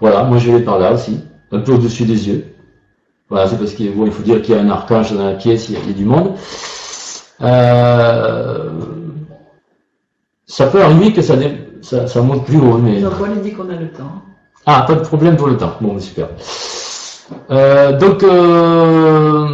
voilà, 0.00 0.24
moi 0.24 0.38
je 0.38 0.52
vais 0.52 0.62
par 0.62 0.78
là 0.78 0.92
aussi, 0.92 1.20
un 1.50 1.60
peu 1.60 1.72
au-dessus 1.72 2.04
des 2.04 2.28
yeux. 2.28 2.55
Voilà, 3.28 3.48
c'est 3.48 3.58
parce 3.58 3.72
qu'il 3.72 3.86
il 3.86 4.12
faut 4.12 4.22
dire 4.22 4.40
qu'il 4.42 4.54
y 4.54 4.58
a 4.58 4.60
un 4.60 4.70
archange 4.70 5.12
dans 5.12 5.26
la 5.26 5.34
pièce, 5.34 5.68
il 5.68 5.74
y 5.74 5.78
a, 5.78 5.92
du 5.92 6.04
monde. 6.04 6.34
ça 10.46 10.66
peut 10.66 10.80
arriver 10.82 11.12
que 11.12 11.22
ça, 11.22 11.34
ça, 12.06 12.22
monte 12.22 12.44
plus 12.44 12.58
haut, 12.58 12.78
mais... 12.78 13.00
Jean-Paul 13.00 13.40
dit 13.42 13.52
qu'on 13.52 13.68
a 13.68 13.76
le 13.76 13.90
temps. 13.90 14.22
Ah, 14.64 14.84
pas 14.86 14.94
de 14.94 15.00
problème 15.00 15.36
pour 15.36 15.46
le 15.46 15.56
temps. 15.56 15.74
Bon, 15.80 15.98
super. 16.00 16.28
Euh, 17.50 17.98
donc, 17.98 18.22
euh... 18.24 19.46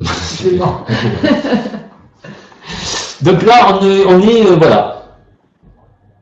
donc 3.22 3.42
là, 3.42 3.78
on 3.80 3.86
est, 3.86 4.04
on 4.06 4.20
est 4.20 4.46
euh, 4.46 4.56
voilà, 4.56 5.03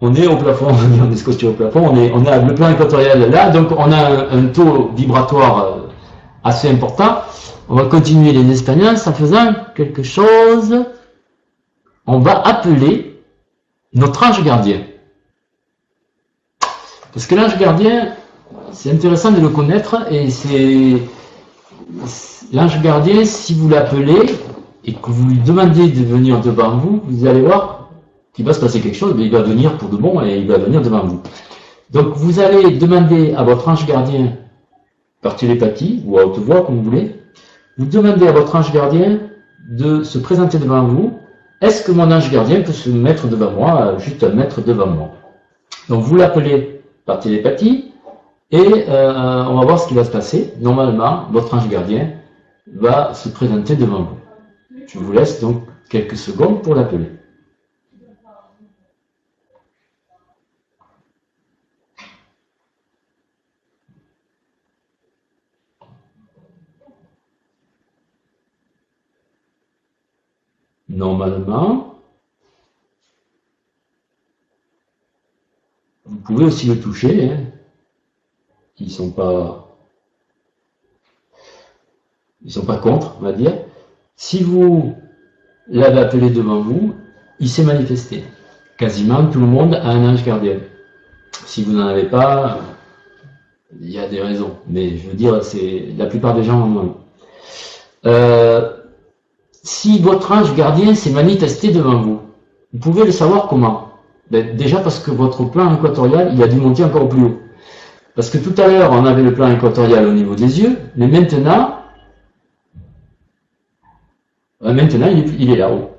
on 0.02 0.12
est 0.16 0.26
au 0.26 0.36
plafond, 0.36 0.66
on 1.00 1.10
est 1.10 1.16
scotché 1.16 1.46
au 1.46 1.52
plafond, 1.52 1.88
on 1.92 1.96
est, 1.96 2.10
on 2.12 2.26
a 2.26 2.38
le 2.38 2.54
plan 2.54 2.70
équatorial 2.70 3.30
là, 3.30 3.50
donc 3.50 3.70
on 3.70 3.90
a 3.92 4.34
un, 4.34 4.46
taux 4.46 4.90
vibratoire 4.94 5.64
euh, 5.64 5.88
assez 6.44 6.68
important. 6.68 7.22
On 7.68 7.76
va 7.76 7.84
continuer 7.84 8.32
les 8.32 8.50
expériences 8.50 9.06
en 9.06 9.12
faisant 9.14 9.54
quelque 9.76 10.02
chose. 10.02 10.84
On 12.06 12.18
va 12.18 12.42
appeler 12.42 13.22
notre 13.94 14.24
ange 14.28 14.42
gardien. 14.42 14.80
Parce 17.14 17.26
que 17.26 17.36
l'ange 17.36 17.56
gardien, 17.56 18.08
c'est 18.72 18.90
intéressant 18.90 19.30
de 19.30 19.40
le 19.40 19.50
connaître 19.50 20.10
et 20.10 20.30
c'est 20.30 20.98
l'ange 22.52 22.82
gardien, 22.82 23.24
si 23.24 23.54
vous 23.54 23.68
l'appelez 23.68 24.34
et 24.84 24.94
que 24.94 25.10
vous 25.10 25.28
lui 25.28 25.38
demandez 25.38 25.88
de 25.88 26.04
venir 26.04 26.40
devant 26.40 26.76
vous, 26.76 27.00
vous 27.06 27.26
allez 27.26 27.42
voir 27.42 27.81
qu'il 28.32 28.44
va 28.44 28.52
se 28.52 28.60
passer 28.60 28.80
quelque 28.80 28.96
chose, 28.96 29.14
il 29.18 29.30
va 29.30 29.42
venir 29.42 29.76
pour 29.78 29.88
de 29.88 29.96
bon 29.96 30.22
et 30.22 30.38
il 30.38 30.46
va 30.46 30.58
venir 30.58 30.80
devant 30.80 31.04
vous. 31.04 31.20
Donc 31.90 32.14
vous 32.16 32.40
allez 32.40 32.70
demander 32.78 33.34
à 33.34 33.42
votre 33.42 33.68
ange 33.68 33.86
gardien, 33.86 34.32
par 35.20 35.36
télépathie 35.36 36.02
ou 36.06 36.18
à 36.18 36.24
haute 36.26 36.38
voix, 36.38 36.62
comme 36.62 36.76
vous 36.76 36.84
voulez, 36.84 37.20
vous 37.78 37.86
demandez 37.86 38.26
à 38.26 38.32
votre 38.32 38.54
ange 38.56 38.72
gardien 38.72 39.20
de 39.70 40.02
se 40.02 40.18
présenter 40.18 40.58
devant 40.58 40.84
vous. 40.84 41.18
Est-ce 41.60 41.84
que 41.84 41.92
mon 41.92 42.10
ange 42.10 42.30
gardien 42.30 42.62
peut 42.62 42.72
se 42.72 42.90
mettre 42.90 43.28
devant 43.28 43.52
moi, 43.52 43.96
juste 43.98 44.24
un 44.24 44.30
mètre 44.30 44.62
devant 44.62 44.88
moi? 44.88 45.10
Donc 45.88 46.02
vous 46.02 46.16
l'appelez 46.16 46.82
par 47.04 47.20
télépathie, 47.20 47.92
et 48.50 48.84
euh, 48.88 49.44
on 49.48 49.58
va 49.58 49.64
voir 49.64 49.78
ce 49.78 49.88
qui 49.88 49.94
va 49.94 50.04
se 50.04 50.10
passer. 50.10 50.52
Normalement, 50.60 51.26
votre 51.30 51.54
ange 51.54 51.68
gardien 51.68 52.10
va 52.74 53.14
se 53.14 53.28
présenter 53.28 53.76
devant 53.76 54.02
vous. 54.02 54.18
Je 54.86 54.98
vous 54.98 55.12
laisse 55.12 55.40
donc 55.40 55.62
quelques 55.88 56.16
secondes 56.16 56.62
pour 56.62 56.74
l'appeler. 56.74 57.10
Normalement, 70.92 71.98
vous 76.04 76.18
pouvez 76.18 76.44
aussi 76.44 76.68
le 76.68 76.78
toucher. 76.78 77.30
Hein 77.30 77.52
qui 78.76 78.90
sont 78.90 79.10
pas 79.10 79.68
ils 82.44 82.50
sont 82.50 82.64
pas 82.64 82.76
contre, 82.76 83.16
on 83.20 83.22
va 83.22 83.32
dire. 83.32 83.52
Si 84.16 84.42
vous 84.42 84.94
l'avez 85.68 86.00
appelé 86.00 86.30
devant 86.30 86.60
vous, 86.60 86.92
il 87.38 87.48
s'est 87.48 87.62
manifesté. 87.62 88.24
Quasiment 88.78 89.26
tout 89.26 89.38
le 89.38 89.46
monde 89.46 89.74
a 89.74 89.86
un 89.86 90.12
ange 90.12 90.24
gardien. 90.24 90.58
Si 91.46 91.62
vous 91.62 91.72
n'en 91.72 91.86
avez 91.86 92.08
pas, 92.08 92.58
il 93.80 93.90
y 93.90 93.98
a 93.98 94.08
des 94.08 94.20
raisons. 94.20 94.56
Mais 94.66 94.96
je 94.96 95.08
veux 95.08 95.14
dire, 95.14 95.44
c'est 95.44 95.94
la 95.96 96.06
plupart 96.06 96.34
des 96.34 96.42
gens 96.42 96.62
en 96.62 96.76
ont. 96.76 96.96
Euh, 98.06 98.81
si 99.62 99.98
votre 100.00 100.32
ange 100.32 100.54
gardien 100.54 100.94
s'est 100.94 101.10
manifesté 101.10 101.70
devant 101.72 102.00
vous, 102.00 102.20
vous 102.72 102.78
pouvez 102.78 103.04
le 103.04 103.12
savoir 103.12 103.46
comment 103.48 103.90
ben, 104.30 104.56
Déjà 104.56 104.78
parce 104.78 104.98
que 104.98 105.10
votre 105.10 105.44
plan 105.44 105.74
équatorial, 105.74 106.32
il 106.34 106.42
a 106.42 106.48
dû 106.48 106.56
monter 106.56 106.84
encore 106.84 107.08
plus 107.08 107.22
haut. 107.24 107.38
Parce 108.14 108.28
que 108.28 108.38
tout 108.38 108.60
à 108.60 108.66
l'heure, 108.66 108.90
on 108.92 109.06
avait 109.06 109.22
le 109.22 109.32
plan 109.32 109.50
équatorial 109.50 110.06
au 110.06 110.12
niveau 110.12 110.34
des 110.34 110.60
yeux, 110.60 110.78
mais 110.96 111.06
maintenant, 111.06 111.76
euh, 114.64 114.72
maintenant, 114.72 115.08
il 115.08 115.50
est, 115.50 115.56
là-haut. 115.56 115.90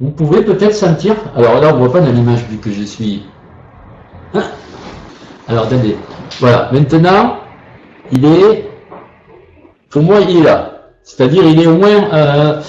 Vous 0.00 0.10
pouvez 0.10 0.42
peut-être 0.42 0.74
sentir, 0.74 1.14
alors 1.36 1.60
là, 1.60 1.72
on 1.74 1.74
ne 1.74 1.78
voit 1.78 1.92
pas 1.92 2.00
dans 2.00 2.12
l'image 2.12 2.44
vu 2.46 2.56
que 2.56 2.70
je 2.70 2.82
suis... 2.82 3.24
Hein? 4.34 4.44
Alors, 5.46 5.64
attendez. 5.64 5.96
Voilà, 6.40 6.70
maintenant, 6.72 7.36
il 8.10 8.24
est... 8.24 8.70
Pour 9.90 10.02
moi, 10.02 10.20
il 10.20 10.38
est 10.38 10.42
là. 10.42 10.79
C'est-à-dire, 11.16 11.42
il 11.44 11.60
est 11.60 11.66
au 11.66 11.76
moins, 11.76 12.12
euh, 12.12 12.60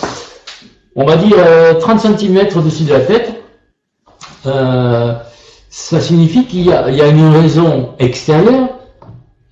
on 0.96 1.06
va 1.06 1.16
dire, 1.16 1.38
30 1.80 2.06
euh, 2.06 2.18
cm 2.18 2.48
au-dessus 2.56 2.84
de 2.84 2.94
la 2.94 3.00
tête. 3.02 3.44
Euh, 4.46 5.14
ça 5.70 6.00
signifie 6.00 6.46
qu'il 6.46 6.62
y, 6.62 6.70
y, 6.70 7.02
a 7.02 7.08
une 7.08 7.30
raison 7.30 7.92
extérieure 8.00 8.70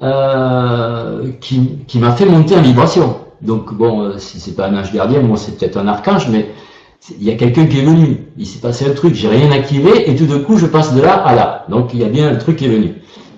euh, 0.01 1.31
qui, 1.39 1.79
qui 1.87 1.99
m'a 1.99 2.11
fait 2.11 2.25
monter 2.25 2.55
en 2.55 2.61
vibration. 2.61 3.17
Donc 3.41 3.73
bon, 3.73 4.01
euh, 4.01 4.17
si 4.17 4.39
c'est 4.39 4.55
pas 4.55 4.67
un 4.67 4.77
ange 4.77 4.91
gardien, 4.91 5.21
moi 5.21 5.37
c'est 5.37 5.57
peut-être 5.57 5.77
un 5.77 5.87
archange, 5.87 6.27
mais 6.27 6.49
il 7.17 7.23
y 7.23 7.31
a 7.31 7.35
quelqu'un 7.35 7.67
qui 7.67 7.79
est 7.79 7.83
venu. 7.85 8.25
Il 8.37 8.47
s'est 8.47 8.59
passé 8.59 8.85
un 8.89 8.93
truc, 8.93 9.13
j'ai 9.13 9.29
rien 9.29 9.51
activé, 9.51 10.09
et 10.09 10.15
tout 10.15 10.25
d'un 10.25 10.39
coup 10.39 10.57
je 10.57 10.65
passe 10.65 10.93
de 10.95 11.01
là 11.01 11.13
à 11.13 11.35
là. 11.35 11.65
Donc 11.69 11.93
il 11.93 11.99
y 11.99 12.03
a 12.03 12.09
bien 12.09 12.27
un 12.27 12.35
truc 12.35 12.57
qui 12.57 12.65
est 12.65 12.69
venu. 12.69 12.95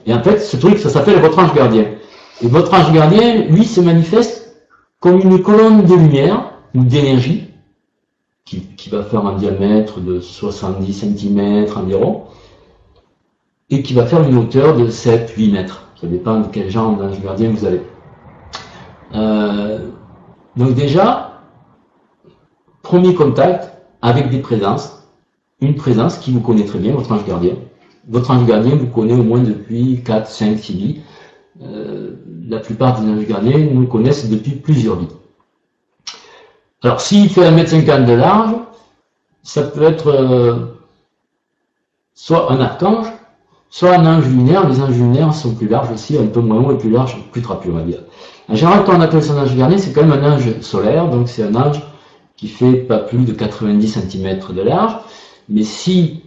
Et 0.07 0.13
en 0.13 0.23
fait, 0.23 0.39
ce 0.39 0.57
truc, 0.57 0.79
ça 0.79 0.89
s'appelle 0.89 1.19
votre 1.19 1.37
ange 1.37 1.53
gardien. 1.53 1.85
Et 2.41 2.47
votre 2.47 2.73
ange 2.73 2.91
gardien, 2.91 3.43
lui, 3.49 3.65
se 3.65 3.81
manifeste 3.81 4.40
comme 5.01 5.19
une 5.19 5.41
colonne 5.41 5.83
de 5.83 5.95
lumière 5.95 6.53
ou 6.73 6.85
d'énergie 6.85 7.49
qui, 8.45 8.61
qui, 8.77 8.89
va 8.89 9.03
faire 9.03 9.25
un 9.25 9.35
diamètre 9.35 9.99
de 9.99 10.19
70 10.21 10.93
cm 10.93 11.65
environ 11.75 12.23
et 13.69 13.81
qui 13.81 13.93
va 13.93 14.05
faire 14.05 14.23
une 14.23 14.37
hauteur 14.37 14.77
de 14.77 14.87
7-8 14.87 15.51
mètres. 15.51 15.87
Ça 15.99 16.07
dépend 16.07 16.39
de 16.39 16.47
quel 16.51 16.69
genre 16.69 16.95
d'ange 16.95 17.19
gardien 17.21 17.49
vous 17.49 17.65
avez. 17.65 17.81
Euh, 19.15 19.89
donc 20.55 20.75
déjà, 20.75 21.41
premier 22.83 23.15
contact 23.15 23.71
avec 24.01 24.29
des 24.29 24.39
présences, 24.39 25.07
une 25.61 25.75
présence 25.75 26.17
qui 26.17 26.31
vous 26.31 26.41
connaît 26.41 26.65
très 26.65 26.79
bien, 26.79 26.93
votre 26.93 27.11
ange 27.11 27.25
gardien. 27.25 27.53
Votre 28.07 28.31
ange 28.31 28.45
gardien 28.45 28.75
vous 28.75 28.87
connaît 28.87 29.13
au 29.13 29.23
moins 29.23 29.41
depuis 29.41 30.01
4, 30.03 30.27
5, 30.27 30.59
6 30.59 30.73
vies. 30.73 31.01
La 32.51 32.59
plupart 32.59 32.99
des 32.99 33.09
anges 33.09 33.25
gardiens 33.25 33.57
nous 33.57 33.87
connaissent 33.87 34.29
depuis 34.29 34.51
plusieurs 34.51 34.97
vies. 34.97 35.07
Alors 36.83 36.99
s'il 36.99 37.29
fait 37.29 37.49
1m50 37.49 38.05
de 38.05 38.13
large, 38.13 38.55
ça 39.41 39.63
peut 39.63 39.83
être 39.83 40.07
euh, 40.07 40.55
soit 42.13 42.51
un 42.51 42.59
archange, 42.59 43.07
soit 43.69 43.93
un 43.95 44.05
ange 44.05 44.27
lunaire. 44.27 44.67
Les 44.67 44.81
anges 44.81 44.97
lunaires 44.97 45.33
sont 45.33 45.55
plus 45.55 45.69
larges 45.69 45.91
aussi, 45.91 46.17
un 46.17 46.27
peu 46.27 46.41
moins 46.41 46.61
haut 46.61 46.73
et 46.73 46.77
plus 46.77 46.89
large, 46.89 47.17
plus 47.31 47.41
trapu 47.41 47.69
on 47.71 47.75
va 47.75 47.83
dire. 47.83 47.99
En 48.49 48.55
général, 48.55 48.83
quand 48.83 48.97
on 48.97 49.01
appelle 49.01 49.23
son 49.23 49.37
ange 49.37 49.55
gardien, 49.55 49.77
c'est 49.77 49.93
quand 49.93 50.05
même 50.05 50.21
un 50.21 50.33
ange 50.33 50.59
solaire, 50.59 51.07
donc 51.09 51.29
c'est 51.29 51.43
un 51.43 51.55
ange 51.55 51.81
qui 52.35 52.49
fait 52.49 52.73
pas 52.73 52.97
plus 52.97 53.23
de 53.23 53.31
90 53.31 53.87
cm 53.87 54.39
de 54.53 54.61
large. 54.61 54.97
Mais 55.47 55.63
si 55.63 56.23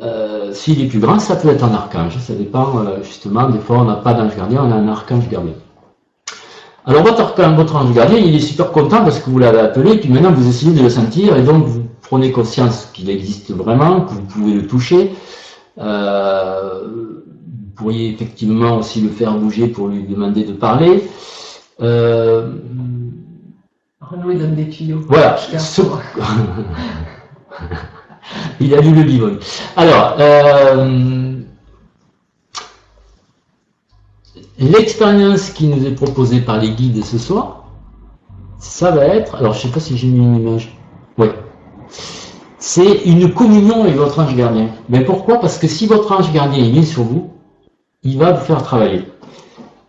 euh, 0.00 0.52
s'il 0.54 0.80
est 0.82 0.88
plus 0.88 1.00
grand, 1.00 1.18
ça 1.18 1.36
peut 1.36 1.48
être 1.48 1.64
un 1.64 1.74
archange. 1.74 2.16
Ça 2.18 2.34
dépend 2.34 2.78
euh, 2.78 3.02
justement, 3.02 3.50
des 3.50 3.58
fois 3.58 3.78
on 3.80 3.84
n'a 3.84 3.96
pas 3.96 4.14
d'ange 4.14 4.34
gardien, 4.36 4.64
on 4.64 4.72
a 4.72 4.76
un 4.76 4.88
archange 4.88 5.28
gardien. 5.28 5.52
Alors 6.88 7.02
votre, 7.02 7.34
votre 7.56 7.76
ange 7.76 7.92
gardien, 7.92 8.16
il 8.16 8.36
est 8.36 8.40
super 8.40 8.70
content 8.70 9.02
parce 9.02 9.18
que 9.18 9.28
vous 9.28 9.40
l'avez 9.40 9.58
appelé, 9.58 9.98
puis 9.98 10.08
maintenant 10.08 10.30
vous 10.30 10.48
essayez 10.48 10.72
de 10.72 10.80
le 10.80 10.88
sentir, 10.88 11.36
et 11.36 11.42
donc 11.42 11.66
vous 11.66 11.82
prenez 12.02 12.30
conscience 12.30 12.88
qu'il 12.92 13.10
existe 13.10 13.52
vraiment, 13.52 14.02
que 14.02 14.12
vous 14.12 14.22
pouvez 14.22 14.54
le 14.54 14.68
toucher. 14.68 15.10
Euh, 15.78 16.84
vous 16.86 17.72
pourriez 17.74 18.10
effectivement 18.10 18.78
aussi 18.78 19.00
le 19.00 19.08
faire 19.08 19.34
bouger 19.34 19.66
pour 19.66 19.88
lui 19.88 20.04
demander 20.04 20.44
de 20.44 20.52
parler. 20.52 21.02
Euh, 21.82 22.52
Renaud, 24.00 24.30
il 24.30 24.38
donne 24.38 24.54
des 24.54 24.68
tuyaux. 24.68 25.00
Voilà. 25.08 25.34
il 28.60 28.74
a 28.74 28.80
lu 28.80 28.94
le 28.94 29.02
livre. 29.02 29.32
Alors, 29.76 30.14
euh, 30.20 31.34
l'expérience 34.58 35.50
qui 35.50 35.66
nous 35.66 35.86
est 35.86 35.92
proposée 35.92 36.40
par 36.40 36.58
les 36.58 36.70
guides 36.70 37.04
ce 37.04 37.18
soir, 37.18 37.64
ça 38.58 38.90
va 38.90 39.06
être, 39.06 39.36
alors 39.36 39.52
je 39.52 39.58
ne 39.58 39.62
sais 39.64 39.74
pas 39.74 39.80
si 39.80 39.96
j'ai 39.96 40.08
mis 40.08 40.24
une 40.24 40.36
image. 40.36 40.76
Oui. 41.18 41.28
C'est 42.58 43.04
une 43.04 43.32
communion 43.32 43.82
avec 43.82 43.96
votre 43.96 44.18
ange 44.18 44.34
gardien. 44.34 44.68
Mais 44.88 45.04
pourquoi? 45.04 45.40
Parce 45.40 45.58
que 45.58 45.68
si 45.68 45.86
votre 45.86 46.10
ange 46.12 46.32
gardien 46.32 46.64
est 46.64 46.82
sur 46.82 47.02
vous, 47.02 47.30
il 48.02 48.18
va 48.18 48.32
vous 48.32 48.44
faire 48.44 48.62
travailler. 48.62 49.04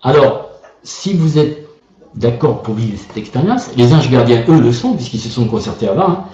Alors, 0.04 0.50
si 0.84 1.14
vous 1.14 1.40
êtes 1.40 1.68
d'accord 2.18 2.64
pour 2.64 2.74
vivre 2.74 3.00
cette 3.00 3.18
expérience. 3.18 3.70
Les 3.76 3.94
anges 3.94 4.10
gardiens, 4.10 4.44
eux, 4.50 4.60
le 4.60 4.72
sont, 4.74 4.94
puisqu'ils 4.94 5.20
se 5.20 5.30
sont 5.30 5.48
concertés 5.48 5.88
avant. 5.88 6.10
Hein. 6.10 6.26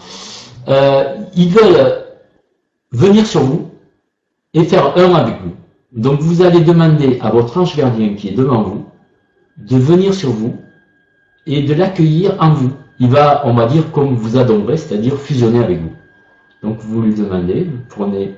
Euh, 0.69 1.15
ils 1.35 1.49
veulent 1.49 2.05
venir 2.91 3.27
sur 3.27 3.41
vous 3.41 3.69
et 4.53 4.64
faire 4.64 4.97
un 4.97 5.14
avec 5.14 5.35
vous. 5.41 5.51
Donc 5.95 6.21
vous 6.21 6.41
allez 6.41 6.61
demander 6.61 7.19
à 7.21 7.29
votre 7.29 7.57
ange 7.59 7.75
gardien 7.75 8.15
qui 8.15 8.29
est 8.29 8.33
devant 8.33 8.63
vous 8.63 8.85
de 9.57 9.77
venir 9.77 10.13
sur 10.13 10.31
vous 10.31 10.55
et 11.45 11.61
de 11.61 11.73
l'accueillir 11.73 12.35
en 12.39 12.51
vous. 12.53 12.71
Il 12.99 13.09
va, 13.09 13.43
on 13.45 13.53
va 13.53 13.67
dire, 13.67 13.91
comme 13.91 14.15
vous 14.15 14.37
adorez, 14.37 14.77
c'est-à-dire 14.77 15.17
fusionner 15.17 15.63
avec 15.63 15.81
vous. 15.81 15.91
Donc 16.63 16.77
vous 16.79 17.01
lui 17.01 17.13
demandez, 17.13 17.65
vous 17.65 17.77
prenez 17.89 18.33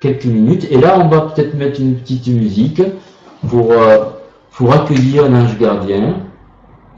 quelques 0.00 0.26
minutes, 0.26 0.66
et 0.70 0.78
là 0.78 0.98
on 0.98 1.08
va 1.08 1.22
peut-être 1.22 1.54
mettre 1.54 1.80
une 1.80 1.96
petite 1.96 2.26
musique 2.26 2.82
pour, 3.48 3.72
euh, 3.72 4.04
pour 4.52 4.72
accueillir 4.72 5.24
un 5.24 5.44
ange 5.44 5.58
gardien 5.58 6.16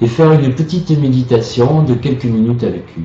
et 0.01 0.07
faire 0.07 0.33
une 0.33 0.55
petite 0.55 0.91
méditation 0.99 1.83
de 1.83 1.95
quelques 1.95 2.25
minutes 2.25 2.65
avec 2.65 2.85
lui. 2.97 3.05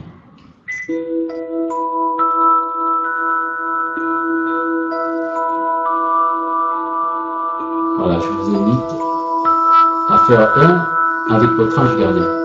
Voilà, 8.06 8.20
je 8.20 8.28
vous 8.28 8.56
invite 8.56 8.80
à 10.10 10.18
faire 10.28 10.42
un 10.58 10.86
avec 11.36 11.50
votre 11.54 11.80
ange 11.80 11.98
gardien. 11.98 12.45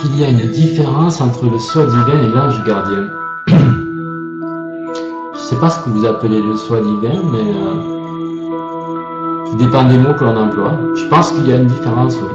Qu'il 0.00 0.18
y 0.18 0.24
a 0.24 0.28
une 0.28 0.50
différence 0.50 1.20
entre 1.20 1.44
le 1.46 1.58
soi 1.58 1.84
divin 1.84 2.22
et 2.22 2.28
l'ange 2.28 2.64
gardien 2.64 3.06
Je 3.48 3.54
ne 3.54 5.38
sais 5.38 5.56
pas 5.56 5.70
ce 5.70 5.84
que 5.84 5.90
vous 5.90 6.06
appelez 6.06 6.40
le 6.40 6.56
soi 6.56 6.80
divin, 6.80 7.20
mais 7.30 7.54
euh, 7.54 7.74
tout 9.46 9.56
dépend 9.56 9.84
des 9.84 9.98
mots 9.98 10.14
que 10.14 10.24
l'on 10.24 10.36
emploie. 10.36 10.72
Je 10.96 11.04
pense 11.06 11.32
qu'il 11.32 11.48
y 11.48 11.52
a 11.52 11.56
une 11.56 11.66
différence, 11.66 12.14
oui. 12.16 12.28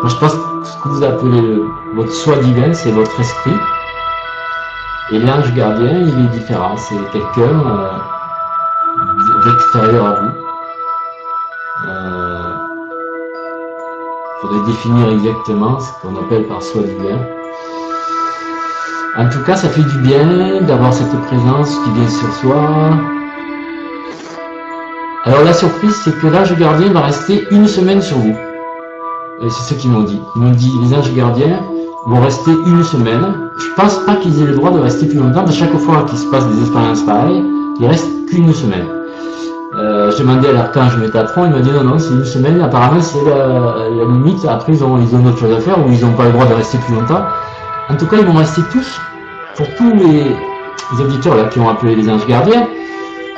Moi, 0.00 0.08
je 0.08 0.16
pense 0.16 0.32
que 0.34 0.38
ce 0.64 0.82
que 0.82 0.88
vous 0.88 1.04
appelez 1.04 1.62
votre 1.94 2.12
soi 2.12 2.36
divin, 2.38 2.72
c'est 2.72 2.92
votre 2.92 3.20
esprit. 3.20 3.56
Et 5.12 5.18
l'ange 5.18 5.52
gardien, 5.54 6.00
il 6.00 6.24
est 6.24 6.38
différent. 6.38 6.76
C'est 6.76 6.96
quelqu'un 7.12 7.60
euh, 7.66 7.98
d'extérieur 9.44 10.06
à 10.06 10.20
vous. 10.20 10.41
Définir 14.66 15.08
exactement 15.10 15.78
ce 15.80 15.90
qu'on 16.00 16.16
appelle 16.16 16.46
par 16.46 16.62
soi 16.62 16.82
divin. 16.82 17.18
En 19.16 19.28
tout 19.28 19.42
cas, 19.44 19.56
ça 19.56 19.68
fait 19.68 19.82
du 19.82 19.98
bien 19.98 20.62
d'avoir 20.62 20.92
cette 20.92 21.14
présence 21.26 21.76
qui 21.84 21.90
vient 21.90 22.08
sur 22.08 22.32
soi. 22.34 22.70
Alors 25.24 25.44
la 25.44 25.52
surprise, 25.52 25.94
c'est 26.04 26.18
que 26.18 26.26
l'ange 26.26 26.56
gardien 26.58 26.92
va 26.92 27.02
rester 27.02 27.46
une 27.50 27.66
semaine 27.66 28.00
sur 28.00 28.16
vous. 28.16 28.36
C'est 29.42 29.74
ce 29.74 29.80
qu'ils 29.80 29.90
m'ont 29.90 30.04
dit. 30.04 30.20
Ils 30.36 30.42
m'ont 30.42 30.52
dit, 30.52 30.70
les 30.82 30.94
anges 30.94 31.12
gardiens 31.14 31.60
vont 32.06 32.20
rester 32.20 32.52
une 32.66 32.82
semaine. 32.84 33.50
Je 33.58 33.66
pense 33.76 33.98
pas 34.06 34.16
qu'ils 34.16 34.40
aient 34.40 34.46
le 34.46 34.54
droit 34.54 34.70
de 34.70 34.78
rester 34.78 35.06
plus 35.06 35.18
longtemps. 35.18 35.44
De 35.44 35.52
chaque 35.52 35.76
fois 35.78 36.04
qu'il 36.08 36.18
se 36.18 36.26
passe 36.26 36.46
des 36.46 36.60
expériences 36.60 37.02
pareilles, 37.02 37.42
il 37.80 37.86
reste 37.86 38.08
qu'une 38.28 38.52
semaine. 38.52 39.01
Je 40.12 40.18
demandais 40.22 40.48
à 40.50 40.52
l'archange 40.52 40.98
Métatron, 40.98 41.46
il 41.46 41.52
m'a 41.52 41.60
dit 41.60 41.70
non, 41.70 41.84
non, 41.84 41.98
c'est 41.98 42.12
une 42.12 42.24
semaine, 42.24 42.60
apparemment 42.60 43.00
c'est 43.00 43.24
la, 43.24 43.88
limite, 43.88 44.44
après 44.44 44.74
ils 44.74 44.84
ont, 44.84 44.98
ils 44.98 45.14
ont 45.14 45.20
d'autres 45.20 45.38
choses 45.38 45.56
à 45.56 45.60
faire 45.60 45.78
ou 45.78 45.90
ils 45.90 46.04
n'ont 46.04 46.12
pas 46.12 46.24
le 46.24 46.32
droit 46.32 46.44
de 46.44 46.52
rester 46.52 46.76
plus 46.78 46.94
longtemps. 46.94 47.22
En 47.88 47.96
tout 47.96 48.06
cas, 48.06 48.16
ils 48.18 48.26
vont 48.26 48.36
rester 48.36 48.60
tous, 48.70 49.00
pour 49.56 49.66
tous 49.76 49.90
les, 49.94 50.36
auditeurs 51.02 51.36
là, 51.36 51.44
qui 51.44 51.58
ont 51.60 51.68
appelé 51.68 51.96
les 51.96 52.10
anges 52.10 52.26
gardiens, 52.26 52.66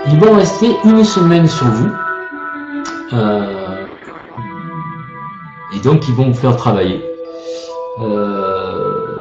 ils 0.09 0.19
vont 0.19 0.35
rester 0.35 0.77
une 0.85 1.05
semaine 1.05 1.47
sur 1.47 1.67
vous. 1.67 1.91
Euh, 3.13 3.85
et 5.77 5.81
donc 5.81 6.09
ils 6.09 6.15
vont 6.15 6.27
vous 6.27 6.35
faire 6.35 6.57
travailler. 6.57 7.05
Euh, 8.03 9.17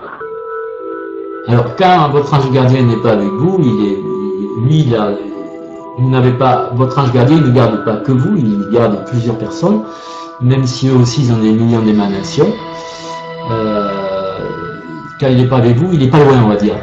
alors 1.47 1.75
quand 1.77 2.09
votre 2.09 2.33
ange 2.33 2.49
gardien 2.51 2.81
n'est 2.81 2.97
pas 2.97 3.11
avec 3.11 3.29
vous, 3.29 3.59
il 3.59 3.85
est, 3.85 3.99
lui, 4.65 4.79
il 4.87 4.95
vous 5.97 6.09
n'avez 6.09 6.31
pas, 6.31 6.71
votre 6.73 6.97
ange 6.99 7.11
gardien 7.11 7.37
ne 7.37 7.51
garde 7.51 7.85
pas 7.85 7.97
que 7.97 8.11
vous, 8.11 8.35
il 8.37 8.69
garde 8.71 9.05
plusieurs 9.05 9.37
personnes, 9.37 9.83
même 10.41 10.65
si 10.65 10.87
eux 10.87 10.95
aussi 10.95 11.23
ils 11.23 11.31
ont 11.33 11.37
des 11.37 11.51
millions 11.51 11.81
d'émanations. 11.81 12.51
Euh, 13.51 13.89
quand 15.19 15.27
il 15.27 15.37
n'est 15.37 15.47
pas 15.47 15.57
avec 15.57 15.75
vous, 15.77 15.89
il 15.93 15.99
n'est 15.99 16.09
pas 16.09 16.23
loin, 16.23 16.41
on 16.43 16.49
va 16.49 16.55
dire. 16.55 16.75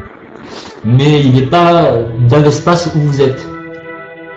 Mais 0.84 1.20
il 1.20 1.34
n'est 1.34 1.46
pas 1.46 1.92
dans 2.28 2.38
l'espace 2.38 2.90
où 2.94 2.98
vous 3.00 3.20
êtes. 3.20 3.46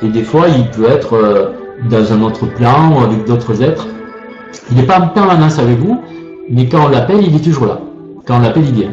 Et 0.02 0.08
des 0.08 0.24
fois, 0.24 0.48
il 0.48 0.68
peut 0.72 0.90
être 0.90 1.14
euh, 1.14 1.52
dans 1.90 2.12
un 2.12 2.22
autre 2.24 2.48
plan 2.48 2.94
ou 2.96 3.04
avec 3.04 3.26
d'autres 3.26 3.62
êtres. 3.62 3.88
Il 4.72 4.78
n'est 4.78 4.84
pas 4.84 5.00
en 5.00 5.08
permanence 5.10 5.60
avec 5.60 5.78
vous, 5.78 6.02
mais 6.50 6.68
quand 6.68 6.86
on 6.86 6.90
l'appelle, 6.90 7.24
il 7.26 7.36
est 7.36 7.44
toujours 7.44 7.68
là. 7.68 7.80
Quand 8.26 8.38
on 8.38 8.42
l'appelle, 8.42 8.66
il 8.66 8.74
vient. 8.74 8.92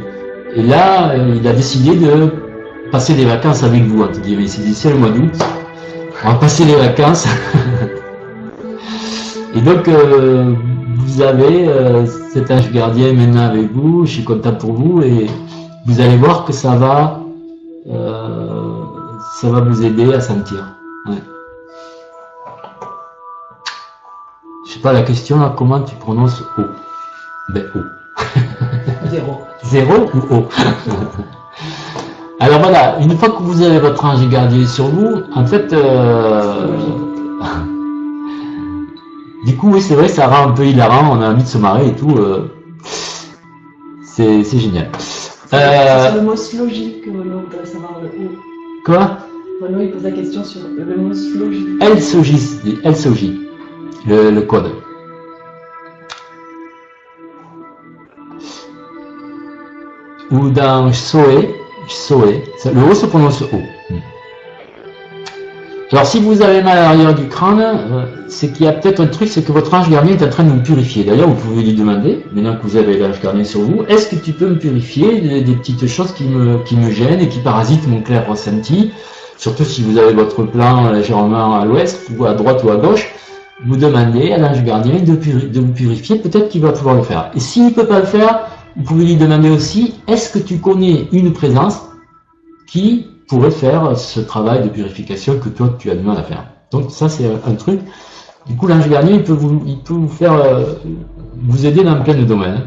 Et 0.54 0.62
là, 0.62 1.16
il 1.16 1.46
a 1.46 1.52
décidé 1.52 1.96
de 1.96 2.30
passer 2.90 3.14
des 3.14 3.24
vacances 3.24 3.62
avec 3.62 3.82
vous, 3.84 4.02
entre 4.02 4.20
guillemets. 4.20 4.46
C'est 4.46 4.90
le 4.90 4.96
mois 4.96 5.10
d'août. 5.10 5.32
On 6.24 6.32
va 6.32 6.34
passer 6.36 6.64
les 6.64 6.74
vacances. 6.74 7.26
Et 9.54 9.60
donc, 9.60 9.88
euh, 9.88 10.54
vous 11.18 11.22
avez 11.22 11.68
euh, 11.68 12.06
cet 12.32 12.50
ange 12.50 12.70
gardien 12.70 13.12
maintenant 13.12 13.46
avec 13.46 13.72
vous. 13.72 14.04
Je 14.06 14.12
suis 14.12 14.24
content 14.24 14.52
pour 14.54 14.72
vous 14.72 15.02
et 15.02 15.26
vous 15.86 16.00
allez 16.00 16.16
voir 16.16 16.44
que 16.44 16.52
ça 16.52 16.76
va, 16.76 17.20
euh, 17.90 18.82
ça 19.40 19.48
va 19.48 19.60
vous 19.60 19.84
aider 19.84 20.12
à 20.12 20.20
sentir. 20.20 20.76
Ouais. 21.06 21.22
Je 24.66 24.74
sais 24.74 24.80
pas 24.80 24.92
la 24.92 25.02
question 25.02 25.40
là, 25.40 25.54
comment 25.56 25.80
tu 25.80 25.96
prononces 25.96 26.42
O? 26.58 26.62
Ben 27.54 27.64
O. 27.74 27.78
Zéro. 29.08 29.40
Zéro 29.64 30.10
ou 30.14 30.34
O? 30.34 30.48
Alors 32.40 32.60
voilà, 32.60 32.98
une 33.00 33.16
fois 33.18 33.30
que 33.30 33.42
vous 33.42 33.62
avez 33.62 33.80
votre 33.80 34.04
ange 34.04 34.26
gardien 34.28 34.64
sur 34.64 34.86
vous, 34.86 35.22
en 35.34 35.44
fait, 35.44 35.72
euh, 35.72 36.68
du 39.44 39.56
coup, 39.56 39.72
oui, 39.72 39.80
c'est 39.80 39.94
vrai, 39.94 40.06
ça 40.06 40.28
rend 40.28 40.50
un 40.50 40.52
peu 40.52 40.64
hilarant, 40.64 41.16
on 41.16 41.20
a 41.20 41.30
envie 41.30 41.42
de 41.42 41.48
se 41.48 41.58
marrer 41.58 41.88
et 41.88 41.94
tout. 41.94 42.14
Euh, 42.16 42.48
c'est 44.04 44.58
génial. 44.58 44.88
Euh, 45.52 46.14
le 46.14 46.20
mot 46.20 46.36
slogique 46.36 47.04
que 47.04 47.10
Renaud 47.10 47.40
voudrait 47.40 47.66
savoir 47.66 47.94
le 48.02 48.08
O. 48.08 48.30
Quoi? 48.84 49.18
Renaud, 49.60 49.80
il 49.80 49.90
pose 49.90 50.04
la 50.04 50.12
question 50.12 50.44
sur 50.44 50.60
le 50.62 50.96
mot 50.96 51.14
slogique. 51.14 51.66
Elle 51.80 52.00
sogis, 52.00 52.60
le, 54.06 54.30
le 54.30 54.42
code. 54.42 54.70
Ou 60.30 60.50
dans 60.50 60.92
Soé, 60.92 61.54
Le 61.88 62.90
O 62.90 62.94
se 62.94 63.06
prononce 63.06 63.42
O. 63.42 63.60
Alors 65.90 66.04
si 66.04 66.20
vous 66.20 66.42
avez 66.42 66.62
mal 66.62 66.76
à 66.76 66.82
l'arrière 66.82 67.14
du 67.14 67.28
crâne, 67.28 67.60
euh, 67.60 68.04
c'est 68.28 68.52
qu'il 68.52 68.66
y 68.66 68.68
a 68.68 68.72
peut-être 68.72 69.00
un 69.00 69.06
truc, 69.06 69.28
c'est 69.28 69.40
que 69.40 69.52
votre 69.52 69.72
ange 69.72 69.88
gardien 69.88 70.18
est 70.18 70.22
en 70.22 70.28
train 70.28 70.44
de 70.44 70.50
vous 70.50 70.60
purifier. 70.60 71.02
D'ailleurs, 71.02 71.28
vous 71.28 71.34
pouvez 71.34 71.62
lui 71.62 71.72
demander, 71.72 72.26
maintenant 72.30 72.56
que 72.56 72.66
vous 72.66 72.76
avez 72.76 72.98
l'ange 72.98 73.18
gardien 73.22 73.42
sur 73.42 73.60
vous, 73.60 73.84
est-ce 73.88 74.08
que 74.08 74.16
tu 74.16 74.32
peux 74.32 74.48
me 74.48 74.58
purifier 74.58 75.40
des, 75.40 75.54
petites 75.54 75.86
choses 75.86 76.12
qui 76.12 76.24
me, 76.24 76.90
gênent 76.90 77.20
et 77.20 77.28
qui 77.28 77.38
parasitent 77.38 77.88
mon 77.88 78.02
clair 78.02 78.28
ressenti? 78.28 78.90
Surtout 79.38 79.64
si 79.64 79.82
vous 79.82 79.96
avez 79.96 80.12
votre 80.12 80.42
plan 80.42 80.92
légèrement 80.92 81.58
à 81.58 81.64
l'ouest, 81.64 82.06
ou 82.18 82.26
à 82.26 82.34
droite 82.34 82.62
ou 82.64 82.70
à 82.70 82.76
gauche, 82.76 83.08
vous 83.64 83.76
demandez 83.76 84.32
à 84.32 84.36
l'ange 84.36 84.62
gardien 84.64 84.96
de 85.00 85.60
vous 85.60 85.72
purifier, 85.72 86.16
peut-être 86.16 86.50
qu'il 86.50 86.60
va 86.60 86.72
pouvoir 86.72 86.96
le 86.96 87.02
faire. 87.02 87.30
Et 87.34 87.40
s'il 87.40 87.64
ne 87.64 87.70
peut 87.70 87.86
pas 87.86 88.00
le 88.00 88.06
faire, 88.06 88.40
vous 88.78 88.84
pouvez 88.84 89.04
lui 89.04 89.16
demander 89.16 89.50
aussi, 89.50 89.94
est-ce 90.06 90.30
que 90.30 90.38
tu 90.38 90.58
connais 90.58 91.08
une 91.10 91.32
présence 91.32 91.80
qui 92.68 93.08
pourrait 93.26 93.50
faire 93.50 93.98
ce 93.98 94.20
travail 94.20 94.62
de 94.62 94.68
purification 94.68 95.38
que 95.40 95.48
toi 95.48 95.74
tu 95.78 95.90
as 95.90 95.96
du 95.96 96.04
mal 96.04 96.16
à 96.16 96.22
faire? 96.22 96.44
Donc 96.70 96.92
ça 96.92 97.08
c'est 97.08 97.26
un 97.26 97.54
truc. 97.54 97.80
Du 98.46 98.54
coup 98.54 98.68
l'ange 98.68 98.88
gardien 98.88 99.16
il 99.16 99.24
peut 99.24 99.32
vous, 99.32 99.62
il 99.66 99.80
peut 99.80 99.94
vous 99.94 100.08
faire 100.08 100.32
euh, 100.32 100.74
vous 101.42 101.66
aider 101.66 101.82
dans 101.82 102.00
plein 102.02 102.14
de 102.14 102.22
domaines. 102.22 102.62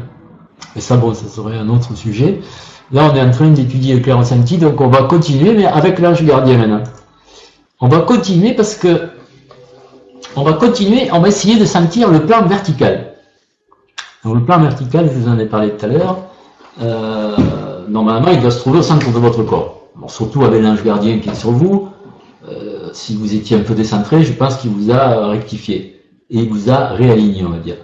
Et 0.76 0.80
ça 0.80 0.98
bon 0.98 1.14
ça 1.14 1.28
serait 1.28 1.56
un 1.56 1.68
autre 1.70 1.96
sujet. 1.96 2.40
Là 2.92 3.10
on 3.10 3.16
est 3.16 3.22
en 3.22 3.30
train 3.30 3.48
d'étudier 3.48 3.94
le 3.94 4.00
clair 4.00 4.18
ressenti, 4.18 4.58
donc 4.58 4.82
on 4.82 4.88
va 4.88 5.04
continuer, 5.04 5.54
mais 5.54 5.64
avec 5.64 5.98
l'ange 5.98 6.22
gardien 6.22 6.58
maintenant. 6.58 6.82
On 7.80 7.88
va 7.88 8.00
continuer 8.00 8.52
parce 8.52 8.74
que 8.74 9.08
on 10.36 10.42
va 10.42 10.52
continuer, 10.52 11.08
on 11.10 11.20
va 11.20 11.28
essayer 11.28 11.58
de 11.58 11.64
sentir 11.64 12.10
le 12.10 12.26
plan 12.26 12.44
vertical. 12.44 13.11
Donc 14.24 14.36
le 14.36 14.44
plan 14.44 14.60
vertical, 14.60 15.10
je 15.12 15.18
vous 15.18 15.28
en 15.28 15.38
ai 15.38 15.46
parlé 15.46 15.70
tout 15.70 15.84
à 15.84 15.88
l'heure, 15.88 16.18
euh, 16.80 17.36
normalement, 17.88 18.28
il 18.30 18.40
doit 18.40 18.50
se 18.50 18.60
trouver 18.60 18.78
au 18.78 18.82
centre 18.82 19.12
de 19.12 19.18
votre 19.18 19.42
corps. 19.42 19.88
surtout 20.08 20.44
avec 20.44 20.62
l'ange 20.62 20.82
gardien 20.84 21.18
qui 21.18 21.28
est 21.28 21.34
sur 21.34 21.50
vous, 21.50 21.88
euh, 22.48 22.90
si 22.92 23.16
vous 23.16 23.34
étiez 23.34 23.56
un 23.56 23.62
peu 23.62 23.74
décentré, 23.74 24.22
je 24.24 24.32
pense 24.32 24.56
qu'il 24.56 24.70
vous 24.70 24.90
a 24.90 25.28
rectifié 25.28 26.00
et 26.30 26.38
il 26.38 26.48
vous 26.48 26.70
a 26.70 26.88
réaligné, 26.88 27.44
on 27.44 27.50
va 27.50 27.58
dire. 27.58 27.76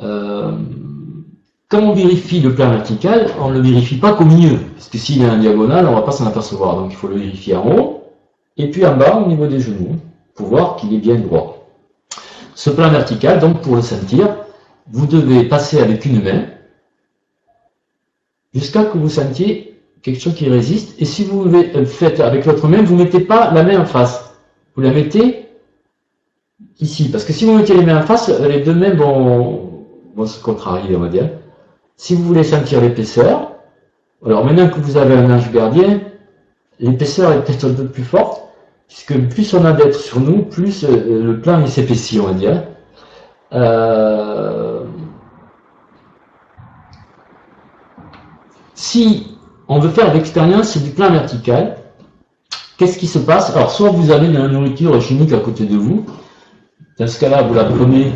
Euh, 0.00 0.52
quand 1.68 1.80
on 1.80 1.92
vérifie 1.92 2.40
le 2.40 2.54
plan 2.54 2.70
vertical, 2.70 3.26
on 3.40 3.50
ne 3.50 3.54
le 3.54 3.60
vérifie 3.60 3.96
pas 3.96 4.12
qu'au 4.12 4.24
milieu, 4.24 4.58
parce 4.76 4.88
que 4.88 4.96
s'il 4.96 5.22
est 5.22 5.28
en 5.28 5.38
diagonale, 5.38 5.86
on 5.86 5.90
ne 5.90 5.96
va 5.96 6.02
pas 6.02 6.12
s'en 6.12 6.26
apercevoir. 6.26 6.76
Donc 6.76 6.92
il 6.92 6.96
faut 6.96 7.08
le 7.08 7.16
vérifier 7.16 7.56
en 7.56 7.66
haut, 7.66 8.04
et 8.56 8.70
puis 8.70 8.86
en 8.86 8.96
bas, 8.96 9.16
au 9.16 9.28
niveau 9.28 9.46
des 9.46 9.60
genoux, 9.60 9.96
pour 10.34 10.46
voir 10.46 10.76
qu'il 10.76 10.94
est 10.94 10.98
bien 10.98 11.16
droit. 11.16 11.68
Ce 12.54 12.70
plan 12.70 12.88
vertical, 12.88 13.38
donc 13.38 13.60
pour 13.60 13.76
le 13.76 13.82
sentir, 13.82 14.28
vous 14.90 15.06
devez 15.06 15.44
passer 15.44 15.80
avec 15.80 16.04
une 16.04 16.22
main 16.22 16.46
jusqu'à 18.54 18.84
que 18.84 18.98
vous 18.98 19.08
sentiez 19.08 19.80
quelque 20.02 20.20
chose 20.20 20.34
qui 20.34 20.48
résiste. 20.48 21.00
Et 21.00 21.04
si 21.04 21.24
vous 21.24 21.44
le 21.44 21.84
faites 21.84 22.20
avec 22.20 22.46
l'autre 22.46 22.66
main, 22.68 22.82
vous 22.82 22.96
ne 22.96 23.04
mettez 23.04 23.20
pas 23.20 23.52
la 23.52 23.62
main 23.62 23.80
en 23.80 23.84
face. 23.84 24.34
Vous 24.74 24.82
la 24.82 24.90
mettez 24.90 25.46
ici. 26.80 27.10
Parce 27.10 27.24
que 27.24 27.32
si 27.32 27.44
vous 27.44 27.56
mettez 27.56 27.74
les 27.74 27.84
mains 27.84 27.98
en 27.98 28.06
face, 28.06 28.28
les 28.28 28.60
deux 28.60 28.74
mains 28.74 28.94
vont, 28.94 29.84
vont 30.14 30.26
se 30.26 30.42
contrarier, 30.42 30.96
on 30.96 31.00
va 31.00 31.08
dire. 31.08 31.30
Si 31.96 32.14
vous 32.14 32.22
voulez 32.22 32.44
sentir 32.44 32.80
l'épaisseur, 32.80 33.52
alors 34.24 34.44
maintenant 34.44 34.68
que 34.68 34.80
vous 34.80 34.96
avez 34.96 35.14
un 35.14 35.30
ange 35.30 35.50
gardien, 35.52 36.00
l'épaisseur 36.78 37.32
est 37.32 37.44
peut-être 37.44 37.64
un 37.66 37.74
peu 37.74 37.86
plus 37.86 38.04
forte, 38.04 38.42
puisque 38.86 39.18
plus 39.28 39.52
on 39.54 39.64
a 39.64 39.72
d'être 39.72 39.98
sur 39.98 40.20
nous, 40.20 40.42
plus 40.42 40.84
euh, 40.84 41.22
le 41.24 41.40
plan 41.40 41.64
s'épaissit, 41.66 42.20
on 42.20 42.26
va 42.26 42.32
dire. 42.32 42.64
Euh, 43.52 44.77
si 48.78 49.26
on 49.66 49.80
veut 49.80 49.90
faire 49.90 50.14
l'expérience 50.14 50.78
du 50.78 50.90
plan 50.90 51.10
vertical, 51.10 51.78
qu'est-ce 52.76 52.96
qui 52.96 53.08
se 53.08 53.18
passe? 53.18 53.50
Alors, 53.54 53.72
soit 53.72 53.90
vous 53.90 54.12
avez 54.12 54.28
de 54.28 54.38
la 54.38 54.46
nourriture 54.46 55.02
chimique 55.02 55.32
à 55.32 55.38
côté 55.40 55.64
de 55.64 55.76
vous, 55.76 56.06
dans 56.96 57.08
ce 57.08 57.18
cas-là, 57.18 57.42
vous 57.42 57.54
la 57.54 57.64
prenez, 57.64 58.12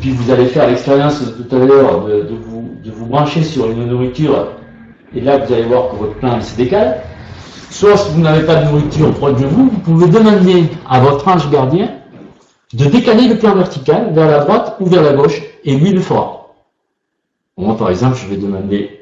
puis 0.00 0.12
vous 0.12 0.30
allez 0.30 0.46
faire 0.46 0.66
l'expérience 0.66 1.22
de 1.22 1.42
tout 1.42 1.54
à 1.54 1.58
l'heure 1.58 2.06
de, 2.06 2.34
vous, 2.34 2.70
de 2.82 2.90
vous 2.90 3.04
brancher 3.04 3.42
sur 3.42 3.70
une 3.70 3.84
nourriture, 3.84 4.52
et 5.14 5.20
là, 5.20 5.36
vous 5.36 5.52
allez 5.52 5.64
voir 5.64 5.90
que 5.90 5.96
votre 5.96 6.14
plan 6.14 6.40
se 6.40 6.56
décale. 6.56 7.02
Soit 7.70 7.98
si 7.98 8.12
vous 8.12 8.22
n'avez 8.22 8.46
pas 8.46 8.54
de 8.54 8.70
nourriture 8.70 9.12
proche 9.12 9.38
de 9.38 9.46
vous, 9.46 9.68
vous 9.68 9.80
pouvez 9.80 10.08
demander 10.08 10.64
à 10.88 10.98
votre 11.00 11.28
ange 11.28 11.50
gardien 11.50 11.90
de 12.72 12.86
décaler 12.86 13.28
le 13.28 13.36
plan 13.36 13.54
vertical 13.54 14.14
vers 14.14 14.28
la 14.28 14.44
droite 14.44 14.76
ou 14.80 14.86
vers 14.86 15.02
la 15.02 15.12
gauche, 15.12 15.42
et 15.62 15.76
lui 15.76 15.90
le 15.90 16.00
fera. 16.00 16.54
Moi, 17.58 17.76
par 17.76 17.90
exemple, 17.90 18.16
je 18.16 18.28
vais 18.28 18.38
demander 18.38 18.97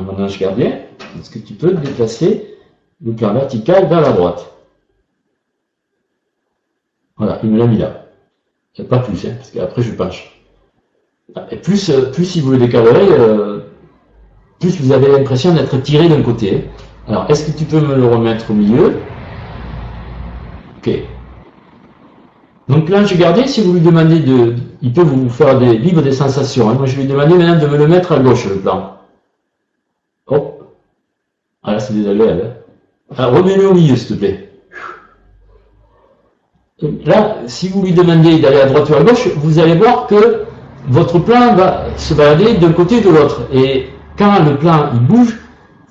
mon 0.00 0.22
ange 0.22 0.38
gardien, 0.38 0.80
est-ce 1.18 1.30
que 1.30 1.38
tu 1.38 1.54
peux 1.54 1.72
déplacer 1.72 2.56
le 3.04 3.12
plan 3.12 3.32
vertical 3.32 3.86
vers 3.88 4.00
la 4.00 4.12
droite? 4.12 4.52
Voilà, 7.16 7.38
il 7.42 7.50
me 7.50 7.58
l'a 7.58 7.66
mis 7.66 7.78
là. 7.78 8.06
C'est 8.74 8.88
pas 8.88 8.98
plus, 8.98 9.26
hein, 9.26 9.34
parce 9.36 9.50
qu'après 9.50 9.82
je 9.82 9.92
penche. 9.92 10.40
Et 11.50 11.56
plus, 11.56 11.90
euh, 11.90 12.10
plus 12.10 12.24
si 12.24 12.40
vous 12.40 12.52
le 12.52 12.58
décalerez, 12.58 13.06
euh, 13.10 13.60
plus 14.58 14.80
vous 14.80 14.92
avez 14.92 15.10
l'impression 15.10 15.54
d'être 15.54 15.76
tiré 15.78 16.08
d'un 16.08 16.22
côté. 16.22 16.64
Alors, 17.08 17.26
est-ce 17.28 17.50
que 17.50 17.58
tu 17.58 17.64
peux 17.64 17.80
me 17.80 17.94
le 17.94 18.06
remettre 18.06 18.50
au 18.50 18.54
milieu? 18.54 18.96
Ok. 20.78 20.90
Donc 22.68 22.88
l'ange 22.88 23.16
gardien, 23.16 23.46
si 23.46 23.62
vous 23.62 23.72
lui 23.74 23.80
demandez 23.80 24.20
de... 24.20 24.54
Il 24.80 24.92
peut 24.92 25.02
vous 25.02 25.28
faire 25.28 25.58
des 25.58 25.76
vivre 25.76 26.02
des 26.02 26.12
sensations. 26.12 26.70
Hein. 26.70 26.74
Moi, 26.74 26.86
je 26.86 26.96
lui 26.96 27.06
demander 27.06 27.34
maintenant 27.34 27.60
de 27.60 27.66
me 27.66 27.76
le 27.76 27.88
mettre 27.88 28.12
à 28.12 28.18
gauche, 28.18 28.48
le 28.48 28.56
plan. 28.56 28.99
Hop. 30.30 30.74
Ah 31.62 31.72
là, 31.72 31.80
c'est 31.80 31.92
désagréable. 31.92 32.42
Hein. 32.44 33.14
Ah, 33.16 33.26
remets-le 33.26 33.68
au 33.68 33.74
milieu, 33.74 33.96
s'il 33.96 34.16
te 34.16 34.20
plaît. 34.20 34.50
Là, 37.04 37.36
si 37.46 37.68
vous 37.68 37.82
lui 37.82 37.92
demandez 37.92 38.38
d'aller 38.38 38.60
à 38.60 38.66
droite 38.66 38.88
ou 38.88 38.94
à 38.94 39.02
gauche, 39.02 39.28
vous 39.36 39.58
allez 39.58 39.74
voir 39.74 40.06
que 40.06 40.44
votre 40.88 41.18
plan 41.18 41.54
va 41.54 41.84
se 41.96 42.14
balader 42.14 42.54
d'un 42.54 42.72
côté 42.72 42.98
ou 42.98 43.00
de 43.00 43.08
l'autre. 43.10 43.42
Et 43.52 43.88
quand 44.16 44.42
le 44.44 44.56
plan 44.56 44.90
il 44.94 45.00
bouge, 45.00 45.36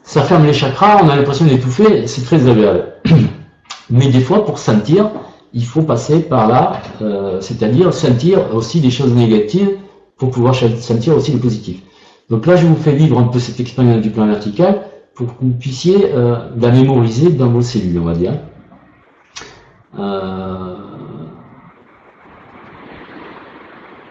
ça 0.04 0.24
ferme 0.24 0.46
les 0.46 0.54
chakras, 0.54 1.02
on 1.04 1.10
a 1.10 1.16
l'impression 1.16 1.46
d'étouffer, 1.46 2.08
c'est 2.08 2.26
très 2.26 2.50
agréable. 2.50 2.94
Mais 3.92 4.08
des 4.08 4.22
fois, 4.22 4.46
pour 4.46 4.58
sentir, 4.58 5.12
il 5.54 5.66
faut 5.66 5.84
passer 5.84 6.22
par 6.22 6.48
là, 6.48 6.82
euh, 7.02 7.40
c'est-à-dire 7.42 7.94
sentir 7.94 8.56
aussi 8.56 8.82
des 8.82 8.90
choses 8.92 9.14
négatives 9.14 9.78
pour 10.18 10.32
pouvoir 10.32 10.56
sentir 10.56 11.16
aussi 11.16 11.32
le 11.32 11.40
positif. 11.40 11.82
Donc 12.30 12.46
là, 12.46 12.56
je 12.56 12.68
vous 12.68 12.76
fais 12.76 12.92
vivre 12.92 13.18
un 13.18 13.24
peu 13.24 13.40
cette 13.40 13.60
expérience 13.60 14.02
du 14.02 14.12
plan 14.12 14.28
vertical 14.28 14.82
pour 15.16 15.28
que 15.28 15.44
vous 15.44 15.52
puissiez 15.52 16.12
euh, 16.14 16.36
la 16.60 16.72
mémoriser 16.72 17.32
dans 17.32 17.48
vos 17.48 17.62
cellules, 17.62 18.00
on 18.00 18.06
va 18.06 18.14
dire. 18.14 18.34
Euh... 19.98 20.76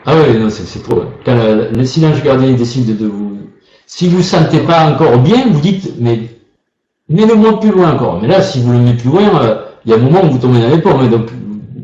Ah 0.05 0.15
oui, 0.16 0.39
non, 0.39 0.51
c'est 0.51 0.82
trop. 0.82 1.03
Quand 1.24 1.36
le 1.73 1.85
silence 1.85 2.23
gardien 2.23 2.53
décide 2.53 2.97
de 2.97 3.07
vous... 3.07 3.39
Si 3.86 4.09
vous 4.09 4.19
ne 4.19 4.23
sentez 4.23 4.61
pas 4.61 4.90
encore 4.90 5.19
bien, 5.19 5.47
vous 5.49 5.61
dites, 5.61 5.95
mais 5.99 6.23
mets-le-moi 7.09 7.61
plus 7.61 7.70
loin 7.70 7.95
encore. 7.95 8.20
Mais 8.20 8.28
là, 8.28 8.43
si 8.43 8.61
vous 8.61 8.73
le 8.73 8.78
mettez 8.78 8.99
plus 8.99 9.11
loin, 9.11 9.43
euh, 9.43 9.62
il 9.85 9.93
y 9.93 9.95
a 9.95 9.97
un 9.97 10.01
moment 10.01 10.24
où 10.24 10.31
vous 10.32 10.39
tombez 10.39 10.61
dans 10.61 10.69
les 10.69 10.82
pommes, 10.82 11.09
donc 11.09 11.28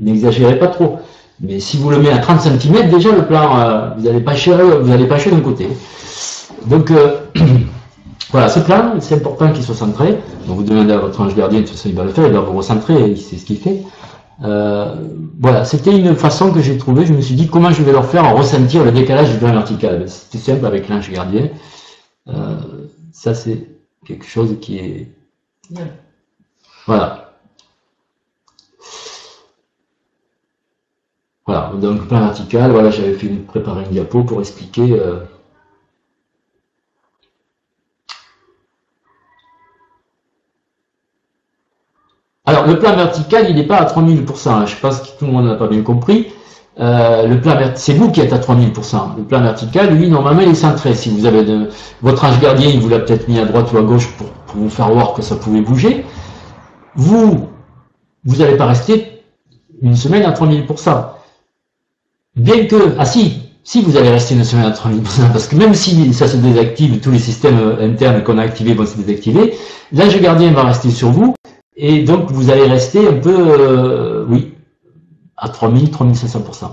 n'exagérez 0.01 0.59
pas 0.59 0.66
trop. 0.66 0.98
Mais 1.40 1.61
si 1.61 1.77
vous 1.77 1.90
le 1.90 1.98
mettez 1.98 2.12
à 2.12 2.19
30 2.19 2.40
cm, 2.40 2.90
déjà 2.90 3.12
le 3.12 3.24
plan, 3.24 3.94
vous 3.97 4.05
n'allez 4.05 4.20
pas 4.20 4.35
chier, 4.35 4.52
pas 4.52 5.31
d'un 5.31 5.40
côté. 5.40 5.69
Donc 6.66 6.90
euh, 6.90 7.20
voilà, 8.30 8.48
ce 8.48 8.60
plan, 8.60 8.94
c'est 9.00 9.16
important 9.16 9.52
qu'il 9.52 9.62
soit 9.62 9.74
centré. 9.74 10.18
Donc 10.46 10.58
vous 10.58 10.62
demandez 10.62 10.92
à 10.92 10.98
votre 10.98 11.20
ange 11.20 11.34
gardien, 11.34 11.60
de 11.60 11.66
toute 11.66 11.76
façon 11.76 11.88
il 11.88 11.94
va 11.94 12.04
le 12.04 12.10
faire, 12.10 12.26
il 12.26 12.32
va 12.32 12.40
vous 12.40 12.56
recentrer, 12.56 13.16
c'est 13.16 13.36
ce 13.36 13.44
qu'il 13.44 13.58
fait. 13.58 13.82
Euh, 14.42 14.94
voilà, 15.40 15.64
c'était 15.64 15.96
une 15.96 16.16
façon 16.16 16.52
que 16.52 16.60
j'ai 16.60 16.76
trouvée. 16.76 17.06
Je 17.06 17.12
me 17.12 17.20
suis 17.20 17.34
dit 17.34 17.48
comment 17.48 17.70
je 17.70 17.82
vais 17.82 17.92
leur 17.92 18.06
faire 18.06 18.34
ressentir 18.36 18.84
le 18.84 18.92
décalage 18.92 19.30
du 19.30 19.38
plan 19.38 19.52
vertical? 19.52 20.00
Ben, 20.00 20.08
c'était 20.08 20.38
simple 20.38 20.66
avec 20.66 20.88
l'ange 20.88 21.10
gardien. 21.10 21.48
ça 23.12 23.34
c'est 23.34 23.68
quelque 24.04 24.26
chose 24.26 24.56
qui 24.60 24.78
est. 24.78 25.08
Voilà. 26.86 27.20
Voilà, 31.46 31.72
donc 31.78 32.08
plan 32.08 32.20
vertical, 32.20 32.70
voilà, 32.70 32.90
j'avais 32.90 33.12
fait 33.12 33.26
une, 33.26 33.44
préparer 33.44 33.84
une 33.84 33.90
diapo 33.90 34.24
pour 34.24 34.40
expliquer. 34.40 34.92
Euh, 34.92 35.20
Alors, 42.46 42.66
le 42.66 42.78
plan 42.78 42.94
vertical, 42.94 43.46
il 43.48 43.56
n'est 43.56 43.66
pas 43.66 43.76
à 43.76 43.86
3000%. 43.86 44.48
Hein. 44.48 44.66
Je 44.66 44.76
pense 44.76 45.00
que 45.00 45.18
tout 45.18 45.24
le 45.24 45.32
monde 45.32 45.46
n'a 45.46 45.54
pas 45.54 45.66
bien 45.66 45.82
compris. 45.82 46.28
Euh, 46.78 47.26
le 47.26 47.40
plan 47.40 47.56
c'est 47.76 47.94
vous 47.94 48.10
qui 48.10 48.20
êtes 48.20 48.32
à 48.32 48.38
3000%. 48.38 49.16
Le 49.16 49.22
plan 49.22 49.40
vertical, 49.40 49.94
lui, 49.94 50.08
normalement, 50.08 50.42
il 50.42 50.50
est 50.50 50.54
centré. 50.54 50.94
Si 50.94 51.08
vous 51.08 51.24
avez 51.24 51.44
de, 51.44 51.70
votre 52.02 52.24
ange 52.24 52.38
gardien, 52.40 52.68
il 52.68 52.80
vous 52.80 52.88
l'a 52.88 52.98
peut-être 52.98 53.28
mis 53.28 53.38
à 53.38 53.46
droite 53.46 53.72
ou 53.72 53.78
à 53.78 53.82
gauche 53.82 54.08
pour, 54.18 54.26
vous 54.56 54.70
faire 54.70 54.88
voir 54.90 55.14
que 55.14 55.22
ça 55.22 55.36
pouvait 55.36 55.62
bouger. 55.62 56.04
Vous, 56.94 57.48
vous 58.24 58.36
n'allez 58.36 58.56
pas 58.56 58.66
rester 58.66 59.22
une 59.82 59.96
semaine 59.96 60.22
à 60.24 60.32
3000%. 60.32 61.06
Bien 62.36 62.66
que, 62.66 62.94
ah 62.98 63.04
si, 63.04 63.40
si 63.64 63.80
vous 63.82 63.96
allez 63.96 64.10
rester 64.10 64.34
une 64.34 64.44
semaine 64.44 64.66
à 64.66 64.70
3000%, 64.70 65.32
parce 65.32 65.48
que 65.48 65.56
même 65.56 65.74
si 65.74 66.12
ça 66.12 66.28
se 66.28 66.36
désactive, 66.36 67.00
tous 67.00 67.10
les 67.10 67.18
systèmes 67.18 67.78
internes 67.80 68.22
qu'on 68.22 68.38
a 68.38 68.42
activés 68.42 68.74
vont 68.74 68.86
se 68.86 68.96
désactiver, 68.96 69.54
l'ange 69.92 70.20
gardien 70.20 70.52
va 70.52 70.64
rester 70.64 70.90
sur 70.90 71.10
vous, 71.10 71.34
et 71.76 72.02
donc 72.02 72.30
vous 72.30 72.51
allez 72.51 72.66
rester 72.66 73.09
un 73.09 73.14
peu, 73.14 73.34
euh, 73.34 74.24
oui, 74.28 74.55
à 75.36 75.48
3000, 75.48 75.90
3500%. 75.90 76.66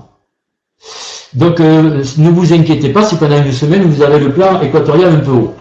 Donc 1.34 1.60
euh, 1.60 2.04
ne 2.18 2.30
vous 2.30 2.54
inquiétez 2.54 2.90
pas 2.90 3.04
si 3.04 3.16
pendant 3.16 3.42
une 3.42 3.52
semaine 3.52 3.84
vous 3.84 4.02
avez 4.02 4.20
le 4.20 4.32
plan 4.32 4.62
équatorial 4.62 5.14
un 5.14 5.20
peu 5.20 5.32
haut. 5.32 5.54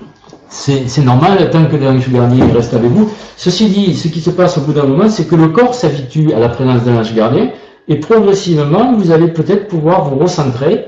C'est 0.49 1.05
normal 1.05 1.49
tant 1.51 1.67
que 1.67 1.77
l'ange 1.77 2.11
gardien 2.11 2.53
reste 2.53 2.75
avec 2.75 2.91
vous. 2.91 3.09
Ceci 3.37 3.69
dit, 3.69 3.95
ce 3.95 4.09
qui 4.09 4.21
se 4.21 4.31
passe 4.31 4.59
au 4.59 4.63
bout 4.63 4.73
d'un 4.73 4.85
moment, 4.85 5.09
c'est 5.09 5.27
que 5.27 5.37
le 5.37 5.49
corps 5.49 5.75
s'habitue 5.75 6.33
à 6.33 6.41
la 6.41 6.49
présence 6.49 6.83
d'un 6.83 6.99
ange 6.99 7.15
gardien, 7.15 7.51
et 7.87 7.97
progressivement, 8.01 8.93
vous 8.97 9.13
allez 9.13 9.29
peut-être 9.29 9.69
pouvoir 9.69 10.09
vous 10.09 10.19
recentrer, 10.19 10.87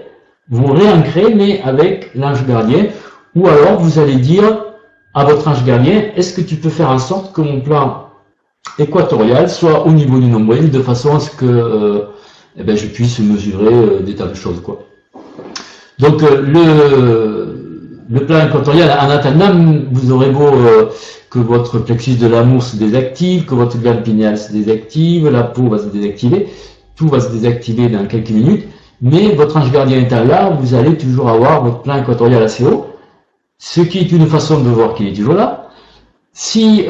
vous 0.50 0.66
réancrer, 0.72 1.32
mais 1.32 1.62
avec 1.62 2.10
l'ange 2.16 2.44
gardien, 2.44 2.86
ou 3.36 3.46
alors 3.46 3.78
vous 3.78 4.00
allez 4.00 4.16
dire 4.16 4.64
à 5.14 5.24
votre 5.24 5.46
ange 5.46 5.64
gardien, 5.64 6.10
est-ce 6.16 6.34
que 6.34 6.40
tu 6.40 6.56
peux 6.56 6.68
faire 6.68 6.90
en 6.90 6.98
sorte 6.98 7.32
que 7.32 7.40
mon 7.40 7.60
plan 7.60 8.01
équatorial 8.78 9.50
soit 9.50 9.86
au 9.86 9.90
niveau 9.90 10.18
du 10.18 10.26
nombril, 10.26 10.70
de 10.70 10.80
façon 10.80 11.16
à 11.16 11.20
ce 11.20 11.30
que 11.30 11.44
euh, 11.44 11.98
eh 12.56 12.62
ben, 12.62 12.76
je 12.76 12.86
puisse 12.86 13.18
mesurer 13.18 13.74
euh, 13.74 14.00
des 14.00 14.14
tas 14.14 14.26
de 14.26 14.34
choses. 14.34 14.60
Quoi. 14.60 14.84
Donc 15.98 16.22
euh, 16.22 16.40
le, 16.42 18.08
le 18.08 18.26
plan 18.26 18.46
équatorial, 18.46 18.90
en 19.00 19.10
attendant, 19.10 19.52
vous 19.90 20.12
aurez 20.12 20.30
beau 20.30 20.50
que 21.30 21.38
votre 21.38 21.78
plexus 21.78 22.14
de 22.14 22.26
l'amour 22.26 22.62
se 22.62 22.76
désactive, 22.76 23.46
que 23.46 23.54
votre 23.54 23.78
glande 23.78 24.02
pinéale 24.02 24.36
se 24.36 24.52
désactive, 24.52 25.28
la 25.28 25.44
peau 25.44 25.68
va 25.68 25.78
se 25.78 25.86
désactiver, 25.86 26.48
tout 26.96 27.08
va 27.08 27.20
se 27.20 27.30
désactiver 27.30 27.88
dans 27.88 28.06
quelques 28.06 28.30
minutes, 28.30 28.64
mais 29.00 29.34
votre 29.34 29.56
ange 29.56 29.70
gardien 29.72 29.98
étant 29.98 30.24
là, 30.24 30.50
vous 30.50 30.74
allez 30.74 30.96
toujours 30.96 31.28
avoir 31.30 31.64
votre 31.64 31.82
plan 31.82 32.00
équatorial 32.00 32.42
assez 32.42 32.64
haut, 32.66 32.86
ce 33.58 33.80
qui 33.80 33.98
est 33.98 34.12
une 34.12 34.26
façon 34.26 34.60
de 34.60 34.68
voir 34.68 34.94
qu'il 34.94 35.08
est 35.08 35.14
toujours 35.14 35.34
là. 35.34 35.70
Si, 36.34 36.84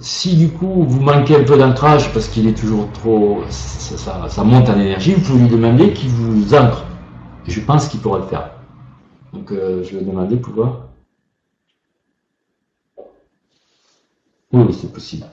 si 0.00 0.36
du 0.36 0.50
coup 0.50 0.84
vous 0.84 1.00
manquez 1.00 1.36
un 1.36 1.44
peu 1.44 1.56
d'ancrage 1.56 2.12
parce 2.12 2.28
qu'il 2.28 2.46
est 2.46 2.58
toujours 2.58 2.90
trop, 2.92 3.42
ça, 3.48 4.44
monte 4.44 4.68
en 4.68 4.78
énergie, 4.78 5.14
vous 5.14 5.20
pouvez 5.20 5.40
lui 5.40 5.48
demander 5.48 5.92
qu'il 5.92 6.10
vous 6.10 6.54
ancre. 6.54 6.84
Je 7.46 7.60
pense 7.60 7.88
qu'il 7.88 8.00
pourra 8.00 8.18
le 8.18 8.24
faire. 8.24 8.50
Donc 9.32 9.52
euh, 9.52 9.82
je 9.84 9.96
vais 9.96 10.04
demander 10.04 10.36
pouvoir. 10.36 10.88
Oui, 14.52 14.72
c'est 14.72 14.92
possible. 14.92 15.26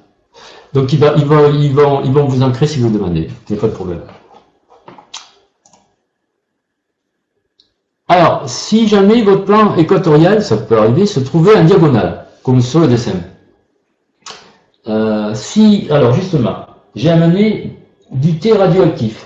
Donc 0.74 0.92
ils, 0.92 1.00
va, 1.00 1.14
ils, 1.18 1.26
vont, 1.26 1.52
ils, 1.54 1.74
vont, 1.74 2.02
ils 2.04 2.12
vont 2.12 2.26
vous 2.26 2.42
ancrer 2.42 2.68
si 2.68 2.80
vous 2.80 2.90
demandez. 2.90 3.30
Il 3.50 3.54
n'y 3.54 3.60
pas 3.60 3.68
de 3.68 3.74
problème. 3.74 4.02
Alors, 8.08 8.44
si 8.48 8.88
jamais 8.88 9.22
votre 9.24 9.46
plan 9.46 9.76
équatorial, 9.76 10.44
ça 10.44 10.58
peut 10.58 10.78
arriver, 10.78 11.06
se 11.06 11.20
trouvait 11.20 11.56
en 11.56 11.64
diagonale, 11.64 12.28
comme 12.44 12.62
sur 12.62 12.82
le 12.82 12.88
dessin. 12.88 13.14
Euh, 15.34 15.36
si, 15.36 15.88
alors 15.90 16.14
justement, 16.14 16.68
j'ai 16.96 17.10
amené 17.10 17.76
du 18.12 18.38
thé 18.38 18.54
radioactif. 18.54 19.26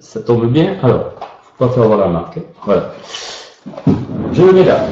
Ça 0.00 0.20
tombe 0.20 0.50
bien. 0.50 0.76
Alors, 0.82 1.12
faut 1.42 1.66
pas 1.66 1.72
faire 1.72 1.84
voir 1.84 1.98
la 1.98 2.08
marque. 2.08 2.38
Hein. 2.38 2.42
Voilà. 2.64 2.92
Je 4.32 4.42
le 4.42 4.52
mets 4.52 4.64
là. 4.64 4.86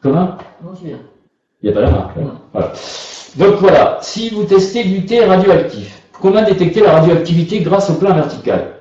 Comment? 0.00 0.36
Non, 0.62 0.74
c'est 0.76 0.86
bien. 0.86 0.98
Il 1.62 1.70
n'y 1.70 1.76
a 1.76 1.80
pas 1.80 1.86
la 1.86 1.90
marque. 1.90 2.16
Voilà. 2.52 2.72
Donc 3.36 3.56
voilà, 3.56 3.98
si 4.00 4.30
vous 4.30 4.44
testez 4.44 4.84
du 4.84 5.04
thé 5.04 5.24
radioactif, 5.24 6.02
comment 6.20 6.42
détecter 6.42 6.80
la 6.80 6.92
radioactivité 6.92 7.60
grâce 7.60 7.90
au 7.90 7.94
plan 7.94 8.14
vertical 8.14 8.76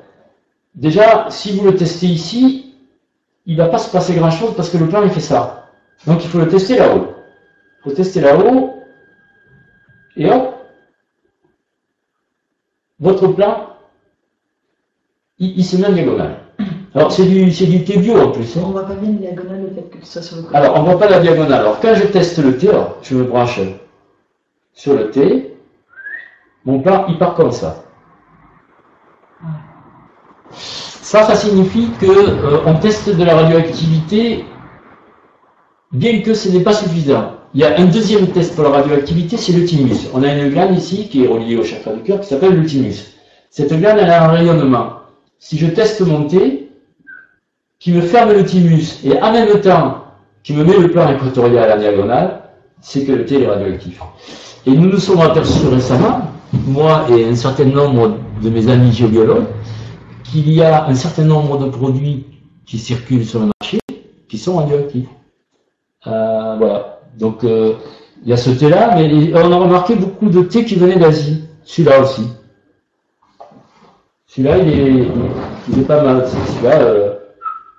Déjà, 0.75 1.25
si 1.29 1.57
vous 1.57 1.65
le 1.65 1.75
testez 1.75 2.05
ici, 2.05 2.75
il 3.45 3.57
ne 3.57 3.63
va 3.63 3.67
pas 3.67 3.79
se 3.79 3.89
passer 3.89 4.13
grand-chose 4.13 4.53
parce 4.55 4.69
que 4.69 4.77
le 4.77 4.87
plan 4.87 5.03
il 5.03 5.09
fait 5.09 5.19
ça. 5.19 5.65
Donc 6.05 6.23
il 6.23 6.29
faut 6.29 6.37
le 6.37 6.47
tester 6.47 6.77
là-haut. 6.77 7.16
Faut 7.87 7.93
tester 7.93 8.19
là-haut. 8.19 8.73
Et 10.17 10.29
hop, 10.29 10.55
votre 12.99 13.27
plan, 13.27 13.77
il, 15.39 15.57
il 15.59 15.63
se 15.63 15.77
met 15.77 15.87
en 15.87 15.93
diagonale. 15.93 16.39
Alors, 16.93 17.11
c'est 17.11 17.25
du, 17.25 17.49
c'est 17.53 17.67
du 17.67 17.85
T 17.85 17.97
bio 17.99 18.19
en 18.19 18.31
plus. 18.31 18.57
Hein. 18.57 18.61
On 18.65 18.71
voit 18.71 18.85
pas 18.85 18.95
bien 18.95 19.11
la 19.11 19.19
diagonale, 19.19 19.61
le 19.61 19.69
fait 19.73 19.83
que 19.83 20.05
ce 20.05 20.13
soit 20.13 20.21
sur 20.21 20.35
le 20.37 20.41
côté. 20.43 20.55
Alors, 20.57 20.75
on 20.75 20.83
voit 20.83 20.99
pas 20.99 21.07
la 21.07 21.19
diagonale. 21.19 21.61
Alors, 21.61 21.79
quand 21.79 21.93
je 21.95 22.07
teste 22.07 22.39
le 22.39 22.57
T, 22.57 22.69
je 23.03 23.15
me 23.15 23.23
branche 23.23 23.61
sur 24.73 24.93
le 24.93 25.09
T, 25.09 25.55
mon 26.65 26.81
plan, 26.81 27.05
il 27.07 27.17
part 27.17 27.35
comme 27.35 27.51
ça. 27.51 27.85
Ça, 30.51 31.23
ça 31.23 31.35
signifie 31.35 31.89
que 32.01 32.05
euh, 32.05 32.63
on 32.65 32.73
teste 32.79 33.15
de 33.15 33.23
la 33.23 33.35
radioactivité, 33.35 34.43
bien 35.93 36.21
que 36.21 36.33
ce 36.33 36.49
n'est 36.49 36.63
pas 36.63 36.73
suffisant. 36.73 37.36
Il 37.57 37.61
y 37.61 37.63
a 37.63 37.75
un 37.79 37.85
deuxième 37.85 38.27
test 38.27 38.53
pour 38.53 38.65
la 38.65 38.69
radioactivité, 38.69 39.35
c'est 39.35 39.51
le 39.51 39.65
thymus. 39.65 40.11
On 40.13 40.21
a 40.21 40.31
une 40.31 40.51
glande 40.51 40.77
ici 40.77 41.07
qui 41.09 41.23
est 41.23 41.27
reliée 41.27 41.57
au 41.57 41.63
chakra 41.63 41.91
du 41.91 42.03
cœur 42.03 42.19
qui 42.19 42.27
s'appelle 42.27 42.53
le 42.53 42.63
thymus. 42.63 43.15
Cette 43.49 43.73
glande, 43.73 43.97
elle 43.99 44.11
a 44.11 44.25
un 44.25 44.27
rayonnement. 44.27 44.89
Si 45.39 45.57
je 45.57 45.65
teste 45.65 46.01
mon 46.01 46.27
T, 46.27 46.69
qui 47.79 47.93
me 47.93 48.01
ferme 48.01 48.33
le 48.33 48.45
thymus 48.45 49.03
et 49.03 49.19
en 49.19 49.31
même 49.31 49.59
temps 49.59 50.03
qui 50.43 50.53
me 50.53 50.63
met 50.63 50.77
le 50.77 50.91
plan 50.91 51.11
équatorial 51.11 51.63
à 51.63 51.67
la 51.69 51.77
diagonale, 51.79 52.41
c'est 52.79 53.03
que 53.05 53.11
le 53.13 53.25
T 53.25 53.41
est 53.41 53.47
radioactif. 53.47 54.01
Et 54.67 54.69
nous 54.69 54.91
nous 54.91 54.99
sommes 54.99 55.21
aperçus 55.21 55.65
récemment, 55.65 56.29
moi 56.67 57.07
et 57.09 57.25
un 57.25 57.35
certain 57.35 57.65
nombre 57.65 58.19
de 58.39 58.51
mes 58.51 58.69
amis 58.69 58.91
géobiologues, 58.91 59.47
qu'il 60.25 60.53
y 60.53 60.61
a 60.61 60.85
un 60.85 60.93
certain 60.93 61.23
nombre 61.23 61.57
de 61.57 61.71
produits 61.71 62.23
qui 62.67 62.77
circulent 62.77 63.25
sur 63.25 63.39
le 63.39 63.49
marché 63.59 63.79
qui 64.29 64.37
sont 64.37 64.57
radioactifs. 64.57 65.07
Euh, 66.05 66.55
voilà. 66.59 66.96
Donc, 67.17 67.43
euh, 67.43 67.73
il 68.23 68.29
y 68.29 68.33
a 68.33 68.37
ce 68.37 68.49
thé-là, 68.49 68.95
mais 68.95 69.31
on 69.33 69.51
a 69.51 69.55
remarqué 69.57 69.95
beaucoup 69.95 70.29
de 70.29 70.41
thés 70.41 70.65
qui 70.65 70.75
venaient 70.75 70.97
d'Asie. 70.97 71.43
Celui-là 71.63 72.01
aussi. 72.01 72.23
Celui-là, 74.27 74.57
il 74.57 74.69
est, 74.69 75.07
il 75.69 75.79
est 75.79 75.83
pas 75.83 76.01
mal. 76.01 76.25
Celui-là, 76.27 76.79
euh, 76.81 77.13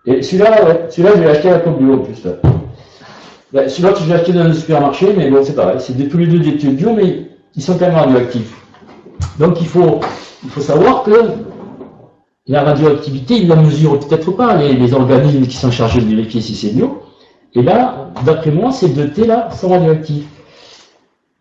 et 0.07 0.23
celui-là, 0.23 0.65
ouais, 0.65 0.87
celui-là, 0.91 1.13
je 1.17 1.23
l'ai 1.23 1.29
acheté 1.29 1.51
à 1.51 1.59
la 1.59 1.71
Bio 1.71 1.95
en 1.95 1.99
plus. 1.99 2.23
Ben, 3.53 3.69
celui-là, 3.69 3.95
je 4.01 4.07
l'ai 4.07 4.15
acheté 4.15 4.33
dans 4.33 4.45
le 4.45 4.55
supermarché, 4.55 5.15
mais 5.17 5.31
bon, 5.31 5.43
c'est 5.45 5.55
pareil. 5.55 5.79
C'est 5.81 5.95
tous 6.09 6.19
les 6.19 6.27
deux 6.27 6.39
des 6.39 6.57
thés 6.57 6.69
bio, 6.69 6.93
mais 6.95 7.29
ils 7.55 7.63
sont 7.63 7.79
quand 7.79 7.87
même 7.87 7.95
radioactifs. 7.95 8.55
Donc, 9.39 9.61
il 9.61 9.67
faut, 9.67 10.01
il 10.45 10.51
faut 10.51 10.61
savoir 10.61 11.03
que 11.03 11.13
la 12.47 12.63
radioactivité, 12.63 13.35
ils 13.35 13.49
la 13.49 13.57
mesurent 13.57 14.01
peut-être 14.01 14.31
pas, 14.33 14.57
les, 14.57 14.93
organismes 14.95 15.47
qui 15.47 15.57
sont 15.57 15.71
chargés 15.71 16.01
de 16.01 16.07
vérifier 16.07 16.41
si 16.41 16.55
c'est 16.55 16.75
bio. 16.75 17.03
Et 17.55 17.63
là, 17.63 18.11
d'après 18.25 18.51
moi, 18.51 18.73
ces 18.73 18.89
deux 18.89 19.11
T-là 19.11 19.51
sont 19.51 19.69
radioactifs. 19.69 20.27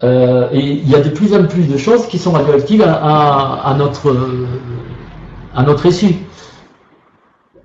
Euh, 0.04 0.50
et 0.52 0.60
il 0.60 0.90
y 0.90 0.96
a 0.96 1.02
de 1.02 1.10
plus 1.10 1.34
en 1.34 1.46
plus 1.46 1.64
de 1.64 1.78
choses 1.78 2.08
qui 2.08 2.18
sont 2.20 2.32
radioactives 2.32 2.84
à, 2.84 3.76
notre, 3.78 4.16
à 5.56 5.64
notre 5.64 5.86
issue. 5.88 6.16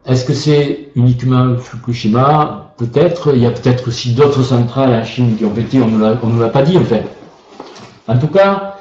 Est-ce 0.06 0.24
que 0.24 0.32
c'est 0.32 0.90
uniquement 0.96 1.56
Fukushima 1.58 2.74
Peut-être. 2.78 3.34
Il 3.34 3.42
y 3.42 3.46
a 3.46 3.50
peut-être 3.50 3.88
aussi 3.88 4.14
d'autres 4.14 4.42
centrales 4.42 4.92
en 4.94 5.04
Chine 5.04 5.36
qui 5.36 5.44
ont 5.44 5.50
pété, 5.50 5.80
on 5.80 5.86
ne 5.86 6.32
nous 6.32 6.40
l'a 6.40 6.48
pas 6.48 6.62
dit 6.62 6.76
en 6.76 6.84
fait. 6.84 7.04
En 8.08 8.18
tout 8.18 8.26
cas, 8.26 8.78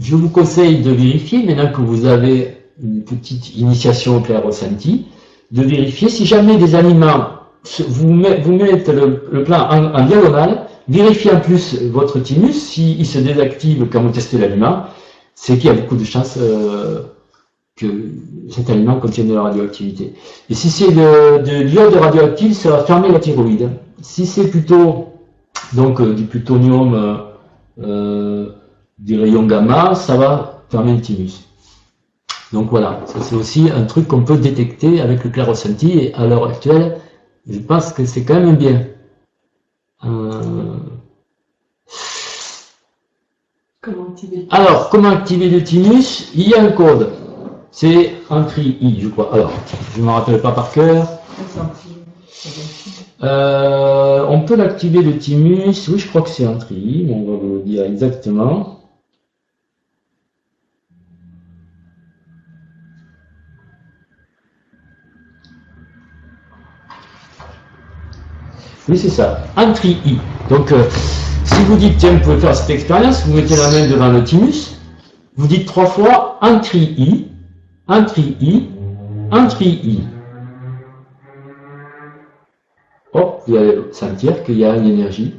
je 0.00 0.16
vous 0.16 0.28
conseille 0.28 0.82
de 0.82 0.90
vérifier, 0.90 1.44
maintenant 1.44 1.70
que 1.70 1.80
vous 1.82 2.06
avez 2.06 2.56
une 2.82 3.02
petite 3.04 3.54
initiation 3.56 4.16
au 4.16 4.20
clair 4.20 4.42
de 4.42 5.62
vérifier 5.62 6.08
si 6.08 6.24
jamais 6.24 6.56
des 6.56 6.74
aliments 6.74 7.41
vous, 7.88 8.12
mettez 8.12 8.92
le, 8.92 9.44
plan 9.44 9.68
en, 9.70 10.04
diagonale, 10.06 10.66
vérifiez 10.88 11.32
en 11.32 11.40
plus 11.40 11.80
votre 11.82 12.18
thymus, 12.20 12.54
s'il 12.54 13.06
se 13.06 13.18
désactive 13.18 13.86
quand 13.90 14.02
vous 14.02 14.10
testez 14.10 14.38
l'aliment, 14.38 14.84
c'est 15.34 15.56
qu'il 15.56 15.66
y 15.66 15.70
a 15.70 15.74
beaucoup 15.74 15.96
de 15.96 16.04
chances 16.04 16.36
euh, 16.40 17.02
que 17.76 17.86
cet 18.50 18.68
aliment 18.70 18.98
contienne 18.98 19.28
de 19.28 19.34
la 19.34 19.42
radioactivité. 19.42 20.14
Et 20.50 20.54
si 20.54 20.70
c'est 20.70 20.90
de, 20.90 21.42
de 21.42 21.62
l'iode 21.62 21.94
radioactif, 21.94 22.56
ça 22.56 22.70
va 22.70 22.84
fermer 22.84 23.10
la 23.10 23.18
thyroïde. 23.18 23.70
Si 24.02 24.26
c'est 24.26 24.48
plutôt 24.48 25.06
donc 25.72 26.00
euh, 26.00 26.14
du 26.14 26.24
plutonium, 26.24 27.22
euh, 27.82 28.50
des 28.98 29.16
rayons 29.16 29.46
gamma, 29.46 29.94
ça 29.94 30.16
va 30.16 30.64
fermer 30.68 30.94
le 30.94 31.00
thymus. 31.00 31.46
Donc 32.52 32.68
voilà, 32.70 33.00
c'est 33.06 33.34
aussi 33.34 33.70
un 33.74 33.84
truc 33.84 34.08
qu'on 34.08 34.24
peut 34.24 34.36
détecter 34.36 35.00
avec 35.00 35.24
le 35.24 35.30
clair 35.30 35.48
et 35.48 36.14
à 36.14 36.26
l'heure 36.26 36.46
actuelle, 36.46 36.98
je 37.48 37.58
pense 37.58 37.92
que 37.92 38.04
c'est 38.04 38.24
quand 38.24 38.40
même 38.40 38.56
bien. 38.56 38.86
Euh, 40.04 40.76
comment 43.80 44.08
activer 44.08 44.46
Alors, 44.50 44.90
comment 44.90 45.10
activer 45.10 45.48
le 45.48 45.62
tinus 45.62 46.32
Il 46.34 46.48
y 46.48 46.54
a 46.54 46.62
un 46.62 46.72
code. 46.72 47.12
C'est 47.70 48.14
un 48.30 48.42
tri 48.44 48.76
I, 48.80 49.00
je 49.00 49.08
crois. 49.08 49.32
Alors, 49.32 49.52
je 49.94 50.00
ne 50.00 50.06
me 50.06 50.10
rappelle 50.10 50.40
pas 50.40 50.52
par 50.52 50.70
cœur. 50.72 51.08
Euh, 53.22 54.26
on 54.28 54.40
peut 54.40 54.56
l'activer 54.56 55.00
le 55.00 55.16
Timus. 55.18 55.88
Oui, 55.88 55.98
je 55.98 56.08
crois 56.08 56.22
que 56.22 56.28
c'est 56.28 56.44
un 56.44 56.56
tri. 56.56 57.06
On 57.08 57.30
va 57.30 57.36
vous 57.36 57.54
le 57.54 57.60
dire 57.60 57.84
exactement. 57.84 58.81
Oui, 68.88 68.98
c'est 68.98 69.10
ça. 69.10 69.44
Un 69.56 69.72
tri 69.72 69.98
I. 70.04 70.18
Donc, 70.50 70.72
euh, 70.72 70.84
si 71.44 71.62
vous 71.64 71.76
dites, 71.76 71.98
tiens, 71.98 72.14
vous 72.14 72.20
pouvez 72.20 72.38
faire 72.38 72.54
cette 72.54 72.70
expérience, 72.70 73.24
vous 73.26 73.34
mettez 73.34 73.56
la 73.56 73.70
main 73.70 73.88
devant 73.88 74.08
le 74.10 74.24
thymus, 74.24 74.76
vous 75.36 75.46
dites 75.46 75.66
trois 75.66 75.86
fois 75.86 76.38
un 76.40 76.58
tri 76.58 76.94
I, 76.98 77.28
un 77.86 78.02
tri 78.02 78.36
I, 78.40 78.68
un 79.30 79.46
tri 79.46 79.80
I. 79.84 80.00
Hop, 83.12 83.42
vous 83.46 83.56
allez 83.56 83.78
sentir 83.92 84.42
qu'il 84.42 84.58
y 84.58 84.64
a 84.64 84.74
une 84.74 84.86
énergie 84.86 85.34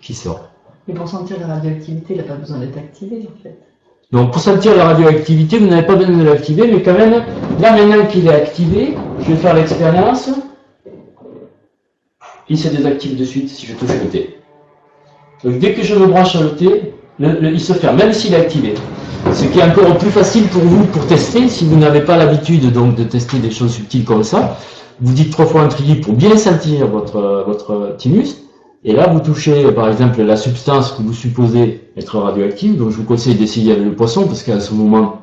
qui 0.00 0.14
sort? 0.14 0.50
Mais 0.86 0.94
pour 0.94 1.08
sentir 1.08 1.40
la 1.40 1.48
radioactivité, 1.48 2.14
il 2.14 2.18
n'a 2.18 2.22
pas 2.22 2.36
besoin 2.36 2.58
d'être 2.58 2.78
activé 2.78 3.26
en 3.28 3.42
fait. 3.42 3.65
Donc 4.12 4.32
pour 4.32 4.40
sentir 4.40 4.76
la 4.76 4.84
radioactivité, 4.84 5.58
vous 5.58 5.66
n'avez 5.66 5.86
pas 5.86 5.96
besoin 5.96 6.16
de 6.16 6.22
l'activer, 6.22 6.70
mais 6.72 6.82
quand 6.82 6.94
même, 6.94 7.24
là 7.60 7.72
maintenant 7.72 8.06
qu'il 8.06 8.26
est 8.28 8.34
activé, 8.34 8.94
je 9.20 9.32
vais 9.32 9.36
faire 9.36 9.54
l'expérience. 9.54 10.30
Il 12.48 12.56
se 12.56 12.68
désactive 12.68 13.18
de 13.18 13.24
suite 13.24 13.48
si 13.48 13.66
je 13.66 13.74
touche 13.74 13.90
le 13.90 14.08
T. 14.08 14.36
Donc 15.42 15.58
dès 15.58 15.74
que 15.74 15.82
je 15.82 15.96
me 15.96 16.06
branche 16.06 16.30
sur 16.30 16.42
le 16.42 16.50
T, 16.50 16.94
il 17.18 17.60
se 17.60 17.72
ferme, 17.72 17.96
même 17.96 18.12
s'il 18.12 18.34
est 18.34 18.40
activé. 18.40 18.74
Ce 19.32 19.44
qui 19.44 19.58
est 19.58 19.64
encore 19.64 19.98
plus 19.98 20.10
facile 20.10 20.46
pour 20.48 20.62
vous 20.62 20.84
pour 20.86 21.04
tester, 21.06 21.48
si 21.48 21.64
vous 21.64 21.76
n'avez 21.76 22.02
pas 22.02 22.16
l'habitude 22.16 22.70
donc 22.72 22.94
de 22.94 23.02
tester 23.02 23.38
des 23.38 23.50
choses 23.50 23.72
subtiles 23.72 24.04
comme 24.04 24.22
ça. 24.22 24.56
Vous 25.00 25.12
dites 25.12 25.32
trois 25.32 25.46
fois 25.46 25.62
un 25.62 25.68
tri 25.68 25.96
pour 25.96 26.14
bien 26.14 26.36
sentir 26.36 26.86
votre, 26.86 27.44
votre. 27.46 27.96
Et 28.88 28.92
là, 28.92 29.08
vous 29.08 29.18
touchez, 29.18 29.72
par 29.72 29.88
exemple, 29.88 30.22
la 30.22 30.36
substance 30.36 30.92
que 30.92 31.02
vous 31.02 31.12
supposez 31.12 31.90
être 31.96 32.20
radioactive. 32.20 32.76
Donc, 32.76 32.90
je 32.90 32.98
vous 32.98 33.02
conseille 33.02 33.34
d'essayer 33.34 33.72
avec 33.72 33.84
le 33.84 33.96
poisson, 33.96 34.28
parce 34.28 34.44
qu'à 34.44 34.60
ce 34.60 34.72
moment, 34.74 35.22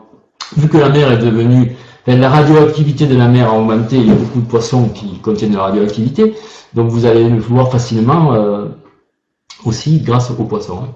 vu 0.58 0.68
que 0.68 0.78
la 0.78 0.90
mer 0.90 1.10
est 1.14 1.18
devenue, 1.18 1.78
la 2.06 2.30
radioactivité 2.30 3.08
de 3.08 3.16
la 3.16 3.30
mer 3.30 3.50
a 3.50 3.58
augmenté, 3.58 3.96
il 3.96 4.08
y 4.10 4.12
a 4.12 4.16
beaucoup 4.16 4.42
de 4.42 4.48
poissons 4.48 4.90
qui 4.90 5.18
contiennent 5.20 5.52
de 5.52 5.56
la 5.56 5.64
radioactivité. 5.64 6.36
Donc, 6.74 6.90
vous 6.90 7.06
allez 7.06 7.30
le 7.30 7.40
voir 7.40 7.72
facilement 7.72 8.34
euh, 8.34 8.66
aussi 9.64 10.02
grâce 10.02 10.30
aux 10.30 10.44
poissons. 10.44 10.90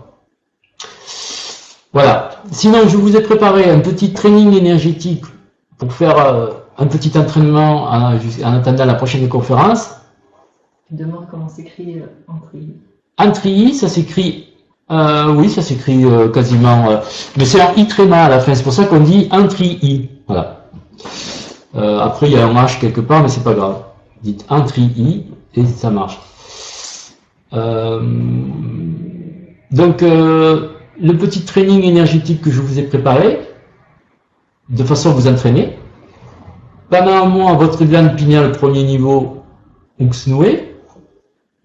Voilà. 1.93 2.31
Sinon, 2.51 2.79
je 2.89 2.97
vous 2.97 3.15
ai 3.15 3.21
préparé 3.21 3.71
un 3.71 3.79
petit 3.79 4.11
training 4.11 4.53
énergétique 4.53 5.23
pour 5.77 5.93
faire 5.93 6.17
euh, 6.17 6.47
un 6.77 6.87
petit 6.87 7.17
entraînement 7.17 7.85
en 7.85 8.53
attendant 8.53 8.83
la 8.83 8.95
prochaine 8.95 9.29
conférence. 9.29 9.91
Tu 10.89 10.95
demandes 10.95 11.27
comment 11.29 11.49
s'écrit 11.49 11.99
euh, 11.99 12.05
Antrilly. 13.17 13.73
ça 13.73 13.89
s'écrit, 13.89 14.53
euh, 14.89 15.33
oui, 15.33 15.49
ça 15.49 15.61
s'écrit 15.61 16.05
euh, 16.05 16.29
quasiment, 16.29 17.01
mais 17.35 17.43
c'est 17.43 17.59
un 17.59 17.73
i 17.75 17.87
très 17.87 18.05
mal 18.05 18.31
à 18.31 18.37
la 18.37 18.39
fin, 18.39 18.55
c'est 18.55 18.63
pour 18.63 18.71
ça 18.71 18.85
qu'on 18.85 19.01
dit 19.01 19.27
Antrilly. 19.31 20.09
Voilà. 20.27 20.69
après, 21.75 22.27
il 22.27 22.33
y 22.33 22.37
a 22.37 22.47
un 22.47 22.53
H 22.53 22.79
quelque 22.79 23.01
part, 23.01 23.21
mais 23.21 23.27
c'est 23.27 23.43
pas 23.43 23.53
grave. 23.53 23.83
Dites 24.23 24.45
Antrilly 24.47 25.25
et 25.55 25.65
ça 25.65 25.89
marche. 25.89 26.19
donc, 27.51 27.61
le 30.01 31.11
petit 31.17 31.41
training 31.41 31.83
énergétique 31.83 32.41
que 32.41 32.49
je 32.49 32.61
vous 32.61 32.79
ai 32.79 32.83
préparé, 32.83 33.41
de 34.69 34.83
façon 34.85 35.09
à 35.09 35.13
vous 35.13 35.27
entraîner. 35.27 35.77
Pendant 36.89 37.11
un 37.11 37.25
mois, 37.25 37.51
votre 37.55 37.83
glande 37.83 38.15
pinéale 38.15 38.53
premier 38.53 38.83
niveau, 38.83 39.43
noué. 40.27 40.76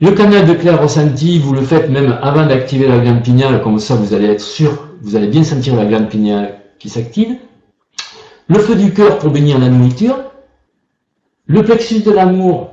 Le 0.02 0.10
canal 0.10 0.46
de 0.46 0.54
clair 0.54 0.82
ressenti, 0.82 1.38
vous 1.38 1.52
le 1.52 1.60
faites 1.60 1.88
même 1.88 2.18
avant 2.22 2.44
d'activer 2.44 2.88
la 2.88 2.98
glande 2.98 3.22
pinéale, 3.22 3.62
comme 3.62 3.78
ça 3.78 3.94
vous 3.94 4.14
allez 4.14 4.26
être 4.26 4.40
sûr, 4.40 4.88
vous 5.00 5.14
allez 5.14 5.28
bien 5.28 5.44
sentir 5.44 5.76
la 5.76 5.84
glande 5.84 6.08
pinéale 6.08 6.54
qui 6.80 6.88
s'active. 6.88 7.36
Le 8.48 8.58
feu 8.58 8.74
du 8.74 8.92
cœur 8.92 9.18
pour 9.18 9.30
bénir 9.30 9.60
la 9.60 9.68
nourriture. 9.68 10.16
Le 11.46 11.62
plexus 11.62 12.00
de 12.00 12.10
l'amour, 12.10 12.72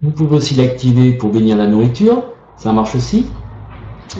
vous 0.00 0.12
pouvez 0.12 0.36
aussi 0.36 0.54
l'activer 0.54 1.12
pour 1.12 1.28
bénir 1.28 1.58
la 1.58 1.66
nourriture, 1.66 2.22
ça 2.56 2.72
marche 2.72 2.94
aussi. 2.94 3.26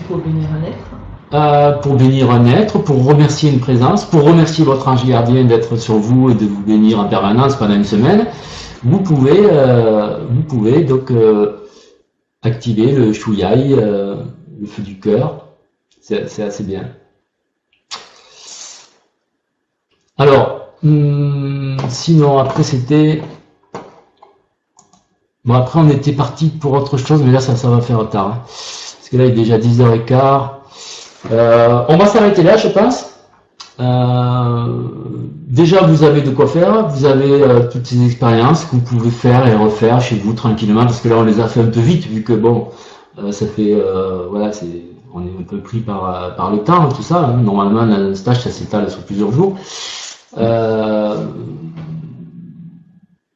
Pour 0.06 0.18
bénir 0.18 0.46
un 0.52 0.66
être. 0.66 1.32
Euh, 1.32 1.78
pour 1.78 1.94
bénir 1.94 2.30
un 2.30 2.44
être, 2.44 2.80
pour 2.80 3.02
remercier 3.02 3.50
une 3.50 3.60
présence, 3.60 4.04
pour 4.04 4.24
remercier 4.24 4.62
votre 4.62 4.86
ange 4.88 5.06
gardien 5.06 5.44
d'être 5.44 5.76
sur 5.76 5.94
vous 5.94 6.28
et 6.28 6.34
de 6.34 6.44
vous 6.44 6.60
bénir 6.60 7.00
en 7.00 7.06
permanence 7.06 7.56
pendant 7.56 7.76
une 7.76 7.84
semaine. 7.84 8.26
Vous 8.84 8.98
pouvez, 8.98 9.40
euh, 9.40 10.26
vous 10.28 10.42
pouvez 10.42 10.82
donc 10.82 11.10
euh, 11.10 11.61
activer 12.42 12.92
le 12.92 13.12
chouiaï, 13.12 13.74
euh, 13.74 14.16
le 14.60 14.66
feu 14.66 14.82
du 14.82 14.98
cœur. 14.98 15.46
C'est 16.00 16.42
assez 16.42 16.64
bien. 16.64 16.90
Alors, 20.18 20.72
hmm, 20.82 21.76
sinon, 21.88 22.38
après, 22.38 22.62
c'était... 22.62 23.22
Bon, 25.44 25.54
après, 25.54 25.80
on 25.80 25.88
était 25.88 26.12
parti 26.12 26.48
pour 26.48 26.72
autre 26.72 26.96
chose, 26.96 27.22
mais 27.22 27.32
là, 27.32 27.40
ça, 27.40 27.56
ça 27.56 27.68
va 27.68 27.80
faire 27.80 28.08
tard. 28.10 28.26
Hein. 28.28 28.42
Parce 28.44 29.08
que 29.10 29.16
là, 29.16 29.24
il 29.24 29.30
est 29.30 29.34
déjà 29.34 29.58
10h15. 29.58 30.50
Euh, 31.30 31.84
on 31.88 31.96
va 31.96 32.06
s'arrêter 32.06 32.42
là, 32.42 32.56
je 32.56 32.68
pense. 32.68 33.11
Euh, 33.82 34.66
déjà, 35.48 35.82
vous 35.86 36.04
avez 36.04 36.20
de 36.22 36.30
quoi 36.30 36.46
faire, 36.46 36.88
vous 36.88 37.04
avez 37.04 37.42
euh, 37.42 37.68
toutes 37.70 37.86
ces 37.86 38.04
expériences 38.04 38.64
que 38.64 38.76
vous 38.76 38.80
pouvez 38.80 39.10
faire 39.10 39.46
et 39.48 39.56
refaire 39.56 40.00
chez 40.00 40.16
vous 40.16 40.34
tranquillement, 40.34 40.84
parce 40.84 41.00
que 41.00 41.08
là, 41.08 41.16
on 41.18 41.24
les 41.24 41.40
a 41.40 41.48
fait 41.48 41.60
un 41.60 41.66
peu 41.66 41.80
vite, 41.80 42.06
vu 42.06 42.22
que 42.22 42.32
bon, 42.32 42.68
euh, 43.18 43.32
ça 43.32 43.46
fait, 43.46 43.76
voilà, 44.30 44.52
c'est, 44.52 44.84
on 45.14 45.22
est 45.22 45.40
un 45.40 45.42
peu 45.42 45.58
pris 45.58 45.80
par, 45.80 46.34
par 46.36 46.52
le 46.52 46.58
temps, 46.58 46.88
tout 46.90 47.02
ça. 47.02 47.24
Hein. 47.26 47.38
Normalement, 47.38 47.80
un 47.80 48.14
stage, 48.14 48.40
ça 48.42 48.50
s'étale 48.50 48.88
sur 48.90 49.00
plusieurs 49.00 49.32
jours. 49.32 49.56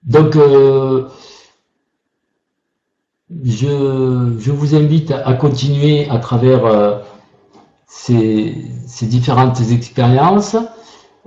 donc, 0.04 0.38
je, 3.44 3.66
je, 4.38 4.50
vous 4.52 4.74
invite 4.76 5.10
à 5.10 5.32
continuer 5.34 6.08
à 6.08 6.18
travers 6.18 7.02
ces, 7.86 8.54
différentes 9.02 9.60
expériences. 9.70 10.56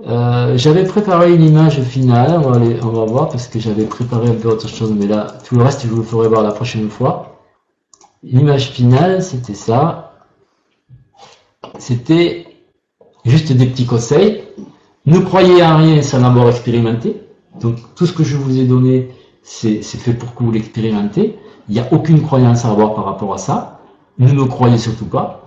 Euh, 0.06 0.56
j'avais 0.56 0.84
préparé 0.84 1.34
une 1.34 1.44
image 1.44 1.82
finale, 1.82 2.40
on 2.42 2.50
va, 2.52 2.60
on 2.82 2.88
va 2.88 3.04
voir 3.04 3.28
parce 3.28 3.48
que 3.48 3.58
j'avais 3.58 3.84
préparé 3.84 4.28
un 4.28 4.34
peu 4.34 4.48
autre 4.48 4.68
chose, 4.68 4.94
mais 4.96 5.06
là, 5.06 5.26
tout 5.44 5.56
le 5.56 5.62
reste, 5.62 5.82
je 5.82 5.88
vous 5.88 5.96
le 5.98 6.02
ferai 6.02 6.28
voir 6.28 6.42
la 6.42 6.52
prochaine 6.52 6.88
fois. 6.88 7.40
L'image 8.22 8.70
finale, 8.70 9.22
c'était 9.22 9.54
ça. 9.54 10.12
C'était 11.78 12.46
juste 13.24 13.52
des 13.52 13.66
petits 13.66 13.86
conseils. 13.86 14.44
Ne 15.06 15.18
croyez 15.18 15.62
à 15.62 15.76
rien 15.76 16.02
sans 16.02 16.20
l'avoir 16.20 16.48
expérimenté. 16.48 17.22
Donc, 17.60 17.76
tout 17.94 18.06
ce 18.06 18.12
que 18.12 18.22
je 18.22 18.36
vous 18.36 18.58
ai 18.58 18.64
donné, 18.64 19.10
c'est 19.42 19.82
fait 19.82 20.12
pour 20.12 20.34
que 20.34 20.44
vous 20.44 20.52
l'expérimentez. 20.52 21.38
Il 21.68 21.74
n'y 21.74 21.80
a 21.80 21.92
aucune 21.92 22.22
croyance 22.22 22.64
à 22.64 22.70
avoir 22.70 22.94
par 22.94 23.04
rapport 23.04 23.32
à 23.32 23.38
ça. 23.38 23.80
Ne 24.18 24.30
me 24.32 24.44
croyez 24.44 24.78
surtout 24.78 25.06
pas. 25.06 25.39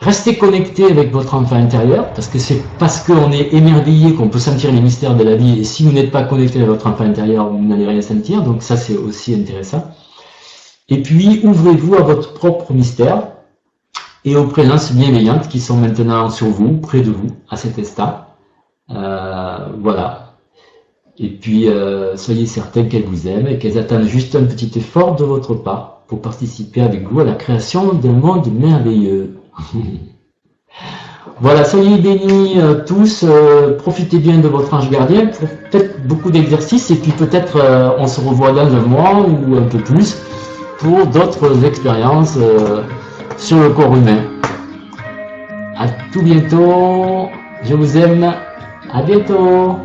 Restez 0.00 0.38
connecté 0.38 0.84
avec 0.84 1.12
votre 1.12 1.34
enfant 1.34 1.56
intérieur, 1.56 2.12
parce 2.12 2.28
que 2.28 2.38
c'est 2.38 2.62
parce 2.78 3.00
qu'on 3.00 3.32
est 3.32 3.52
émerveillé 3.52 4.14
qu'on 4.14 4.28
peut 4.28 4.38
sentir 4.38 4.70
les 4.72 4.80
mystères 4.80 5.16
de 5.16 5.24
la 5.24 5.34
vie, 5.34 5.58
et 5.58 5.64
si 5.64 5.82
vous 5.84 5.92
n'êtes 5.92 6.12
pas 6.12 6.22
connecté 6.22 6.58
avec 6.58 6.70
votre 6.70 6.86
enfant 6.86 7.04
intérieur, 7.04 7.48
vous 7.50 7.64
n'allez 7.64 7.86
rien 7.86 8.00
sentir, 8.00 8.42
donc 8.42 8.62
ça 8.62 8.76
c'est 8.76 8.96
aussi 8.96 9.34
intéressant. 9.34 9.90
Et 10.88 11.02
puis, 11.02 11.40
ouvrez-vous 11.42 11.96
à 11.96 12.02
votre 12.02 12.32
propre 12.32 12.72
mystère, 12.72 13.28
et 14.24 14.36
aux 14.36 14.46
présences 14.46 14.92
bienveillantes 14.92 15.48
qui 15.48 15.60
sont 15.60 15.76
maintenant 15.76 16.30
sur 16.30 16.48
vous, 16.48 16.78
près 16.78 17.00
de 17.00 17.10
vous, 17.10 17.28
à 17.48 17.56
cet 17.56 17.78
instant. 17.78 18.26
Euh, 18.90 19.68
voilà. 19.80 20.34
Et 21.18 21.28
puis, 21.30 21.68
euh, 21.68 22.16
soyez 22.16 22.46
certains 22.46 22.84
qu'elles 22.84 23.04
vous 23.04 23.26
aiment 23.26 23.48
et 23.48 23.58
qu'elles 23.58 23.78
attendent 23.78 24.06
juste 24.06 24.36
un 24.36 24.44
petit 24.44 24.70
effort 24.78 25.16
de 25.16 25.24
votre 25.24 25.54
part 25.54 26.02
pour 26.06 26.20
participer 26.22 26.80
avec 26.80 27.10
vous 27.10 27.20
à 27.20 27.24
la 27.24 27.34
création 27.34 27.94
d'un 27.94 28.12
monde 28.12 28.52
merveilleux. 28.52 29.37
Voilà, 31.40 31.62
soyez 31.62 31.98
bénis 31.98 32.54
euh, 32.58 32.84
tous, 32.84 33.22
euh, 33.22 33.76
profitez 33.76 34.18
bien 34.18 34.38
de 34.38 34.48
votre 34.48 34.74
ange 34.74 34.90
gardien, 34.90 35.26
peut-être 35.70 36.04
beaucoup 36.04 36.32
d'exercices, 36.32 36.90
et 36.90 36.96
puis 36.96 37.12
peut-être 37.12 37.58
euh, 37.62 37.90
on 37.96 38.08
se 38.08 38.20
revoit 38.20 38.50
dans 38.50 38.66
un 38.66 38.80
mois 38.80 39.20
ou 39.20 39.56
un 39.56 39.62
peu 39.62 39.78
plus 39.78 40.18
pour 40.80 41.06
d'autres 41.06 41.64
expériences 41.64 42.36
sur 43.36 43.60
le 43.60 43.70
corps 43.70 43.94
humain. 43.94 44.22
À 45.76 45.86
tout 46.12 46.22
bientôt, 46.22 47.28
je 47.62 47.74
vous 47.74 47.96
aime, 47.96 48.34
à 48.92 49.02
bientôt 49.02 49.78